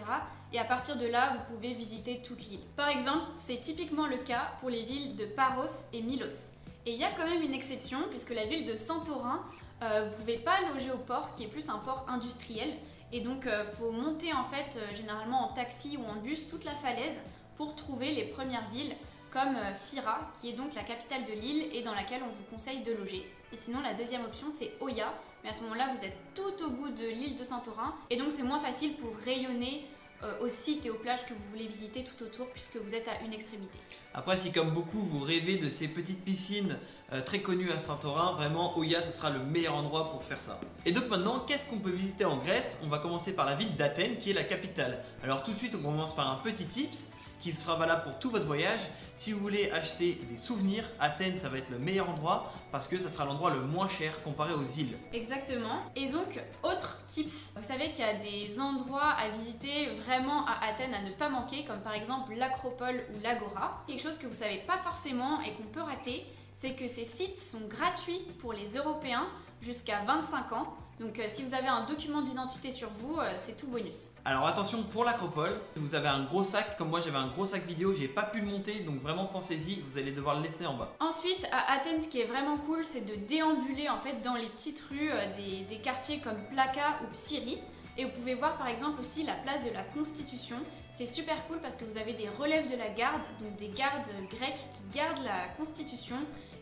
Et 0.53 0.59
à 0.59 0.63
partir 0.63 0.97
de 0.97 1.07
là, 1.07 1.33
vous 1.33 1.55
pouvez 1.55 1.73
visiter 1.73 2.21
toute 2.21 2.39
l'île. 2.47 2.61
Par 2.75 2.89
exemple, 2.89 3.25
c'est 3.39 3.59
typiquement 3.59 4.07
le 4.07 4.17
cas 4.17 4.51
pour 4.59 4.69
les 4.69 4.83
villes 4.83 5.15
de 5.15 5.25
Paros 5.25 5.85
et 5.93 6.01
Milos. 6.01 6.37
Et 6.85 6.93
il 6.93 6.99
y 6.99 7.03
a 7.03 7.11
quand 7.11 7.25
même 7.25 7.41
une 7.41 7.53
exception, 7.53 7.99
puisque 8.09 8.33
la 8.33 8.45
ville 8.45 8.65
de 8.65 8.75
Santorin, 8.75 9.43
euh, 9.83 10.05
vous 10.05 10.11
ne 10.11 10.15
pouvez 10.15 10.37
pas 10.37 10.55
loger 10.73 10.89
au 10.91 10.97
port, 10.97 11.35
qui 11.35 11.43
est 11.43 11.47
plus 11.47 11.67
un 11.69 11.79
port 11.79 12.05
industriel. 12.07 12.69
Et 13.11 13.19
donc, 13.19 13.41
il 13.43 13.49
euh, 13.49 13.69
faut 13.71 13.91
monter 13.91 14.31
en 14.33 14.45
fait, 14.45 14.77
euh, 14.77 14.95
généralement 14.95 15.49
en 15.49 15.53
taxi 15.53 15.97
ou 15.97 16.05
en 16.09 16.15
bus, 16.21 16.47
toute 16.49 16.63
la 16.63 16.75
falaise 16.75 17.17
pour 17.57 17.75
trouver 17.75 18.13
les 18.13 18.25
premières 18.25 18.69
villes 18.69 18.95
comme 19.33 19.57
Fira, 19.81 20.31
qui 20.39 20.49
est 20.49 20.53
donc 20.53 20.73
la 20.75 20.83
capitale 20.83 21.25
de 21.25 21.33
l'île 21.33 21.67
et 21.73 21.83
dans 21.83 21.93
laquelle 21.93 22.21
on 22.23 22.29
vous 22.29 22.43
conseille 22.49 22.79
de 22.79 22.93
loger. 22.93 23.29
Et 23.51 23.57
sinon, 23.57 23.81
la 23.81 23.93
deuxième 23.93 24.23
option, 24.23 24.47
c'est 24.49 24.71
Oya. 24.79 25.13
À 25.47 25.53
ce 25.53 25.63
moment-là, 25.63 25.93
vous 25.95 26.05
êtes 26.05 26.17
tout 26.35 26.65
au 26.65 26.69
bout 26.71 26.89
de 26.89 27.07
l'île 27.07 27.37
de 27.37 27.43
Santorin. 27.45 27.95
Et 28.09 28.17
donc, 28.17 28.33
c'est 28.33 28.43
moins 28.43 28.59
facile 28.59 28.95
pour 28.95 29.15
rayonner 29.23 29.85
euh, 30.21 30.43
aux 30.43 30.49
sites 30.49 30.85
et 30.85 30.89
aux 30.89 30.95
plages 30.95 31.25
que 31.25 31.33
vous 31.33 31.39
voulez 31.51 31.67
visiter 31.67 32.03
tout 32.03 32.21
autour 32.21 32.47
puisque 32.49 32.75
vous 32.75 32.93
êtes 32.93 33.07
à 33.07 33.23
une 33.23 33.31
extrémité. 33.31 33.77
Après, 34.13 34.35
si 34.35 34.51
comme 34.51 34.71
beaucoup 34.71 34.99
vous 34.99 35.21
rêvez 35.21 35.55
de 35.55 35.69
ces 35.69 35.87
petites 35.87 36.21
piscines 36.25 36.77
euh, 37.13 37.21
très 37.21 37.39
connues 37.39 37.71
à 37.71 37.79
Santorin, 37.79 38.33
vraiment 38.33 38.77
Oya 38.77 39.01
ce 39.03 39.15
sera 39.15 39.29
le 39.29 39.39
meilleur 39.39 39.75
endroit 39.75 40.11
pour 40.11 40.21
faire 40.23 40.41
ça. 40.41 40.59
Et 40.85 40.91
donc 40.91 41.07
maintenant, 41.07 41.39
qu'est-ce 41.47 41.65
qu'on 41.67 41.79
peut 41.79 41.91
visiter 41.91 42.25
en 42.25 42.37
Grèce? 42.37 42.77
On 42.83 42.87
va 42.87 42.99
commencer 42.99 43.33
par 43.33 43.45
la 43.45 43.55
ville 43.55 43.73
d'Athènes 43.77 44.17
qui 44.17 44.31
est 44.31 44.33
la 44.33 44.43
capitale. 44.43 45.05
Alors 45.23 45.43
tout 45.43 45.53
de 45.53 45.57
suite, 45.57 45.75
on 45.79 45.83
commence 45.83 46.13
par 46.13 46.29
un 46.29 46.37
petit 46.37 46.65
tips 46.65 47.09
qui 47.39 47.55
sera 47.55 47.75
valable 47.75 48.03
pour 48.03 48.19
tout 48.19 48.29
votre 48.29 48.45
voyage. 48.45 48.81
Si 49.15 49.31
vous 49.31 49.39
voulez 49.39 49.71
acheter 49.71 50.19
des 50.29 50.37
souvenirs, 50.37 50.89
Athènes, 50.99 51.37
ça 51.37 51.49
va 51.49 51.57
être 51.57 51.69
le 51.69 51.79
meilleur 51.79 52.09
endroit 52.09 52.53
parce 52.71 52.87
que 52.87 52.97
ça 52.97 53.09
sera 53.09 53.25
l'endroit 53.25 53.51
le 53.51 53.61
moins 53.61 53.87
cher 53.87 54.21
comparé 54.23 54.53
aux 54.53 54.65
îles. 54.77 54.97
Exactement. 55.13 55.81
Et 55.95 56.09
donc, 56.09 56.39
autre 56.63 56.99
tips, 57.07 57.53
vous 57.55 57.63
savez 57.63 57.91
qu'il 57.91 57.99
y 57.99 58.03
a 58.03 58.13
des 58.13 58.59
endroits 58.59 59.11
à 59.11 59.29
visiter 59.29 59.87
vraiment 60.05 60.45
à 60.45 60.65
Athènes 60.69 60.93
à 60.93 61.01
ne 61.01 61.11
pas 61.11 61.29
manquer, 61.29 61.65
comme 61.65 61.81
par 61.81 61.93
exemple 61.93 62.33
l'Acropole 62.35 63.03
ou 63.15 63.21
l'Agora. 63.23 63.83
Quelque 63.87 64.03
chose 64.03 64.17
que 64.17 64.27
vous 64.27 64.35
savez 64.35 64.57
pas 64.67 64.77
forcément 64.77 65.41
et 65.41 65.51
qu'on 65.53 65.67
peut 65.71 65.81
rater, 65.81 66.25
c'est 66.55 66.73
que 66.73 66.87
ces 66.87 67.05
sites 67.05 67.39
sont 67.39 67.67
gratuits 67.67 68.21
pour 68.39 68.53
les 68.53 68.75
Européens 68.75 69.27
jusqu'à 69.61 70.03
25 70.05 70.53
ans. 70.53 70.77
Donc 70.99 71.19
euh, 71.19 71.25
si 71.29 71.43
vous 71.43 71.53
avez 71.53 71.67
un 71.67 71.85
document 71.85 72.21
d'identité 72.21 72.71
sur 72.71 72.89
vous, 72.99 73.19
euh, 73.19 73.33
c'est 73.37 73.55
tout 73.55 73.67
bonus. 73.67 74.09
Alors 74.25 74.47
attention 74.47 74.81
pour 74.83 75.03
l'acropole, 75.03 75.59
vous 75.75 75.93
avez 75.93 76.07
un 76.07 76.23
gros 76.23 76.43
sac, 76.43 76.75
comme 76.75 76.89
moi 76.89 77.01
j'avais 77.01 77.17
un 77.17 77.27
gros 77.27 77.45
sac 77.45 77.65
vidéo, 77.67 77.93
j'ai 77.93 78.07
pas 78.07 78.23
pu 78.23 78.39
le 78.41 78.47
monter, 78.47 78.79
donc 78.79 79.01
vraiment 79.01 79.25
pensez-y, 79.25 79.81
vous 79.81 79.97
allez 79.99 80.11
devoir 80.11 80.37
le 80.37 80.43
laisser 80.43 80.65
en 80.65 80.75
bas. 80.75 80.95
Ensuite, 80.99 81.45
à 81.51 81.73
Athènes, 81.73 82.01
ce 82.01 82.07
qui 82.07 82.19
est 82.19 82.25
vraiment 82.25 82.57
cool, 82.57 82.83
c'est 82.83 83.01
de 83.01 83.13
déambuler 83.27 83.89
en 83.89 83.99
fait 83.99 84.21
dans 84.23 84.35
les 84.35 84.47
petites 84.47 84.83
rues 84.89 85.11
euh, 85.11 85.35
des, 85.35 85.65
des 85.65 85.81
quartiers 85.81 86.19
comme 86.19 86.37
Plaka 86.51 86.99
ou 87.03 87.13
Psyrie. 87.13 87.59
Et 87.99 88.05
vous 88.05 88.11
pouvez 88.11 88.35
voir 88.35 88.57
par 88.57 88.67
exemple 88.67 89.01
aussi 89.01 89.23
la 89.23 89.33
place 89.33 89.63
de 89.63 89.71
la 89.71 89.81
Constitution. 89.83 90.57
C'est 90.95 91.07
super 91.07 91.47
cool 91.47 91.59
parce 91.61 91.75
que 91.75 91.83
vous 91.83 91.97
avez 91.97 92.13
des 92.13 92.29
relèves 92.29 92.71
de 92.71 92.75
la 92.75 92.89
garde, 92.89 93.21
donc 93.39 93.55
des 93.57 93.69
gardes 93.69 94.07
grecs 94.29 94.53
qui 94.73 94.97
gardent 94.97 95.23
la 95.23 95.47
Constitution 95.57 96.17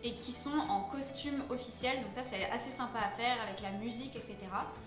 et 0.05 0.11
qui 0.11 0.31
sont 0.31 0.57
en 0.69 0.81
costume 0.81 1.43
officiel. 1.49 1.97
Donc 2.01 2.11
ça 2.13 2.21
c'est 2.29 2.45
assez 2.45 2.69
sympa 2.69 2.99
à 2.99 3.09
faire 3.17 3.37
avec 3.41 3.61
la 3.61 3.71
musique, 3.71 4.15
etc. 4.15 4.35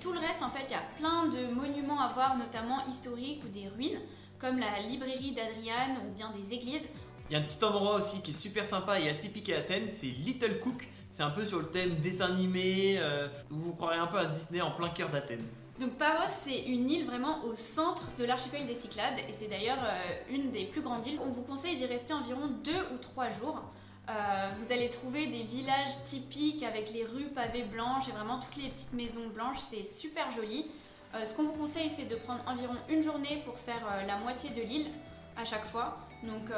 Tout 0.00 0.12
le 0.12 0.20
reste 0.20 0.42
en 0.42 0.50
fait, 0.50 0.64
il 0.68 0.72
y 0.72 0.74
a 0.74 0.84
plein 0.98 1.26
de 1.26 1.52
monuments 1.52 2.00
à 2.00 2.12
voir, 2.12 2.36
notamment 2.36 2.86
historiques 2.86 3.42
ou 3.44 3.48
des 3.48 3.68
ruines, 3.68 4.00
comme 4.38 4.58
la 4.58 4.80
librairie 4.80 5.32
d'Adriane 5.32 5.98
ou 6.06 6.14
bien 6.14 6.30
des 6.30 6.54
églises. 6.54 6.84
Il 7.28 7.34
y 7.34 7.36
a 7.36 7.40
un 7.40 7.42
petit 7.42 7.62
endroit 7.62 7.96
aussi 7.96 8.22
qui 8.22 8.30
est 8.30 8.40
super 8.40 8.64
sympa 8.64 9.00
et 9.00 9.10
atypique 9.10 9.50
à 9.50 9.58
Athènes, 9.58 9.88
c'est 9.90 10.06
Little 10.06 10.60
Cook. 10.60 10.88
C'est 11.10 11.22
un 11.22 11.30
peu 11.30 11.44
sur 11.44 11.58
le 11.58 11.66
thème 11.66 11.96
dessin 11.96 12.26
animé, 12.26 12.96
euh, 12.98 13.28
où 13.50 13.56
vous 13.56 13.74
croirez 13.74 13.96
un 13.96 14.06
peu 14.06 14.18
à 14.18 14.26
Disney 14.26 14.60
en 14.60 14.70
plein 14.70 14.90
cœur 14.90 15.10
d'Athènes. 15.10 15.44
Donc 15.80 15.96
Paros, 15.96 16.28
c'est 16.42 16.62
une 16.62 16.90
île 16.90 17.06
vraiment 17.06 17.44
au 17.44 17.54
centre 17.54 18.04
de 18.18 18.24
l'archipel 18.24 18.66
des 18.66 18.74
Cyclades 18.74 19.18
et 19.28 19.32
c'est 19.32 19.46
d'ailleurs 19.46 19.78
euh, 19.80 20.34
une 20.34 20.50
des 20.50 20.64
plus 20.64 20.80
grandes 20.80 21.06
îles. 21.06 21.20
On 21.24 21.30
vous 21.30 21.42
conseille 21.42 21.76
d'y 21.76 21.86
rester 21.86 22.14
environ 22.14 22.48
deux 22.64 22.80
ou 22.94 22.98
trois 23.00 23.28
jours. 23.28 23.62
Euh, 24.08 24.48
vous 24.58 24.72
allez 24.72 24.88
trouver 24.88 25.26
des 25.26 25.42
villages 25.42 26.02
typiques 26.04 26.62
avec 26.62 26.92
les 26.92 27.04
rues 27.04 27.28
pavées 27.28 27.64
blanches 27.64 28.08
et 28.08 28.12
vraiment 28.12 28.40
toutes 28.40 28.56
les 28.56 28.70
petites 28.70 28.94
maisons 28.94 29.26
blanches, 29.28 29.58
c'est 29.70 29.84
super 29.84 30.32
joli. 30.32 30.70
Euh, 31.14 31.26
ce 31.26 31.34
qu'on 31.34 31.42
vous 31.42 31.52
conseille, 31.52 31.90
c'est 31.90 32.06
de 32.06 32.16
prendre 32.16 32.42
environ 32.46 32.74
une 32.88 33.02
journée 33.02 33.42
pour 33.44 33.58
faire 33.58 33.86
euh, 33.90 34.06
la 34.06 34.16
moitié 34.16 34.48
de 34.50 34.62
l'île 34.62 34.90
à 35.36 35.44
chaque 35.44 35.66
fois. 35.66 35.98
Donc 36.24 36.50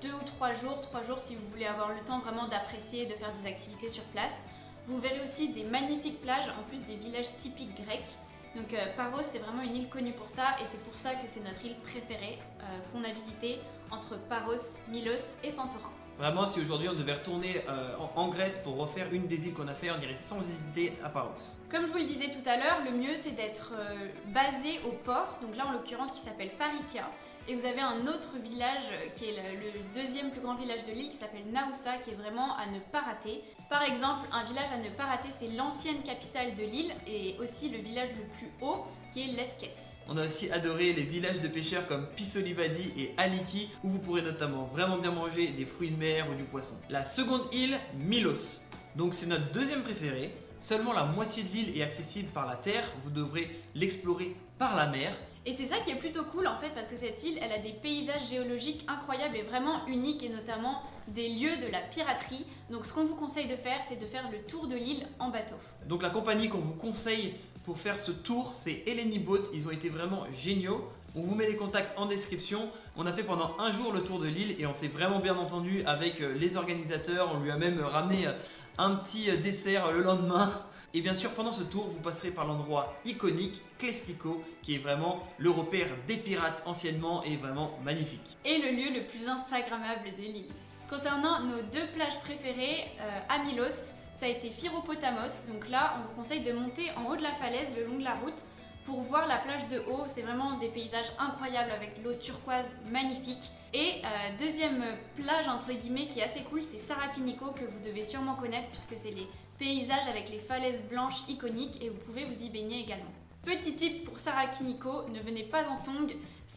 deux 0.00 0.12
ou 0.12 0.24
trois 0.24 0.54
jours, 0.54 0.80
trois 0.82 1.02
jours 1.02 1.18
si 1.18 1.34
vous 1.34 1.44
voulez 1.50 1.66
avoir 1.66 1.88
le 1.88 1.98
temps 2.06 2.20
vraiment 2.20 2.46
d'apprécier 2.46 3.02
et 3.02 3.06
de 3.06 3.14
faire 3.14 3.32
des 3.42 3.48
activités 3.48 3.88
sur 3.88 4.04
place. 4.04 4.32
Vous 4.86 5.00
verrez 5.00 5.20
aussi 5.24 5.52
des 5.52 5.64
magnifiques 5.64 6.22
plages 6.22 6.48
en 6.48 6.62
plus 6.68 6.78
des 6.86 6.94
villages 6.94 7.36
typiques 7.38 7.74
grecs. 7.84 8.06
Donc 8.54 8.72
Paros, 8.96 9.22
c'est 9.22 9.40
vraiment 9.40 9.62
une 9.62 9.74
île 9.74 9.88
connue 9.88 10.12
pour 10.12 10.30
ça 10.30 10.54
et 10.62 10.64
c'est 10.66 10.80
pour 10.84 10.96
ça 10.96 11.16
que 11.16 11.26
c'est 11.26 11.40
notre 11.40 11.64
île 11.64 11.74
préférée 11.82 12.38
qu'on 12.92 13.02
a 13.02 13.10
visitée 13.10 13.58
entre 13.90 14.16
Paros, 14.28 14.78
Milos 14.86 15.24
et 15.42 15.50
Santorin. 15.50 15.90
Vraiment, 16.20 16.46
si 16.46 16.60
aujourd'hui 16.60 16.86
on 16.86 16.92
devait 16.92 17.14
retourner 17.14 17.62
euh, 17.66 17.96
en, 18.14 18.28
Grèce 18.28 18.58
pour 18.62 18.76
refaire 18.76 19.06
une 19.10 19.26
des 19.26 19.46
îles 19.46 19.54
qu'on 19.54 19.68
a 19.68 19.74
fait, 19.74 19.90
on 19.90 19.98
irait 20.02 20.18
sans 20.18 20.38
hésiter 20.40 20.92
à 21.02 21.08
Paros. 21.08 21.30
Comme 21.70 21.86
je 21.86 21.92
vous 21.92 21.96
le 21.96 22.04
disais 22.04 22.26
tout 22.26 22.46
à 22.46 22.58
l'heure, 22.58 22.82
le 22.84 22.90
mieux 22.90 23.14
c'est 23.14 23.30
d'être 23.30 23.72
euh, 23.72 24.08
basé 24.26 24.80
au 24.86 24.92
port, 25.02 25.38
donc 25.40 25.56
là 25.56 25.66
en 25.66 25.72
l'occurrence 25.72 26.12
qui 26.12 26.20
s'appelle 26.20 26.50
Parikia. 26.58 27.08
Et 27.48 27.54
vous 27.54 27.64
avez 27.64 27.80
un 27.80 28.06
autre 28.06 28.36
village 28.36 28.84
euh, 28.92 29.08
qui 29.16 29.30
est 29.30 29.32
le, 29.32 29.78
le 29.78 29.82
deuxième 29.94 30.30
plus 30.30 30.42
grand 30.42 30.56
village 30.56 30.84
de 30.84 30.92
l'île 30.92 31.10
qui 31.10 31.16
s'appelle 31.16 31.50
Naoussa 31.50 31.96
qui 32.04 32.10
est 32.10 32.20
vraiment 32.20 32.54
à 32.58 32.66
ne 32.66 32.80
pas 32.80 33.00
rater. 33.00 33.42
Par 33.70 33.82
exemple, 33.82 34.28
un 34.30 34.44
village 34.44 34.70
à 34.74 34.76
ne 34.76 34.90
pas 34.90 35.06
rater 35.06 35.30
c'est 35.40 35.48
l'ancienne 35.48 36.02
capitale 36.02 36.54
de 36.54 36.64
l'île 36.64 36.92
et 37.06 37.36
aussi 37.40 37.70
le 37.70 37.78
village 37.78 38.10
le 38.10 38.26
plus 38.36 38.50
haut 38.60 38.84
qui 39.14 39.22
est 39.22 39.32
Lefkes. 39.32 39.89
On 40.08 40.16
a 40.16 40.26
aussi 40.26 40.50
adoré 40.50 40.92
les 40.92 41.02
villages 41.02 41.40
de 41.40 41.48
pêcheurs 41.48 41.86
comme 41.86 42.06
Pissolivadi 42.16 42.92
et 42.98 43.14
Aliki 43.16 43.68
où 43.84 43.90
vous 43.90 43.98
pourrez 43.98 44.22
notamment 44.22 44.64
vraiment 44.64 44.98
bien 44.98 45.12
manger 45.12 45.48
des 45.48 45.64
fruits 45.64 45.90
de 45.90 45.96
mer 45.96 46.26
ou 46.30 46.34
du 46.34 46.44
poisson. 46.44 46.74
La 46.88 47.04
seconde 47.04 47.42
île, 47.52 47.78
Milos. 47.94 48.60
Donc 48.96 49.14
c'est 49.14 49.26
notre 49.26 49.52
deuxième 49.52 49.82
préféré. 49.82 50.34
Seulement 50.58 50.92
la 50.92 51.04
moitié 51.04 51.42
de 51.42 51.48
l'île 51.48 51.78
est 51.78 51.82
accessible 51.82 52.28
par 52.30 52.46
la 52.46 52.56
terre, 52.56 52.84
vous 53.02 53.10
devrez 53.10 53.62
l'explorer 53.74 54.36
par 54.58 54.76
la 54.76 54.88
mer. 54.88 55.16
Et 55.46 55.54
c'est 55.56 55.66
ça 55.66 55.78
qui 55.78 55.90
est 55.90 55.96
plutôt 55.96 56.24
cool 56.24 56.46
en 56.46 56.58
fait 56.58 56.68
parce 56.74 56.86
que 56.86 56.96
cette 56.96 57.22
île 57.24 57.38
elle 57.40 57.52
a 57.52 57.58
des 57.58 57.72
paysages 57.72 58.28
géologiques 58.28 58.84
incroyables 58.88 59.36
et 59.36 59.42
vraiment 59.42 59.86
uniques 59.86 60.22
et 60.22 60.28
notamment 60.28 60.82
des 61.08 61.30
lieux 61.30 61.56
de 61.56 61.72
la 61.72 61.80
piraterie. 61.80 62.44
Donc 62.68 62.84
ce 62.84 62.92
qu'on 62.92 63.06
vous 63.06 63.14
conseille 63.14 63.48
de 63.48 63.56
faire 63.56 63.80
c'est 63.88 63.98
de 63.98 64.04
faire 64.04 64.30
le 64.30 64.38
tour 64.42 64.66
de 64.66 64.76
l'île 64.76 65.06
en 65.18 65.30
bateau. 65.30 65.54
Donc 65.86 66.02
la 66.02 66.10
compagnie 66.10 66.50
qu'on 66.50 66.58
vous 66.58 66.74
conseille 66.74 67.36
faire 67.78 67.98
ce 67.98 68.10
tour, 68.10 68.52
c'est 68.54 68.84
Eleni 68.86 69.18
Boat. 69.18 69.44
Ils 69.54 69.66
ont 69.66 69.70
été 69.70 69.88
vraiment 69.88 70.24
géniaux. 70.32 70.88
On 71.14 71.22
vous 71.22 71.34
met 71.34 71.46
les 71.46 71.56
contacts 71.56 71.98
en 71.98 72.06
description. 72.06 72.70
On 72.96 73.06
a 73.06 73.12
fait 73.12 73.24
pendant 73.24 73.56
un 73.58 73.72
jour 73.72 73.92
le 73.92 74.02
tour 74.02 74.20
de 74.20 74.26
l'île 74.26 74.56
et 74.58 74.66
on 74.66 74.74
s'est 74.74 74.88
vraiment 74.88 75.18
bien 75.18 75.36
entendu 75.36 75.82
avec 75.84 76.20
euh, 76.20 76.34
les 76.34 76.56
organisateurs. 76.56 77.32
On 77.34 77.40
lui 77.40 77.50
a 77.50 77.56
même 77.56 77.80
ramené 77.80 78.26
euh, 78.26 78.32
un 78.78 78.94
petit 78.96 79.30
euh, 79.30 79.36
dessert 79.36 79.90
le 79.92 80.02
lendemain. 80.02 80.50
Et 80.92 81.02
bien 81.02 81.14
sûr, 81.14 81.30
pendant 81.30 81.52
ce 81.52 81.62
tour, 81.62 81.86
vous 81.86 82.00
passerez 82.00 82.30
par 82.30 82.46
l'endroit 82.46 82.96
iconique, 83.04 83.60
Kleftico, 83.78 84.42
qui 84.62 84.74
est 84.74 84.78
vraiment 84.78 85.22
le 85.38 85.50
repère 85.50 85.86
des 86.08 86.16
pirates 86.16 86.62
anciennement 86.66 87.22
et 87.22 87.36
vraiment 87.36 87.78
magnifique. 87.84 88.36
Et 88.44 88.58
le 88.58 88.70
lieu 88.70 88.98
le 88.98 89.04
plus 89.04 89.26
instagrammable 89.28 90.10
de 90.16 90.22
l'île. 90.22 90.52
Concernant 90.88 91.44
nos 91.44 91.62
deux 91.62 91.86
plages 91.94 92.18
préférées, 92.24 92.86
euh, 93.00 93.20
ça 94.20 94.26
a 94.26 94.28
été 94.28 94.50
Phiropotamos. 94.50 95.46
Donc 95.48 95.66
là, 95.70 95.94
on 95.96 96.02
vous 96.02 96.14
conseille 96.14 96.42
de 96.42 96.52
monter 96.52 96.90
en 96.94 97.10
haut 97.10 97.16
de 97.16 97.22
la 97.22 97.32
falaise 97.32 97.74
le 97.74 97.86
long 97.86 97.98
de 97.98 98.04
la 98.04 98.12
route 98.14 98.44
pour 98.84 99.00
voir 99.00 99.26
la 99.26 99.38
plage 99.38 99.66
de 99.68 99.78
haut. 99.90 100.04
C'est 100.06 100.20
vraiment 100.20 100.58
des 100.58 100.68
paysages 100.68 101.10
incroyables 101.18 101.70
avec 101.70 101.96
l'eau 102.04 102.12
turquoise 102.12 102.66
magnifique. 102.90 103.50
Et 103.72 104.02
euh, 104.04 104.36
deuxième 104.38 104.84
plage 105.16 105.48
entre 105.48 105.72
guillemets 105.72 106.06
qui 106.06 106.20
est 106.20 106.24
assez 106.24 106.42
cool, 106.42 106.60
c'est 106.70 106.78
Sarakiniko 106.78 107.52
que 107.52 107.64
vous 107.64 107.80
devez 107.82 108.04
sûrement 108.04 108.34
connaître 108.34 108.68
puisque 108.68 108.94
c'est 109.02 109.10
les 109.10 109.26
paysages 109.58 110.06
avec 110.06 110.28
les 110.28 110.40
falaises 110.40 110.82
blanches 110.90 111.22
iconiques 111.28 111.82
et 111.82 111.88
vous 111.88 111.98
pouvez 112.00 112.24
vous 112.24 112.44
y 112.44 112.50
baigner 112.50 112.80
également. 112.80 113.12
Petit 113.42 113.74
tips 113.74 114.02
pour 114.02 114.18
Sarakiniko, 114.18 115.08
ne 115.08 115.20
venez 115.20 115.44
pas 115.44 115.66
en 115.68 115.76
tongs, 115.76 116.12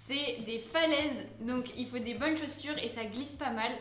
c'est 0.08 0.44
des 0.46 0.60
falaises 0.60 1.28
donc 1.40 1.72
il 1.78 1.88
faut 1.88 2.00
des 2.00 2.16
bonnes 2.16 2.38
chaussures 2.38 2.78
et 2.84 2.90
ça 2.90 3.06
glisse 3.06 3.36
pas 3.36 3.52
mal. 3.52 3.72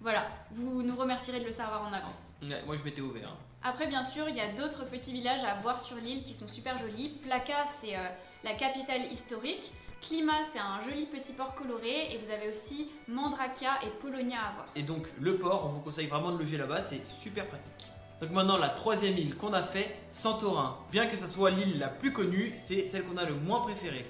Voilà, 0.00 0.28
vous 0.52 0.82
nous 0.82 0.94
remercierez 0.94 1.40
de 1.40 1.46
le 1.46 1.52
savoir 1.52 1.82
en 1.82 1.92
avance. 1.92 2.31
Ouais, 2.42 2.62
moi 2.66 2.76
je 2.76 2.82
m'étais 2.82 3.00
ouvert. 3.00 3.36
Après, 3.62 3.86
bien 3.86 4.02
sûr, 4.02 4.28
il 4.28 4.36
y 4.36 4.40
a 4.40 4.52
d'autres 4.52 4.84
petits 4.84 5.12
villages 5.12 5.44
à 5.44 5.54
voir 5.60 5.80
sur 5.80 5.96
l'île 5.96 6.24
qui 6.24 6.34
sont 6.34 6.48
super 6.48 6.78
jolis. 6.78 7.10
Plaka, 7.24 7.66
c'est 7.80 7.94
euh, 7.94 8.08
la 8.42 8.54
capitale 8.54 9.12
historique. 9.12 9.72
Klima, 10.00 10.32
c'est 10.52 10.58
un 10.58 10.82
joli 10.84 11.06
petit 11.06 11.32
port 11.32 11.54
coloré. 11.54 12.12
Et 12.12 12.18
vous 12.18 12.32
avez 12.32 12.48
aussi 12.48 12.90
Mandrakia 13.06 13.78
et 13.84 13.90
Polonia 14.00 14.38
à 14.38 14.52
voir. 14.54 14.66
Et 14.74 14.82
donc 14.82 15.06
le 15.20 15.36
port, 15.36 15.66
on 15.66 15.68
vous 15.68 15.80
conseille 15.80 16.08
vraiment 16.08 16.32
de 16.32 16.38
loger 16.38 16.56
là-bas, 16.56 16.82
c'est 16.82 17.02
super 17.20 17.46
pratique. 17.46 17.86
Donc 18.20 18.30
maintenant 18.30 18.56
la 18.56 18.68
troisième 18.70 19.16
île 19.16 19.36
qu'on 19.36 19.52
a 19.52 19.62
fait, 19.62 19.96
Santorin. 20.10 20.78
Bien 20.90 21.06
que 21.06 21.16
ça 21.16 21.28
soit 21.28 21.50
l'île 21.50 21.78
la 21.78 21.88
plus 21.88 22.12
connue, 22.12 22.52
c'est 22.56 22.86
celle 22.86 23.04
qu'on 23.04 23.16
a 23.16 23.24
le 23.24 23.34
moins 23.34 23.60
préférée. 23.60 24.06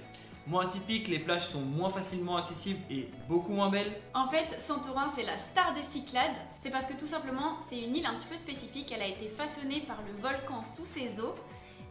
Moins 0.46 0.66
typique, 0.66 1.06
les 1.06 1.20
plages 1.20 1.48
sont 1.48 1.60
moins 1.60 1.90
facilement 1.90 2.36
accessibles 2.36 2.80
et 2.90 3.08
beaucoup 3.28 3.52
moins 3.52 3.70
belles. 3.70 3.92
En 4.12 4.28
fait, 4.28 4.58
Santorin, 4.66 5.08
c'est 5.14 5.22
la 5.22 5.38
star 5.38 5.72
des 5.72 5.84
Cyclades. 5.84 6.34
C'est 6.62 6.70
parce 6.70 6.84
que 6.86 6.98
tout 6.98 7.06
simplement, 7.06 7.58
c'est 7.68 7.78
une 7.78 7.94
île 7.94 8.06
un 8.06 8.14
petit 8.14 8.26
peu 8.26 8.36
spécifique. 8.36 8.90
Elle 8.92 9.02
a 9.02 9.06
été 9.06 9.28
façonnée 9.28 9.82
par 9.86 9.98
le 10.02 10.20
volcan 10.20 10.62
sous 10.76 10.84
ses 10.84 11.20
eaux. 11.20 11.34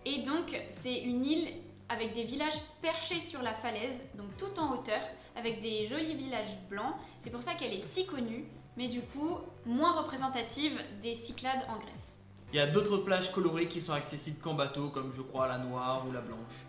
Et 0.06 0.24
donc, 0.24 0.54
c'est 0.82 1.00
une 1.00 1.26
île 1.26 1.48
avec 1.88 2.14
des 2.14 2.24
villages 2.24 2.60
perchés 2.82 3.22
sur 3.22 3.42
la 3.42 3.54
falaise, 3.54 4.00
donc 4.16 4.36
tout 4.38 4.60
en 4.60 4.74
hauteur, 4.74 5.02
avec 5.38 5.62
des 5.62 5.88
jolis 5.88 6.16
villages 6.16 6.58
blancs. 6.70 6.96
C'est 7.22 7.30
pour 7.30 7.42
ça 7.42 7.54
qu'elle 7.54 7.74
est 7.74 7.80
si 7.94 8.06
connue, 8.06 8.46
mais 8.76 8.90
du 8.90 9.02
coup, 9.02 9.38
moins 9.66 9.94
représentative 9.94 10.78
des 11.02 11.16
Cyclades 11.16 11.64
en 11.70 11.78
Grèce. 11.78 12.18
Il 12.52 12.58
y 12.58 12.60
a 12.60 12.68
d'autres 12.68 12.98
plages 12.98 13.32
colorées 13.32 13.68
qui 13.68 13.80
sont 13.80 13.94
accessibles 13.94 14.40
qu'en 14.40 14.56
bateau, 14.56 14.90
comme 14.90 15.14
je 15.16 15.22
crois 15.22 15.48
la 15.48 15.58
noire 15.58 16.06
ou 16.08 16.12
la 16.12 16.20
blanche. 16.20 16.66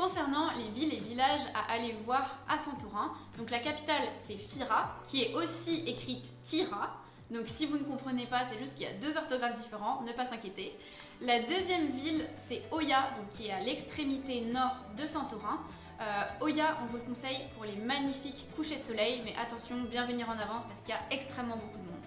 Concernant 0.00 0.50
les 0.52 0.70
villes 0.70 0.94
et 0.94 1.00
villages 1.00 1.42
à 1.54 1.70
aller 1.74 1.94
voir 2.06 2.38
à 2.48 2.58
Santorin, 2.58 3.12
donc 3.36 3.50
la 3.50 3.58
capitale 3.58 4.08
c'est 4.24 4.38
Fira, 4.38 4.96
qui 5.08 5.24
est 5.24 5.34
aussi 5.34 5.82
écrite 5.86 6.24
Tira. 6.42 6.96
Donc 7.30 7.42
si 7.44 7.66
vous 7.66 7.76
ne 7.76 7.84
comprenez 7.84 8.24
pas, 8.24 8.44
c'est 8.50 8.58
juste 8.58 8.72
qu'il 8.76 8.84
y 8.84 8.90
a 8.90 8.94
deux 8.94 9.18
orthographes 9.18 9.60
différents, 9.62 10.00
ne 10.00 10.12
pas 10.12 10.24
s'inquiéter. 10.24 10.74
La 11.20 11.42
deuxième 11.42 11.90
ville 11.90 12.24
c'est 12.38 12.62
Oya, 12.70 13.10
donc 13.14 13.28
qui 13.34 13.48
est 13.48 13.52
à 13.52 13.60
l'extrémité 13.60 14.40
nord 14.40 14.74
de 14.96 15.04
Santorin. 15.04 15.58
Euh, 16.00 16.44
Oya, 16.46 16.78
on 16.82 16.86
vous 16.86 16.96
le 16.96 17.02
conseille 17.02 17.40
pour 17.54 17.66
les 17.66 17.76
magnifiques 17.76 18.46
couchers 18.56 18.78
de 18.78 18.84
soleil, 18.84 19.20
mais 19.22 19.34
attention, 19.36 19.82
bien 19.82 20.06
venir 20.06 20.30
en 20.30 20.38
avance 20.38 20.64
parce 20.64 20.80
qu'il 20.80 20.94
y 20.94 20.96
a 20.96 21.14
extrêmement 21.14 21.56
beaucoup 21.56 21.76
de 21.76 21.90
monde. 21.90 22.00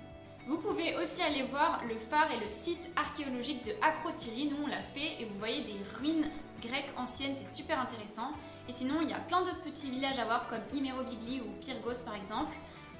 Vous 0.47 0.57
pouvez 0.57 0.97
aussi 0.97 1.21
aller 1.21 1.43
voir 1.43 1.83
le 1.87 1.95
phare 1.95 2.31
et 2.31 2.39
le 2.39 2.49
site 2.49 2.89
archéologique 2.95 3.63
de 3.67 3.73
Akrotiri. 3.83 4.47
Nous, 4.47 4.63
on 4.63 4.67
l'a 4.67 4.81
fait 4.81 5.21
et 5.21 5.25
vous 5.25 5.37
voyez 5.37 5.63
des 5.63 5.79
ruines 5.99 6.25
grecques 6.67 6.91
anciennes, 6.97 7.35
c'est 7.41 7.55
super 7.55 7.79
intéressant. 7.79 8.31
Et 8.69 8.73
sinon, 8.73 8.95
il 9.01 9.09
y 9.09 9.13
a 9.13 9.19
plein 9.19 9.41
d'autres 9.41 9.61
petits 9.61 9.89
villages 9.89 10.19
à 10.19 10.25
voir 10.25 10.47
comme 10.47 10.61
Imerovigli 10.73 11.41
ou 11.41 11.49
Pyrgos 11.61 12.03
par 12.05 12.15
exemple. 12.15 12.55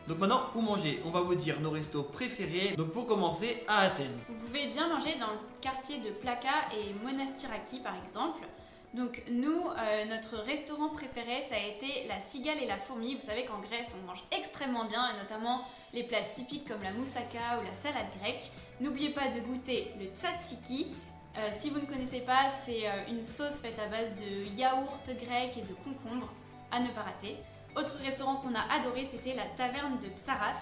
Donc 0.08 0.20
maintenant, 0.20 0.42
où 0.54 0.62
manger? 0.62 1.02
On 1.06 1.12
va 1.12 1.22
vous 1.22 1.36
dire 1.36 1.62
nos 1.62 1.72
restos 1.72 2.04
préférés. 2.04 2.76
Donc 2.76 2.92
pour 2.92 3.08
commencer, 3.08 3.64
à 3.68 3.84
Athènes. 3.84 4.18
Vous 4.28 4.36
pouvez 4.36 4.68
bien 4.68 4.90
manger 4.90 5.16
dans 5.18 5.32
le 5.32 5.40
quartier 5.62 6.02
de 6.02 6.10
Plaka 6.10 6.68
et 6.76 6.94
Monastiraki 7.04 7.80
par 7.80 7.96
exemple. 8.06 8.46
Donc 8.94 9.24
nous, 9.32 9.64
euh, 9.70 10.06
notre 10.06 10.38
restaurant 10.38 10.90
préféré, 10.90 11.42
ça 11.50 11.56
a 11.56 11.60
été 11.60 12.06
la 12.08 12.20
cigale 12.20 12.60
et 12.62 12.68
la 12.68 12.78
fourmi. 12.78 13.16
Vous 13.16 13.26
savez 13.26 13.46
qu'en 13.46 13.60
Grèce, 13.60 13.96
on 14.00 14.06
mange 14.06 14.24
extrêmement 14.32 14.86
bien, 14.86 15.10
et 15.10 15.18
notamment 15.18 15.66
les 15.94 16.04
plats 16.04 16.24
typiques 16.24 16.68
comme 16.68 16.84
la 16.84 16.92
moussaka 16.92 17.60
ou 17.60 17.66
la 17.66 17.74
salade 17.74 18.08
grecque. 18.20 18.52
N'oubliez 18.82 19.10
pas 19.10 19.30
de 19.30 19.40
goûter 19.40 19.94
le 20.00 20.08
tzatziki. 20.16 20.96
Euh, 21.36 21.50
si 21.60 21.72
vous 21.72 21.80
ne 21.80 21.86
connaissez 21.86 22.20
pas, 22.20 22.50
c'est 22.64 22.88
euh, 22.88 23.10
une 23.10 23.24
sauce 23.24 23.56
faite 23.56 23.80
à 23.80 23.88
base 23.88 24.14
de 24.16 24.56
yaourt 24.56 25.04
grec 25.06 25.58
et 25.58 25.62
de 25.62 25.74
concombre, 25.84 26.32
à 26.72 26.80
ne 26.80 26.90
pas 26.90 27.02
rater. 27.02 27.38
Autre 27.76 27.98
restaurant 27.98 28.36
qu'on 28.36 28.54
a 28.54 28.72
adoré, 28.72 29.06
c'était 29.06 29.34
la 29.34 29.46
taverne 29.58 29.98
de 30.00 30.10
Psaras. 30.10 30.62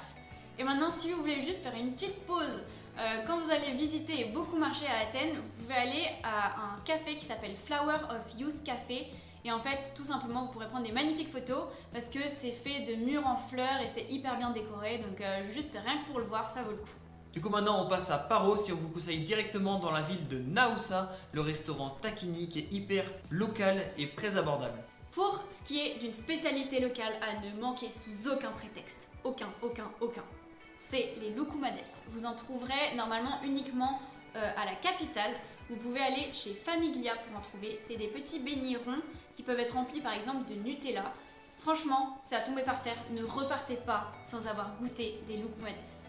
Et 0.58 0.64
maintenant, 0.64 0.90
si 0.90 1.12
vous 1.12 1.20
voulez 1.20 1.44
juste 1.44 1.62
faire 1.62 1.76
une 1.76 1.92
petite 1.92 2.26
pause 2.26 2.64
euh, 2.98 3.24
quand 3.28 3.40
vous 3.40 3.52
allez 3.52 3.74
visiter 3.74 4.22
et 4.22 4.26
beaucoup 4.32 4.58
marcher 4.58 4.86
à 4.88 5.10
Athènes, 5.10 5.36
vous 5.36 5.64
pouvez 5.64 5.76
aller 5.76 6.08
à 6.24 6.62
un 6.62 6.80
café 6.86 7.16
qui 7.18 7.26
s'appelle 7.26 7.56
Flower 7.66 7.98
of 8.10 8.40
Youth 8.40 8.64
Café. 8.64 9.08
Et 9.44 9.52
en 9.52 9.60
fait, 9.60 9.92
tout 9.94 10.06
simplement, 10.06 10.46
vous 10.46 10.52
pourrez 10.54 10.70
prendre 10.70 10.86
des 10.86 10.94
magnifiques 10.94 11.34
photos 11.34 11.68
parce 11.92 12.08
que 12.08 12.20
c'est 12.28 12.52
fait 12.52 12.86
de 12.86 12.96
murs 12.96 13.28
en 13.28 13.38
fleurs 13.50 13.82
et 13.82 13.90
c'est 13.94 14.06
hyper 14.10 14.38
bien 14.38 14.52
décoré. 14.52 15.00
Donc 15.00 15.22
juste 15.52 15.74
rien 15.74 15.98
que 15.98 16.06
pour 16.12 16.20
le 16.20 16.26
voir, 16.26 16.50
ça 16.52 16.62
vaut 16.62 16.72
le 16.72 16.78
coup. 16.78 17.01
Du 17.34 17.40
coup 17.40 17.50
maintenant 17.50 17.86
on 17.86 17.88
passe 17.88 18.10
à 18.10 18.18
Paros 18.18 18.58
et 18.68 18.74
on 18.74 18.76
vous 18.76 18.90
conseille 18.90 19.22
directement 19.22 19.80
dans 19.80 19.92
la 19.92 20.02
ville 20.02 20.28
de 20.28 20.38
Naoussa, 20.38 21.16
le 21.32 21.40
restaurant 21.40 21.92
Takini 22.02 22.50
qui 22.50 22.60
est 22.60 22.72
hyper 22.74 23.06
local 23.30 23.82
et 23.98 24.10
très 24.10 24.36
abordable. 24.36 24.84
Pour 25.14 25.42
ce 25.50 25.66
qui 25.66 25.80
est 25.80 26.00
d'une 26.00 26.14
spécialité 26.14 26.82
locale 26.82 27.14
à 27.22 27.40
ne 27.40 27.62
manquer 27.62 27.90
sous 27.90 28.30
aucun 28.30 28.52
prétexte, 28.52 29.08
aucun, 29.24 29.48
aucun, 29.62 29.90
aucun, 30.02 30.24
c'est 30.90 31.14
les 31.22 31.34
loukoumades. 31.34 31.80
Vous 32.10 32.26
en 32.26 32.36
trouverez 32.36 32.96
normalement 32.98 33.42
uniquement 33.46 34.02
euh, 34.36 34.52
à 34.58 34.66
la 34.66 34.76
capitale. 34.76 35.32
vous 35.70 35.78
pouvez 35.78 36.02
aller 36.02 36.34
chez 36.34 36.54
Famiglia 36.54 37.14
pour 37.16 37.40
en 37.40 37.42
trouver. 37.42 37.80
C'est 37.88 37.96
des 37.96 38.08
petits 38.08 38.40
beignets 38.40 38.78
ronds 38.78 39.02
qui 39.38 39.44
peuvent 39.44 39.60
être 39.60 39.74
remplis 39.74 40.02
par 40.02 40.14
exemple 40.14 40.50
de 40.50 40.56
Nutella. 40.56 41.14
Franchement, 41.60 42.20
c'est 42.24 42.36
à 42.36 42.42
tomber 42.42 42.64
par 42.64 42.84
terre. 42.84 42.98
Ne 43.12 43.24
repartez 43.24 43.76
pas 43.78 44.12
sans 44.26 44.46
avoir 44.48 44.76
goûté 44.82 45.22
des 45.30 45.38
Loukouades. 45.38 46.01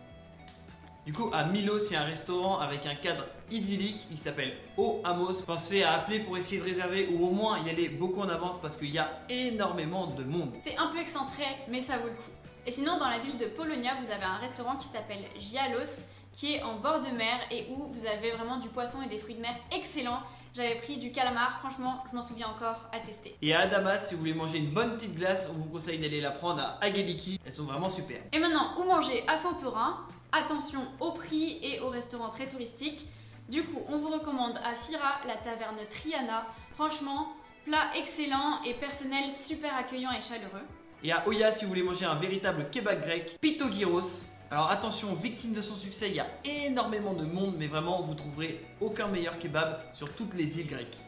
Du 1.05 1.13
coup, 1.13 1.31
à 1.33 1.43
Milos, 1.47 1.89
il 1.91 1.95
y 1.95 1.97
a 1.97 2.03
un 2.03 2.05
restaurant 2.05 2.61
avec 2.61 2.87
un 2.87 2.95
cadre 2.95 3.27
idyllique. 3.51 4.07
Il 4.13 4.19
s'appelle 4.19 4.53
O 4.77 5.01
Amos. 5.03 5.43
Pensez 5.45 5.83
à 5.83 5.95
appeler 5.95 6.21
pour 6.21 6.37
essayer 6.37 6.61
de 6.61 6.65
réserver 6.65 7.09
ou 7.09 7.27
au 7.27 7.31
moins 7.31 7.59
y 7.67 7.71
aller 7.71 7.89
beaucoup 7.89 8.21
en 8.21 8.29
avance 8.29 8.61
parce 8.61 8.77
qu'il 8.77 8.91
y 8.91 8.99
a 8.99 9.11
énormément 9.29 10.07
de 10.07 10.23
monde. 10.23 10.53
C'est 10.61 10.77
un 10.77 10.87
peu 10.89 11.01
excentré, 11.01 11.43
mais 11.69 11.81
ça 11.81 11.99
vaut 11.99 12.07
le 12.07 12.15
coup. 12.15 12.31
Et 12.65 12.71
sinon, 12.71 12.99
dans 12.99 13.09
la 13.09 13.19
ville 13.19 13.37
de 13.37 13.47
Polonia, 13.47 13.95
vous 14.01 14.13
avez 14.13 14.23
un 14.23 14.37
restaurant 14.37 14.77
qui 14.77 14.87
s'appelle 14.87 15.25
Gialos, 15.41 16.07
qui 16.35 16.55
est 16.55 16.63
en 16.63 16.77
bord 16.77 17.01
de 17.01 17.11
mer 17.11 17.41
et 17.51 17.67
où 17.71 17.93
vous 17.93 18.07
avez 18.07 18.31
vraiment 18.31 18.59
du 18.59 18.69
poisson 18.69 19.03
et 19.03 19.09
des 19.09 19.19
fruits 19.19 19.35
de 19.35 19.41
mer 19.41 19.57
excellents. 19.73 20.23
J'avais 20.55 20.75
pris 20.75 20.99
du 20.99 21.13
calamar, 21.13 21.61
franchement, 21.61 22.05
je 22.11 22.15
m'en 22.15 22.21
souviens 22.21 22.49
encore 22.49 22.91
à 22.93 22.99
tester. 22.99 23.35
Et 23.41 23.55
à 23.55 23.61
Adamas, 23.61 24.01
si 24.01 24.13
vous 24.15 24.21
voulez 24.21 24.35
manger 24.35 24.59
une 24.59 24.71
bonne 24.71 24.97
petite 24.97 25.15
glace, 25.15 25.49
on 25.51 25.55
vous 25.55 25.65
conseille 25.65 25.99
d'aller 25.99 26.21
la 26.21 26.31
prendre 26.31 26.61
à 26.61 26.85
Ageliki. 26.85 27.41
Elles 27.47 27.55
sont 27.55 27.65
vraiment 27.65 27.89
super. 27.89 28.21
Et 28.33 28.39
maintenant, 28.39 28.79
où 28.79 28.85
manger? 28.85 29.25
À 29.27 29.39
Santorin 29.39 30.07
Attention 30.31 30.83
au 31.01 31.13
prix 31.13 31.59
et 31.63 31.81
au 31.81 31.89
restaurant 31.89 32.29
très 32.29 32.49
touristique. 32.49 33.09
Du 33.49 33.63
coup, 33.63 33.81
on 33.89 33.97
vous 33.97 34.11
recommande 34.11 34.59
à 34.63 34.75
Fira, 34.75 35.21
la 35.27 35.37
taverne 35.37 35.79
Triana. 35.91 36.47
Franchement, 36.75 37.29
plat 37.65 37.89
excellent 37.97 38.63
et 38.63 38.75
personnel 38.75 39.31
super 39.31 39.75
accueillant 39.75 40.13
et 40.13 40.21
chaleureux. 40.21 40.67
Et 41.03 41.13
à 41.13 41.27
Oya, 41.27 41.51
si 41.51 41.65
vous 41.65 41.71
voulez 41.71 41.83
manger 41.83 42.05
un 42.05 42.15
véritable 42.17 42.69
kebab 42.71 43.03
grec, 43.03 43.39
Pitogyros. 43.41 44.23
Alors 44.53 44.71
attention, 44.71 45.15
victime 45.15 45.55
de 45.55 45.63
son 45.63 45.77
succès, 45.77 46.11
il 46.11 46.17
y 46.17 46.21
a 46.21 46.27
énormément 46.45 47.15
de 47.15 47.25
monde, 47.25 47.55
mais 47.59 47.69
vraiment, 47.69 48.03
vous 48.03 48.13
trouverez 48.13 48.61
aucun 48.83 49.09
meilleur 49.09 49.39
kebab 49.39 49.79
sur 49.95 50.13
toutes 50.13 50.35
les 50.35 50.61
îles 50.61 50.67
grecques. 50.67 50.99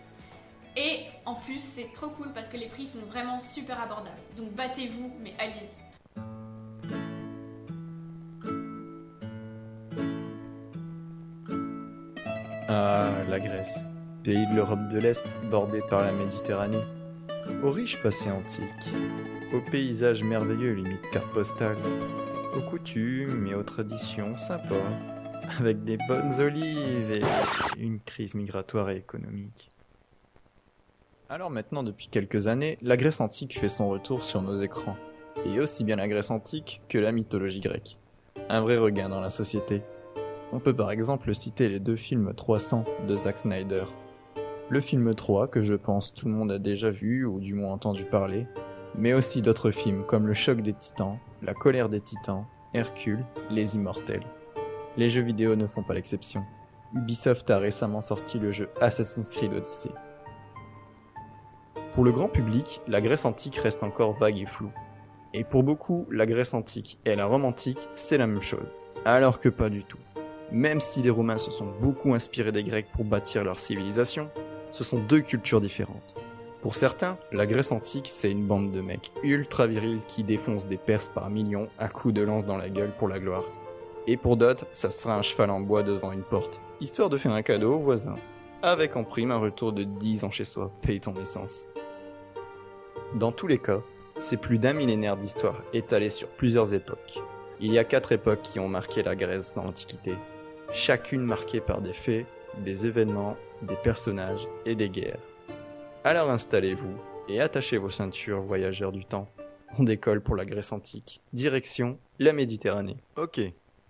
Et 0.79 1.01
en 1.27 1.35
plus, 1.35 1.63
c'est 1.77 1.93
trop 1.93 2.09
cool 2.09 2.29
parce 2.35 2.49
que 2.49 2.57
les 2.57 2.69
prix 2.69 2.87
sont 2.87 3.01
vraiment 3.11 3.41
super 3.41 3.79
abordables. 3.79 4.17
Donc 4.39 4.55
battez-vous, 4.55 5.13
mais 5.23 5.35
allez-y. 5.39 5.69
Ah, 12.71 13.11
la 13.29 13.41
Grèce, 13.41 13.79
pays 14.23 14.47
de 14.47 14.55
l'Europe 14.57 14.89
de 14.89 14.99
l'Est, 15.01 15.37
bordé 15.51 15.83
par 15.91 16.01
la 16.01 16.13
Méditerranée. 16.13 16.83
Au 17.63 17.71
riche 17.71 18.03
passé 18.03 18.31
antique, 18.31 18.65
aux 19.53 19.71
paysages 19.71 20.23
merveilleux 20.23 20.73
limite 20.73 21.11
carte 21.11 21.31
postale, 21.35 21.77
aux 22.57 22.71
coutumes 22.71 23.47
et 23.47 23.55
aux 23.55 23.63
traditions 23.63 24.37
sympas, 24.37 24.75
avec 25.59 25.83
des 25.85 25.99
bonnes 26.09 26.41
olives 26.41 27.11
et 27.11 27.23
une 27.79 28.01
crise 28.01 28.35
migratoire 28.35 28.91
et 28.91 28.97
économique. 28.97 29.71
Alors 31.29 31.51
maintenant, 31.51 31.83
depuis 31.83 32.09
quelques 32.09 32.47
années, 32.47 32.79
la 32.83 32.97
Grèce 32.97 33.21
antique 33.21 33.59
fait 33.59 33.69
son 33.69 33.89
retour 33.89 34.23
sur 34.23 34.41
nos 34.43 34.57
écrans. 34.57 34.97
Et 35.47 35.59
aussi 35.59 35.83
bien 35.83 35.97
la 35.97 36.07
Grèce 36.07 36.31
antique 36.31 36.81
que 36.89 36.99
la 36.99 37.11
mythologie 37.11 37.61
grecque. 37.61 37.99
Un 38.49 38.61
vrai 38.61 38.77
regain 38.77 39.09
dans 39.09 39.21
la 39.21 39.31
société. 39.31 39.83
On 40.53 40.61
peut 40.61 40.75
par 40.75 40.93
exemple 40.93 41.35
citer 41.35 41.69
les 41.69 41.81
deux 41.81 41.97
films 41.97 42.35
300 42.35 42.85
de 43.09 43.17
Zack 43.17 43.39
Snyder. 43.39 43.85
Le 44.69 44.81
film 44.81 45.13
3 45.13 45.49
que 45.49 45.61
je 45.61 45.75
pense 45.75 46.15
tout 46.15 46.29
le 46.29 46.35
monde 46.35 46.53
a 46.53 46.59
déjà 46.59 46.91
vu 46.91 47.25
ou 47.25 47.41
du 47.41 47.55
moins 47.55 47.73
entendu 47.73 48.05
parler, 48.05 48.47
mais 48.95 49.13
aussi 49.13 49.43
d'autres 49.43 49.73
films 49.73 50.05
comme 50.05 50.27
Le 50.27 50.35
choc 50.35 50.61
des 50.61 50.73
titans, 50.73 51.19
La 51.45 51.53
colère 51.53 51.91
des 51.91 52.01
titans, 52.01 52.47
Hercule, 52.73 53.23
Les 53.51 53.77
immortels. 53.77 54.25
Les 54.97 55.11
jeux 55.11 55.21
vidéo 55.21 55.57
ne 55.57 55.67
font 55.67 55.83
pas 55.83 55.93
l'exception. 55.93 56.43
Ubisoft 56.95 57.51
a 57.51 57.59
récemment 57.59 58.01
sorti 58.01 58.39
le 58.39 58.51
jeu 58.51 58.71
Assassin's 58.81 59.29
Creed 59.29 59.53
Odyssey. 59.53 59.91
Pour 61.93 62.03
le 62.03 62.13
grand 62.13 62.29
public, 62.29 62.81
la 62.89 63.03
Grèce 63.03 63.27
antique 63.27 63.57
reste 63.57 63.83
encore 63.83 64.13
vague 64.13 64.39
et 64.39 64.47
floue. 64.47 64.73
Et 65.35 65.45
pour 65.45 65.65
beaucoup, 65.65 66.07
la 66.11 66.25
Grèce 66.25 66.55
antique 66.55 66.99
et 67.05 67.15
la 67.15 67.27
Rome 67.27 67.45
antique, 67.45 67.91
c'est 67.95 68.17
la 68.17 68.27
même 68.27 68.41
chose. 68.41 68.73
Alors 69.05 69.39
que 69.39 69.51
pas 69.51 69.69
du 69.69 69.85
tout. 69.85 69.99
Même 70.51 70.81
si 70.81 71.03
les 71.03 71.11
Romains 71.11 71.37
se 71.37 71.51
sont 71.51 71.71
beaucoup 71.79 72.15
inspirés 72.15 72.53
des 72.53 72.65
Grecs 72.65 72.91
pour 72.91 73.05
bâtir 73.05 73.45
leur 73.45 73.61
civilisation, 73.61 74.31
ce 74.71 74.83
sont 74.83 74.99
deux 74.99 75.21
cultures 75.21 75.61
différentes. 75.61 76.15
Pour 76.65 76.77
certains, 76.77 77.19
la 77.31 77.45
Grèce 77.45 77.73
antique, 77.73 78.09
c'est 78.09 78.31
une 78.31 78.47
bande 78.47 78.73
de 78.73 78.81
mecs 78.81 79.13
ultra 79.23 79.67
virils 79.67 80.01
qui 80.09 80.23
défoncent 80.23 80.67
des 80.67 80.79
Perses 80.79 81.11
par 81.11 81.29
millions 81.29 81.69
à 81.79 81.89
coups 81.89 82.15
de 82.15 82.23
lance 82.23 82.47
dans 82.47 82.57
la 82.57 82.71
gueule 82.71 82.97
pour 82.97 83.07
la 83.07 83.19
gloire. 83.19 83.45
Et 84.07 84.17
pour 84.17 84.39
d'autres, 84.39 84.65
ça 84.73 84.89
sera 84.89 85.15
un 85.15 85.21
cheval 85.21 85.51
en 85.51 85.61
bois 85.61 85.83
devant 85.83 86.11
une 86.11 86.23
porte, 86.23 86.63
histoire 86.81 87.11
de 87.11 87.19
faire 87.19 87.33
un 87.33 87.43
cadeau 87.43 87.75
au 87.75 87.79
voisin, 87.79 88.15
avec 88.63 88.97
en 88.97 89.05
prime 89.05 89.31
un 89.31 89.37
retour 89.37 89.75
de 89.75 89.85
10 89.85 90.25
ans 90.25 90.31
chez 90.31 90.47
soi, 90.47 90.71
paye 90.81 91.01
ton 91.01 91.13
essence. 91.21 91.67
Dans 93.15 93.31
tous 93.31 93.47
les 93.47 93.59
cas, 93.59 93.83
c'est 94.17 94.41
plus 94.41 94.57
d'un 94.57 94.73
millénaire 94.73 95.19
d'histoire 95.19 95.61
étalée 95.75 96.09
sur 96.09 96.29
plusieurs 96.29 96.73
époques. 96.73 97.21
Il 97.61 97.75
y 97.75 97.79
a 97.79 97.85
quatre 97.85 98.13
époques 98.13 98.41
qui 98.41 98.59
ont 98.59 98.69
marqué 98.69 99.03
la 99.03 99.15
Grèce 99.15 99.55
dans 99.55 99.65
l'Antiquité, 99.65 100.15
chacune 100.73 101.25
marquée 101.25 101.61
par 101.61 101.83
des 101.83 101.93
faits, 101.93 102.25
des 102.57 102.87
événements, 102.87 103.37
des 103.61 103.77
personnages 103.77 104.49
et 104.65 104.75
des 104.75 104.89
guerres. 104.89 105.34
Alors 106.07 106.29
installez-vous 106.29 106.99
et 107.31 107.41
attachez 107.41 107.79
vos 107.79 107.89
ceintures, 107.89 108.43
voyageurs 108.43 108.93
du 108.93 109.07
temps. 109.07 109.27
On 109.79 109.85
décolle 109.85 110.21
pour 110.21 110.37
la 110.37 110.45
Grèce 110.45 110.71
antique, 110.71 111.23
direction 111.33 111.99
la 112.19 112.35
Méditerranée. 112.35 112.99
Ok, 113.17 113.41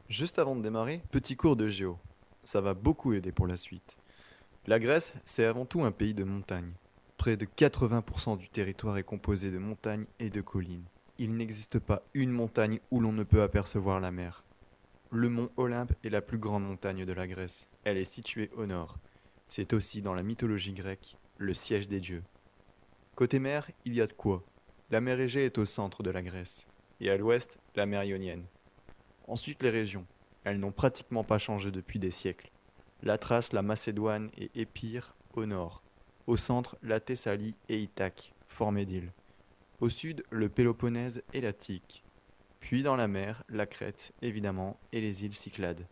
juste 0.08 0.38
avant 0.38 0.54
de 0.54 0.62
démarrer, 0.62 1.02
petit 1.10 1.34
cours 1.34 1.56
de 1.56 1.66
géo. 1.66 1.98
Ça 2.44 2.60
va 2.60 2.72
beaucoup 2.72 3.14
aider 3.14 3.32
pour 3.32 3.48
la 3.48 3.56
suite. 3.56 3.96
La 4.68 4.78
Grèce, 4.78 5.12
c'est 5.24 5.44
avant 5.44 5.66
tout 5.66 5.82
un 5.82 5.90
pays 5.90 6.14
de 6.14 6.22
montagnes. 6.22 6.74
Près 7.16 7.36
de 7.36 7.46
80% 7.46 8.38
du 8.38 8.48
territoire 8.48 8.96
est 8.96 9.02
composé 9.02 9.50
de 9.50 9.58
montagnes 9.58 10.06
et 10.20 10.30
de 10.30 10.40
collines. 10.40 10.84
Il 11.18 11.34
n'existe 11.34 11.80
pas 11.80 12.04
une 12.14 12.30
montagne 12.30 12.78
où 12.92 13.00
l'on 13.00 13.12
ne 13.12 13.24
peut 13.24 13.42
apercevoir 13.42 13.98
la 13.98 14.12
mer. 14.12 14.44
Le 15.10 15.28
mont 15.28 15.50
Olympe 15.56 15.92
est 16.04 16.10
la 16.10 16.22
plus 16.22 16.38
grande 16.38 16.64
montagne 16.64 17.04
de 17.04 17.12
la 17.12 17.26
Grèce. 17.26 17.66
Elle 17.82 17.96
est 17.96 18.04
située 18.04 18.52
au 18.56 18.66
nord. 18.66 18.98
C'est 19.48 19.72
aussi 19.72 20.00
dans 20.00 20.14
la 20.14 20.22
mythologie 20.22 20.74
grecque 20.74 21.18
le 21.36 21.55
siège 21.55 21.89
des 21.89 22.01
dieux. 22.01 22.23
Côté 23.15 23.39
mer, 23.39 23.70
il 23.85 23.94
y 23.94 24.01
a 24.01 24.06
de 24.06 24.12
quoi. 24.12 24.43
La 24.90 25.01
mer 25.01 25.20
Égée 25.20 25.44
est 25.44 25.59
au 25.59 25.65
centre 25.65 26.02
de 26.02 26.11
la 26.11 26.23
Grèce, 26.23 26.66
et 27.01 27.11
à 27.11 27.16
l'ouest, 27.16 27.59
la 27.74 27.86
mer 27.86 28.05
Ionienne. 28.05 28.44
Ensuite, 29.27 29.62
les 29.62 29.70
régions. 29.70 30.06
Elles 30.44 30.59
n'ont 30.59 30.73
pratiquement 30.73 31.24
pas 31.24 31.39
changé 31.39 31.70
depuis 31.70 31.98
des 31.98 32.11
siècles. 32.11 32.51
La 33.02 33.19
Thrace, 33.19 33.52
la 33.52 33.62
Macédoine 33.62 34.31
et 34.36 34.51
Épire 34.55 35.15
au 35.35 35.47
nord. 35.47 35.82
Au 36.27 36.36
centre, 36.36 36.77
la 36.82 37.01
Thessalie 37.01 37.55
et 37.69 37.78
Ithaque, 37.78 38.35
formées 38.47 38.86
d'îles. 38.86 39.12
Au 39.81 39.89
sud, 39.89 40.24
le 40.31 40.48
Péloponnèse 40.48 41.23
et 41.32 41.40
l'Attique. 41.40 42.05
Puis 42.61 42.82
dans 42.82 42.97
la 42.97 43.09
mer, 43.09 43.44
la 43.48 43.66
Crète, 43.66 44.12
évidemment, 44.23 44.78
et 44.93 45.01
les 45.01 45.24
îles 45.24 45.35
Cyclades. 45.35 45.86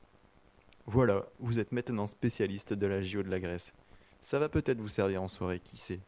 Voilà, 0.86 1.26
vous 1.38 1.58
êtes 1.58 1.72
maintenant 1.72 2.06
spécialiste 2.06 2.72
de 2.72 2.86
la 2.86 3.02
géo 3.02 3.22
de 3.22 3.30
la 3.30 3.40
Grèce. 3.40 3.72
Ça 4.22 4.38
va 4.38 4.48
peut-être 4.48 4.80
vous 4.80 4.88
servir 4.88 5.20
en 5.20 5.26
soirée, 5.26 5.58
qui 5.58 5.76
sait. 5.76 5.98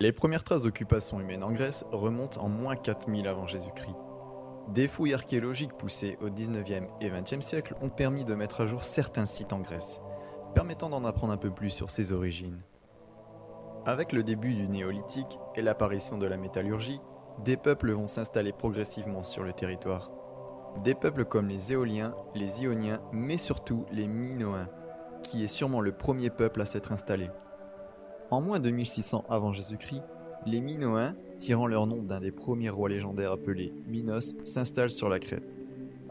Les 0.00 0.10
premières 0.10 0.42
traces 0.42 0.62
d'occupation 0.62 1.20
humaine 1.20 1.44
en 1.44 1.52
Grèce 1.52 1.84
remontent 1.92 2.40
en 2.40 2.48
moins 2.48 2.76
4000 2.76 3.28
avant 3.28 3.46
Jésus-Christ. 3.46 3.94
Des 4.68 4.88
fouilles 4.88 5.12
archéologiques 5.12 5.74
poussées 5.74 6.16
au 6.22 6.30
19e 6.30 6.88
et 7.02 7.10
20e 7.10 7.42
siècle 7.42 7.74
ont 7.82 7.90
permis 7.90 8.24
de 8.24 8.34
mettre 8.34 8.62
à 8.62 8.66
jour 8.66 8.84
certains 8.84 9.26
sites 9.26 9.52
en 9.52 9.60
Grèce, 9.60 10.00
permettant 10.54 10.88
d'en 10.88 11.04
apprendre 11.04 11.34
un 11.34 11.38
peu 11.38 11.50
plus 11.50 11.70
sur 11.70 11.90
ses 11.90 12.12
origines. 12.12 12.62
Avec 13.84 14.12
le 14.12 14.22
début 14.22 14.54
du 14.54 14.66
néolithique 14.66 15.38
et 15.56 15.62
l'apparition 15.62 16.16
de 16.16 16.26
la 16.26 16.38
métallurgie, 16.38 17.00
des 17.44 17.58
peuples 17.58 17.92
vont 17.92 18.08
s'installer 18.08 18.52
progressivement 18.52 19.22
sur 19.22 19.42
le 19.44 19.52
territoire. 19.52 20.10
Des 20.84 20.94
peuples 20.94 21.24
comme 21.24 21.48
les 21.48 21.72
Éoliens, 21.72 22.14
les 22.34 22.62
Ioniens, 22.62 23.00
mais 23.12 23.38
surtout 23.38 23.84
les 23.90 24.06
Minoens, 24.06 24.68
qui 25.22 25.42
est 25.42 25.48
sûrement 25.48 25.80
le 25.80 25.92
premier 25.92 26.30
peuple 26.30 26.60
à 26.60 26.64
s'être 26.64 26.92
installé. 26.92 27.30
En 28.30 28.40
moins 28.40 28.60
de 28.60 28.70
1600 28.70 29.24
avant 29.28 29.52
Jésus-Christ, 29.52 30.02
les 30.46 30.60
Minoens, 30.60 31.14
tirant 31.36 31.66
leur 31.66 31.86
nom 31.86 32.02
d'un 32.02 32.20
des 32.20 32.30
premiers 32.30 32.70
rois 32.70 32.88
légendaires 32.88 33.32
appelés 33.32 33.72
Minos, 33.86 34.36
s'installent 34.44 34.90
sur 34.90 35.08
la 35.08 35.18
Crète. 35.18 35.58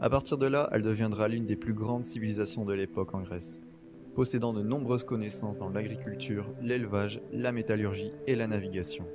À 0.00 0.10
partir 0.10 0.38
de 0.38 0.46
là, 0.46 0.68
elle 0.72 0.82
deviendra 0.82 1.28
l'une 1.28 1.46
des 1.46 1.56
plus 1.56 1.74
grandes 1.74 2.04
civilisations 2.04 2.64
de 2.64 2.72
l'époque 2.72 3.14
en 3.14 3.22
Grèce, 3.22 3.60
possédant 4.14 4.52
de 4.52 4.62
nombreuses 4.62 5.04
connaissances 5.04 5.58
dans 5.58 5.70
l'agriculture, 5.70 6.46
l'élevage, 6.60 7.20
la 7.32 7.52
métallurgie 7.52 8.12
et 8.26 8.36
la 8.36 8.46
navigation. 8.46 9.06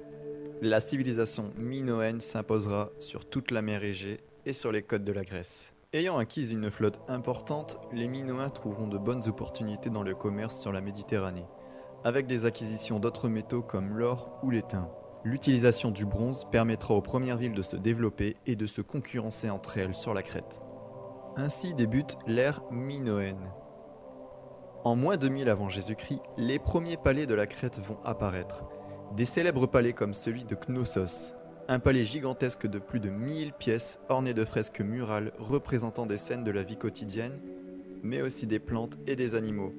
La 0.62 0.80
civilisation 0.80 1.52
minoenne 1.58 2.22
s'imposera 2.22 2.92
sur 3.00 3.26
toute 3.26 3.52
la 3.52 3.62
mer 3.62 3.84
Égée 3.84 4.22
et 4.46 4.54
sur 4.54 4.72
les 4.72 4.84
côtes 4.84 5.04
de 5.04 5.12
la 5.12 5.24
Grèce. 5.24 5.74
Ayant 5.94 6.18
acquis 6.18 6.52
une 6.52 6.72
flotte 6.72 7.00
importante, 7.08 7.80
les 7.92 8.08
Minoens 8.08 8.50
trouveront 8.50 8.88
de 8.88 8.98
bonnes 8.98 9.28
opportunités 9.28 9.90
dans 9.90 10.02
le 10.02 10.16
commerce 10.16 10.60
sur 10.60 10.72
la 10.72 10.82
Méditerranée, 10.82 11.46
avec 12.04 12.26
des 12.26 12.46
acquisitions 12.46 13.00
d'autres 13.00 13.30
métaux 13.30 13.62
comme 13.62 13.98
l'or 13.98 14.40
ou 14.42 14.50
l'étain. 14.50 14.90
L'utilisation 15.24 15.92
du 15.92 16.06
bronze 16.06 16.46
permettra 16.52 16.96
aux 16.96 17.02
premières 17.02 17.38
villes 17.38 17.54
de 17.54 17.62
se 17.62 17.78
développer 17.78 18.36
et 18.46 18.56
de 18.56 18.66
se 18.66 18.82
concurrencer 18.82 19.50
entre 19.50 19.78
elles 19.78 19.96
sur 19.96 20.14
la 20.14 20.24
Crète. 20.24 20.62
Ainsi 21.38 21.74
débute 21.74 22.18
l'ère 22.28 22.62
minoenne. 22.72 23.52
En 24.84 24.96
moins 24.96 25.16
2000 25.16 25.48
avant 25.48 25.70
Jésus-Christ, 25.70 26.22
les 26.38 26.60
premiers 26.60 26.98
palais 26.98 27.26
de 27.26 27.34
la 27.36 27.48
Crète 27.48 27.80
vont 27.80 28.00
apparaître. 28.04 28.66
Des 29.16 29.26
célèbres 29.26 29.68
palais 29.68 29.94
comme 29.94 30.14
celui 30.14 30.44
de 30.44 30.56
Knossos, 30.56 31.34
un 31.68 31.80
palais 31.80 32.06
gigantesque 32.06 32.68
de 32.68 32.80
plus 32.80 33.00
de 33.00 33.10
1000 33.10 33.54
pièces 33.54 34.00
orné 34.10 34.34
de 34.34 34.44
fresques 34.44 34.82
murales 34.82 35.32
représentant 35.40 36.06
des 36.06 36.18
scènes 36.18 36.44
de 36.44 36.52
la 36.52 36.64
vie 36.64 36.78
quotidienne, 36.78 37.40
mais 38.02 38.22
aussi 38.22 38.48
des 38.48 38.60
plantes 38.60 38.98
et 39.08 39.16
des 39.16 39.36
animaux. 39.36 39.74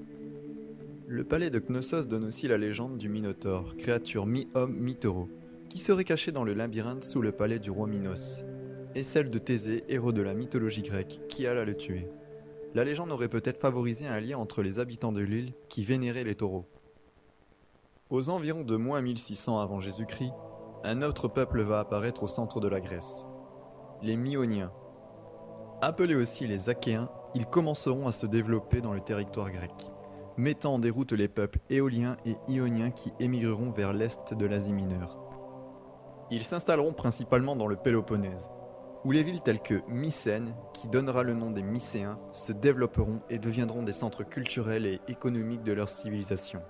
Le 1.06 1.24
palais 1.24 1.51
de 1.51 1.59
Knossos 1.59 2.06
donne 2.06 2.24
aussi 2.24 2.48
la 2.48 2.56
légende 2.56 2.97
du 2.97 3.11
Minotaure, 3.11 3.77
créature 3.77 4.24
mi-homme, 4.24 4.74
mi-taureau, 4.74 5.28
qui 5.69 5.78
serait 5.78 6.05
caché 6.05 6.32
dans 6.32 6.44
le 6.44 6.55
labyrinthe 6.55 7.05
sous 7.05 7.20
le 7.20 7.32
palais 7.32 7.59
du 7.59 7.70
roi 7.70 7.86
Minos, 7.86 8.43
et 8.94 9.02
celle 9.02 9.31
de 9.31 9.39
Thésée, 9.39 9.85
héros 9.89 10.12
de 10.12 10.23
la 10.23 10.32
mythologie 10.32 10.82
grecque, 10.82 11.20
qui 11.28 11.47
alla 11.47 11.65
le 11.65 11.77
tuer. 11.77 12.09
La 12.74 12.85
légende 12.85 13.12
aurait 13.12 13.28
peut-être 13.28 13.61
favorisé 13.61 14.06
un 14.06 14.20
lien 14.20 14.39
entre 14.39 14.62
les 14.62 14.78
habitants 14.78 15.12
de 15.12 15.20
l'île 15.20 15.52
qui 15.69 15.85
vénéraient 15.85 16.24
les 16.24 16.35
taureaux. 16.35 16.66
Aux 18.09 18.31
environs 18.31 18.65
de 18.65 18.77
moins 18.77 19.02
1600 19.02 19.61
avant 19.61 19.81
Jésus-Christ, 19.81 20.32
un 20.86 21.01
autre 21.01 21.28
peuple 21.28 21.62
va 21.62 21.81
apparaître 21.81 22.23
au 22.23 22.28
centre 22.28 22.61
de 22.61 22.69
la 22.69 22.78
Grèce. 22.78 23.27
Les 24.02 24.19
Myoniens. 24.19 24.70
Appelés 25.81 26.15
aussi 26.15 26.47
les 26.47 26.69
Achéens, 26.69 27.09
ils 27.35 27.47
commenceront 27.47 28.06
à 28.06 28.12
se 28.12 28.27
développer 28.27 28.82
dans 28.82 28.93
le 28.93 29.01
territoire 29.01 29.51
grec, 29.51 29.73
mettant 30.36 30.74
en 30.74 30.78
déroute 30.78 31.12
les 31.12 31.28
peuples 31.28 31.61
éoliens 31.70 32.19
et 32.27 32.36
ioniens 32.48 32.90
qui 32.90 33.15
émigreront 33.19 33.70
vers 33.70 33.94
l'est 33.94 34.35
de 34.35 34.44
l'Asie 34.44 34.74
mineure. 34.74 35.19
Ils 36.31 36.44
s'installeront 36.44 36.93
principalement 36.93 37.56
dans 37.56 37.66
le 37.66 37.77
Péloponnèse, 37.77 38.51
où 39.06 39.11
les 39.11 39.23
villes 39.23 39.40
telles 39.40 39.62
que 39.62 39.81
Mycène, 39.89 40.55
qui 40.74 40.89
donnera 40.89 41.23
le 41.23 41.32
nom 41.32 41.51
des 41.51 41.62
Mycéens, 41.62 42.19
se 42.32 42.52
développeront 42.52 43.20
et 43.31 43.39
deviendront 43.39 43.82
des 43.82 43.93
centres 43.93 44.23
culturels 44.23 44.85
et 44.85 45.01
économiques 45.09 45.65
de 45.65 45.73
leur 45.73 45.89
civilisation. 45.89 46.61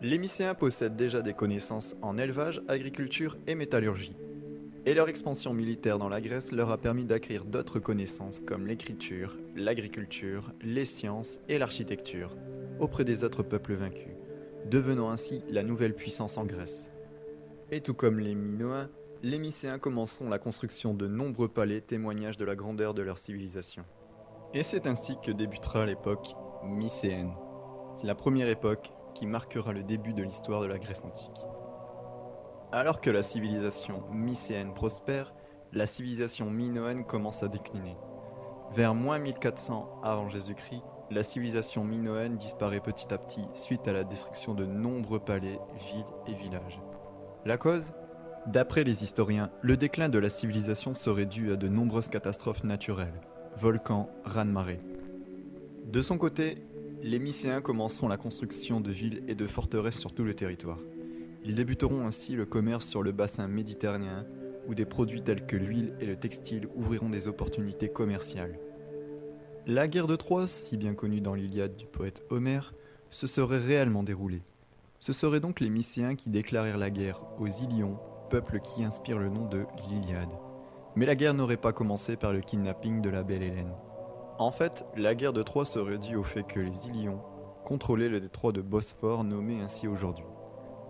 Les 0.00 0.18
Mycéens 0.18 0.54
possèdent 0.54 0.96
déjà 0.96 1.22
des 1.22 1.34
connaissances 1.34 1.96
en 2.02 2.18
élevage, 2.18 2.60
agriculture 2.68 3.38
et 3.46 3.54
métallurgie. 3.54 4.16
Et 4.86 4.92
leur 4.92 5.08
expansion 5.08 5.54
militaire 5.54 5.98
dans 5.98 6.10
la 6.10 6.20
Grèce 6.20 6.52
leur 6.52 6.70
a 6.70 6.78
permis 6.78 7.06
d'acquérir 7.06 7.44
d'autres 7.44 7.78
connaissances 7.78 8.40
comme 8.40 8.66
l'écriture, 8.66 9.38
l'agriculture, 9.56 10.52
les 10.60 10.84
sciences 10.84 11.40
et 11.48 11.58
l'architecture, 11.58 12.36
auprès 12.80 13.04
des 13.04 13.24
autres 13.24 13.42
peuples 13.42 13.74
vaincus, 13.74 14.12
devenant 14.70 15.10
ainsi 15.10 15.42
la 15.48 15.62
nouvelle 15.62 15.94
puissance 15.94 16.36
en 16.36 16.44
Grèce. 16.44 16.90
Et 17.70 17.80
tout 17.80 17.94
comme 17.94 18.18
les 18.18 18.34
Minoens, 18.34 18.90
les 19.22 19.38
Mycéens 19.38 19.78
commenceront 19.78 20.28
la 20.28 20.38
construction 20.38 20.92
de 20.92 21.06
nombreux 21.06 21.48
palais 21.48 21.80
témoignage 21.80 22.36
de 22.36 22.44
la 22.44 22.56
grandeur 22.56 22.92
de 22.92 23.00
leur 23.00 23.16
civilisation. 23.16 23.84
Et 24.52 24.62
c'est 24.62 24.86
ainsi 24.86 25.16
que 25.24 25.30
débutera 25.32 25.86
l'époque 25.86 26.36
mycéenne. 26.62 27.32
C'est 27.96 28.06
la 28.06 28.14
première 28.14 28.48
époque 28.48 28.92
qui 29.14 29.26
marquera 29.26 29.72
le 29.72 29.82
début 29.82 30.12
de 30.12 30.22
l'histoire 30.22 30.60
de 30.60 30.66
la 30.66 30.78
Grèce 30.78 31.04
antique. 31.04 31.44
Alors 32.72 33.00
que 33.00 33.10
la 33.10 33.22
civilisation 33.22 34.02
mycéenne 34.10 34.74
prospère, 34.74 35.32
la 35.72 35.86
civilisation 35.86 36.50
minoenne 36.50 37.04
commence 37.04 37.42
à 37.42 37.48
décliner. 37.48 37.96
Vers 38.72 38.94
moins 38.94 39.18
1400 39.18 40.00
avant 40.02 40.28
Jésus-Christ, 40.28 40.82
la 41.10 41.22
civilisation 41.22 41.84
minoenne 41.84 42.36
disparaît 42.36 42.80
petit 42.80 43.12
à 43.12 43.18
petit 43.18 43.46
suite 43.54 43.86
à 43.86 43.92
la 43.92 44.04
destruction 44.04 44.54
de 44.54 44.64
nombreux 44.64 45.20
palais, 45.20 45.58
villes 45.78 46.04
et 46.26 46.34
villages. 46.34 46.80
La 47.44 47.58
cause? 47.58 47.92
D'après 48.46 48.84
les 48.84 49.02
historiens, 49.02 49.50
le 49.62 49.76
déclin 49.76 50.08
de 50.08 50.18
la 50.18 50.28
civilisation 50.28 50.94
serait 50.94 51.26
dû 51.26 51.52
à 51.52 51.56
de 51.56 51.68
nombreuses 51.68 52.08
catastrophes 52.08 52.64
naturelles, 52.64 53.20
volcans, 53.56 54.10
raz-de-marée. 54.24 54.80
De 55.86 56.02
son 56.02 56.18
côté, 56.18 56.56
les 57.04 57.18
Mycéens 57.18 57.60
commenceront 57.60 58.08
la 58.08 58.16
construction 58.16 58.80
de 58.80 58.90
villes 58.90 59.22
et 59.28 59.34
de 59.34 59.46
forteresses 59.46 59.98
sur 59.98 60.14
tout 60.14 60.24
le 60.24 60.32
territoire. 60.32 60.78
Ils 61.44 61.54
débuteront 61.54 62.06
ainsi 62.06 62.34
le 62.34 62.46
commerce 62.46 62.86
sur 62.88 63.02
le 63.02 63.12
bassin 63.12 63.46
méditerranéen, 63.46 64.24
où 64.66 64.74
des 64.74 64.86
produits 64.86 65.20
tels 65.20 65.44
que 65.44 65.56
l'huile 65.56 65.92
et 66.00 66.06
le 66.06 66.16
textile 66.16 66.66
ouvriront 66.74 67.10
des 67.10 67.28
opportunités 67.28 67.90
commerciales. 67.90 68.58
La 69.66 69.86
guerre 69.86 70.06
de 70.06 70.16
Troie, 70.16 70.46
si 70.46 70.78
bien 70.78 70.94
connue 70.94 71.20
dans 71.20 71.34
l'Iliade 71.34 71.76
du 71.76 71.84
poète 71.84 72.22
Homère, 72.30 72.72
se 73.10 73.26
serait 73.26 73.58
réellement 73.58 74.02
déroulée. 74.02 74.42
Ce 74.98 75.12
seraient 75.12 75.40
donc 75.40 75.60
les 75.60 75.68
Mycéens 75.68 76.14
qui 76.14 76.30
déclarèrent 76.30 76.78
la 76.78 76.88
guerre 76.88 77.20
aux 77.38 77.48
Ilions, 77.48 77.98
peuple 78.30 78.60
qui 78.60 78.82
inspire 78.82 79.18
le 79.18 79.28
nom 79.28 79.46
de 79.46 79.66
l'Iliade. 79.90 80.32
Mais 80.96 81.04
la 81.04 81.16
guerre 81.16 81.34
n'aurait 81.34 81.58
pas 81.58 81.74
commencé 81.74 82.16
par 82.16 82.32
le 82.32 82.40
kidnapping 82.40 83.02
de 83.02 83.10
la 83.10 83.22
belle 83.22 83.42
Hélène. 83.42 83.74
En 84.38 84.50
fait, 84.50 84.84
la 84.96 85.14
guerre 85.14 85.32
de 85.32 85.42
Troie 85.42 85.64
serait 85.64 85.98
due 85.98 86.16
au 86.16 86.24
fait 86.24 86.42
que 86.42 86.58
les 86.58 86.88
Ilions 86.88 87.20
contrôlaient 87.64 88.08
le 88.08 88.20
détroit 88.20 88.50
de 88.50 88.62
Bosphore 88.62 89.22
nommé 89.22 89.60
ainsi 89.60 89.86
aujourd'hui, 89.86 90.26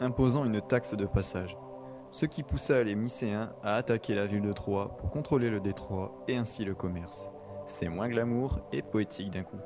imposant 0.01 0.47
une 0.47 0.62
taxe 0.62 0.95
de 0.95 1.05
passage, 1.05 1.57
ce 2.11 2.25
qui 2.25 2.43
poussa 2.43 2.83
les 2.83 2.95
Mycéens 2.95 3.53
à 3.62 3.77
attaquer 3.77 4.15
la 4.15 4.27
ville 4.27 4.43
de 4.43 4.53
Troie 4.53 4.97
pour 4.97 5.11
contrôler 5.11 5.51
le 5.51 5.61
détroit 5.61 6.25
et 6.27 6.37
ainsi 6.37 6.65
le 6.65 6.75
commerce. 6.75 7.29
C'est 7.66 7.89
moins 7.89 8.09
glamour 8.09 8.61
et 8.73 8.83
poétique 8.83 9.31
d'un 9.31 9.43
coup. 9.43 9.61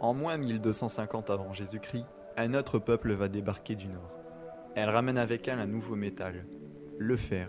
En 0.00 0.12
moins 0.12 0.36
1250 0.36 1.30
avant 1.30 1.52
Jésus-Christ, 1.52 2.06
un 2.36 2.54
autre 2.54 2.78
peuple 2.78 3.12
va 3.12 3.28
débarquer 3.28 3.76
du 3.76 3.88
nord. 3.88 4.12
Elle 4.74 4.90
ramène 4.90 5.18
avec 5.18 5.48
elle 5.48 5.58
un 5.58 5.66
nouveau 5.66 5.96
métal, 5.96 6.46
le 6.98 7.16
fer. 7.16 7.48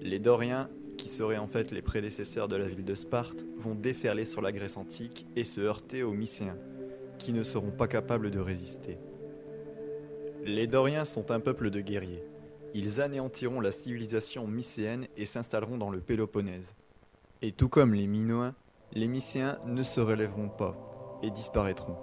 Les 0.00 0.18
Doriens, 0.18 0.68
qui 1.06 1.12
seraient 1.12 1.38
en 1.38 1.46
fait 1.46 1.70
les 1.70 1.82
prédécesseurs 1.82 2.48
de 2.48 2.56
la 2.56 2.66
ville 2.66 2.84
de 2.84 2.96
Sparte, 2.96 3.44
vont 3.56 3.76
déferler 3.76 4.24
sur 4.24 4.42
la 4.42 4.50
Grèce 4.50 4.76
antique 4.76 5.24
et 5.36 5.44
se 5.44 5.60
heurter 5.60 6.02
aux 6.02 6.10
Mycéens, 6.10 6.58
qui 7.16 7.32
ne 7.32 7.44
seront 7.44 7.70
pas 7.70 7.86
capables 7.86 8.32
de 8.32 8.40
résister. 8.40 8.98
Les 10.44 10.66
Doriens 10.66 11.04
sont 11.04 11.30
un 11.30 11.38
peuple 11.38 11.70
de 11.70 11.80
guerriers. 11.80 12.24
Ils 12.74 13.00
anéantiront 13.00 13.60
la 13.60 13.70
civilisation 13.70 14.48
mycéenne 14.48 15.06
et 15.16 15.26
s'installeront 15.26 15.78
dans 15.78 15.90
le 15.90 16.00
Péloponnèse. 16.00 16.74
Et 17.40 17.52
tout 17.52 17.68
comme 17.68 17.94
les 17.94 18.08
Minoens, 18.08 18.56
les 18.92 19.06
Mycéens 19.06 19.60
ne 19.64 19.84
se 19.84 20.00
relèveront 20.00 20.48
pas 20.48 21.20
et 21.22 21.30
disparaîtront. 21.30 21.98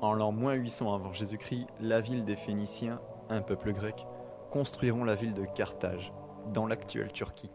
En 0.00 0.14
l'an 0.14 0.32
moins 0.32 0.54
800 0.54 0.94
avant 0.94 1.12
Jésus-Christ, 1.12 1.66
la 1.78 2.00
ville 2.00 2.24
des 2.24 2.36
Phéniciens 2.36 3.02
un 3.28 3.42
peuple 3.42 3.74
grec, 3.74 4.06
construiront 4.50 5.04
la 5.04 5.14
ville 5.14 5.34
de 5.34 5.44
Carthage, 5.44 6.10
dans 6.54 6.66
l'actuelle 6.66 7.12
Turquie. 7.12 7.50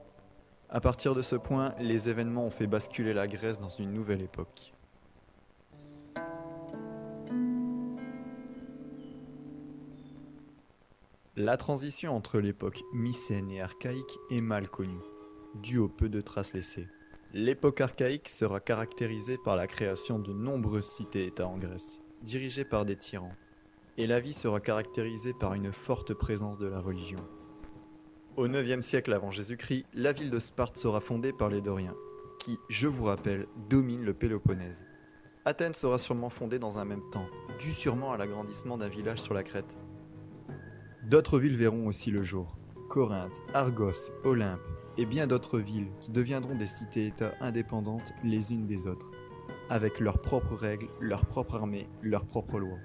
À 0.76 0.82
partir 0.82 1.14
de 1.14 1.22
ce 1.22 1.36
point, 1.36 1.76
les 1.78 2.10
événements 2.10 2.48
ont 2.48 2.50
fait 2.50 2.66
basculer 2.66 3.14
la 3.14 3.28
Grèce 3.28 3.60
dans 3.60 3.70
une 3.70 3.94
nouvelle 3.94 4.24
époque. 4.24 4.74
La 11.36 11.58
transition 11.58 12.16
entre 12.16 12.40
l'époque 12.40 12.82
mycène 12.91 13.52
et 13.52 13.62
archaïque 13.62 14.18
est 14.32 14.41
mal 14.41 14.68
connue, 14.68 14.98
due 15.62 15.78
au 15.78 15.88
peu 15.88 16.10
de 16.10 16.22
traces 16.22 16.54
laissées. 16.54 16.88
L'époque 17.34 17.80
archaïque 17.80 18.28
sera 18.28 18.60
caractérisée 18.60 19.38
par 19.45 19.56
la 19.56 19.68
création 19.68 20.18
de 20.18 20.34
nombreuses 20.34 20.88
cités-États 20.88 21.48
en 21.48 21.60
Grèce, 21.60 22.02
dirigées 22.24 22.66
par 22.66 22.84
des 22.86 22.95
tyrans, 22.95 23.36
et 23.98 24.08
la 24.08 24.20
vie 24.20 24.34
sera 24.34 24.60
caractérisée 24.60 25.36
par 25.40 25.54
une 25.54 25.72
forte 25.72 26.16
présence 26.16 26.58
de 26.58 26.66
la 26.66 26.80
religion. 26.80 27.24
Au 28.35 28.47
IXe 28.47 28.84
siècle 28.84 29.14
avant 29.14 29.30
Jésus-Christ, 29.30 29.85
la 29.93 30.11
ville 30.11 30.31
de 30.31 30.39
Sparte 30.39 30.76
sera 30.77 31.01
fondée 31.01 31.31
par 31.31 31.49
les 31.49 31.61
Doriens, 31.61 31.93
qui, 32.39 32.57
je 32.68 32.88
vous 32.88 33.03
rappelle, 33.03 33.45
dominent 33.69 34.03
le 34.03 34.15
Péloponnèse. 34.15 34.85
Athènes 35.45 35.76
sera 35.76 35.99
sûrement 35.99 36.31
fondée 36.31 36.57
dans 36.57 36.80
un 36.80 36.85
même 36.85 37.07
temps, 37.11 37.27
dû 37.60 37.72
sûrement 37.72 38.11
à 38.11 38.18
l'agrandissement 38.18 38.76
d'un 38.76 38.88
village 38.88 39.22
sur 39.22 39.35
la 39.35 39.43
Crète. 39.43 39.77
D'autres 41.03 41.38
villes 41.38 41.57
verront 41.57 41.85
aussi 41.85 42.10
le 42.10 42.23
jour. 42.23 42.57
Corinthe, 42.89 43.39
Argos, 43.53 44.11
Olympe 44.23 44.61
et 44.97 45.05
bien 45.05 45.27
d'autres 45.27 45.60
villes 45.60 45.91
qui 45.99 46.10
deviendront 46.10 46.55
des 46.55 46.65
cités-États 46.65 47.35
indépendantes 47.39 48.14
les 48.23 48.51
unes 48.51 48.65
des 48.65 48.88
autres, 48.88 49.11
avec 49.69 49.99
leurs 49.99 50.22
propres 50.23 50.55
règles, 50.55 50.88
leur 50.99 51.27
propre 51.27 51.53
armée, 51.53 51.88
leurs 52.01 52.26
propres 52.26 52.57
lois. 52.57 52.80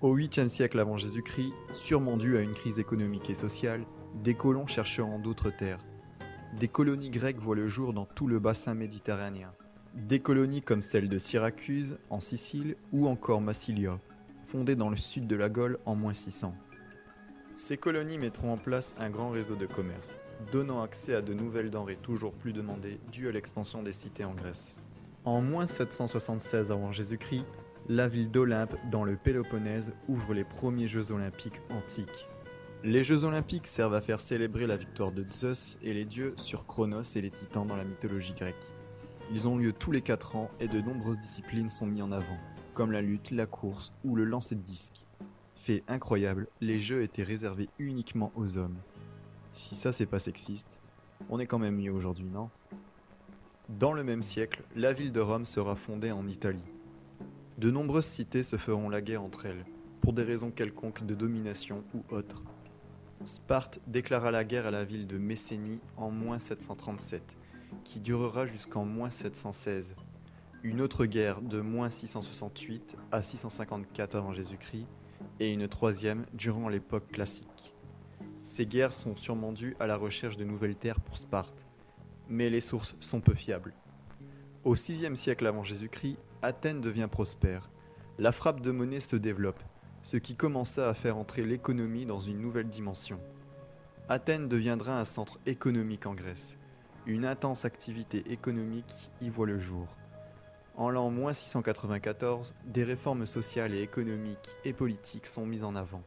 Au 0.00 0.16
8e 0.16 0.46
siècle 0.46 0.78
avant 0.78 0.96
Jésus-Christ, 0.96 1.54
sûrement 1.72 2.16
dû 2.16 2.36
à 2.36 2.40
une 2.40 2.52
crise 2.52 2.78
économique 2.78 3.30
et 3.30 3.34
sociale, 3.34 3.84
des 4.22 4.34
colons 4.34 4.66
chercheront 4.66 5.18
d'autres 5.18 5.50
terres. 5.50 5.84
Des 6.58 6.68
colonies 6.68 7.10
grecques 7.10 7.40
voient 7.40 7.56
le 7.56 7.66
jour 7.66 7.92
dans 7.92 8.04
tout 8.04 8.28
le 8.28 8.38
bassin 8.38 8.74
méditerranéen. 8.74 9.52
Des 9.94 10.20
colonies 10.20 10.62
comme 10.62 10.82
celle 10.82 11.08
de 11.08 11.18
Syracuse, 11.18 11.98
en 12.10 12.20
Sicile, 12.20 12.76
ou 12.92 13.08
encore 13.08 13.40
Massilia, 13.40 13.98
fondée 14.46 14.76
dans 14.76 14.90
le 14.90 14.96
sud 14.96 15.26
de 15.26 15.36
la 15.36 15.48
Gaule 15.48 15.78
en 15.84 15.96
moins 15.96 16.14
600. 16.14 16.54
Ces 17.56 17.76
colonies 17.76 18.18
mettront 18.18 18.52
en 18.52 18.56
place 18.56 18.94
un 18.98 19.10
grand 19.10 19.30
réseau 19.30 19.56
de 19.56 19.66
commerce, 19.66 20.16
donnant 20.52 20.82
accès 20.82 21.14
à 21.14 21.22
de 21.22 21.34
nouvelles 21.34 21.70
denrées 21.70 21.98
toujours 22.00 22.32
plus 22.32 22.52
demandées 22.52 23.00
dues 23.10 23.28
à 23.28 23.32
l'expansion 23.32 23.82
des 23.82 23.92
cités 23.92 24.24
en 24.24 24.34
Grèce. 24.34 24.74
En 25.24 25.40
moins 25.40 25.66
776 25.66 26.70
avant 26.70 26.92
Jésus-Christ, 26.92 27.46
la 27.88 28.08
ville 28.08 28.30
d'Olympe 28.30 28.76
dans 28.90 29.04
le 29.04 29.16
Péloponnèse 29.16 29.92
ouvre 30.08 30.34
les 30.34 30.44
premiers 30.44 30.88
Jeux 30.88 31.12
olympiques 31.12 31.60
antiques. 31.70 32.28
Les 32.86 33.02
Jeux 33.02 33.24
olympiques 33.24 33.66
servent 33.66 33.94
à 33.94 34.02
faire 34.02 34.20
célébrer 34.20 34.66
la 34.66 34.76
victoire 34.76 35.10
de 35.10 35.24
Zeus 35.30 35.78
et 35.82 35.94
les 35.94 36.04
dieux 36.04 36.34
sur 36.36 36.66
Chronos 36.66 37.16
et 37.16 37.22
les 37.22 37.30
titans 37.30 37.66
dans 37.66 37.76
la 37.76 37.84
mythologie 37.84 38.34
grecque. 38.34 38.74
Ils 39.32 39.48
ont 39.48 39.56
lieu 39.56 39.72
tous 39.72 39.90
les 39.90 40.02
4 40.02 40.36
ans 40.36 40.50
et 40.60 40.68
de 40.68 40.82
nombreuses 40.82 41.18
disciplines 41.18 41.70
sont 41.70 41.86
mises 41.86 42.02
en 42.02 42.12
avant, 42.12 42.36
comme 42.74 42.92
la 42.92 43.00
lutte, 43.00 43.30
la 43.30 43.46
course 43.46 43.90
ou 44.04 44.14
le 44.16 44.24
lancer 44.24 44.54
de 44.54 44.60
disque. 44.60 45.06
Fait 45.54 45.82
incroyable, 45.88 46.46
les 46.60 46.78
jeux 46.78 47.02
étaient 47.02 47.22
réservés 47.22 47.70
uniquement 47.78 48.32
aux 48.36 48.58
hommes. 48.58 48.76
Si 49.54 49.76
ça 49.76 49.90
c'est 49.90 50.04
pas 50.04 50.18
sexiste, 50.18 50.78
on 51.30 51.38
est 51.38 51.46
quand 51.46 51.58
même 51.58 51.76
mieux 51.76 51.90
aujourd'hui, 51.90 52.28
non? 52.28 52.50
Dans 53.70 53.94
le 53.94 54.04
même 54.04 54.22
siècle, 54.22 54.62
la 54.76 54.92
ville 54.92 55.12
de 55.12 55.20
Rome 55.20 55.46
sera 55.46 55.74
fondée 55.74 56.12
en 56.12 56.28
Italie. 56.28 56.60
De 57.56 57.70
nombreuses 57.70 58.04
cités 58.04 58.42
se 58.42 58.58
feront 58.58 58.90
la 58.90 59.00
guerre 59.00 59.22
entre 59.22 59.46
elles, 59.46 59.64
pour 60.02 60.12
des 60.12 60.22
raisons 60.22 60.50
quelconques 60.50 61.06
de 61.06 61.14
domination 61.14 61.82
ou 61.94 62.04
autres. 62.14 62.42
Sparte 63.26 63.80
déclara 63.86 64.30
la 64.30 64.44
guerre 64.44 64.66
à 64.66 64.70
la 64.70 64.84
ville 64.84 65.06
de 65.06 65.16
Messénie 65.16 65.80
en 65.96 66.10
moins 66.10 66.38
737, 66.38 67.36
qui 67.82 68.00
durera 68.00 68.46
jusqu'en 68.46 68.84
moins 68.84 69.10
716. 69.10 69.94
Une 70.62 70.80
autre 70.80 71.06
guerre 71.06 71.40
de 71.40 71.60
moins 71.60 71.88
668 71.88 72.96
à 73.12 73.22
654 73.22 74.14
avant 74.16 74.32
Jésus-Christ, 74.32 74.86
et 75.40 75.52
une 75.52 75.68
troisième 75.68 76.26
durant 76.34 76.68
l'époque 76.68 77.08
classique. 77.08 77.74
Ces 78.42 78.66
guerres 78.66 78.92
sont 78.92 79.16
sûrement 79.16 79.52
dues 79.52 79.76
à 79.80 79.86
la 79.86 79.96
recherche 79.96 80.36
de 80.36 80.44
nouvelles 80.44 80.76
terres 80.76 81.00
pour 81.00 81.16
Sparte, 81.16 81.66
mais 82.28 82.50
les 82.50 82.60
sources 82.60 82.94
sont 83.00 83.20
peu 83.20 83.34
fiables. 83.34 83.74
Au 84.64 84.74
VIe 84.74 85.16
siècle 85.16 85.46
avant 85.46 85.64
Jésus-Christ, 85.64 86.18
Athènes 86.42 86.82
devient 86.82 87.08
prospère. 87.10 87.70
La 88.18 88.32
frappe 88.32 88.60
de 88.60 88.70
monnaie 88.70 89.00
se 89.00 89.16
développe, 89.16 89.62
ce 90.04 90.18
qui 90.18 90.36
commença 90.36 90.88
à 90.88 90.94
faire 90.94 91.16
entrer 91.16 91.42
l'économie 91.42 92.04
dans 92.04 92.20
une 92.20 92.40
nouvelle 92.40 92.68
dimension. 92.68 93.18
Athènes 94.10 94.48
deviendra 94.48 95.00
un 95.00 95.06
centre 95.06 95.40
économique 95.46 96.04
en 96.04 96.14
Grèce. 96.14 96.58
Une 97.06 97.24
intense 97.24 97.64
activité 97.64 98.22
économique 98.30 99.10
y 99.22 99.30
voit 99.30 99.46
le 99.46 99.58
jour. 99.58 99.88
En 100.76 100.90
l'an 100.90 101.10
694, 101.32 102.52
des 102.66 102.84
réformes 102.84 103.26
sociales 103.26 103.74
et 103.74 103.80
économiques 103.80 104.56
et 104.64 104.74
politiques 104.74 105.26
sont 105.26 105.46
mises 105.46 105.64
en 105.64 105.74
avant. 105.74 106.02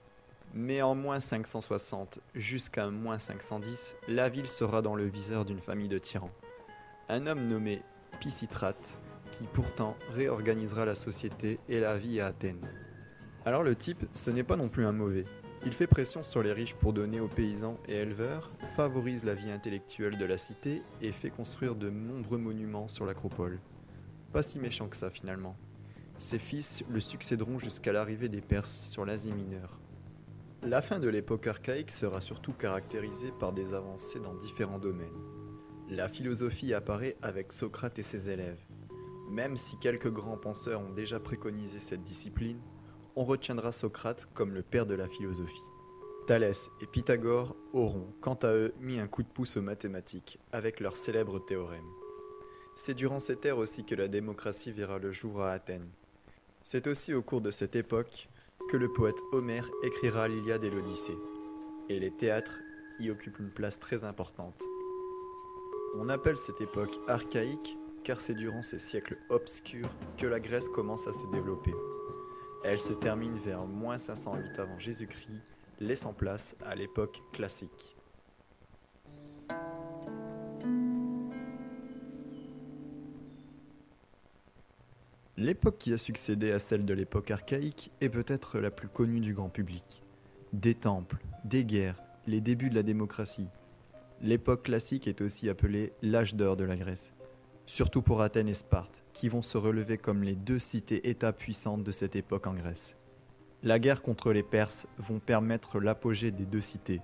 Mais 0.53 0.81
en 0.81 0.93
moins 0.93 1.19
560 1.19 2.19
jusqu'à 2.35 2.89
moins 2.89 3.17
510, 3.17 3.95
la 4.07 4.29
ville 4.29 4.47
sera 4.47 4.81
dans 4.81 4.95
le 4.95 5.05
viseur 5.05 5.43
d'une 5.43 5.59
famille 5.59 5.89
de 5.89 5.97
tyrans. 5.97 6.31
Un 7.09 7.25
homme 7.25 7.47
nommé 7.47 7.81
Pisistrate, 8.19 8.95
qui 9.31 9.45
pourtant 9.45 9.95
réorganisera 10.13 10.85
la 10.85 10.95
société 10.95 11.59
et 11.67 11.79
la 11.79 11.97
vie 11.97 12.19
à 12.19 12.27
Athènes. 12.27 12.67
Alors 13.47 13.63
le 13.63 13.77
type, 13.77 14.05
ce 14.13 14.29
n'est 14.29 14.43
pas 14.43 14.57
non 14.57 14.67
plus 14.67 14.83
un 14.83 14.91
mauvais. 14.91 15.23
Il 15.65 15.71
fait 15.71 15.87
pression 15.87 16.21
sur 16.21 16.43
les 16.43 16.51
riches 16.51 16.73
pour 16.73 16.91
donner 16.91 17.21
aux 17.21 17.29
paysans 17.29 17.77
et 17.87 17.93
éleveurs, 17.93 18.51
favorise 18.75 19.23
la 19.23 19.35
vie 19.35 19.51
intellectuelle 19.51 20.17
de 20.17 20.25
la 20.25 20.37
cité 20.37 20.81
et 21.01 21.13
fait 21.13 21.29
construire 21.29 21.75
de 21.75 21.89
nombreux 21.89 22.39
monuments 22.39 22.89
sur 22.89 23.05
l'acropole. 23.05 23.61
Pas 24.33 24.43
si 24.43 24.59
méchant 24.59 24.89
que 24.89 24.97
ça 24.97 25.09
finalement. 25.09 25.55
Ses 26.17 26.39
fils 26.39 26.83
le 26.89 26.99
succéderont 26.99 27.57
jusqu'à 27.57 27.93
l'arrivée 27.93 28.27
des 28.27 28.41
Perses 28.41 28.89
sur 28.89 29.05
l'Asie 29.05 29.31
mineure. 29.31 29.79
La 30.61 30.81
fin 30.81 30.99
de 30.99 31.07
l'époque 31.07 31.47
archaïque 31.47 31.91
sera 31.91 32.19
surtout 32.19 32.51
caractérisée 32.51 33.31
par 33.39 33.53
des 33.53 33.73
avancées 33.73 34.19
dans 34.19 34.33
différents 34.33 34.77
domaines. 34.77 35.07
La 35.89 36.09
philosophie 36.09 36.73
apparaît 36.73 37.15
avec 37.21 37.53
Socrate 37.53 37.97
et 37.97 38.03
ses 38.03 38.29
élèves. 38.29 38.59
Même 39.31 39.55
si 39.55 39.77
quelques 39.77 40.11
grands 40.11 40.37
penseurs 40.37 40.81
ont 40.81 40.91
déjà 40.91 41.21
préconisé 41.21 41.79
cette 41.79 42.03
discipline, 42.03 42.59
on 43.17 43.23
retiendra 43.23 43.71
Socrate 43.71 44.27
comme 44.35 44.53
le 44.53 44.61
père 44.61 44.85
de 44.85 44.93
la 44.93 45.07
philosophie. 45.07 45.65
Thalès 46.27 46.69
et 46.81 46.85
Pythagore 46.85 47.55
auront, 47.73 48.13
quant 48.21 48.35
à 48.35 48.53
eux, 48.53 48.73
mis 48.79 48.99
un 48.99 49.07
coup 49.07 49.23
de 49.23 49.27
pouce 49.27 49.57
aux 49.57 49.61
mathématiques 49.61 50.37
avec 50.51 50.79
leur 50.79 50.95
célèbre 50.95 51.39
théorème. 51.39 51.89
C'est 52.75 52.93
durant 52.93 53.19
cette 53.19 53.43
ère 53.43 53.57
aussi 53.57 53.85
que 53.85 53.95
la 53.95 54.07
démocratie 54.07 54.71
verra 54.71 54.99
le 54.99 55.11
jour 55.11 55.41
à 55.41 55.51
Athènes. 55.51 55.89
C'est 56.61 56.85
aussi 56.85 57.15
au 57.15 57.23
cours 57.23 57.41
de 57.41 57.49
cette 57.49 57.75
époque 57.75 58.29
que 58.69 58.77
le 58.77 58.93
poète 58.93 59.19
Homère 59.31 59.67
écrira 59.81 60.27
l'Iliade 60.27 60.63
et 60.63 60.69
l'Odyssée, 60.69 61.17
et 61.89 61.99
les 61.99 62.11
théâtres 62.11 62.59
y 62.99 63.09
occupent 63.09 63.39
une 63.39 63.49
place 63.49 63.79
très 63.79 64.03
importante. 64.03 64.61
On 65.95 66.07
appelle 66.09 66.37
cette 66.37 66.61
époque 66.61 66.99
archaïque 67.07 67.77
car 68.03 68.21
c'est 68.21 68.35
durant 68.35 68.61
ces 68.61 68.79
siècles 68.79 69.17
obscurs 69.29 69.89
que 70.17 70.27
la 70.27 70.39
Grèce 70.39 70.69
commence 70.69 71.07
à 71.07 71.13
se 71.13 71.25
développer. 71.27 71.73
Elle 72.69 72.79
se 72.79 72.91
termine 72.91 73.39
vers 73.39 73.65
moins 73.65 73.97
508 73.97 74.59
avant 74.59 74.77
Jésus-Christ, 74.77 75.41
laissant 75.79 76.11
place 76.11 76.57
à 76.65 76.75
l'époque 76.75 77.21
classique. 77.31 77.95
L'époque 85.37 85.77
qui 85.77 85.93
a 85.93 85.97
succédé 85.97 86.51
à 86.51 86.59
celle 86.59 86.83
de 86.83 86.93
l'époque 86.93 87.31
archaïque 87.31 87.89
est 88.01 88.09
peut-être 88.09 88.59
la 88.59 88.69
plus 88.69 88.89
connue 88.89 89.21
du 89.21 89.33
grand 89.33 89.47
public. 89.47 90.03
Des 90.51 90.75
temples, 90.75 91.23
des 91.45 91.63
guerres, 91.63 92.03
les 92.25 92.41
débuts 92.41 92.69
de 92.69 92.75
la 92.75 92.83
démocratie. 92.83 93.47
L'époque 94.19 94.63
classique 94.63 95.07
est 95.07 95.21
aussi 95.21 95.47
appelée 95.47 95.93
l'âge 96.01 96.35
d'or 96.35 96.57
de 96.57 96.65
la 96.65 96.75
Grèce, 96.75 97.13
surtout 97.65 98.01
pour 98.01 98.21
Athènes 98.21 98.49
et 98.49 98.53
Sparte, 98.53 99.05
qui 99.17 99.29
vont 99.29 99.41
se 99.41 99.57
relever 99.57 99.97
comme 99.97 100.21
les 100.21 100.35
deux 100.35 100.59
cités-États 100.59 101.33
puissantes 101.33 101.83
de 101.83 101.91
cette 101.91 102.15
époque 102.15 102.45
en 102.45 102.53
Grèce. 102.53 102.97
La 103.63 103.79
guerre 103.79 104.03
contre 104.03 104.31
les 104.31 104.43
Perses 104.43 104.85
vont 104.99 105.17
permettre 105.17 105.79
l'apogée 105.79 106.29
des 106.29 106.45
deux 106.45 106.61
cités, 106.61 107.01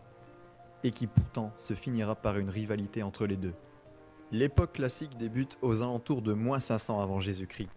et 0.83 0.91
qui 0.91 1.07
pourtant 1.07 1.51
se 1.57 1.73
finira 1.73 2.13
par 2.13 2.37
une 2.37 2.51
rivalité 2.51 3.01
entre 3.01 3.25
les 3.25 3.35
deux. 3.35 3.55
L'époque 4.31 4.73
classique 4.73 5.17
débute 5.17 5.57
aux 5.63 5.81
alentours 5.81 6.21
de 6.21 6.33
moins 6.33 6.59
500 6.59 7.01
avant 7.01 7.19
Jésus-Christ. 7.19 7.69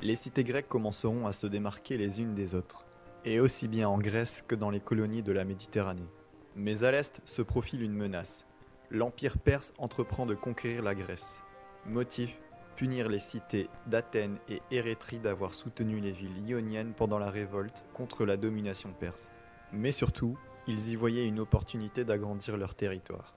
Les 0.00 0.16
cités 0.16 0.44
grecques 0.44 0.68
commenceront 0.68 1.26
à 1.26 1.32
se 1.32 1.46
démarquer 1.46 1.98
les 1.98 2.22
unes 2.22 2.34
des 2.34 2.54
autres, 2.54 2.86
et 3.26 3.38
aussi 3.38 3.68
bien 3.68 3.90
en 3.90 3.98
Grèce 3.98 4.42
que 4.48 4.54
dans 4.54 4.70
les 4.70 4.80
colonies 4.80 5.22
de 5.22 5.32
la 5.32 5.44
Méditerranée. 5.44 6.08
Mais 6.56 6.84
à 6.84 6.90
l'est 6.90 7.20
se 7.26 7.42
profile 7.42 7.82
une 7.82 7.92
menace. 7.92 8.46
L'Empire 8.90 9.36
perse 9.36 9.74
entreprend 9.76 10.24
de 10.24 10.34
conquérir 10.34 10.82
la 10.82 10.94
Grèce. 10.94 11.42
Motif 11.84 12.40
punir 12.76 13.08
les 13.08 13.18
cités 13.18 13.68
d'Athènes 13.86 14.38
et 14.48 14.60
Érétrie 14.70 15.18
d'avoir 15.18 15.54
soutenu 15.54 16.00
les 16.00 16.12
villes 16.12 16.48
ioniennes 16.48 16.92
pendant 16.96 17.18
la 17.18 17.30
révolte 17.30 17.84
contre 17.94 18.24
la 18.24 18.36
domination 18.36 18.92
perse. 18.92 19.30
Mais 19.72 19.92
surtout, 19.92 20.36
ils 20.66 20.90
y 20.90 20.96
voyaient 20.96 21.26
une 21.26 21.40
opportunité 21.40 22.04
d'agrandir 22.04 22.56
leur 22.56 22.74
territoire. 22.74 23.34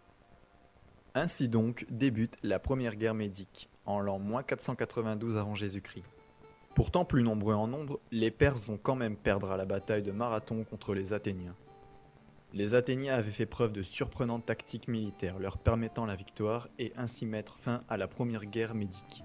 Ainsi 1.13 1.49
donc 1.49 1.85
débute 1.89 2.37
la 2.43 2.59
première 2.59 2.95
guerre 2.95 3.15
médique, 3.15 3.69
en 3.85 3.99
l'an 3.99 4.19
492 4.43 5.37
avant 5.37 5.55
Jésus-Christ. 5.55 6.03
Pourtant 6.75 7.05
plus 7.05 7.23
nombreux 7.23 7.55
en 7.55 7.67
nombre, 7.67 7.99
les 8.11 8.29
Perses 8.29 8.67
vont 8.67 8.77
quand 8.77 8.95
même 8.95 9.17
perdre 9.17 9.51
à 9.51 9.57
la 9.57 9.65
bataille 9.65 10.03
de 10.03 10.11
Marathon 10.11 10.63
contre 10.63 10.93
les 10.93 11.13
Athéniens. 11.13 11.55
Les 12.53 12.75
Athéniens 12.75 13.15
avaient 13.15 13.29
fait 13.29 13.45
preuve 13.45 13.73
de 13.73 13.83
surprenantes 13.83 14.45
tactiques 14.45 14.87
militaires 14.87 15.37
leur 15.37 15.57
permettant 15.57 16.05
la 16.05 16.15
victoire 16.15 16.69
et 16.79 16.93
ainsi 16.95 17.25
mettre 17.25 17.57
fin 17.57 17.83
à 17.89 17.97
la 17.97 18.07
première 18.07 18.45
guerre 18.45 18.73
médique. 18.73 19.23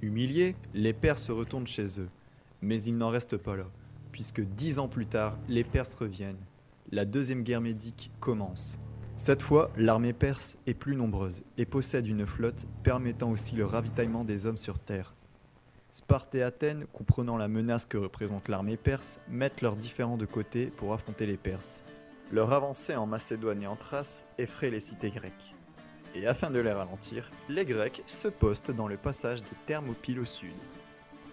Humiliés, 0.00 0.56
les 0.72 0.94
Perses 0.94 1.30
retournent 1.30 1.66
chez 1.66 2.00
eux. 2.00 2.08
Mais 2.62 2.82
ils 2.82 2.96
n'en 2.96 3.08
restent 3.08 3.36
pas 3.36 3.56
là, 3.56 3.66
puisque 4.12 4.40
dix 4.40 4.78
ans 4.78 4.88
plus 4.88 5.06
tard, 5.06 5.38
les 5.48 5.64
Perses 5.64 5.94
reviennent. 5.94 6.44
La 6.92 7.04
deuxième 7.04 7.42
guerre 7.42 7.60
médique 7.60 8.10
commence. 8.20 8.78
Cette 9.16 9.42
fois, 9.42 9.70
l'armée 9.76 10.14
perse 10.14 10.58
est 10.66 10.72
plus 10.72 10.96
nombreuse 10.96 11.42
et 11.58 11.66
possède 11.66 12.06
une 12.06 12.26
flotte 12.26 12.66
permettant 12.82 13.30
aussi 13.30 13.54
le 13.54 13.66
ravitaillement 13.66 14.24
des 14.24 14.46
hommes 14.46 14.56
sur 14.56 14.78
terre. 14.78 15.14
Sparte 15.90 16.34
et 16.34 16.42
Athènes, 16.42 16.86
comprenant 16.92 17.36
la 17.36 17.46
menace 17.46 17.84
que 17.84 17.98
représente 17.98 18.48
l'armée 18.48 18.78
perse, 18.78 19.20
mettent 19.28 19.60
leurs 19.60 19.76
différends 19.76 20.16
de 20.16 20.24
côté 20.24 20.68
pour 20.68 20.94
affronter 20.94 21.26
les 21.26 21.36
Perses. 21.36 21.82
Leur 22.32 22.52
avancée 22.52 22.94
en 22.94 23.06
Macédoine 23.06 23.60
et 23.60 23.66
en 23.66 23.74
Thrace 23.74 24.24
effraie 24.38 24.70
les 24.70 24.78
cités 24.78 25.10
grecques. 25.10 25.56
Et 26.14 26.28
afin 26.28 26.48
de 26.48 26.60
les 26.60 26.70
ralentir, 26.70 27.28
les 27.48 27.64
Grecs 27.64 28.04
se 28.06 28.28
postent 28.28 28.70
dans 28.70 28.86
le 28.86 28.96
passage 28.96 29.42
des 29.42 29.56
Thermopyles 29.66 30.20
au 30.20 30.24
sud. 30.24 30.54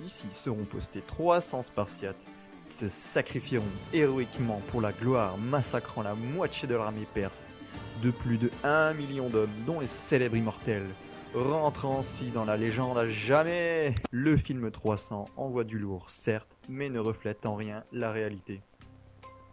Ici 0.03 0.27
seront 0.31 0.65
postés 0.65 1.03
300 1.05 1.61
Spartiates 1.61 2.25
qui 2.67 2.75
se 2.75 2.87
sacrifieront 2.87 3.63
héroïquement 3.93 4.59
pour 4.69 4.81
la 4.81 4.91
gloire, 4.91 5.37
massacrant 5.37 6.01
la 6.01 6.15
moitié 6.15 6.67
de 6.67 6.73
l'armée 6.73 7.07
perse, 7.13 7.45
de 8.01 8.09
plus 8.09 8.37
de 8.37 8.49
1 8.63 8.93
million 8.93 9.29
d'hommes, 9.29 9.53
dont 9.67 9.79
les 9.79 9.87
célèbres 9.87 10.35
immortels, 10.35 10.89
rentrant 11.35 11.99
ainsi 11.99 12.31
dans 12.31 12.45
la 12.45 12.57
légende 12.57 12.97
à 12.97 13.07
jamais. 13.07 13.93
Le 14.09 14.35
film 14.35 14.71
300 14.71 15.25
envoie 15.37 15.63
du 15.63 15.77
lourd, 15.77 16.09
certes, 16.09 16.57
mais 16.67 16.89
ne 16.89 16.99
reflète 16.99 17.45
en 17.45 17.55
rien 17.55 17.83
la 17.91 18.11
réalité. 18.11 18.61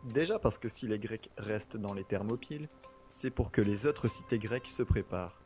Déjà 0.05 0.39
parce 0.39 0.59
que 0.59 0.68
si 0.68 0.86
les 0.86 0.98
Grecs 0.98 1.31
restent 1.39 1.78
dans 1.78 1.94
les 1.94 2.05
Thermopyles, 2.05 2.68
c'est 3.09 3.31
pour 3.31 3.51
que 3.51 3.62
les 3.62 3.86
autres 3.86 4.09
cités 4.09 4.39
grecques 4.39 4.66
se 4.66 4.82
préparent. 4.82 5.40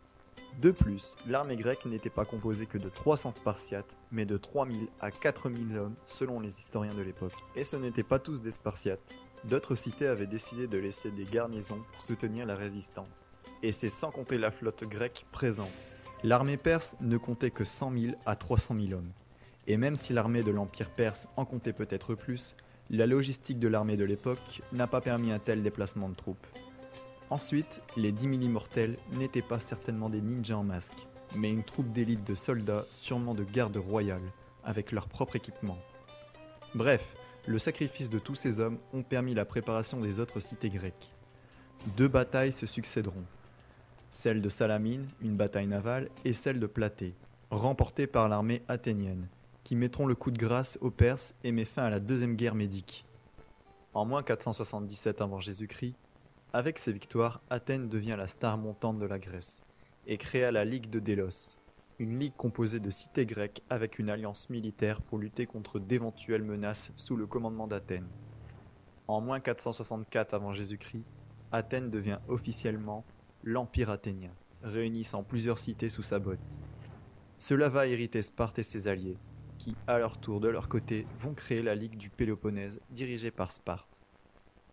De 0.61 0.73
plus, 0.73 1.17
l'armée 1.29 1.57
grecque 1.57 1.87
n'était 1.87 2.11
pas 2.11 2.25
composée 2.25 2.67
que 2.67 2.79
de 2.79 2.89
300 2.89 3.31
Spartiates, 3.31 3.97
mais 4.11 4.25
de 4.25 4.37
3000 4.37 4.89
à 5.01 5.13
4000 5.13 5.79
hommes 5.79 5.95
selon 6.05 6.41
les 6.41 6.59
historiens 6.59 6.95
de 6.95 7.03
l'époque. 7.03 7.35
Et 7.55 7.63
ce 7.63 7.77
n'étaient 7.77 8.03
pas 8.03 8.19
tous 8.19 8.43
des 8.43 8.51
Spartiates. 8.51 9.15
D'autres 9.45 9.77
cités 9.77 10.09
avaient 10.09 10.27
décidé 10.27 10.67
de 10.67 10.79
laisser 10.79 11.13
des 11.13 11.25
garnisons 11.25 11.81
pour 11.93 12.03
soutenir 12.03 12.45
la 12.45 12.57
résistance. 12.57 13.25
Et 13.63 13.71
c'est 13.71 13.89
sans 13.89 14.11
compter 14.11 14.39
la 14.39 14.51
flotte 14.51 14.83
grecque 14.83 15.25
présente. 15.31 15.71
L'armée 16.25 16.57
perse 16.57 16.97
ne 17.01 17.17
comptait 17.17 17.53
que 17.53 17.65
100 17.65 17.93
000 17.93 18.15
à 18.27 18.35
300 18.35 18.75
000 18.75 18.99
hommes. 18.99 19.13
Et 19.69 19.77
même 19.77 19.95
si 19.95 20.13
l'armée 20.13 20.43
de 20.43 20.51
l'Empire 20.51 20.91
perse 20.91 21.29
en 21.37 21.45
comptait 21.45 21.73
peut-être 21.73 22.17
plus, 22.17 22.57
la 22.91 23.07
logistique 23.07 23.59
de 23.59 23.69
l'armée 23.69 23.97
de 23.97 24.05
l'époque 24.05 24.63
n'a 24.73 24.87
pas 24.87 25.01
permis 25.01 25.31
un 25.31 25.39
tel 25.39 25.63
déplacement 25.63 26.09
de 26.09 26.15
troupes. 26.15 26.47
Ensuite, 27.29 27.83
les 27.97 28.13
10 28.13 28.23
000 28.23 28.35
immortels 28.41 28.97
n'étaient 29.13 29.43
pas 29.43 29.61
certainement 29.61 30.09
des 30.09 30.23
ninjas 30.23 30.57
en 30.57 30.65
masque, 30.65 31.07
mais 31.37 31.51
une 31.51 31.65
troupe 31.65 31.93
d'élite 31.93 32.25
de 32.25 32.35
soldats, 32.35 32.87
sûrement 32.89 33.35
de 33.35 33.45
garde 33.45 33.77
royale, 33.77 34.23
avec 34.65 34.93
leur 34.93 35.09
propre 35.09 35.37
équipement. 35.37 35.77
Bref, 36.75 37.05
le 37.47 37.59
sacrifice 37.59 38.09
de 38.09 38.19
tous 38.19 38.35
ces 38.35 38.61
hommes 38.61 38.79
ont 38.95 39.03
permis 39.03 39.35
la 39.35 39.45
préparation 39.45 40.01
des 40.01 40.21
autres 40.21 40.41
cités 40.41 40.71
grecques. 40.71 41.13
Deux 41.99 42.09
batailles 42.09 42.53
se 42.53 42.67
succéderont. 42.67 43.25
Celle 44.11 44.41
de 44.41 44.49
Salamine, 44.49 45.07
une 45.21 45.37
bataille 45.37 45.67
navale, 45.67 46.09
et 46.25 46.33
celle 46.33 46.59
de 46.59 46.67
Platée, 46.67 47.15
remportée 47.51 48.07
par 48.07 48.31
l'armée 48.31 48.63
athénienne, 48.69 49.29
qui 49.69 49.77
mettront 49.77 50.07
le 50.07 50.15
coup 50.15 50.31
de 50.31 50.39
grâce 50.39 50.79
aux 50.81 50.91
Perses 50.91 51.35
et 51.45 51.53
met 51.53 51.67
fin 51.67 51.83
à 51.83 51.91
la 51.91 52.01
deuxième 52.01 52.37
guerre 52.37 52.55
médique. 52.55 53.05
En 53.93 54.07
moins 54.07 54.23
477 54.23 55.21
avant 55.21 55.41
Jésus-Christ, 55.41 55.95
avec 56.55 56.79
ces 56.79 56.91
victoires, 56.91 57.43
Athènes 57.51 57.91
devient 57.91 58.15
la 58.17 58.29
star 58.29 58.57
montante 58.57 58.99
de 58.99 59.05
la 59.05 59.19
Grèce 59.19 59.61
et 60.07 60.17
créa 60.17 60.51
la 60.53 60.65
Ligue 60.65 60.89
de 60.89 61.01
Délos, 61.01 61.59
une 61.99 62.19
ligue 62.19 62.33
composée 62.35 62.81
de 62.81 62.89
cités 62.89 63.27
grecques 63.27 63.63
avec 63.69 63.99
une 63.99 64.09
alliance 64.09 64.49
militaire 64.49 65.03
pour 65.03 65.19
lutter 65.19 65.45
contre 65.45 65.79
d'éventuelles 65.79 66.45
menaces 66.45 66.91
sous 66.97 67.17
le 67.17 67.27
commandement 67.27 67.67
d'Athènes. 67.67 68.09
En 69.07 69.21
moins 69.21 69.39
464 69.39 70.33
avant 70.33 70.55
Jésus-Christ, 70.55 71.05
Athènes 71.53 71.91
devient 71.91 72.21
officiellement 72.29 73.05
l'Empire 73.45 73.91
athénien, 73.91 74.33
réunissant 74.63 75.25
plusieurs 75.25 75.59
cités 75.59 75.91
sous 75.91 76.03
sa 76.03 76.19
botte. 76.19 76.59
Cela 77.37 77.69
va 77.69 77.87
hériter 77.87 78.23
Sparte 78.23 78.59
et 78.59 78.63
ses 78.63 78.89
alliés, 78.89 79.19
qui, 79.59 79.77
à 79.87 79.99
leur 79.99 80.19
tour 80.19 80.41
de 80.41 80.49
leur 80.49 80.69
côté, 80.69 81.07
vont 81.21 81.35
créer 81.35 81.63
la 81.63 81.75
Ligue 81.75 81.97
du 81.97 82.09
Péloponnèse 82.09 82.81
dirigée 82.91 83.31
par 83.31 83.53
Sparte. 83.53 84.01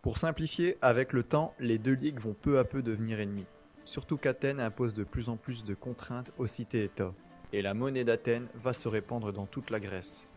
Pour 0.00 0.18
simplifier, 0.18 0.78
avec 0.82 1.12
le 1.12 1.24
temps, 1.24 1.52
les 1.58 1.78
deux 1.78 1.94
ligues 1.94 2.20
vont 2.20 2.34
peu 2.34 2.58
à 2.58 2.64
peu 2.64 2.82
devenir 2.82 3.20
ennemies, 3.20 3.46
surtout 3.84 4.16
qu'Athènes 4.16 4.60
impose 4.60 4.94
de 4.94 5.04
plus 5.04 5.28
en 5.28 5.36
plus 5.36 5.64
de 5.64 5.74
contraintes 5.74 6.32
aux 6.38 6.46
cités-États, 6.46 7.12
et 7.52 7.60
la 7.60 7.74
monnaie 7.74 8.04
d'Athènes 8.04 8.48
va 8.54 8.72
se 8.72 8.88
répandre 8.88 9.32
dans 9.32 9.46
toute 9.46 9.70
la 9.70 9.80
Grèce. 9.80 10.28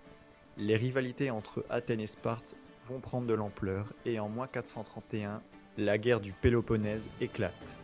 Les 0.57 0.75
rivalités 0.75 1.31
entre 1.31 1.65
Athènes 1.69 2.01
et 2.01 2.07
Sparte 2.07 2.55
vont 2.87 2.99
prendre 2.99 3.27
de 3.27 3.33
l'ampleur, 3.33 3.93
et 4.05 4.19
en 4.19 4.27
moins 4.27 4.47
431, 4.47 5.41
la 5.77 5.97
guerre 5.97 6.19
du 6.19 6.33
Péloponnèse 6.33 7.09
éclate. 7.21 7.77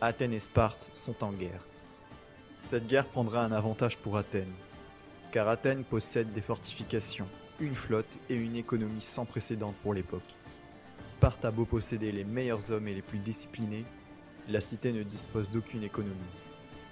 Athènes 0.00 0.34
et 0.34 0.38
Sparte 0.38 0.90
sont 0.92 1.24
en 1.24 1.32
guerre. 1.32 1.66
Cette 2.60 2.86
guerre 2.86 3.06
prendra 3.06 3.44
un 3.44 3.52
avantage 3.52 3.98
pour 3.98 4.16
Athènes, 4.16 4.52
car 5.32 5.48
Athènes 5.48 5.82
possède 5.82 6.32
des 6.34 6.42
fortifications, 6.42 7.26
une 7.58 7.74
flotte 7.74 8.18
et 8.28 8.36
une 8.36 8.54
économie 8.54 9.00
sans 9.00 9.24
précédent 9.24 9.74
pour 9.82 9.94
l'époque. 9.94 10.20
Sparte 11.06 11.44
a 11.46 11.50
beau 11.50 11.64
posséder 11.64 12.12
les 12.12 12.22
meilleurs 12.22 12.70
hommes 12.70 12.86
et 12.86 12.94
les 12.94 13.02
plus 13.02 13.18
disciplinés, 13.18 13.84
la 14.48 14.60
cité 14.60 14.92
ne 14.92 15.02
dispose 15.02 15.50
d'aucune 15.50 15.82
économie. 15.82 16.14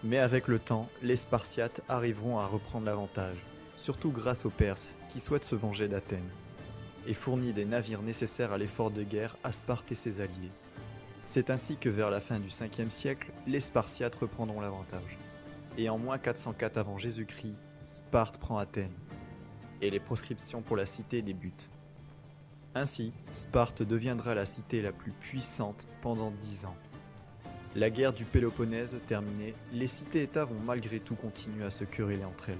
Mais 0.02 0.18
avec 0.18 0.48
le 0.48 0.58
temps, 0.58 0.88
les 1.02 1.16
Spartiates 1.16 1.82
arriveront 1.88 2.38
à 2.38 2.46
reprendre 2.46 2.86
l'avantage, 2.86 3.36
surtout 3.76 4.10
grâce 4.10 4.46
aux 4.46 4.50
Perses 4.50 4.94
qui 5.10 5.20
souhaitent 5.20 5.44
se 5.44 5.54
venger 5.54 5.86
d'Athènes, 5.86 6.30
et 7.06 7.14
fournit 7.14 7.52
des 7.52 7.66
navires 7.66 8.02
nécessaires 8.02 8.52
à 8.52 8.58
l'effort 8.58 8.90
de 8.90 9.02
guerre 9.02 9.36
à 9.44 9.52
Sparte 9.52 9.92
et 9.92 9.94
ses 9.94 10.22
alliés. 10.22 10.50
C'est 11.26 11.50
ainsi 11.50 11.76
que 11.76 11.90
vers 11.90 12.10
la 12.10 12.20
fin 12.20 12.40
du 12.40 12.48
5e 12.48 12.90
siècle, 12.90 13.30
les 13.46 13.60
Spartiates 13.60 14.16
reprendront 14.16 14.60
l'avantage. 14.60 15.18
Et 15.76 15.90
en 15.90 15.98
moins 15.98 16.18
404 16.18 16.78
avant 16.78 16.98
Jésus-Christ, 16.98 17.54
Sparte 17.90 18.38
prend 18.38 18.58
Athènes, 18.58 18.94
et 19.82 19.90
les 19.90 19.98
proscriptions 19.98 20.62
pour 20.62 20.76
la 20.76 20.86
cité 20.86 21.22
débutent. 21.22 21.68
Ainsi, 22.76 23.12
Sparte 23.32 23.82
deviendra 23.82 24.36
la 24.36 24.46
cité 24.46 24.80
la 24.80 24.92
plus 24.92 25.10
puissante 25.10 25.88
pendant 26.00 26.30
dix 26.30 26.66
ans. 26.66 26.76
La 27.74 27.90
guerre 27.90 28.12
du 28.12 28.24
Péloponnèse 28.24 28.96
terminée, 29.08 29.54
les 29.72 29.88
cités-États 29.88 30.44
vont 30.44 30.60
malgré 30.64 31.00
tout 31.00 31.16
continuer 31.16 31.64
à 31.64 31.70
se 31.70 31.82
quereller 31.82 32.24
entre 32.24 32.50
elles. 32.50 32.58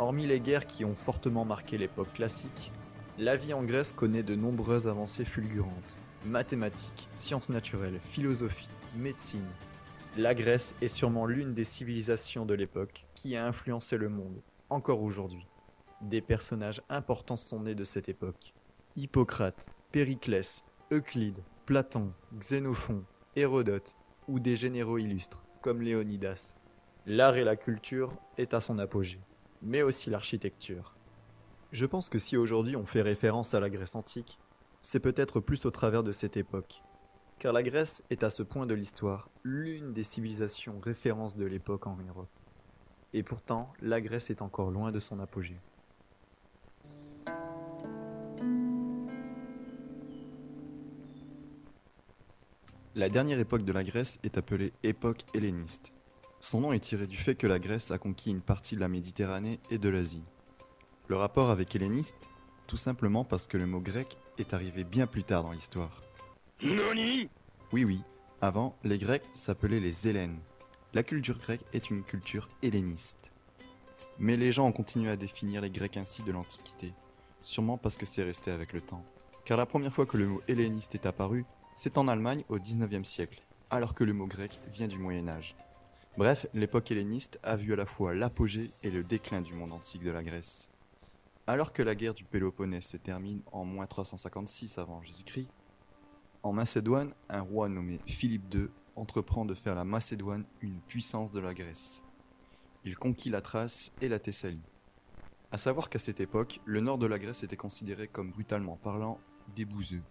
Hormis 0.00 0.26
les 0.26 0.40
guerres 0.40 0.66
qui 0.66 0.84
ont 0.84 0.96
fortement 0.96 1.44
marqué 1.44 1.78
l'époque 1.78 2.12
classique, 2.14 2.72
la 3.16 3.36
vie 3.36 3.54
en 3.54 3.62
Grèce 3.62 3.92
connaît 3.92 4.24
de 4.24 4.34
nombreuses 4.34 4.88
avancées 4.88 5.24
fulgurantes. 5.24 5.96
Mathématiques, 6.26 7.08
sciences 7.14 7.48
naturelles, 7.48 8.00
philosophie, 8.10 8.68
médecine. 8.96 9.46
La 10.18 10.34
Grèce 10.34 10.74
est 10.82 10.88
sûrement 10.88 11.24
l'une 11.24 11.54
des 11.54 11.64
civilisations 11.64 12.44
de 12.44 12.52
l'époque 12.52 13.06
qui 13.14 13.34
a 13.34 13.46
influencé 13.46 13.96
le 13.96 14.10
monde, 14.10 14.42
encore 14.68 15.00
aujourd'hui. 15.00 15.46
Des 16.02 16.20
personnages 16.20 16.82
importants 16.90 17.38
sont 17.38 17.60
nés 17.60 17.74
de 17.74 17.84
cette 17.84 18.10
époque. 18.10 18.52
Hippocrate, 18.94 19.70
Périclès, 19.90 20.64
Euclide, 20.92 21.42
Platon, 21.64 22.12
Xénophon, 22.36 23.04
Hérodote 23.36 23.96
ou 24.28 24.38
des 24.38 24.54
généraux 24.54 24.98
illustres 24.98 25.42
comme 25.62 25.80
Léonidas. 25.80 26.56
L'art 27.06 27.36
et 27.36 27.44
la 27.44 27.56
culture 27.56 28.12
est 28.36 28.52
à 28.52 28.60
son 28.60 28.78
apogée, 28.78 29.20
mais 29.62 29.80
aussi 29.80 30.10
l'architecture. 30.10 30.94
Je 31.72 31.86
pense 31.86 32.10
que 32.10 32.18
si 32.18 32.36
aujourd'hui 32.36 32.76
on 32.76 32.84
fait 32.84 33.00
référence 33.00 33.54
à 33.54 33.60
la 33.60 33.70
Grèce 33.70 33.94
antique, 33.94 34.38
c'est 34.82 35.00
peut-être 35.00 35.40
plus 35.40 35.64
au 35.64 35.70
travers 35.70 36.02
de 36.02 36.12
cette 36.12 36.36
époque. 36.36 36.82
Car 37.42 37.52
la 37.52 37.64
Grèce 37.64 38.04
est 38.08 38.22
à 38.22 38.30
ce 38.30 38.44
point 38.44 38.66
de 38.66 38.74
l'histoire 38.74 39.28
l'une 39.42 39.92
des 39.92 40.04
civilisations 40.04 40.78
références 40.78 41.36
de 41.36 41.44
l'époque 41.44 41.88
en 41.88 41.96
Europe. 41.96 42.30
Et 43.14 43.24
pourtant, 43.24 43.72
la 43.80 44.00
Grèce 44.00 44.30
est 44.30 44.42
encore 44.42 44.70
loin 44.70 44.92
de 44.92 45.00
son 45.00 45.18
apogée. 45.18 45.58
La 52.94 53.08
dernière 53.08 53.40
époque 53.40 53.64
de 53.64 53.72
la 53.72 53.82
Grèce 53.82 54.20
est 54.22 54.38
appelée 54.38 54.72
époque 54.84 55.22
helléniste. 55.34 55.92
Son 56.38 56.60
nom 56.60 56.72
est 56.72 56.78
tiré 56.78 57.08
du 57.08 57.16
fait 57.16 57.34
que 57.34 57.48
la 57.48 57.58
Grèce 57.58 57.90
a 57.90 57.98
conquis 57.98 58.30
une 58.30 58.40
partie 58.40 58.76
de 58.76 58.80
la 58.80 58.86
Méditerranée 58.86 59.58
et 59.68 59.78
de 59.78 59.88
l'Asie. 59.88 60.22
Le 61.08 61.16
rapport 61.16 61.50
avec 61.50 61.74
helléniste 61.74 62.28
Tout 62.68 62.76
simplement 62.76 63.24
parce 63.24 63.48
que 63.48 63.56
le 63.56 63.66
mot 63.66 63.80
grec 63.80 64.16
est 64.38 64.54
arrivé 64.54 64.84
bien 64.84 65.08
plus 65.08 65.24
tard 65.24 65.42
dans 65.42 65.50
l'histoire. 65.50 66.00
Oui, 66.64 67.84
oui. 67.84 68.00
Avant, 68.40 68.76
les 68.84 68.98
Grecs 68.98 69.24
s'appelaient 69.34 69.80
les 69.80 70.06
Hellènes. 70.06 70.38
La 70.94 71.02
culture 71.02 71.38
grecque 71.38 71.64
est 71.72 71.90
une 71.90 72.04
culture 72.04 72.48
helléniste. 72.62 73.30
Mais 74.20 74.36
les 74.36 74.52
gens 74.52 74.68
ont 74.68 74.72
continué 74.72 75.10
à 75.10 75.16
définir 75.16 75.60
les 75.60 75.70
Grecs 75.70 75.96
ainsi 75.96 76.22
de 76.22 76.30
l'Antiquité, 76.30 76.92
sûrement 77.40 77.78
parce 77.78 77.96
que 77.96 78.06
c'est 78.06 78.22
resté 78.22 78.52
avec 78.52 78.72
le 78.72 78.80
temps. 78.80 79.04
Car 79.44 79.56
la 79.56 79.66
première 79.66 79.92
fois 79.92 80.06
que 80.06 80.16
le 80.16 80.28
mot 80.28 80.42
helléniste 80.46 80.94
est 80.94 81.06
apparu, 81.06 81.44
c'est 81.74 81.98
en 81.98 82.06
Allemagne 82.06 82.44
au 82.48 82.58
19e 82.58 83.02
siècle, 83.02 83.42
alors 83.70 83.94
que 83.94 84.04
le 84.04 84.12
mot 84.12 84.26
grec 84.26 84.60
vient 84.68 84.86
du 84.88 84.98
Moyen 84.98 85.26
Âge. 85.26 85.56
Bref, 86.16 86.46
l'époque 86.54 86.92
helléniste 86.92 87.40
a 87.42 87.56
vu 87.56 87.72
à 87.72 87.76
la 87.76 87.86
fois 87.86 88.14
l'apogée 88.14 88.70
et 88.84 88.92
le 88.92 89.02
déclin 89.02 89.40
du 89.40 89.54
monde 89.54 89.72
antique 89.72 90.04
de 90.04 90.12
la 90.12 90.22
Grèce. 90.22 90.70
Alors 91.48 91.72
que 91.72 91.82
la 91.82 91.96
guerre 91.96 92.14
du 92.14 92.24
Péloponnèse 92.24 92.86
se 92.86 92.98
termine 92.98 93.42
en 93.50 93.64
moins 93.64 93.86
356 93.86 94.78
avant 94.78 95.02
Jésus-Christ, 95.02 95.48
en 96.42 96.52
Macédoine, 96.52 97.14
un 97.28 97.40
roi 97.40 97.68
nommé 97.68 98.00
Philippe 98.06 98.52
II 98.52 98.68
entreprend 98.96 99.44
de 99.44 99.54
faire 99.54 99.74
la 99.74 99.84
Macédoine 99.84 100.44
une 100.60 100.80
puissance 100.80 101.32
de 101.32 101.40
la 101.40 101.54
Grèce. 101.54 102.02
Il 102.84 102.96
conquit 102.96 103.30
la 103.30 103.40
Thrace 103.40 103.92
et 104.00 104.08
la 104.08 104.18
Thessalie. 104.18 104.60
À 105.52 105.58
savoir 105.58 105.88
qu'à 105.88 105.98
cette 105.98 106.20
époque, 106.20 106.60
le 106.64 106.80
nord 106.80 106.98
de 106.98 107.06
la 107.06 107.18
Grèce 107.18 107.44
était 107.44 107.56
considéré 107.56 108.08
comme 108.08 108.30
brutalement 108.30 108.76
parlant 108.76 109.20
des 109.54 109.64
bouseux. 109.64 110.02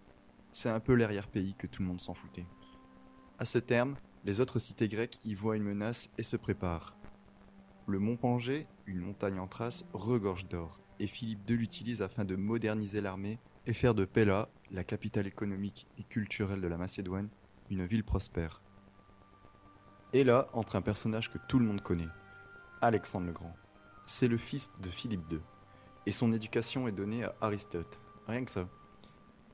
C'est 0.52 0.70
un 0.70 0.80
peu 0.80 0.94
l'arrière-pays 0.94 1.54
que 1.54 1.66
tout 1.66 1.82
le 1.82 1.88
monde 1.88 2.00
s'en 2.00 2.14
foutait. 2.14 2.46
À 3.38 3.44
ce 3.44 3.58
terme, 3.58 3.96
les 4.24 4.40
autres 4.40 4.58
cités 4.58 4.88
grecques 4.88 5.18
y 5.24 5.34
voient 5.34 5.56
une 5.56 5.64
menace 5.64 6.10
et 6.16 6.22
se 6.22 6.36
préparent. 6.36 6.96
Le 7.86 7.98
mont 7.98 8.16
Pangée, 8.16 8.66
une 8.86 9.00
montagne 9.00 9.38
en 9.38 9.48
Thrace, 9.48 9.84
regorge 9.92 10.46
d'or, 10.46 10.80
et 10.98 11.06
Philippe 11.06 11.48
II 11.50 11.56
l'utilise 11.56 12.00
afin 12.00 12.24
de 12.24 12.36
moderniser 12.36 13.00
l'armée 13.00 13.38
et 13.66 13.72
faire 13.72 13.94
de 13.94 14.04
Pella, 14.04 14.48
la 14.72 14.84
capitale 14.84 15.26
économique 15.26 15.86
et 15.98 16.02
culturelle 16.02 16.62
de 16.62 16.66
la 16.66 16.78
Macédoine, 16.78 17.28
une 17.70 17.84
ville 17.84 18.04
prospère. 18.04 18.62
Et 20.14 20.24
là 20.24 20.48
entre 20.54 20.76
un 20.76 20.82
personnage 20.82 21.30
que 21.30 21.38
tout 21.46 21.58
le 21.58 21.66
monde 21.66 21.82
connaît, 21.82 22.08
Alexandre 22.80 23.26
le 23.26 23.32
Grand. 23.32 23.54
C'est 24.06 24.28
le 24.28 24.38
fils 24.38 24.70
de 24.82 24.88
Philippe 24.88 25.30
II, 25.30 25.40
et 26.06 26.12
son 26.12 26.32
éducation 26.32 26.88
est 26.88 26.92
donnée 26.92 27.24
à 27.24 27.34
Aristote, 27.42 28.00
rien 28.26 28.44
que 28.44 28.50
ça. 28.50 28.68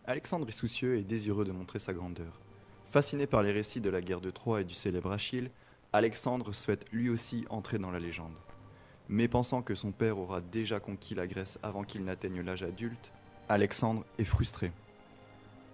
Alexandre 0.06 0.48
est 0.48 0.52
soucieux 0.52 0.96
et 0.96 1.02
désireux 1.02 1.44
de 1.44 1.52
montrer 1.52 1.80
sa 1.80 1.92
grandeur. 1.92 2.40
Fasciné 2.86 3.26
par 3.26 3.42
les 3.42 3.52
récits 3.52 3.82
de 3.82 3.90
la 3.90 4.00
guerre 4.00 4.22
de 4.22 4.30
Troie 4.30 4.62
et 4.62 4.64
du 4.64 4.72
célèbre 4.72 5.12
Achille, 5.12 5.50
Alexandre 5.92 6.52
souhaite 6.52 6.90
lui 6.92 7.10
aussi 7.10 7.44
entrer 7.50 7.78
dans 7.78 7.90
la 7.90 7.98
légende. 7.98 8.38
Mais 9.08 9.28
pensant 9.28 9.62
que 9.62 9.74
son 9.74 9.90
père 9.90 10.18
aura 10.18 10.40
déjà 10.40 10.80
conquis 10.80 11.14
la 11.14 11.26
Grèce 11.26 11.58
avant 11.62 11.82
qu'il 11.82 12.04
n'atteigne 12.04 12.40
l'âge 12.40 12.62
adulte, 12.62 13.12
Alexandre 13.48 14.04
est 14.18 14.24
frustré. 14.24 14.72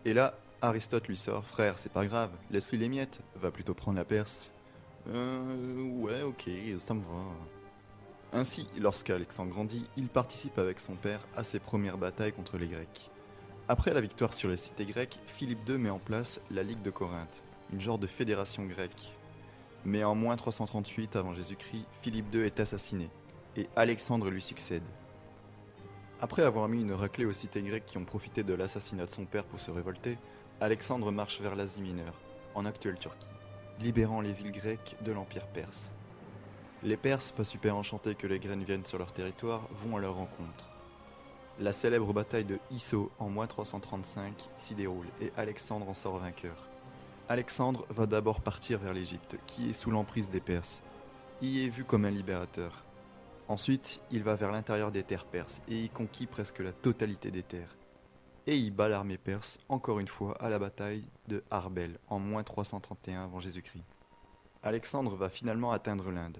Et 0.04 0.12
là, 0.12 0.34
Aristote 0.60 1.08
lui 1.08 1.16
sort 1.16 1.44
Frère, 1.46 1.78
c'est 1.78 1.92
pas 1.92 2.06
grave, 2.06 2.30
laisse-lui 2.50 2.78
les 2.78 2.88
miettes, 2.88 3.20
va 3.36 3.50
plutôt 3.50 3.74
prendre 3.74 3.96
la 3.96 4.04
Perse. 4.04 4.52
Euh, 5.08 5.82
ouais, 6.00 6.22
ok, 6.22 6.48
ça 6.78 6.94
me 6.94 7.00
va. 7.00 8.38
Ainsi, 8.38 8.66
lorsqu'Alexandre 8.78 9.52
grandit, 9.52 9.86
il 9.96 10.08
participe 10.08 10.58
avec 10.58 10.80
son 10.80 10.94
père 10.94 11.20
à 11.36 11.44
ses 11.44 11.60
premières 11.60 11.98
batailles 11.98 12.32
contre 12.32 12.58
les 12.58 12.66
Grecs. 12.66 13.10
Après 13.68 13.94
la 13.94 14.00
victoire 14.00 14.34
sur 14.34 14.48
les 14.48 14.56
cités 14.56 14.84
grecques, 14.84 15.20
Philippe 15.26 15.66
II 15.68 15.78
met 15.78 15.90
en 15.90 15.98
place 15.98 16.40
la 16.50 16.62
Ligue 16.62 16.82
de 16.82 16.90
Corinthe, 16.90 17.42
une 17.72 17.80
genre 17.80 17.98
de 17.98 18.06
fédération 18.06 18.64
grecque. 18.64 19.16
Mais 19.86 20.04
en 20.04 20.14
moins 20.14 20.36
338 20.36 21.16
avant 21.16 21.32
Jésus-Christ, 21.32 21.86
Philippe 22.02 22.34
II 22.34 22.42
est 22.42 22.60
assassiné, 22.60 23.08
et 23.56 23.68
Alexandre 23.76 24.28
lui 24.28 24.42
succède. 24.42 24.82
Après 26.20 26.42
avoir 26.42 26.68
mis 26.68 26.80
une 26.80 26.92
raclée 26.92 27.24
aux 27.24 27.32
cités 27.32 27.62
grecques 27.62 27.86
qui 27.86 27.98
ont 27.98 28.04
profité 28.04 28.42
de 28.42 28.54
l'assassinat 28.54 29.06
de 29.06 29.10
son 29.10 29.24
père 29.24 29.44
pour 29.44 29.60
se 29.60 29.70
révolter, 29.70 30.16
Alexandre 30.60 31.10
marche 31.10 31.40
vers 31.40 31.56
l'Asie 31.56 31.82
mineure, 31.82 32.20
en 32.54 32.64
actuelle 32.64 32.98
Turquie, 32.98 33.26
libérant 33.80 34.20
les 34.20 34.32
villes 34.32 34.52
grecques 34.52 34.96
de 35.02 35.12
l'Empire 35.12 35.46
perse. 35.48 35.90
Les 36.82 36.96
Perses, 36.96 37.32
pas 37.32 37.44
super 37.44 37.76
enchantés 37.76 38.14
que 38.14 38.26
les 38.26 38.38
graines 38.38 38.62
viennent 38.62 38.84
sur 38.84 38.98
leur 38.98 39.12
territoire, 39.12 39.68
vont 39.82 39.96
à 39.96 40.00
leur 40.00 40.14
rencontre. 40.14 40.70
La 41.58 41.72
célèbre 41.72 42.12
bataille 42.12 42.44
de 42.44 42.58
Isso 42.70 43.10
en 43.18 43.28
moins 43.28 43.46
335 43.46 44.50
s'y 44.56 44.74
déroule 44.74 45.06
et 45.20 45.32
Alexandre 45.36 45.88
en 45.88 45.94
sort 45.94 46.18
vainqueur. 46.18 46.68
Alexandre 47.28 47.86
va 47.88 48.06
d'abord 48.06 48.40
partir 48.40 48.78
vers 48.78 48.92
l'Égypte, 48.92 49.38
qui 49.46 49.70
est 49.70 49.72
sous 49.72 49.90
l'emprise 49.90 50.30
des 50.30 50.40
Perses. 50.40 50.82
Il 51.40 51.58
est 51.58 51.70
vu 51.70 51.84
comme 51.84 52.04
un 52.04 52.10
libérateur. 52.10 52.84
Ensuite, 53.48 54.00
il 54.10 54.22
va 54.22 54.36
vers 54.36 54.50
l'intérieur 54.50 54.90
des 54.90 55.02
terres 55.02 55.26
perses 55.26 55.60
et 55.68 55.84
y 55.84 55.88
conquit 55.90 56.26
presque 56.26 56.60
la 56.60 56.72
totalité 56.72 57.30
des 57.30 57.42
terres. 57.42 57.76
Et 58.46 58.56
il 58.56 58.70
bat 58.70 58.88
l'armée 58.88 59.18
perse 59.18 59.58
encore 59.68 60.00
une 60.00 60.08
fois 60.08 60.34
à 60.42 60.48
la 60.48 60.58
bataille 60.58 61.04
de 61.28 61.42
Arbel 61.50 61.98
en 62.08 62.18
moins 62.18 62.42
331 62.42 63.24
avant 63.24 63.40
Jésus-Christ. 63.40 63.84
Alexandre 64.62 65.14
va 65.14 65.28
finalement 65.28 65.72
atteindre 65.72 66.10
l'Inde. 66.10 66.38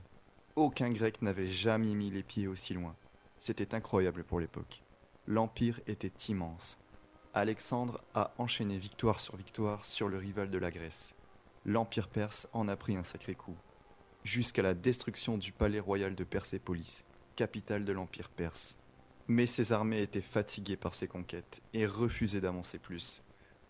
Aucun 0.57 0.91
grec 0.91 1.21
n'avait 1.21 1.49
jamais 1.49 1.95
mis 1.95 2.11
les 2.11 2.23
pieds 2.23 2.47
aussi 2.47 2.73
loin. 2.73 2.95
C'était 3.39 3.75
incroyable 3.75 4.25
pour 4.25 4.41
l'époque. 4.41 4.83
L'empire 5.27 5.81
était 5.87 6.13
immense. 6.29 6.79
Alexandre 7.35 8.01
a 8.15 8.33
enchaîné 8.39 8.79
victoire 8.79 9.21
sur 9.21 9.37
victoire 9.37 9.85
sur 9.85 10.09
le 10.09 10.17
rival 10.17 10.51
de 10.51 10.59
la 10.59 10.71
Grèce. 10.71 11.15
L'empire 11.67 12.09
perse 12.09 12.49
en 12.53 12.69
a 12.69 12.77
pris 12.77 12.97
un 12.97 13.03
sacré 13.03 13.35
coup, 13.35 13.57
jusqu'à 14.25 14.63
la 14.63 14.75
destruction 14.75 15.39
du 15.39 15.53
palais 15.53 15.81
royal 15.81 16.15
de 16.15 16.25
Persépolis, 16.25 17.05
capitale 17.37 17.85
de 17.85 17.93
l'empire 17.93 18.31
perse. 18.31 18.77
Mais 19.29 19.47
ses 19.47 19.73
armées 19.73 20.03
étaient 20.03 20.21
fatiguées 20.21 20.77
par 20.77 20.95
ses 20.95 21.07
conquêtes 21.07 21.63
et 21.73 21.87
refusaient 21.87 22.41
d'avancer 22.41 22.79
plus, 22.79 23.23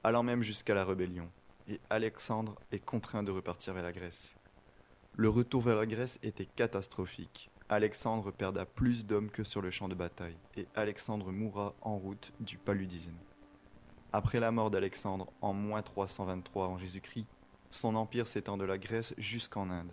allant 0.02 0.22
même 0.22 0.42
jusqu'à 0.42 0.74
la 0.74 0.84
rébellion, 0.84 1.28
et 1.68 1.80
Alexandre 1.90 2.56
est 2.72 2.84
contraint 2.84 3.22
de 3.22 3.30
repartir 3.30 3.74
vers 3.74 3.82
la 3.82 3.92
Grèce. 3.92 4.36
Le 5.16 5.28
retour 5.28 5.62
vers 5.62 5.76
la 5.76 5.86
Grèce 5.86 6.18
était 6.22 6.46
catastrophique. 6.46 7.50
Alexandre 7.68 8.30
perda 8.30 8.66
plus 8.66 9.06
d'hommes 9.06 9.30
que 9.30 9.44
sur 9.44 9.62
le 9.62 9.70
champ 9.70 9.88
de 9.88 9.94
bataille, 9.94 10.36
et 10.56 10.66
Alexandre 10.74 11.32
mourra 11.32 11.74
en 11.80 11.96
route 11.96 12.32
du 12.40 12.58
paludisme. 12.58 13.14
Après 14.12 14.38
la 14.38 14.50
mort 14.52 14.70
d'Alexandre 14.70 15.32
en 15.40 15.52
moins 15.52 15.82
323 15.82 16.68
en 16.68 16.78
Jésus-Christ, 16.78 17.26
son 17.70 17.96
empire 17.96 18.28
s'étend 18.28 18.56
de 18.56 18.64
la 18.64 18.78
Grèce 18.78 19.14
jusqu'en 19.18 19.70
Inde. 19.70 19.92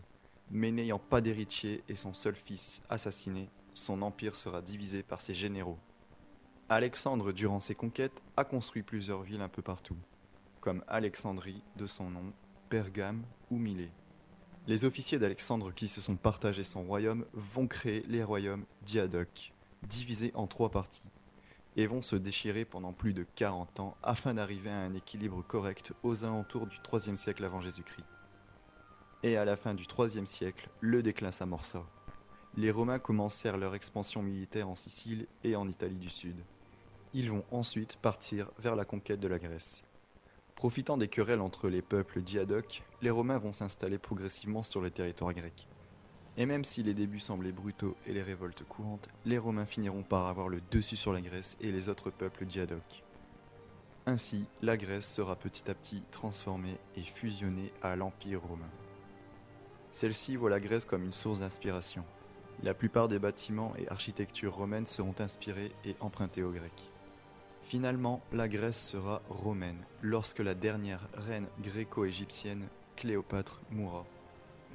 Mais 0.51 0.71
n'ayant 0.71 0.99
pas 0.99 1.21
d'héritier 1.21 1.81
et 1.87 1.95
son 1.95 2.13
seul 2.13 2.35
fils 2.35 2.81
assassiné, 2.89 3.49
son 3.73 4.01
empire 4.01 4.35
sera 4.35 4.61
divisé 4.61 5.01
par 5.01 5.21
ses 5.21 5.33
généraux. 5.33 5.79
Alexandre, 6.67 7.31
durant 7.31 7.61
ses 7.61 7.73
conquêtes, 7.75 8.21
a 8.35 8.43
construit 8.43 8.83
plusieurs 8.83 9.21
villes 9.21 9.41
un 9.41 9.49
peu 9.49 9.61
partout, 9.61 9.97
comme 10.59 10.83
Alexandrie 10.87 11.63
de 11.77 11.87
son 11.87 12.09
nom, 12.09 12.33
Pergame 12.69 13.23
ou 13.49 13.57
Milet. 13.57 13.91
Les 14.67 14.85
officiers 14.85 15.19
d'Alexandre 15.19 15.73
qui 15.73 15.87
se 15.87 16.01
sont 16.01 16.17
partagés 16.17 16.63
son 16.63 16.83
royaume 16.83 17.25
vont 17.33 17.67
créer 17.67 18.05
les 18.07 18.23
royaumes 18.23 18.65
diadoques, 18.83 19.53
divisés 19.83 20.31
en 20.35 20.47
trois 20.47 20.69
parties, 20.69 21.01
et 21.77 21.87
vont 21.87 22.01
se 22.01 22.17
déchirer 22.17 22.65
pendant 22.65 22.93
plus 22.93 23.13
de 23.13 23.25
40 23.35 23.79
ans 23.79 23.97
afin 24.03 24.33
d'arriver 24.33 24.69
à 24.69 24.79
un 24.79 24.93
équilibre 24.93 25.43
correct 25.47 25.93
aux 26.03 26.25
alentours 26.25 26.67
du 26.67 26.79
3 26.81 27.15
siècle 27.15 27.45
avant 27.45 27.61
Jésus-Christ. 27.61 28.05
Et 29.23 29.37
à 29.37 29.45
la 29.45 29.55
fin 29.55 29.75
du 29.75 29.85
3 29.85 30.25
siècle, 30.25 30.69
le 30.79 31.03
déclin 31.03 31.29
s'amorça. 31.29 31.85
Les 32.57 32.71
Romains 32.71 32.97
commencèrent 32.97 33.57
leur 33.57 33.75
expansion 33.75 34.23
militaire 34.23 34.67
en 34.67 34.75
Sicile 34.75 35.27
et 35.43 35.55
en 35.55 35.67
Italie 35.67 35.99
du 35.99 36.09
Sud. 36.09 36.37
Ils 37.13 37.29
vont 37.29 37.45
ensuite 37.51 37.97
partir 37.97 38.49
vers 38.57 38.75
la 38.75 38.83
conquête 38.83 39.19
de 39.19 39.27
la 39.27 39.37
Grèce. 39.37 39.83
Profitant 40.55 40.97
des 40.97 41.07
querelles 41.07 41.41
entre 41.41 41.69
les 41.69 41.83
peuples 41.83 42.21
diadoques, 42.21 42.83
les 43.01 43.11
Romains 43.11 43.37
vont 43.37 43.53
s'installer 43.53 43.99
progressivement 43.99 44.63
sur 44.63 44.81
le 44.81 44.89
territoire 44.89 45.33
grec. 45.33 45.67
Et 46.37 46.47
même 46.47 46.63
si 46.63 46.81
les 46.81 46.93
débuts 46.93 47.19
semblaient 47.19 47.51
brutaux 47.51 47.95
et 48.07 48.13
les 48.13 48.23
révoltes 48.23 48.63
courantes, 48.63 49.09
les 49.25 49.37
Romains 49.37 49.65
finiront 49.65 50.03
par 50.03 50.27
avoir 50.27 50.49
le 50.49 50.61
dessus 50.71 50.97
sur 50.97 51.13
la 51.13 51.21
Grèce 51.21 51.57
et 51.61 51.71
les 51.71 51.89
autres 51.89 52.09
peuples 52.09 52.45
diadoques. 52.45 53.03
Ainsi, 54.07 54.45
la 54.63 54.77
Grèce 54.77 55.11
sera 55.11 55.35
petit 55.35 55.69
à 55.69 55.75
petit 55.75 56.01
transformée 56.09 56.77
et 56.95 57.03
fusionnée 57.03 57.71
à 57.83 57.95
l'Empire 57.95 58.41
romain. 58.41 58.69
Celle-ci 59.91 60.35
voit 60.35 60.49
la 60.49 60.59
Grèce 60.59 60.85
comme 60.85 61.03
une 61.03 61.13
source 61.13 61.39
d'inspiration. 61.39 62.03
La 62.63 62.73
plupart 62.73 63.07
des 63.07 63.19
bâtiments 63.19 63.73
et 63.77 63.89
architectures 63.89 64.55
romaines 64.55 64.87
seront 64.87 65.15
inspirés 65.19 65.71
et 65.83 65.95
empruntés 65.99 66.43
aux 66.43 66.51
Grecs. 66.51 66.91
Finalement, 67.61 68.21
la 68.31 68.47
Grèce 68.47 68.79
sera 68.79 69.21
romaine 69.29 69.83
lorsque 70.01 70.39
la 70.39 70.53
dernière 70.53 71.07
reine 71.13 71.47
gréco-égyptienne, 71.61 72.67
Cléopâtre, 72.95 73.61
mourra. 73.71 74.05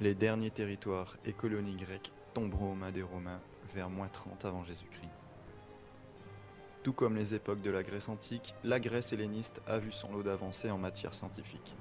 Les 0.01 0.15
derniers 0.15 0.51
territoires 0.51 1.17
et 1.25 1.33
colonies 1.33 1.77
grecques 1.77 2.11
tomberont 2.33 2.73
aux 2.73 2.75
mains 2.75 2.91
des 2.91 3.01
Romains 3.01 3.41
vers 3.73 3.89
moins 3.89 4.07
30 4.07 4.45
avant 4.45 4.63
Jésus-Christ. 4.63 5.09
Tout 6.83 6.93
comme 6.93 7.15
les 7.15 7.33
époques 7.33 7.61
de 7.61 7.71
la 7.71 7.83
Grèce 7.83 8.09
antique, 8.09 8.53
la 8.63 8.79
Grèce 8.79 9.11
helléniste 9.11 9.61
a 9.67 9.79
vu 9.79 9.91
son 9.91 10.11
lot 10.11 10.23
d'avancées 10.23 10.69
en 10.69 10.77
matière 10.77 11.13
scientifique, 11.13 11.75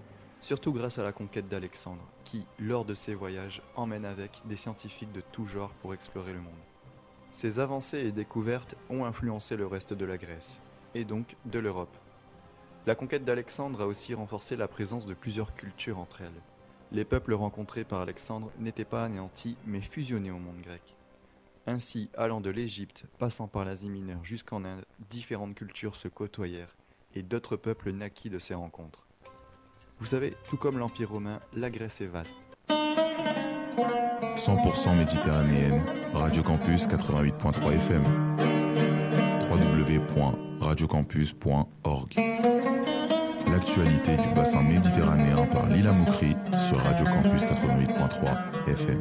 surtout 0.47 0.73
grâce 0.73 1.01
à 1.01 1.03
la 1.03 1.11
conquête 1.11 1.49
d'Alexandre, 1.49 2.07
qui, 2.23 2.47
lors 2.61 2.85
de 2.85 2.95
ses 2.95 3.17
voyages, 3.17 3.63
emmène 3.75 4.05
avec 4.05 4.43
des 4.45 4.55
scientifiques 4.55 5.11
de 5.11 5.21
tout 5.21 5.45
genre 5.45 5.73
pour 5.83 5.93
explorer 5.93 6.33
le 6.33 6.39
monde. 6.39 6.55
Ces 7.33 7.59
avancées 7.59 8.07
et 8.07 8.13
découvertes 8.13 8.77
ont 8.89 9.05
influencé 9.05 9.57
le 9.57 9.67
reste 9.67 9.93
de 9.93 10.05
la 10.05 10.19
Grèce, 10.19 10.61
et 10.95 11.05
donc 11.05 11.35
de 11.47 11.59
l'Europe. 11.59 11.97
La 12.87 12.95
conquête 12.95 13.25
d'Alexandre 13.25 13.81
a 13.81 13.87
aussi 13.89 14.15
renforcé 14.15 14.55
la 14.55 14.69
présence 14.69 15.07
de 15.07 15.15
plusieurs 15.15 15.53
cultures 15.53 15.99
entre 15.99 16.21
elles. 16.21 16.43
Les 16.93 17.05
peuples 17.05 17.35
rencontrés 17.35 17.83
par 17.83 18.03
Alexandre 18.03 18.53
n'étaient 18.61 18.85
pas 18.85 19.05
anéantis 19.05 19.57
mais 19.67 19.81
fusionnés 19.81 20.31
au 20.31 20.39
monde 20.39 20.61
grec. 20.61 20.95
Ainsi, 21.67 22.09
allant 22.17 22.41
de 22.41 22.51
l'Égypte, 22.51 23.07
passant 23.19 23.49
par 23.49 23.65
l'Asie 23.65 23.91
mineure 23.91 24.25
jusqu'en 24.25 24.65
Inde, 24.65 24.85
différentes 25.11 25.57
cultures 25.57 25.97
se 25.97 26.07
côtoyèrent 26.07 26.77
et 27.17 27.25
d'autres 27.25 27.57
peuples 27.57 27.91
naquirent 27.91 28.31
de 28.31 28.39
ces 28.39 28.55
rencontres. 28.55 29.06
Vous 29.99 30.07
savez, 30.07 30.35
tout 30.51 30.57
comme 30.57 30.79
l'Empire 30.79 31.11
romain, 31.11 31.41
la 31.55 31.71
Grèce 31.71 32.01
est 32.01 32.07
vaste. 32.07 32.37
100% 34.37 34.97
méditerranéenne, 34.97 35.83
Radio 36.13 36.43
Campus 36.43 36.87
88.3 36.87 37.73
FM. 37.77 38.03
www.radiocampus.org. 39.51 42.15
L'actualité 43.51 44.17
du 44.17 44.29
bassin 44.35 44.63
méditerranéen 44.63 45.47
par 45.47 45.67
Lila 45.69 45.93
Moukri 45.93 46.37
sur 46.59 46.79
Radio 46.79 47.07
Campus 47.07 47.45
88.3 47.47 48.69
FM. 48.69 49.01